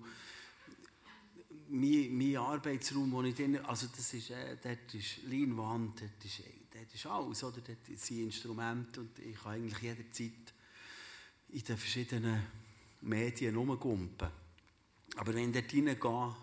mein, 1.68 2.16
mein 2.16 2.36
Arbeitsraum, 2.36 3.10
wo 3.12 3.22
ich 3.22 3.34
drin, 3.34 3.58
also 3.64 3.86
das 3.94 4.12
ist, 4.12 4.30
äh, 4.30 4.56
dort 4.62 4.94
ist 4.94 5.22
Leinwand, 5.28 6.00
dort 6.00 6.24
ist, 6.24 6.42
dort 6.72 6.94
ist 6.94 7.06
alles, 7.06 7.42
oder? 7.42 7.60
dort 7.60 7.98
sind 7.98 8.18
Instrumente 8.18 9.00
und 9.00 9.18
ich 9.18 9.36
kann 9.36 9.52
eigentlich 9.52 9.82
jederzeit 9.82 10.45
in 11.56 11.64
den 11.64 11.76
verschiedenen 11.78 12.42
Medien 13.00 13.56
rumgumpen. 13.56 14.28
Aber 15.16 15.34
wenn 15.34 15.48
ich 15.48 15.54
dort 15.54 15.72
reingehe, 15.72 16.36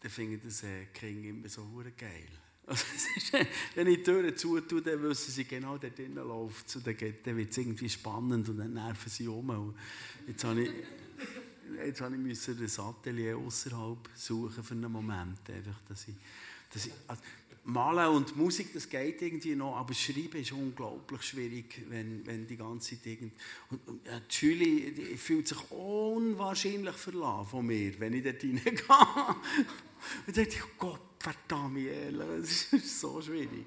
dann 0.00 0.10
finde 0.10 0.34
ich 0.34 0.42
das 0.42 0.64
King 0.92 1.24
immer 1.24 1.48
so 1.48 1.62
geil. 1.96 2.28
Also, 2.68 2.84
wenn 3.76 3.86
ich 3.86 3.98
die 3.98 4.02
Türen 4.02 4.36
zutue, 4.36 4.82
dann 4.82 5.00
wissen 5.00 5.30
sie 5.30 5.44
genau, 5.44 5.78
dort 5.78 5.96
drinnen 5.96 6.16
läuft 6.16 6.66
es. 6.66 6.82
Dann, 6.82 7.36
wird 7.36 7.50
es 7.52 7.58
irgendwie 7.58 7.88
spannend 7.88 8.48
und 8.48 8.58
dann 8.58 8.74
nerven 8.74 9.08
sie 9.08 9.28
um. 9.28 9.72
Jetzt 10.26 10.42
habe 10.42 10.62
ich, 10.62 10.70
jetzt 11.86 12.00
habe 12.00 12.16
ich 12.16 12.48
ein 12.48 12.84
Atelier 12.84 13.38
außerhalb 13.38 14.08
suchen 14.16 14.64
für 14.64 14.74
einen 14.74 14.90
Moment. 14.90 15.48
Einfach, 15.48 15.80
dass 15.88 16.08
ich, 16.08 16.16
dass 16.72 16.86
ich, 16.86 16.92
also, 17.06 17.22
Malen 17.66 18.14
und 18.14 18.36
Musik, 18.36 18.72
das 18.72 18.88
geht 18.88 19.20
irgendwie 19.22 19.56
noch, 19.56 19.76
aber 19.76 19.92
Schreiben 19.92 20.40
ist 20.40 20.52
unglaublich 20.52 21.22
schwierig, 21.22 21.82
wenn, 21.88 22.24
wenn 22.24 22.46
die 22.46 22.56
ganze 22.56 22.90
Zeit 22.90 23.06
irgend... 23.06 23.32
Und, 23.70 23.88
und, 23.88 24.06
ja, 24.06 24.20
die 24.20 24.46
Julie 24.46 24.92
die 24.92 25.16
fühlt 25.16 25.48
sich 25.48 25.70
unwahrscheinlich 25.72 26.94
verlassen 26.94 27.46
von 27.50 27.66
mir, 27.66 27.98
wenn 27.98 28.12
ich 28.12 28.22
dort 28.22 28.42
reingehe. 28.42 28.72
Und 30.26 30.36
denke 30.36 30.50
ich, 30.50 30.78
Gott, 30.78 31.00
verdammt, 31.18 31.78
das 32.40 32.72
ist 32.72 33.00
so 33.00 33.20
schwierig. 33.20 33.66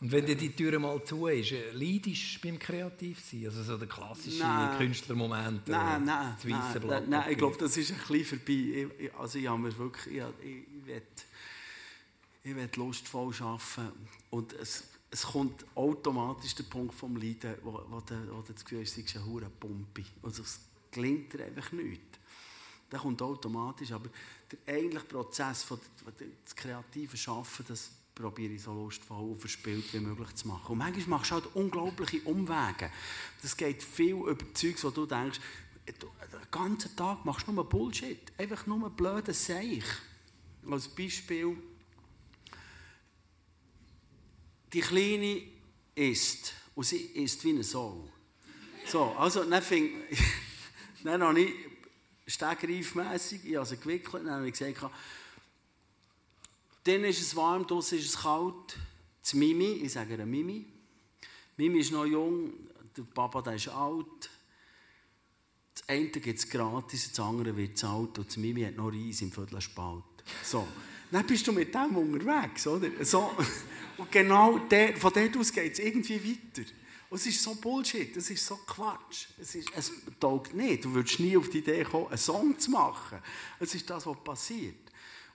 Und 0.00 0.12
wenn 0.12 0.26
dir 0.26 0.36
die 0.36 0.54
Tür 0.54 0.78
mal 0.78 1.02
zu 1.02 1.26
ist, 1.26 1.50
äh, 1.52 1.72
leidest 1.72 2.36
du 2.36 2.48
beim 2.48 2.58
Kreativsein? 2.58 3.46
Also 3.46 3.64
so 3.64 3.76
der 3.76 3.88
klassische 3.88 4.38
Nein. 4.38 4.78
Künstlermoment, 4.78 5.68
äh, 5.68 5.72
Nein, 5.72 6.04
nein, 6.04 6.36
nein, 6.44 6.82
nein, 6.86 7.04
nein, 7.08 7.24
ich 7.30 7.38
glaube, 7.38 7.56
das 7.58 7.76
ist 7.76 7.90
ein 7.90 7.98
bisschen 8.06 8.38
vorbei. 8.38 8.52
Ich, 8.52 9.06
ich, 9.06 9.14
also 9.14 9.38
ich 9.38 9.48
habe 9.48 9.60
mir 9.60 9.76
wirklich, 9.76 10.14
ich, 10.14 10.22
ich, 10.44 10.56
ich 10.56 10.86
will, 10.86 11.02
ich 12.44 12.54
will 12.54 12.68
lustvoll 12.76 13.34
arbeiten 13.40 13.92
und 14.30 14.52
es, 14.54 14.84
es 15.10 15.22
kommt 15.22 15.64
automatisch 15.74 16.54
der 16.54 16.64
Punkt 16.64 16.94
vom 16.94 17.16
Leiden, 17.16 17.54
wo, 17.62 17.82
wo, 17.88 18.00
du, 18.00 18.14
wo 18.32 18.42
du 18.42 18.52
das 18.52 18.64
Gefühl 18.64 18.82
hast, 18.82 18.96
du 18.96 19.02
bist 19.02 19.16
eine 19.16 19.26
hure 19.26 19.50
Pumpe. 19.50 20.04
Also 20.22 20.42
es 20.42 20.60
gelingt 20.90 21.32
dir 21.32 21.44
einfach 21.44 21.72
nicht. 21.72 22.02
Der 22.90 22.98
kommt 23.00 23.20
automatisch, 23.20 23.92
aber 23.92 24.08
der 24.50 24.74
eigentliche 24.74 25.06
Prozess 25.06 25.62
von 25.62 25.78
von 26.02 26.14
dem- 26.16 26.32
das 26.44 26.56
kreative 26.56 27.16
Schaffen, 27.16 27.64
das 27.68 27.90
probiere 28.14 28.54
ich 28.54 28.62
so 28.62 28.72
lustvoll 28.72 29.30
und 29.30 29.38
verspielt 29.38 29.92
wie 29.92 30.00
möglich 30.00 30.34
zu 30.34 30.48
machen. 30.48 30.72
Und 30.72 30.78
manchmal 30.78 31.18
machst 31.18 31.30
du 31.30 31.34
halt 31.34 31.54
unglaubliche 31.54 32.20
Umwege. 32.22 32.90
Das 33.42 33.56
geht 33.56 33.82
viel 33.82 34.14
über 34.14 34.54
Zeugs, 34.54 34.82
wo 34.84 34.90
du 34.90 35.06
denkst, 35.06 35.38
den 35.86 36.50
ganzen 36.50 36.96
Tag 36.96 37.24
machst 37.24 37.46
du 37.46 37.52
nur 37.52 37.68
Bullshit. 37.68 38.20
Einfach 38.38 38.66
nur 38.66 38.90
blöde 38.90 39.32
Seich. 39.32 39.84
Als 40.68 40.88
Beispiel, 40.88 41.56
die 44.72 44.80
Kleine 44.80 45.42
isst 45.94 46.52
und 46.74 46.84
sie 46.84 46.96
isst 46.96 47.44
wie 47.44 47.50
eine 47.50 47.64
Sau. 47.64 48.08
So, 48.86 49.04
also 49.18 49.44
dann, 49.44 49.62
fing, 49.62 49.90
dann 51.04 51.22
habe 51.22 51.40
ich 51.40 51.52
stegreifmässig, 52.26 53.44
ich 53.44 53.56
habe 53.56 53.66
sie 53.66 53.76
gewickelt, 53.76 54.24
dann 54.24 54.34
habe 54.34 54.48
ich 54.48 54.58
gesagt, 54.58 54.92
dann 56.84 57.04
ist 57.04 57.20
es 57.20 57.36
warm, 57.36 57.66
draußen 57.66 57.98
ist 57.98 58.06
es 58.06 58.18
kalt. 58.18 58.78
Das 59.22 59.34
Mimi, 59.34 59.72
ich 59.82 59.92
sage 59.92 60.14
ihr 60.14 60.24
Mimi. 60.24 60.64
Mimi 61.56 61.80
ist 61.80 61.92
noch 61.92 62.06
jung, 62.06 62.52
der 62.96 63.02
Papa 63.02 63.42
der 63.42 63.54
ist 63.54 63.68
alt. 63.68 64.30
Das 65.74 65.88
eine 65.88 66.08
gibt 66.08 66.38
es 66.38 66.48
gratis, 66.48 67.10
das 67.10 67.20
andere 67.20 67.56
wird 67.56 67.76
zahlt 67.76 68.18
und 68.18 68.28
das 68.28 68.36
Mimi 68.36 68.62
hat 68.62 68.76
noch 68.76 68.90
Reis 68.90 69.20
im 69.20 69.32
Viertelspalt. 69.32 70.04
So. 70.42 70.66
Dann 71.10 71.26
bist 71.26 71.46
du 71.46 71.52
mit 71.52 71.74
dem 71.74 71.96
unterwegs, 71.96 72.66
oder? 72.66 73.04
So. 73.04 73.32
Und 73.98 74.10
genau 74.10 74.58
der, 74.58 74.96
von 74.96 75.12
dort 75.12 75.36
aus 75.36 75.52
geht 75.52 75.72
es 75.72 75.78
irgendwie 75.80 76.16
weiter. 76.24 76.68
Und 77.10 77.16
es 77.16 77.26
ist 77.26 77.42
so 77.42 77.54
Bullshit, 77.54 78.16
es 78.16 78.30
ist 78.30 78.46
so 78.46 78.56
Quatsch. 78.66 79.26
Es, 79.40 79.54
ist, 79.54 79.70
es 79.74 79.92
taugt 80.20 80.54
nicht. 80.54 80.84
Du 80.84 80.92
würdest 80.92 81.20
nie 81.20 81.36
auf 81.36 81.48
die 81.48 81.58
Idee 81.58 81.82
kommen, 81.84 82.08
einen 82.08 82.18
Song 82.18 82.58
zu 82.58 82.70
machen. 82.70 83.18
Es 83.58 83.74
ist 83.74 83.88
das, 83.88 84.06
was 84.06 84.16
passiert. 84.22 84.76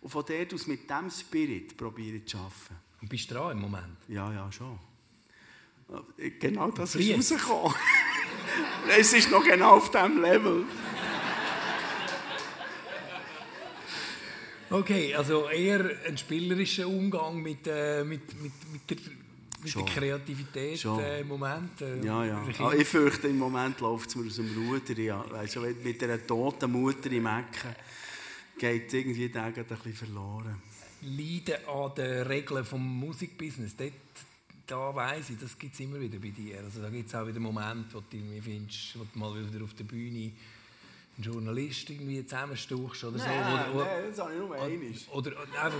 Und 0.02 0.10
von 0.10 0.24
dort 0.26 0.54
aus 0.54 0.68
mit 0.68 0.90
diesem 0.90 1.10
Spirit 1.10 1.76
probiere 1.76 2.18
ich 2.18 2.28
zu 2.28 2.38
arbeiten. 2.38 2.76
Und 3.02 3.10
bist 3.10 3.30
du 3.30 3.36
dran 3.36 3.52
im 3.52 3.62
Moment? 3.62 3.98
Ja, 4.08 4.32
ja, 4.32 4.52
schon. 4.52 4.80
Genau 6.40 6.72
das 6.72 6.96
ist 6.96 7.18
rausgekommen. 7.18 7.76
es 8.98 9.14
ist 9.14 9.30
noch 9.30 9.44
genau 9.44 9.78
auf 9.78 9.92
diesem 9.92 10.22
Level. 10.22 10.66
Okay, 14.74 15.14
also 15.14 15.48
eher 15.50 15.88
ein 16.08 16.18
spielerischer 16.18 16.88
Umgang 16.88 17.40
mit, 17.44 17.68
äh, 17.68 18.04
mit, 18.04 18.22
mit, 18.42 18.52
mit, 18.72 18.90
der, 18.90 18.98
mit 19.64 19.76
der 19.76 19.84
Kreativität 19.84 20.80
Schon. 20.80 21.00
äh, 21.00 21.22
im 21.22 21.28
Moment. 21.28 21.80
Äh, 21.80 22.04
Ja, 22.04 22.26
ja. 22.26 22.44
Ah, 22.58 22.74
ich 22.74 22.88
fürchte, 22.88 23.28
im 23.28 23.38
Moment 23.38 23.80
läuft 23.82 24.10
es 24.10 24.16
mir 24.16 24.26
aus 24.26 24.38
dem 24.38 24.50
Ruder. 24.58 25.00
Ja. 25.00 25.24
Weißt 25.30 25.58
du, 25.58 25.60
mit 25.62 26.02
einer 26.02 26.26
toten 26.26 26.72
Mutter 26.72 27.12
im 27.12 27.28
Ecken 27.28 27.76
geht 28.58 28.92
irgendwie 28.92 29.30
der 29.30 29.44
ein 29.44 29.54
bisschen 29.54 29.94
verloren. 29.94 30.60
Leiden 31.04 31.68
an 31.68 31.94
den 31.96 32.22
Regeln 32.24 32.64
des 32.64 32.72
Musikbusiness, 32.72 33.76
dort, 33.76 33.94
da 34.66 34.96
weiss 34.96 35.30
ich, 35.30 35.38
das 35.40 35.60
gibt 35.60 35.76
es 35.76 35.82
immer 35.82 36.00
wieder 36.00 36.18
bei 36.18 36.30
dir. 36.30 36.62
Also 36.62 36.82
da 36.82 36.90
gibt 36.90 37.10
es 37.10 37.14
auch 37.14 37.28
wieder 37.28 37.40
Momente, 37.40 37.94
wo 37.94 38.00
du 38.00 38.42
findest, 38.42 38.98
wo 38.98 39.04
du 39.04 39.20
mal 39.20 39.36
wieder 39.36 39.64
auf 39.64 39.76
der 39.76 39.84
Bühne 39.84 40.32
einen 41.16 41.24
Journalist 41.24 41.90
irgendwie 41.90 42.26
zusammenstuchst 42.26 43.04
oder 43.04 43.20
so. 43.20 43.26
Oder, 43.26 43.76
oder, 43.76 44.10
das 44.10 44.20
habe 44.20 44.34
ich 44.34 44.40
nur 44.40 44.56
einmal. 44.56 44.94
oder 45.12 45.32
einfach, 45.40 45.80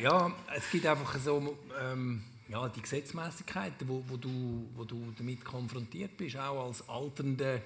ja, 0.00 0.32
es 0.56 0.70
gibt 0.70 0.86
einfach 0.86 1.18
so 1.18 1.56
ähm, 1.80 2.22
ja, 2.48 2.68
die 2.68 2.80
Gesetzmäßigkeiten, 2.80 3.88
wo, 3.88 4.02
wo, 4.08 4.16
du, 4.16 4.68
wo 4.74 4.84
du 4.84 5.12
damit 5.16 5.44
konfrontiert 5.44 6.16
bist, 6.16 6.36
auch 6.36 6.66
als 6.66 6.88
alternder 6.88 7.56
äh, 7.56 7.60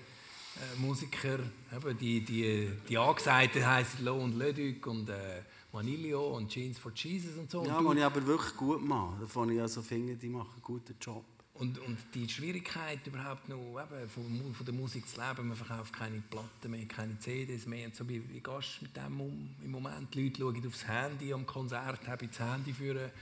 Musiker. 0.78 1.38
Eben 1.74 1.98
die, 1.98 2.24
die, 2.24 2.70
die 2.88 2.98
Angesagten 2.98 3.64
heissen 3.64 4.04
Lo 4.04 4.16
und 4.16 4.36
Leduc 4.36 4.86
und 4.86 5.08
äh, 5.08 5.42
Manilio 5.72 6.36
und 6.36 6.48
Jeans 6.48 6.78
for 6.78 6.92
Jesus 6.94 7.36
und 7.38 7.50
so. 7.50 7.64
Ja, 7.64 7.78
und, 7.78 7.84
du, 7.84 7.92
ich 7.92 8.04
aber 8.04 8.26
wirklich 8.26 8.56
gut 8.56 8.82
mache. 8.82 9.20
Davon 9.20 9.50
ich 9.50 9.60
also 9.60 9.82
finde, 9.82 10.16
die 10.16 10.28
machen 10.28 10.50
einen 10.52 10.62
guten 10.62 10.96
Job. 11.00 11.24
Und, 11.54 11.78
und 11.78 11.98
die 12.14 12.28
Schwierigkeit 12.28 13.06
überhaupt 13.06 13.48
noch 13.48 13.78
eben, 13.80 14.08
von, 14.08 14.54
von 14.54 14.66
der 14.66 14.74
Musik 14.74 15.06
zu 15.06 15.20
leben, 15.20 15.48
man 15.48 15.56
verkauft 15.56 15.92
keine 15.92 16.20
Platten 16.20 16.70
mehr, 16.70 16.86
keine 16.86 17.18
CDs 17.18 17.66
mehr. 17.66 17.86
Und 17.86 17.94
so, 17.94 18.08
wie, 18.08 18.26
wie 18.30 18.40
gehst 18.40 18.78
du 18.80 18.84
mit 18.84 18.96
dem 18.96 19.20
um 19.20 19.54
im 19.62 19.70
Moment? 19.70 20.14
Die 20.14 20.24
Leute 20.24 20.40
schauen 20.40 20.66
aufs 20.66 20.88
Handy 20.88 21.32
am 21.32 21.46
Konzert, 21.46 22.06
habe 22.08 22.24
ich 22.24 22.30
das 22.30 22.40
Handy 22.40 22.72
für 22.72 23.12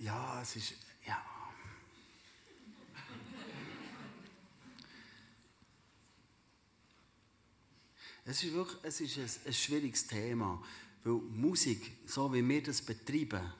Ja, 0.00 0.40
es 0.42 0.56
ist. 0.56 0.74
Ja. 1.06 1.22
Es 8.24 8.42
ist 8.42 8.52
wirklich 8.54 8.78
es 8.82 9.00
ist 9.00 9.18
ein, 9.18 9.48
ein 9.48 9.52
schwieriges 9.52 10.06
Thema, 10.06 10.62
weil 11.04 11.12
Musik, 11.12 11.92
so 12.06 12.32
wie 12.32 12.46
wir 12.46 12.62
das 12.62 12.82
betreiben, 12.82 13.52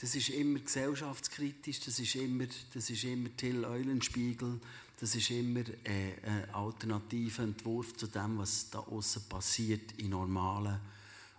das 0.00 0.14
ist 0.14 0.30
immer 0.30 0.60
gesellschaftskritisch, 0.60 1.80
das 1.80 1.98
ist 1.98 2.14
immer, 2.14 2.46
das 2.72 2.88
ist 2.88 3.04
immer 3.04 3.36
Till 3.36 3.64
Eulenspiegel, 3.64 4.60
das 5.00 5.14
ist 5.14 5.30
immer 5.30 5.60
äh, 5.84 6.14
ein 6.22 6.54
alternativer 6.54 7.42
Entwurf 7.42 7.96
zu 7.96 8.06
dem, 8.06 8.38
was 8.38 8.70
da 8.70 8.78
außen 8.78 9.28
passiert 9.28 9.92
in 9.98 10.10
normalen, 10.10 10.80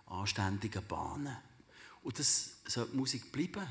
anständigen 0.06 0.86
Bahnen. 0.86 1.36
Und 2.02 2.18
das 2.18 2.56
sollte 2.66 2.96
Musik 2.96 3.32
bleiben. 3.32 3.66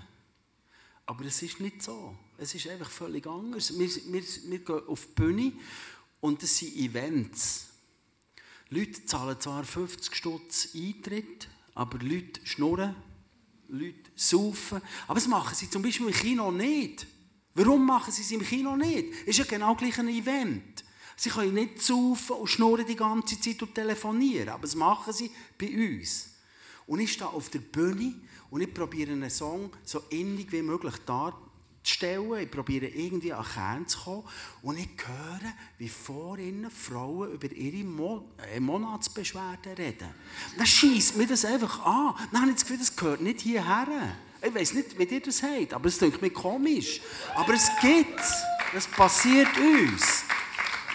Aber 1.05 1.25
es 1.25 1.41
ist 1.41 1.59
nicht 1.59 1.81
so. 1.81 2.15
Es 2.37 2.53
ist 2.53 2.67
einfach 2.67 2.89
völlig 2.89 3.25
anders. 3.25 3.77
Wir, 3.77 3.89
wir, 3.89 4.23
wir 4.23 4.59
gehen 4.59 4.87
auf 4.87 5.07
die 5.07 5.13
Bühne 5.13 5.53
und 6.21 6.41
das 6.43 6.57
sind 6.57 6.75
Events. 6.75 7.67
Leute 8.69 9.05
zahlen 9.05 9.39
zwar 9.39 9.63
50 9.63 10.15
Stutz 10.15 10.69
Eintritt, 10.75 11.47
aber 11.73 11.97
Leute 11.97 12.45
schnurren, 12.45 12.95
Leute 13.69 14.08
saufen. 14.19 14.81
Aber 15.07 15.15
das 15.15 15.27
machen 15.27 15.55
sie 15.55 15.69
zum 15.69 15.81
Beispiel 15.81 16.07
im 16.07 16.13
Kino 16.13 16.51
nicht. 16.51 17.07
Warum 17.55 17.85
machen 17.85 18.11
sie 18.11 18.21
es 18.21 18.31
im 18.31 18.41
Kino 18.41 18.75
nicht? 18.75 19.11
Es 19.23 19.29
ist 19.29 19.39
ja 19.39 19.45
genau 19.45 19.75
gleich 19.75 19.97
ein 19.99 20.07
Event. 20.07 20.83
Sie 21.15 21.29
können 21.29 21.53
nicht 21.53 21.81
saufen 21.81 22.37
und 22.37 22.47
schnurren 22.47 22.85
die 22.85 22.95
ganze 22.95 23.39
Zeit 23.39 23.61
und 23.61 23.75
telefonieren, 23.75 24.49
aber 24.49 24.61
das 24.61 24.75
machen 24.75 25.11
sie 25.11 25.29
bei 25.57 25.67
uns. 25.67 26.29
Und 26.87 27.01
ich 27.01 27.11
stehe 27.11 27.29
auf 27.29 27.49
der 27.49 27.59
Bühne 27.59 28.15
und 28.49 28.61
ich 28.61 28.73
probiere 28.73 29.11
einen 29.11 29.29
Song 29.29 29.69
so 29.83 29.99
innig 30.09 30.51
wie 30.51 30.61
möglich 30.61 30.95
darzustellen. 31.79 32.39
Ich 32.39 32.51
probiere 32.51 32.87
irgendwie 32.87 33.33
an 33.33 33.43
den 33.43 33.53
Kern 33.53 33.87
zu 33.87 33.99
kommen. 33.99 34.23
Und 34.61 34.77
ich 34.77 34.89
höre, 34.97 35.53
wie 35.77 35.89
vorhin 35.89 36.69
Frauen 36.69 37.31
über 37.33 37.51
ihre 37.51 37.83
Mo 37.83 38.25
äh, 38.53 38.59
Monatsbeschwerden 38.59 39.73
reden. 39.73 40.09
Dann 40.57 40.65
schießt 40.65 41.17
mir 41.17 41.27
das 41.27 41.45
einfach 41.45 41.85
an. 41.85 42.15
Dann 42.31 42.41
habe 42.41 42.51
ich 42.51 42.57
das 42.57 42.65
Gefühl, 42.65 42.79
das 42.79 42.95
gehört 42.95 43.21
nicht 43.21 43.41
hierher. 43.41 44.15
Ich 44.41 44.55
weiß 44.55 44.73
nicht, 44.73 44.97
wie 44.97 45.03
ihr 45.03 45.21
das 45.21 45.43
habt, 45.43 45.73
aber 45.73 45.87
es 45.87 45.97
klingt 45.97 46.21
mir 46.21 46.29
komisch. 46.29 47.01
Aber 47.35 47.53
es 47.53 47.69
gibt 47.81 48.19
es. 48.75 48.87
passiert 48.87 49.49
uns. 49.57 50.23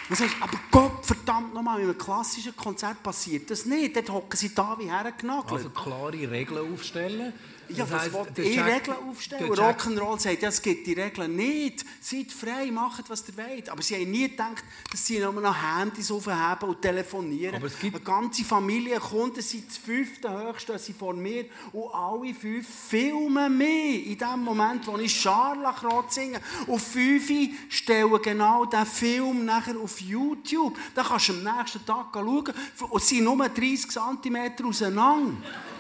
Und 0.08 0.16
sagst, 0.16 0.36
aber 0.40 0.58
Gott 0.70 1.04
verdammt 1.04 1.54
nochmal, 1.54 1.80
in 1.80 1.88
einem 1.88 1.96
klassischen 1.96 2.54
Konzert 2.54 3.02
passiert 3.02 3.50
das 3.50 3.64
nicht. 3.64 3.96
Dort 3.96 4.10
hocken 4.10 4.36
sie 4.36 4.54
da 4.54 4.76
wie 4.78 4.90
hergenagelt. 4.90 5.52
Also 5.52 5.70
klare 5.70 6.30
Regeln 6.30 6.72
aufstellen. 6.72 7.32
Ja, 7.68 7.84
Das 7.86 8.12
was 8.12 8.38
ihr 8.38 8.52
Jack- 8.54 8.66
Regeln 8.88 8.96
aufstellen? 9.08 9.50
Rock'n'Roll 9.52 10.18
sagt, 10.20 10.42
ja, 10.42 10.48
es 10.48 10.60
gibt 10.62 10.86
die 10.86 10.92
Regeln 10.92 11.34
nicht. 11.36 11.84
Seid 12.00 12.30
frei, 12.32 12.70
macht, 12.70 13.08
was 13.08 13.24
ihr 13.28 13.36
wollt. 13.36 13.68
Aber 13.68 13.82
sie 13.82 13.94
haben 13.96 14.10
nie 14.10 14.28
gedacht, 14.28 14.62
dass 14.90 15.06
sie 15.06 15.18
nur 15.18 15.32
noch 15.32 15.56
Handys 15.56 16.10
aufheben 16.10 16.68
und 16.68 16.82
telefonieren. 16.82 17.54
Aber 17.56 17.66
es 17.66 17.78
gibt- 17.78 17.94
Eine 17.96 18.04
ganze 18.04 18.44
Familie 18.44 18.98
kommt, 19.00 19.36
sie 19.36 19.42
sind 19.42 19.68
das 19.68 19.76
fünfte 19.78 20.30
höchste, 20.30 20.78
sie 20.78 20.92
vor 20.92 21.14
mir 21.14 21.46
und 21.72 21.92
alle 21.94 22.34
fünf 22.34 22.66
filmen 22.88 23.56
mich. 23.56 24.06
In 24.08 24.18
dem 24.18 24.40
Moment, 24.44 24.86
wo 24.86 24.96
ich 24.98 25.14
Scharlachrot 25.20 26.12
singe. 26.12 26.40
Und 26.66 26.80
fünf 26.80 27.30
stellen 27.68 28.20
genau 28.22 28.64
diesen 28.66 28.86
Film 28.86 29.44
nachher 29.44 29.76
auf 29.78 30.00
YouTube. 30.00 30.76
Dann 30.94 31.04
kannst 31.06 31.28
du 31.28 31.32
am 31.34 31.42
nächsten 31.58 31.84
Tag 31.86 32.06
schauen 32.12 32.44
und 32.90 33.02
sie 33.02 33.16
sind 33.16 33.24
nur 33.24 33.48
30 33.48 33.88
cm 33.90 34.64
auseinander. 34.66 35.32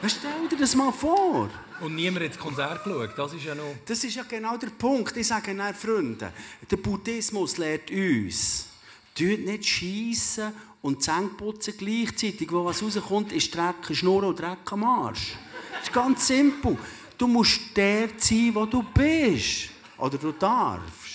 Stell 0.06 0.48
dir 0.50 0.56
das 0.58 0.74
mal 0.74 0.92
vor. 0.92 1.48
Und 1.80 1.94
niemand 1.94 2.24
hat 2.24 2.32
das 2.32 2.38
Konzert 2.38 2.84
geschaut. 2.84 3.10
Das 3.16 3.32
ist 3.32 3.44
ja 3.44 3.54
noch... 3.54 3.76
Das 3.86 4.04
ist 4.04 4.14
ja 4.14 4.22
genau 4.22 4.56
der 4.56 4.68
Punkt. 4.68 5.16
Ich 5.16 5.26
sage 5.26 5.54
dann, 5.54 5.74
Freunde, 5.74 6.32
der 6.70 6.76
Buddhismus 6.76 7.56
lehrt 7.56 7.90
uns, 7.90 8.66
tut 9.14 9.40
nicht 9.40 9.64
schiessen 9.64 10.52
und 10.82 11.02
Zähne 11.02 11.28
putzen 11.28 11.74
gleichzeitig. 11.76 12.50
Wo 12.50 12.64
was 12.64 12.82
rauskommt, 12.82 13.32
ist 13.32 13.54
Dreck, 13.54 13.96
Schnurren 13.96 14.28
und 14.28 14.38
Dreck 14.38 14.70
am 14.70 14.84
Arsch. 14.84 15.34
Das 15.72 15.84
ist 15.84 15.92
ganz 15.92 16.26
simpel. 16.26 16.76
Du 17.16 17.26
musst 17.26 17.76
der 17.76 18.08
sein, 18.16 18.50
wo 18.54 18.66
du 18.66 18.82
bist. 18.82 19.70
Oder 19.98 20.18
du 20.18 20.32
darfst. 20.32 21.14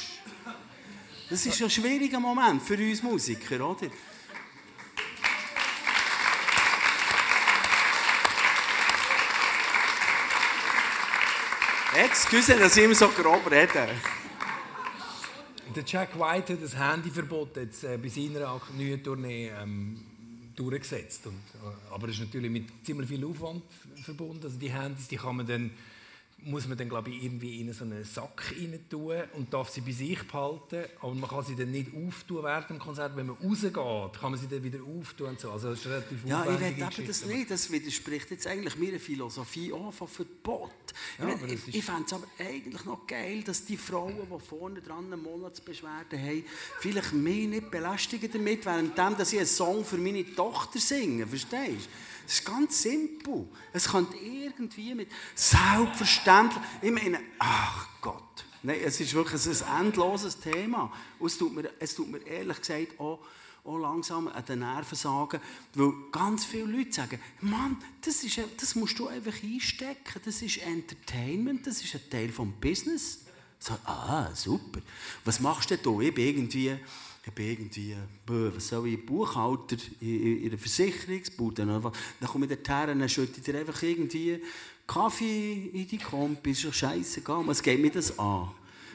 Das 1.30 1.46
ist 1.46 1.62
ein 1.62 1.70
schwieriger 1.70 2.20
Moment 2.20 2.62
für 2.62 2.78
uns 2.78 3.04
Musiker, 3.04 3.70
oder? 3.70 3.88
Excuse, 12.06 12.58
dass 12.58 12.78
ich 12.78 12.86
immer 12.86 12.96
so 12.96 13.10
grob 13.10 13.52
rede. 13.52 13.90
Der 15.76 15.84
Jack 15.86 16.18
White 16.18 16.54
hat 16.54 16.64
das 16.64 16.74
Handyverbot 16.78 17.58
jetzt 17.58 17.84
äh, 17.84 17.98
bei 17.98 18.08
seiner 18.08 18.62
neuen 18.78 19.04
Tournee 19.04 19.50
ähm, 19.50 20.02
durchgesetzt. 20.56 21.28
Und, 21.28 21.34
äh, 21.34 21.94
aber 21.94 22.08
es 22.08 22.14
ist 22.16 22.22
natürlich 22.22 22.50
mit 22.50 22.86
ziemlich 22.86 23.10
viel 23.10 23.26
Aufwand 23.26 23.64
verbunden. 24.02 24.40
Also 24.44 24.58
die 24.58 24.72
Handys, 24.72 25.10
die 25.10 25.18
kann 25.18 25.36
man 25.36 25.46
dann, 25.46 25.72
muss 26.44 26.68
man 26.68 26.78
dann 26.78 26.90
glaube 26.90 27.10
ich 27.10 27.24
irgendwie 27.24 27.62
in 27.62 27.72
so 27.74 27.84
einen 27.84 28.04
Sack 28.04 28.52
rein 28.52 28.80
tun 28.90 29.16
und 29.34 29.54
darf 29.54 29.70
sie 29.70 29.82
bei 29.82 29.92
sich 29.92 30.22
behalten. 30.24 30.86
Aber 31.02 31.14
man 31.14 31.30
kann 31.30 31.44
sie 31.44 31.56
dann 31.56 31.72
nicht 31.72 31.92
auftun 31.96 32.44
während 32.44 32.70
dem 32.70 32.80
Konzert. 32.80 33.16
Wenn 33.16 33.28
man 33.28 33.36
rausgeht, 33.38 33.74
kann 33.74 34.32
man 34.32 34.38
sie 34.38 34.48
dann 34.48 34.64
wieder 34.64 34.80
auftun 34.80 35.30
und 35.30 35.40
so. 35.40 35.52
Also 35.52 35.70
das 35.70 35.80
ist 35.80 35.88
relativ 35.88 36.26
Ja, 36.26 36.44
ich 36.44 36.60
will 36.60 36.68
eben 36.68 37.08
das 37.08 37.26
nicht. 37.26 37.52
Das 37.52 37.72
widerspricht 37.72 38.32
jetzt 38.32 38.48
eigentlich 38.48 38.78
meiner 38.78 39.00
Philosophie 39.00 39.74
auch 39.74 39.94
von 39.94 40.08
Verbot. 40.08 40.70
Ja, 41.18 41.30
ich 41.30 41.42
mein, 41.42 41.54
ich, 41.54 41.76
ich 41.76 41.84
fände 41.84 42.04
es 42.06 42.14
aber 42.14 42.28
eigentlich 42.40 42.86
noch 42.86 43.06
geil, 43.06 43.44
dass 43.44 43.66
die 43.66 43.78
Frauen, 43.78 44.16
die 44.16 44.46
vorne 44.46 44.82
dran 44.82 45.06
eine 45.06 45.18
Monatsbeschwerde 45.18 46.18
haben, 46.18 46.44
vielleicht 46.80 47.14
mich 47.14 47.48
nicht 47.48 47.72
belästigen 47.72 48.32
damit, 48.32 48.66
während 48.66 48.98
dass 48.98 49.34
ich 49.34 49.40
einen 49.40 49.48
Song 49.48 49.84
für 49.84 49.98
meine 49.98 50.26
Tochter 50.36 50.80
singe. 50.80 51.28
Verstehst 51.28 51.86
du? 51.86 52.09
Das 52.30 52.42
ist 52.42 52.46
ganz 52.46 52.84
simpel. 52.84 53.48
Es 53.74 53.90
könnte 53.90 54.16
irgendwie 54.16 54.94
mit 54.94 55.10
selbstverständlich. 55.34 56.62
Ich 56.80 56.92
meine, 56.92 57.20
ach 57.40 57.88
Gott. 58.02 58.46
Nein, 58.62 58.78
es 58.86 59.00
ist 59.00 59.16
wirklich 59.16 59.44
ein 59.64 59.88
endloses 59.88 60.40
Thema. 60.40 60.94
Und 61.18 61.26
es 61.26 61.40
tut 61.40 61.56
mir, 61.56 61.72
es 61.80 61.96
tut 61.96 62.08
mir 62.08 62.20
ehrlich 62.20 62.60
gesagt 62.60 63.00
auch, 63.00 63.18
auch 63.64 63.78
langsam 63.80 64.28
an 64.28 64.46
den 64.46 64.60
Nerven 64.60 64.96
sagen, 64.96 65.42
weil 65.74 65.92
ganz 66.12 66.46
viele 66.46 66.66
Leute 66.66 66.94
sagen, 66.94 67.20
Mann, 67.42 67.78
das, 68.02 68.24
ist, 68.24 68.40
das 68.58 68.76
musst 68.76 69.00
du 69.00 69.08
einfach 69.08 69.34
einstecken, 69.42 70.22
das 70.24 70.44
ist 70.44 70.60
Entertainment, 70.60 71.66
das 71.66 71.82
ist 71.82 71.96
ein 71.96 72.10
Teil 72.12 72.30
vom 72.30 72.54
Business. 72.62 73.22
So, 73.58 73.74
ah, 73.86 74.30
super. 74.36 74.82
Was 75.26 75.40
machst 75.40 75.72
du 75.72 75.78
denn 75.78 75.84
da? 75.84 76.00
Ich 76.00 76.14
bin 76.14 76.28
irgendwie, 76.28 76.78
ich 77.26 77.34
bin 77.34 77.50
irgendwie, 77.50 77.96
bö, 78.26 78.52
was 78.56 78.70
soll 78.70 78.88
ich, 78.88 79.06
Buchhalter 79.06 79.78
in, 80.00 80.22
in, 80.22 80.38
in 80.44 80.50
einer 80.50 80.58
Versicherungsbude. 80.58 81.66
Dann 81.66 82.28
komme 82.28 82.46
ich 82.46 82.52
dorthin 82.52 82.94
und 82.94 83.00
dann 83.00 83.10
schütte 83.10 83.40
ich 83.40 83.44
dir 83.44 83.60
einfach 83.60 83.82
irgendwie 83.84 84.42
Kaffee 84.88 85.70
in 85.74 85.88
die 85.88 85.98
Kompi, 85.98 86.52
ist 86.52 86.66
doch 86.66 86.74
scheißegal, 86.74 87.46
was 87.46 87.62
geht 87.62 87.80
mir 87.80 87.92
das 87.92 88.18
an? 88.18 88.50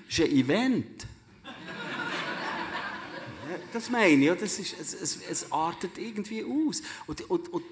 Das 0.07 0.19
ist 0.19 0.25
ein 0.25 0.37
Event. 0.37 1.07
Das 3.73 3.91
meine 3.91 4.33
ich, 4.33 4.39
das 4.39 4.59
ist, 4.59 4.75
es, 4.81 4.95
es, 4.95 5.19
es 5.29 5.53
artet 5.53 5.99
irgendwie 5.99 6.43
aus. 6.43 6.83
Und, 7.07 7.29
und, 7.31 7.53
und 7.53 7.65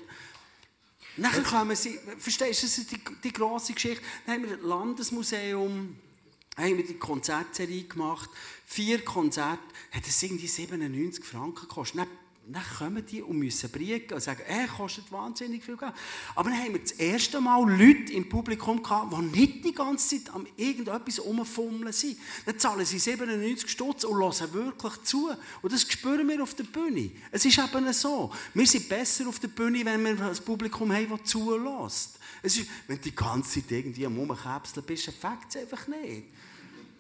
nachher 1.16 1.42
kommen 1.42 1.74
sie, 1.74 1.98
verstehst 2.18 2.62
du, 2.62 2.66
das 2.66 2.78
ist 2.78 2.92
die, 2.92 3.00
die 3.24 3.32
grosse 3.32 3.72
Geschichte. 3.72 4.02
Dann 4.26 4.36
haben 4.36 4.42
wir 4.48 4.56
das 4.56 4.64
Landesmuseum, 4.64 5.96
haben 6.56 6.76
wir 6.76 6.84
die 6.84 6.98
Konzertserie 6.98 7.84
gemacht. 7.84 8.28
Vier 8.66 9.04
Konzerte, 9.04 9.62
hat 9.90 10.06
es 10.06 10.22
irgendwie 10.22 10.46
97 10.46 11.24
Franken 11.24 11.62
gekostet. 11.62 12.00
Dann, 12.00 12.08
dann 12.46 12.62
kommen 12.76 13.06
die 13.06 13.22
und 13.22 13.38
müssen 13.38 13.70
briegen 13.70 14.12
und 14.12 14.20
sagen, 14.20 14.42
äh, 14.46 14.66
kostet 14.66 15.10
wahnsinnig 15.12 15.64
viel 15.64 15.76
Geld. 15.76 15.92
Aber 16.34 16.50
dann 16.50 16.58
haben 16.58 16.72
wir 16.74 16.80
das 16.80 16.92
erste 16.92 17.40
Mal 17.40 17.70
Leute 17.70 18.12
im 18.12 18.28
Publikum 18.28 18.82
gehabt, 18.82 19.12
die 19.12 19.38
nicht 19.38 19.64
die 19.64 19.72
ganze 19.72 20.24
Zeit 20.24 20.34
an 20.34 20.46
irgendetwas 20.56 21.24
rumfummeln 21.24 21.92
sind. 21.92 22.18
Dann 22.44 22.58
zahlen 22.58 22.84
sie 22.84 22.98
97 22.98 23.70
Stutz 23.70 24.04
und 24.04 24.16
hören 24.16 24.52
wirklich 24.52 25.02
zu. 25.04 25.30
Und 25.62 25.72
das 25.72 25.82
spüren 25.82 26.28
wir 26.28 26.42
auf 26.42 26.54
der 26.54 26.64
Bühne. 26.64 27.12
Es 27.30 27.44
ist 27.44 27.58
eben 27.58 27.92
so. 27.92 28.30
Wir 28.54 28.66
sind 28.66 28.88
besser 28.88 29.28
auf 29.28 29.38
der 29.38 29.48
Bühne, 29.48 29.84
wenn 29.84 30.02
wir 30.02 30.26
ein 30.26 30.44
Publikum 30.44 30.92
haben, 30.92 31.10
das 31.10 31.30
zulässt. 31.30 32.18
Es 32.42 32.56
ist, 32.56 32.68
wenn 32.88 32.96
du 32.96 33.02
die 33.02 33.14
ganze 33.14 33.60
Zeit 33.60 33.70
irgendwie 33.70 34.04
am 34.04 34.16
Rumkäpseln 34.18 34.84
bist, 34.84 35.04
fängt 35.12 35.46
es 35.48 35.56
einfach 35.56 35.86
nicht. 35.86 36.24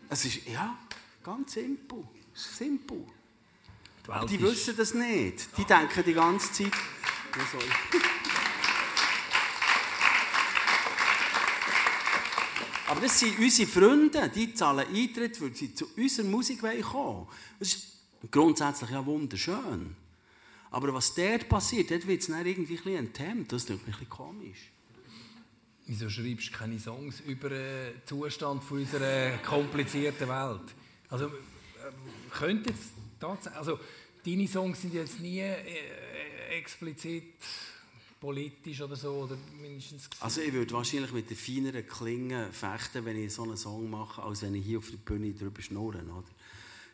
Es 0.08 0.24
ist, 0.24 0.46
ja, 0.46 0.78
ganz 1.24 1.52
simpel. 1.54 2.04
Ist 2.34 2.56
simpel. 2.56 3.04
Die 4.22 4.26
die 4.26 4.34
ist- 4.36 4.42
wissen 4.42 4.76
das 4.76 4.94
nicht. 4.94 5.48
Die 5.56 5.64
denken 5.64 6.04
die 6.04 6.12
ganze 6.14 6.52
Zeit. 6.52 6.72
Ja, 6.72 7.46
sorry. 7.50 7.66
Aber 12.88 13.00
das 13.00 13.18
sind 13.18 13.38
unsere 13.38 13.68
Freunde, 13.70 14.28
die 14.28 14.52
zahlen 14.54 14.86
Eintritt, 14.94 15.40
weil 15.40 15.54
sie 15.54 15.74
zu 15.74 15.86
unserer 15.96 16.26
Musik 16.26 16.62
wollen 16.62 16.82
kommen 16.82 17.26
Das 17.58 17.68
ist 17.68 17.86
grundsätzlich 18.30 18.90
ja 18.90 19.04
wunderschön. 19.06 19.96
Aber 20.70 20.92
was 20.92 21.14
dort 21.14 21.48
passiert, 21.48 21.90
dort 21.90 22.06
wird 22.06 22.20
es 22.20 22.26
dann 22.26 22.44
irgendwie 22.44 22.74
ein 22.74 22.82
bisschen 22.82 22.96
enthemmt. 23.06 23.50
Das 23.52 23.64
klingt 23.66 23.82
mir 23.86 23.94
ein 23.94 23.98
bisschen 23.98 24.10
komisch. 24.10 24.70
Wieso 25.86 26.08
schreibst 26.08 26.48
du 26.48 26.52
keine 26.58 26.78
Songs 26.78 27.20
über 27.20 27.48
den 27.48 27.94
Zustand 28.06 28.62
von 28.62 28.78
unserer 28.78 29.38
komplizierten 29.38 30.28
Welt? 30.28 30.74
Also, 31.08 31.26
äh, 31.26 31.30
könnte 32.30 32.70
jetzt 32.70 32.92
tatsächlich, 33.18 33.58
also 33.58 33.78
deine 34.24 34.46
Songs 34.46 34.80
sind 34.80 34.94
jetzt 34.94 35.20
nie 35.20 35.40
äh, 35.40 36.58
explizit 36.58 37.34
politisch 38.20 38.80
oder 38.80 38.94
so, 38.94 39.10
oder 39.24 39.36
mindestens... 39.60 40.08
Also 40.20 40.40
ich 40.40 40.52
würde 40.52 40.72
wahrscheinlich 40.72 41.12
mit 41.12 41.28
der 41.28 41.36
feineren 41.36 41.84
Klinge 41.84 42.48
fechten, 42.52 43.04
wenn 43.04 43.16
ich 43.16 43.34
so 43.34 43.42
einen 43.42 43.56
Song 43.56 43.90
mache, 43.90 44.22
als 44.22 44.42
wenn 44.42 44.54
ich 44.54 44.64
hier 44.64 44.78
auf 44.78 44.88
der 44.88 44.98
Bühne 44.98 45.32
drüber 45.32 45.60
schnurren, 45.60 46.08
oder? 46.08 46.28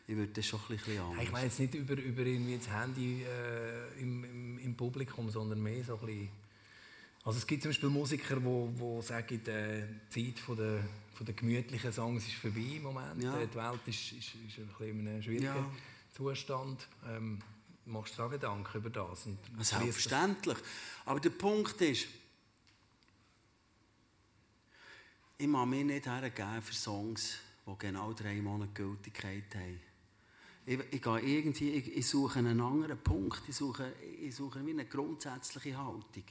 Ich 0.07 0.15
würde 0.15 0.31
das 0.33 0.47
schon 0.47 0.59
ein 0.59 0.75
bisschen 0.75 0.99
anders. 0.99 1.23
Ich 1.23 1.31
meine 1.31 1.45
jetzt 1.45 1.59
nicht 1.59 1.75
über, 1.75 1.93
über 1.93 2.23
irgendwie 2.23 2.57
das 2.57 2.67
Handy 2.67 3.21
äh, 3.21 4.01
im, 4.01 4.23
im, 4.23 4.57
im 4.57 4.75
Publikum, 4.75 5.29
sondern 5.29 5.61
mehr 5.61 5.83
so 5.83 5.99
ein 5.99 6.05
bisschen... 6.07 6.29
Also 7.23 7.37
es 7.39 7.45
gibt 7.47 7.61
zum 7.63 7.69
Beispiel 7.69 7.89
Musiker, 7.89 8.37
die 8.37 8.45
wo, 8.45 8.71
wo 8.75 9.01
sagen, 9.01 9.41
die 9.45 9.83
Zeit 10.09 10.39
von 10.39 10.55
der, 10.57 10.83
von 11.13 11.25
der 11.25 11.35
gemütlichen 11.35 11.91
Songs 11.91 12.25
ist 12.25 12.35
vorbei 12.35 12.59
im 12.77 12.83
Moment. 12.83 13.21
Ja. 13.21 13.37
Die 13.45 13.55
Welt 13.55 13.81
ist, 13.87 14.11
ist, 14.13 14.35
ist 14.35 14.57
ein 14.57 14.67
bisschen 14.67 14.99
in 15.01 15.07
einem 15.07 15.21
schwierigen 15.21 15.45
Ja. 15.45 15.71
Zustand. 16.15 16.87
Ähm, 17.07 17.39
machst 17.85 18.17
du 18.17 18.23
dir 18.23 18.29
Gedanken 18.29 18.77
über 18.77 18.89
das? 18.89 19.25
Und 19.25 19.37
schließt 19.45 19.59
das- 19.59 19.69
Selbstverständlich. 19.69 20.57
Aber 21.05 21.19
der 21.19 21.29
Punkt 21.31 21.79
ist, 21.81 22.07
ich 25.37 25.47
mag 25.47 25.67
mich 25.67 25.85
nicht 25.85 26.05
hergeben 26.05 26.61
für 26.61 26.73
Songs, 26.73 27.37
die 27.65 27.71
genau 27.77 28.13
drei 28.13 28.35
Monate 28.35 28.71
Gültigkeit 28.73 29.43
haben. 29.55 29.79
Ich, 30.69 30.79
ich, 30.91 31.01
gehe 31.01 31.19
irgendwie, 31.19 31.71
ich, 31.71 31.97
ich 31.97 32.07
suche 32.07 32.37
einen 32.37 32.61
anderen 32.61 32.99
Punkt, 32.99 33.41
ich 33.47 33.55
suche, 33.55 33.91
ich 34.21 34.35
suche 34.35 34.59
eine 34.59 34.85
grundsätzliche 34.85 35.75
Haltung. 35.75 36.23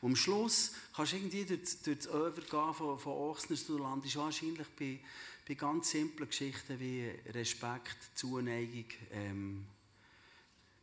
Und 0.00 0.10
am 0.10 0.16
Schluss 0.16 0.72
kannst 0.96 1.12
du 1.12 1.16
irgendwie 1.18 1.44
durch, 1.44 1.80
durch 1.84 1.98
das 1.98 2.08
Över 2.08 2.40
gehen 2.40 2.74
von, 2.74 2.98
von 2.98 3.12
Ochsners, 3.12 3.64
du 3.68 3.78
landest 3.78 4.16
wahrscheinlich 4.16 4.66
bei, 4.76 4.98
bei 5.46 5.54
ganz 5.54 5.90
simplen 5.90 6.28
Geschichten 6.28 6.80
wie 6.80 7.08
Respekt, 7.30 7.96
Zuneigung, 8.16 8.86
ähm, 9.12 9.64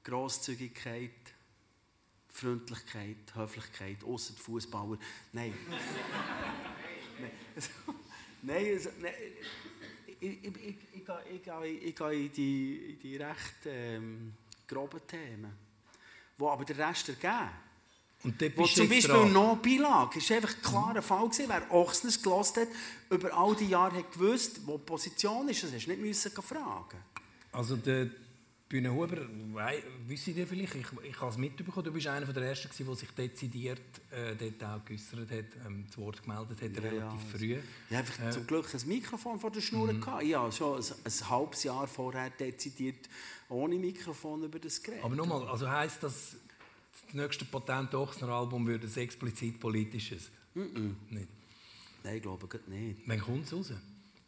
Grosszügigkeit, 0.05 1.11
Freundlichkeit, 2.29 3.35
Höflichkeit, 3.35 4.05
ausser 4.05 4.35
die 4.37 4.41
Fußballer. 4.41 4.97
Nein. 5.33 5.53
Nein. 7.19 7.31
Nein, 8.41 8.73
also, 8.73 8.89
nein. 9.01 9.13
Ich, 10.21 10.43
ich, 10.43 10.55
ich, 10.55 10.75
ich, 10.93 11.05
gehe- 11.05 11.23
ich, 11.33 11.43
gehe- 11.43 11.65
ich 11.89 11.95
gehe 11.95 12.13
in 12.13 12.31
die, 12.31 12.75
in 12.93 12.99
die 12.99 13.17
recht 13.17 13.55
ähm, 13.65 14.33
groben 14.67 15.01
Themen, 15.07 15.51
die 16.39 16.43
aber 16.45 16.63
den 16.63 16.79
Rest 16.79 17.09
ergeben. 17.09 17.49
Und 18.23 18.39
Wo 18.55 18.67
zum 18.67 18.87
Beispiel 18.87 19.09
dran. 19.09 19.33
noch 19.33 19.57
Beilage. 19.57 20.19
Es 20.19 20.29
war 20.29 20.37
einfach 20.37 20.55
ein 20.55 20.61
klarer 20.61 21.01
Fall. 21.01 21.27
Gewesen. 21.27 21.45
Wer 21.49 21.71
Ochsners 21.73 22.21
gelost 22.21 22.55
hat, 22.57 22.67
über 23.09 23.33
all 23.35 23.55
die 23.55 23.67
Jahre 23.67 23.97
hat 23.97 24.11
gewusst, 24.11 24.61
wo 24.67 24.77
die 24.77 24.83
Position 24.85 25.49
ist. 25.49 25.63
Das 25.63 25.73
hast 25.73 25.85
du 25.87 25.89
nicht 25.89 26.01
müssen 26.01 26.31
fragen. 26.31 26.99
Also 27.51 27.75
der 27.77 28.11
Bühnenhuber, 28.71 29.17
wei- 29.53 29.83
wissen 30.07 30.35
ihr 30.37 30.47
vielleicht, 30.47 30.75
ich, 30.75 30.85
ich 31.09 31.19
habe 31.19 31.29
es 31.31 31.37
mitbekommen, 31.37 31.83
du 31.83 31.91
bist 31.91 32.07
einer 32.07 32.25
der 32.25 32.43
Ersten, 32.43 32.69
gewesen, 32.69 32.85
der 32.87 32.95
sich 32.95 33.09
dezidiert 33.11 33.81
äh, 34.11 34.33
dort 34.35 34.63
auch 34.63 34.85
geäussert 34.85 35.29
hat, 35.29 35.45
ähm, 35.67 35.83
das 35.87 35.97
Wort 35.97 36.23
gemeldet 36.23 36.61
hat, 36.61 36.83
relativ 36.83 37.21
früh. 37.31 37.57
Ich 37.89 37.95
habe 37.95 37.97
einfach 38.07 38.25
Äh, 38.27 38.31
zum 38.31 38.47
Glück 38.47 38.73
ein 38.73 38.87
Mikrofon 38.87 39.39
vor 39.39 39.51
der 39.51 39.59
Schnur 39.61 39.93
gehabt. 39.93 40.23
Ich 40.23 40.33
habe 40.33 40.51
schon 40.53 40.77
ein, 40.79 40.85
ein 41.03 41.29
halbes 41.29 41.63
Jahr 41.63 41.85
vorher 41.87 42.29
dezidiert 42.29 43.09
ohne 43.49 43.75
Mikrofon 43.75 44.43
über 44.45 44.57
das 44.59 44.81
Gerät. 44.81 45.03
Aber 45.03 45.15
nochmal, 45.15 45.45
also 45.49 45.69
heisst 45.69 46.01
das, 46.03 46.37
das 47.07 47.13
nächste 47.13 47.43
Patent 47.43 47.93
Ochsner 47.93 48.29
Album 48.29 48.65
würde 48.65 48.87
ein 48.87 48.97
explizit 48.97 49.59
politisches? 49.59 50.29
Nicht. 50.53 51.27
Nein, 52.03 52.15
ich 52.15 52.21
glaube 52.21 52.47
nicht. 52.67 52.99
Wann 53.05 53.19
kommt 53.19 53.45
es 53.45 53.53
raus? 53.53 53.73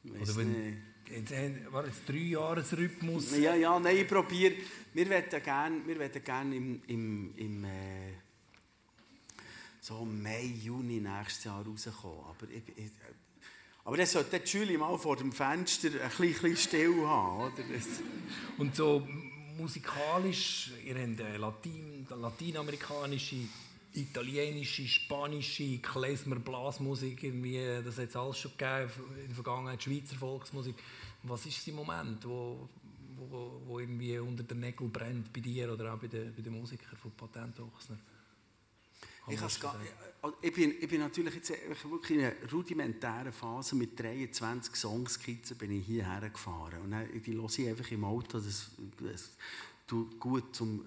Weiss 0.03 0.21
Oder 0.29 0.35
wenn, 0.37 0.51
nicht. 0.51 0.77
Jetzt, 1.09 1.31
haben- 1.33 1.71
war 1.71 1.85
jetzt 1.85 2.07
drei 2.07 2.15
Jahresrhythmus? 2.17 3.35
Ja, 3.37 3.55
ja, 3.55 3.79
nein, 3.79 3.97
ich 3.97 4.07
probiere. 4.07 4.55
Wir 4.93 5.05
möchten 5.07 5.41
gerne, 5.43 5.81
wir 5.85 5.95
möchten 5.95 6.23
gerne 6.23 6.55
im, 6.55 6.81
im, 6.87 7.33
im 7.37 7.63
äh, 7.65 8.13
so 9.81 10.05
Mai, 10.05 10.43
Juni 10.63 10.99
nächstes 10.99 11.45
Jahr 11.45 11.65
rauskommen. 11.65 12.19
Aber, 12.29 12.49
ich, 12.49 12.63
ich, 12.77 12.91
aber 13.85 13.97
dann 13.97 14.05
sollte 14.05 14.39
die 14.39 14.49
Julie 14.49 14.77
mal 14.77 14.97
vor 14.97 15.17
dem 15.17 15.31
Fenster 15.31 15.89
ein 15.89 16.11
bisschen, 16.17 16.55
still 16.57 17.05
haben. 17.05 17.41
Oder? 17.41 17.63
Das, 17.73 17.85
Und 18.57 18.75
so 18.75 19.05
musikalisch, 19.57 20.71
ihr 20.85 20.95
habt 20.95 21.19
äh, 21.19 21.37
Latin, 21.37 22.07
lateinamerikanische, 22.09 23.35
italienische, 23.93 24.87
spanische, 24.87 25.77
Klezmer, 25.79 26.37
Blasmusik, 26.37 27.23
irgendwie, 27.23 27.59
das 27.83 27.97
hat 27.97 28.09
es 28.09 28.15
alles 28.15 28.39
schon 28.39 28.51
gegeben 28.57 28.91
in 29.19 29.27
der 29.27 29.35
Vergangenheit, 29.35 29.83
Schweizer 29.83 30.15
Volksmusik. 30.15 30.75
Was 31.23 31.45
ist 31.45 31.67
im 31.67 31.75
Moment, 31.75 32.25
wo, 32.25 32.67
wo, 33.29 33.61
wo 33.65 33.79
irgendwie 33.79 34.17
unter 34.17 34.43
den 34.43 34.59
Nägeln 34.59 34.91
brennt 34.91 35.31
bei 35.31 35.41
dir 35.41 35.71
oder 35.71 35.93
auch 35.93 35.99
bei 35.99 36.07
den, 36.07 36.33
bei 36.35 36.41
den 36.41 36.53
Musikern 36.53 36.97
von 36.97 37.11
Patent 37.11 37.59
Ochsner? 37.59 37.97
ich, 39.27 39.39
kann's 39.39 39.59
gar- 39.59 39.79
ich, 40.41 40.53
bin, 40.53 40.73
ich 40.79 40.87
bin 40.87 40.99
natürlich 40.99 41.35
jetzt 41.35 41.51
wirklich 41.89 42.17
in 42.17 42.25
einer 42.25 42.51
rudimentären 42.51 43.31
Phase 43.31 43.75
mit 43.75 43.97
23 43.99 44.75
Songskizzen 44.75 45.57
bin 45.57 45.71
ich 45.71 45.85
hierher 45.85 46.29
gefahren. 46.29 46.81
Und 46.81 46.91
dann, 46.91 47.07
die 47.21 47.33
höre 47.33 47.45
ich 47.45 47.67
einfach 47.67 47.91
im 47.91 48.03
Auto. 48.03 48.39
Das, 48.39 48.71
das 48.99 49.31
tut 49.87 50.19
gut 50.19 50.55
zum... 50.55 50.85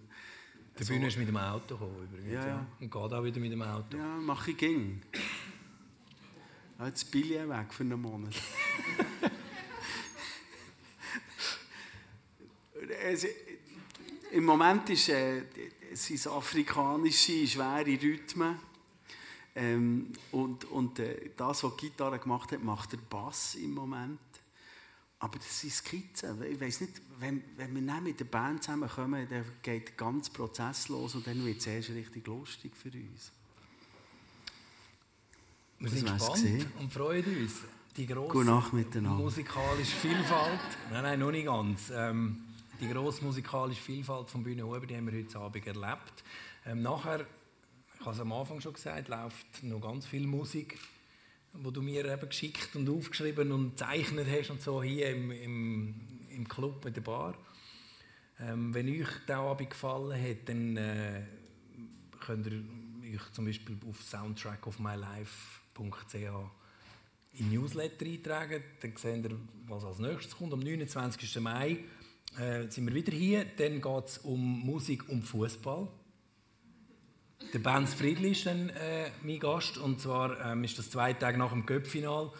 Der 0.79 0.85
Bühne 0.85 1.07
ist 1.09 1.17
mit 1.17 1.27
dem 1.27 1.37
Auto 1.39 1.75
gekommen, 1.75 2.03
übrigens. 2.05 2.33
Ja, 2.33 2.47
ja. 2.47 2.67
Und 2.79 2.91
geht 2.91 3.13
auch 3.13 3.25
wieder 3.25 3.41
mit 3.41 3.51
dem 3.51 3.63
Auto. 3.63 3.97
Ja, 3.97 4.05
mache 4.05 4.51
ich 4.51 4.59
ging. 4.59 5.01
Habe 6.79 6.91
jetzt 6.91 7.11
Billet 7.11 7.49
weg 7.49 7.73
für 7.73 7.83
einen 7.83 8.01
Monat. 8.01 8.35
es, 13.03 13.27
Im 14.33 14.45
Moment 14.45 14.91
ist, 14.91 15.09
äh, 15.09 15.45
es 15.93 16.05
sind 16.05 16.27
afrikanische, 16.27 17.47
schwere 17.47 17.87
Rhythmen. 17.87 18.59
Ähm, 19.55 20.13
und 20.33 20.67
und 20.67 20.99
äh, 20.99 21.31
das, 21.35 21.65
was 21.65 21.77
die 21.77 21.87
Gitarre 21.87 22.19
gemacht 22.19 22.53
hat, 22.53 22.63
macht 22.63 22.93
der 22.93 22.99
Bass 22.99 23.55
im 23.55 23.73
Moment. 23.73 24.21
Aber 25.19 25.39
das 25.39 25.61
sind 25.61 25.73
Skizzen. 25.73 26.43
Ich 26.43 26.61
weiß 26.61 26.83
nicht, 26.83 27.01
wenn, 27.19 27.43
wenn 27.57 27.75
wir 27.75 27.83
dann 27.83 28.05
mit 28.05 28.21
der 28.21 28.27
Band 28.27 28.63
zusammenkommen, 28.63 29.27
dann 29.29 29.45
geht 29.63 29.89
der 29.89 29.95
ganze 29.97 30.31
Prozess 30.31 30.89
los 30.89 31.15
und 31.15 31.27
dann 31.27 31.45
wird 31.45 31.59
es 31.59 31.67
erst 31.67 31.91
richtig 31.91 32.27
lustig 32.27 32.77
für 32.77 32.91
uns. 32.91 33.33
Wir 35.79 35.91
sind 35.91 36.13
gespannt 36.13 36.67
und 36.81 36.93
freuen 36.93 37.25
uns. 37.43 37.63
Die 37.97 38.07
grosse 38.07 39.01
musikalische 39.01 39.97
Vielfalt. 39.97 40.61
nein, 40.91 41.03
nein, 41.03 41.19
noch 41.19 41.31
nicht 41.31 41.47
ganz. 41.47 41.91
Ähm, 41.95 42.43
die 42.79 42.89
grosse 42.89 43.25
musikalische 43.25 43.81
Vielfalt 43.81 44.29
von 44.29 44.43
Bühnenhuber, 44.43 44.87
die 44.87 44.97
haben 44.97 45.11
wir 45.11 45.19
heute 45.19 45.39
Abend 45.39 45.67
erlebt. 45.67 46.25
Ähm, 46.67 46.83
nachher, 46.83 47.27
ich 47.95 48.01
habe 48.01 48.11
es 48.15 48.21
am 48.21 48.33
Anfang 48.33 48.61
schon 48.61 48.75
gesagt, 48.75 49.09
läuft 49.09 49.63
noch 49.63 49.81
ganz 49.81 50.05
viel 50.05 50.27
Musik, 50.27 50.79
wo 51.63 51.71
du 51.71 51.83
mir 51.83 52.05
eben 52.05 52.29
geschickt 52.29 52.75
und 52.75 52.89
aufgeschrieben 52.89 53.53
und 53.53 53.71
gezeichnet 53.71 54.27
hast 54.31 54.51
und 54.51 54.61
so 54.63 54.83
hier 54.83 55.11
im, 55.11 55.31
im, 55.31 55.95
im 56.31 56.49
Club 56.49 56.85
mit 56.85 56.97
der 56.97 57.03
Bar. 57.03 57.37
Ähm, 58.41 58.75
wenn 58.75 58.89
euch 58.89 59.09
der 59.27 59.39
Abend 59.39 59.71
gefallen 59.71 60.21
hat, 60.21 60.49
dann 60.49 60.77
äh, 60.77 61.23
könnt 62.21 62.47
ihr 62.47 62.63
euch 63.15 63.33
zum 63.33 63.47
Beispiel 63.47 63.79
auf 63.89 64.03
soundtrackofmylife.ch 64.03 66.17
in 67.39 67.51
Newsletter 67.51 68.05
eintragen. 68.05 68.63
Dann 68.81 68.97
seht 68.97 69.25
ihr, 69.25 69.39
was 69.67 69.85
als 69.85 69.99
nächstes 69.99 70.37
kommt. 70.37 70.53
Am 70.53 70.61
29. 70.61 71.41
Mai 71.41 71.79
äh, 72.39 72.69
sind 72.69 72.87
wir 72.87 72.95
wieder 72.95 73.13
hier. 73.13 73.47
Dann 73.57 73.81
geht 73.81 74.07
es 74.07 74.19
um 74.19 74.61
Musik 74.61 75.09
und 75.09 75.23
Fußball. 75.23 75.89
Der 77.53 77.59
Benz 77.59 77.95
Friedli 77.95 78.33
ist 78.33 78.47
dann 78.47 78.71
äh, 78.71 79.11
mein 79.23 79.39
Gast. 79.39 79.79
Und 79.79 80.01
zwar 80.01 80.41
ähm, 80.45 80.65
ist 80.65 80.79
das 80.79 80.91
zwei 80.91 81.13
Tage 81.13 81.39
nach 81.39 81.51
dem 81.51 81.67
Göppfinal. 81.67 82.31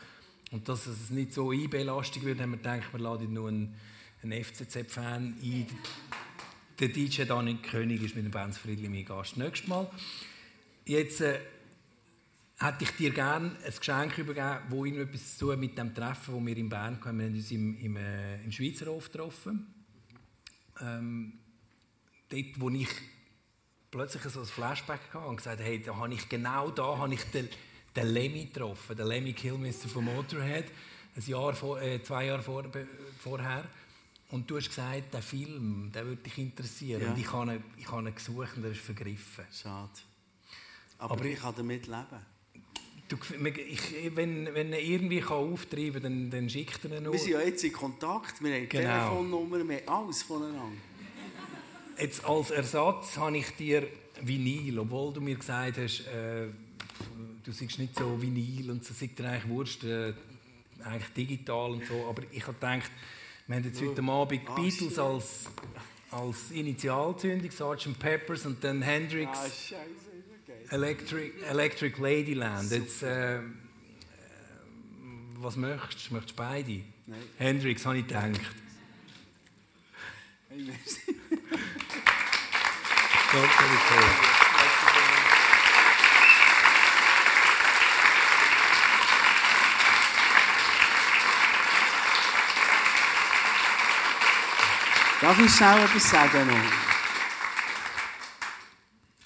Und 0.53 0.69
dass 0.69 0.87
es 0.87 1.11
nicht 1.11 1.33
so 1.33 1.53
IB-lastig 1.53 2.25
wird, 2.25 2.41
haben 2.41 2.53
wir 2.53 2.59
gedacht, 2.59 2.93
wir 2.93 3.01
laden 3.01 3.33
nur 3.33 3.49
einen, 3.49 3.75
einen 4.23 4.45
FCZ-Fan 4.45 5.37
ein. 5.43 5.67
Der 6.79 6.89
DJ 6.89 7.25
Danik 7.25 7.63
König 7.63 8.03
ist 8.03 8.15
mit 8.15 8.25
dem 8.25 8.31
Benz 8.31 8.59
Friedli 8.59 8.89
mein 8.89 9.05
Gast. 9.05 9.37
Nächstes 9.37 9.69
Mal. 9.69 9.91
Jetzt 10.85 11.21
äh, 11.21 11.41
hätte 12.59 12.85
ich 12.85 12.91
dir 12.93 13.11
gerne 13.11 13.57
ein 13.65 13.75
Geschenk 13.77 14.19
übergeben, 14.19 14.59
wo 14.71 14.85
irgendetwas 14.85 15.37
zu 15.37 15.47
tun 15.47 15.61
mit 15.61 15.77
dem 15.77 15.95
Treffen, 15.95 16.35
das 16.37 16.47
wir 16.47 16.57
in 16.57 16.69
Bern 16.69 17.01
hatten. 17.01 17.19
Wir 17.19 17.27
haben 17.27 17.35
uns 17.35 17.51
im, 17.51 17.79
im, 17.79 17.97
äh, 17.97 18.43
im 18.45 18.53
Schweizer 18.53 18.87
Hof 18.87 19.11
getroffen. 19.11 19.67
Ähm, 20.81 21.39
dort, 22.29 22.61
wo 22.61 22.71
ich 22.71 22.89
plötzlich 23.91 24.23
so 24.25 24.41
ein 24.41 24.47
Flashback 24.47 25.01
hatte 25.13 25.27
und 25.27 25.37
gesagt 25.37 25.61
hey, 25.61 25.81
da 25.83 25.97
habe 25.97 26.13
ich 26.15 26.29
genau 26.29 26.71
da 26.71 26.99
habe 26.99 27.15
ich 27.15 27.23
den, 27.31 27.49
den 27.95 28.07
Lemmy 28.09 28.47
getroffen, 28.47 28.97
den 28.97 29.07
Lemmy 29.07 29.33
Kilmister 29.33 29.89
von 29.89 30.05
Motorhead, 30.05 30.67
ein 31.17 31.23
Jahr 31.27 31.55
vor, 31.55 31.81
äh, 31.81 32.03
zwei 32.03 32.27
Jahre 32.27 32.43
vor, 32.43 32.65
vorher. 33.19 33.65
Und 34.31 34.51
du 34.51 34.57
hast 34.57 34.69
gesagt, 34.69 35.15
der 35.15 35.23
Film, 35.23 35.91
der 35.95 36.05
würde 36.05 36.21
dich 36.23 36.37
interessieren. 36.39 37.01
Ja. 37.01 37.11
Und 37.13 37.19
ich 37.19 37.33
habe, 37.33 37.55
ihn, 37.55 37.65
ich 37.79 37.91
habe 37.91 38.09
ihn 38.09 38.15
gesucht 38.15 38.57
und 38.57 38.65
er 38.65 38.73
ist 38.73 38.81
vergriffen. 38.81 39.45
Schade. 39.53 39.89
Aber, 40.99 41.15
Aber- 41.15 41.25
ich 41.25 41.39
kann 41.39 41.55
damit 41.57 41.87
leben. 41.87 42.05
Du, 43.09 43.17
ich, 43.69 44.17
wenn, 44.17 44.53
wenn 44.53 44.73
er 44.73 44.81
irgendwie 44.83 45.21
kann 45.21 45.37
auftreiben 45.37 45.93
kann, 45.93 46.03
dann, 46.03 46.31
dann 46.31 46.51
schickt 46.51 46.85
er 46.87 46.97
ihn 46.97 47.05
nur. 47.05 47.13
Wir 47.13 47.21
sind 47.21 47.33
ja 47.35 47.41
jetzt 47.41 47.63
in 47.63 47.73
Kontakt, 47.73 48.43
wir 48.43 48.53
haben 48.53 48.69
Genau. 48.69 48.89
Telefonnummer, 48.91 49.69
wir 49.69 49.77
haben 49.87 49.89
alles 50.07 50.23
voneinander. 50.25 50.73
Jetzt 51.99 52.25
als 52.27 52.51
Ersatz 52.51 53.17
habe 53.17 53.39
ich 53.39 53.51
dir 53.57 53.87
Vinyl, 54.21 54.79
obwohl 54.81 55.15
du 55.15 55.21
mir 55.21 55.37
gesagt 55.37 55.79
hast, 55.79 56.01
äh, 56.07 56.47
du 57.43 57.53
siehst 57.53 57.79
nicht 57.79 57.97
so 57.97 58.21
Vinyl 58.21 58.71
und 58.71 58.85
so 58.85 58.93
sagt 58.93 59.19
dir 59.19 59.29
eigentlich 59.29 59.49
Wurst, 59.49 59.85
äh, 59.85 60.13
eigentlich 60.85 61.13
digital 61.17 61.71
und 61.71 61.87
so. 61.87 62.07
Aber 62.09 62.23
ich 62.31 62.43
habe 62.43 62.55
gedacht, 62.55 62.91
wir 63.47 63.57
haben 63.57 63.65
jetzt 63.65 63.81
heute 63.81 64.03
Abend 64.03 64.41
Ah, 64.47 64.55
Beatles 64.57 64.99
als, 64.99 65.45
als 66.11 66.51
Initialzündung, 66.51 67.51
Sgt. 67.51 67.99
Peppers 67.99 68.45
und 68.45 68.63
dann 68.63 68.83
Hendrix. 68.83 69.73
Ah. 69.73 70.75
Electric, 70.75 71.33
Electric 71.49 72.01
Ladyland. 72.01 72.71
Jetzt, 72.71 73.03
äh, 73.05 73.39
was 75.39 75.57
möchtest 75.57 76.11
du? 76.11 76.15
Möchtest 76.15 76.39
du 76.39 76.43
beide? 76.43 76.81
Nein. 77.07 77.21
Hendrix, 77.39 77.87
habe 77.87 77.99
ich 77.99 78.07
gedacht. 78.07 78.41
Hey, 80.49 80.63
merci. 80.63 81.01
Darf 95.21 95.39
ich 95.39 95.55
schnell 95.55 95.85
etwas 95.85 96.11
sagen 96.11 96.47
noch? 96.47 96.57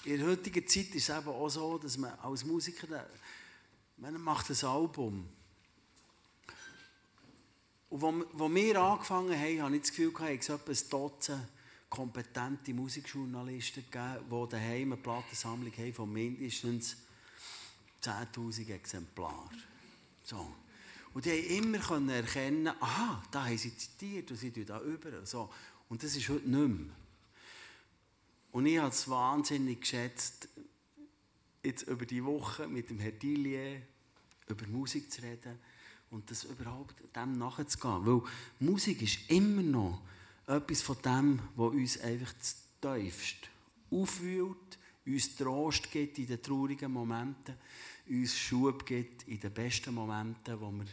In 0.03 0.17
der 0.17 0.27
heutigen 0.27 0.67
Zeit 0.67 0.93
ist 0.93 1.07
es 1.07 1.17
eben 1.17 1.29
auch 1.29 1.47
so, 1.47 1.77
dass 1.77 1.97
man 1.97 2.11
als 2.19 2.43
Musiker, 2.43 3.05
man 3.95 4.21
macht 4.21 4.49
ein 4.49 4.67
Album. 4.67 5.29
Und 7.89 8.25
wo, 8.33 8.53
wir 8.53 8.81
angefangen 8.81 9.39
haben, 9.39 9.61
habe 9.61 9.75
ich 9.75 9.83
das 9.83 9.91
Gefühl, 9.91 10.11
gehabt, 10.11 10.31
es 10.31 10.49
etwa 10.49 10.71
ein 10.71 10.89
Dutzend 10.89 11.47
kompetente 11.91 12.73
Musikjournalisten 12.73 13.83
gegeben, 13.91 14.25
die 14.29 14.49
daheim 14.49 14.93
eine 14.93 15.01
Plattensammlung 15.01 15.73
haben 15.77 15.93
von 15.93 16.11
mindestens 16.11 16.95
10'000 18.01 18.69
Exemplaren. 18.73 19.61
So. 20.23 20.55
Und 21.13 21.25
die 21.25 21.31
haben 21.31 21.67
immer 21.69 22.13
erkennen, 22.13 22.73
aha, 22.79 23.21
da 23.29 23.45
haben 23.45 23.57
sie 23.57 23.75
zitiert 23.75 24.31
und 24.31 24.37
sie 24.37 24.51
tun 24.51 24.65
da 24.65 24.81
über. 24.81 25.25
So. 25.25 25.49
Und 25.89 26.01
das 26.01 26.15
ist 26.15 26.29
heute 26.29 26.49
nicht 26.49 26.79
mehr. 26.79 26.95
Und 28.53 28.65
ich 28.65 28.77
habe 28.77 28.89
es 28.89 29.09
wahnsinnig 29.09 29.81
geschätzt, 29.81 30.47
jetzt 31.61 31.83
über 31.83 32.05
die 32.05 32.23
Woche 32.23 32.67
mit 32.67 32.89
dem 32.89 32.99
Herrn 32.99 33.19
Dillier 33.19 33.81
über 34.47 34.65
Musik 34.67 35.11
zu 35.11 35.21
reden 35.21 35.59
und 36.09 36.31
das 36.31 36.45
überhaupt 36.45 36.95
dem 37.15 37.37
nachzugehen. 37.37 38.05
Weil 38.05 38.21
Musik 38.59 39.01
ist 39.01 39.29
immer 39.29 39.61
noch 39.61 40.01
etwas 40.47 40.81
von 40.81 40.97
dem, 41.03 41.39
was 41.55 41.73
uns 41.73 42.01
einfach 42.01 42.33
das 42.33 42.57
tiefst 42.81 43.49
aufwühlt, 43.91 44.79
uns 45.05 45.35
Trost 45.35 45.91
gibt 45.91 46.17
in 46.17 46.27
den 46.27 46.41
traurigen 46.41 46.91
Momenten, 46.91 47.55
uns 48.07 48.37
Schub 48.37 48.85
gibt 48.85 49.27
in 49.27 49.39
den 49.39 49.53
besten 49.53 49.93
Momenten, 49.93 50.59
wo 50.59 50.71
wir 50.71 50.85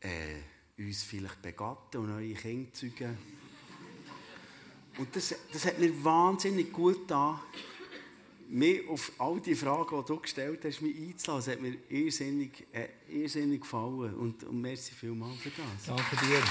äh, 0.00 0.42
uns 0.78 1.02
vielleicht 1.02 1.42
begatten 1.42 1.98
und 1.98 2.10
neue 2.10 2.34
Kinder 2.34 2.72
zeugen. 2.72 3.18
Und 4.98 5.14
das, 5.14 5.34
das 5.52 5.64
hat 5.64 5.78
mir 5.78 6.04
wahnsinnig 6.04 6.72
gut 6.72 7.00
getan, 7.00 7.38
mir 8.48 8.88
auf 8.88 9.12
all 9.18 9.40
die 9.40 9.54
Fragen, 9.54 9.96
die 9.96 10.06
du 10.06 10.20
gestellt 10.20 10.64
hast, 10.64 10.80
mich 10.80 10.96
einzulassen. 10.96 11.52
Das 11.52 11.54
hat 11.54 11.62
mir 11.62 11.76
irrsinnig, 11.88 12.66
äh, 12.72 12.88
irrsinnig 13.08 13.60
gefallen. 13.60 14.14
Und, 14.14 14.42
und 14.44 14.60
merci 14.60 14.92
vielmals 14.94 15.38
für 15.38 15.50
das. 15.50 15.86
Danke 15.86 16.16
dir. 16.26 16.42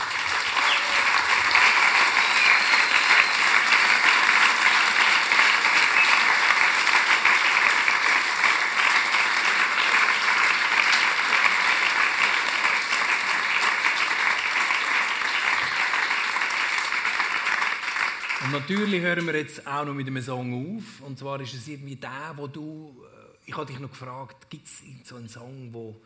Und 18.43 18.51
natürlich 18.51 19.01
hören 19.01 19.25
wir 19.25 19.35
jetzt 19.35 19.65
auch 19.65 19.85
noch 19.85 19.93
mit 19.93 20.07
einem 20.07 20.21
Song 20.21 20.77
auf. 20.77 21.01
Und 21.01 21.17
zwar 21.17 21.39
ist 21.41 21.53
es 21.53 21.67
irgendwie 21.67 21.95
der, 21.95 22.33
wo 22.35 22.47
du. 22.47 22.95
äh, 23.03 23.49
Ich 23.49 23.55
habe 23.57 23.65
dich 23.65 23.79
noch 23.79 23.89
gefragt, 23.89 24.49
gibt 24.49 24.67
es 24.67 24.83
so 25.05 25.15
einen 25.15 25.29
Song, 25.29 25.69
wo 25.73 26.01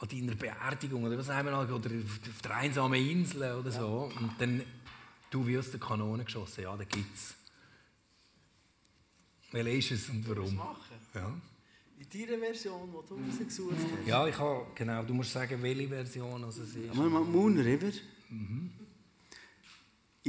an 0.00 0.08
deiner 0.08 0.34
Beerdigung 0.34 1.04
oder 1.04 1.18
was 1.18 1.28
haben 1.28 1.46
wir 1.46 1.52
noch, 1.52 1.68
oder 1.68 1.90
auf 1.90 2.42
der 2.42 2.56
einsamen 2.56 3.04
Insel 3.06 3.52
oder 3.54 3.70
so. 3.70 4.10
Und 4.18 4.30
dann 4.38 4.62
du 5.30 5.58
aus 5.58 5.70
der 5.72 5.80
Kanone 5.80 6.24
geschossen. 6.24 6.62
Ja, 6.62 6.76
den 6.76 6.88
gibt 6.88 7.14
es. 7.14 7.34
Welcher 9.50 9.70
ist 9.72 9.90
es 9.90 10.08
und 10.10 10.28
warum? 10.28 10.54
machen? 10.54 10.78
Ja. 11.14 11.32
In 11.98 12.26
deiner 12.26 12.38
Version, 12.38 12.88
die 12.92 13.08
du 13.08 13.14
rausgesucht 13.16 13.74
hast. 13.74 14.06
ja, 14.06 14.26
ich 14.26 14.38
habe, 14.38 14.66
genau, 14.74 15.02
du 15.02 15.14
musst 15.14 15.32
sagen, 15.32 15.60
welche 15.60 15.88
Version 15.88 16.44
es 16.44 16.58
ist. 16.58 16.76
Ja, 16.76 16.94
Moon 16.94 17.58
River. 17.58 17.90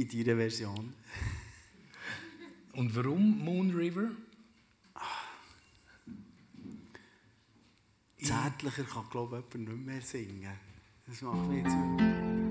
In 0.00 0.08
deiner 0.08 0.36
Version. 0.38 0.94
Und 2.72 2.96
warum 2.96 3.44
Moon 3.44 3.70
River? 3.70 4.10
Zärtlicher 8.16 8.84
kann, 8.84 9.10
glaube 9.10 9.44
ich, 9.46 9.54
jemand 9.54 9.74
nicht 9.74 9.86
mehr 9.86 10.00
singen. 10.00 10.58
Das 11.06 11.20
macht 11.20 11.46
mich 11.48 11.64
jetzt 11.64 12.49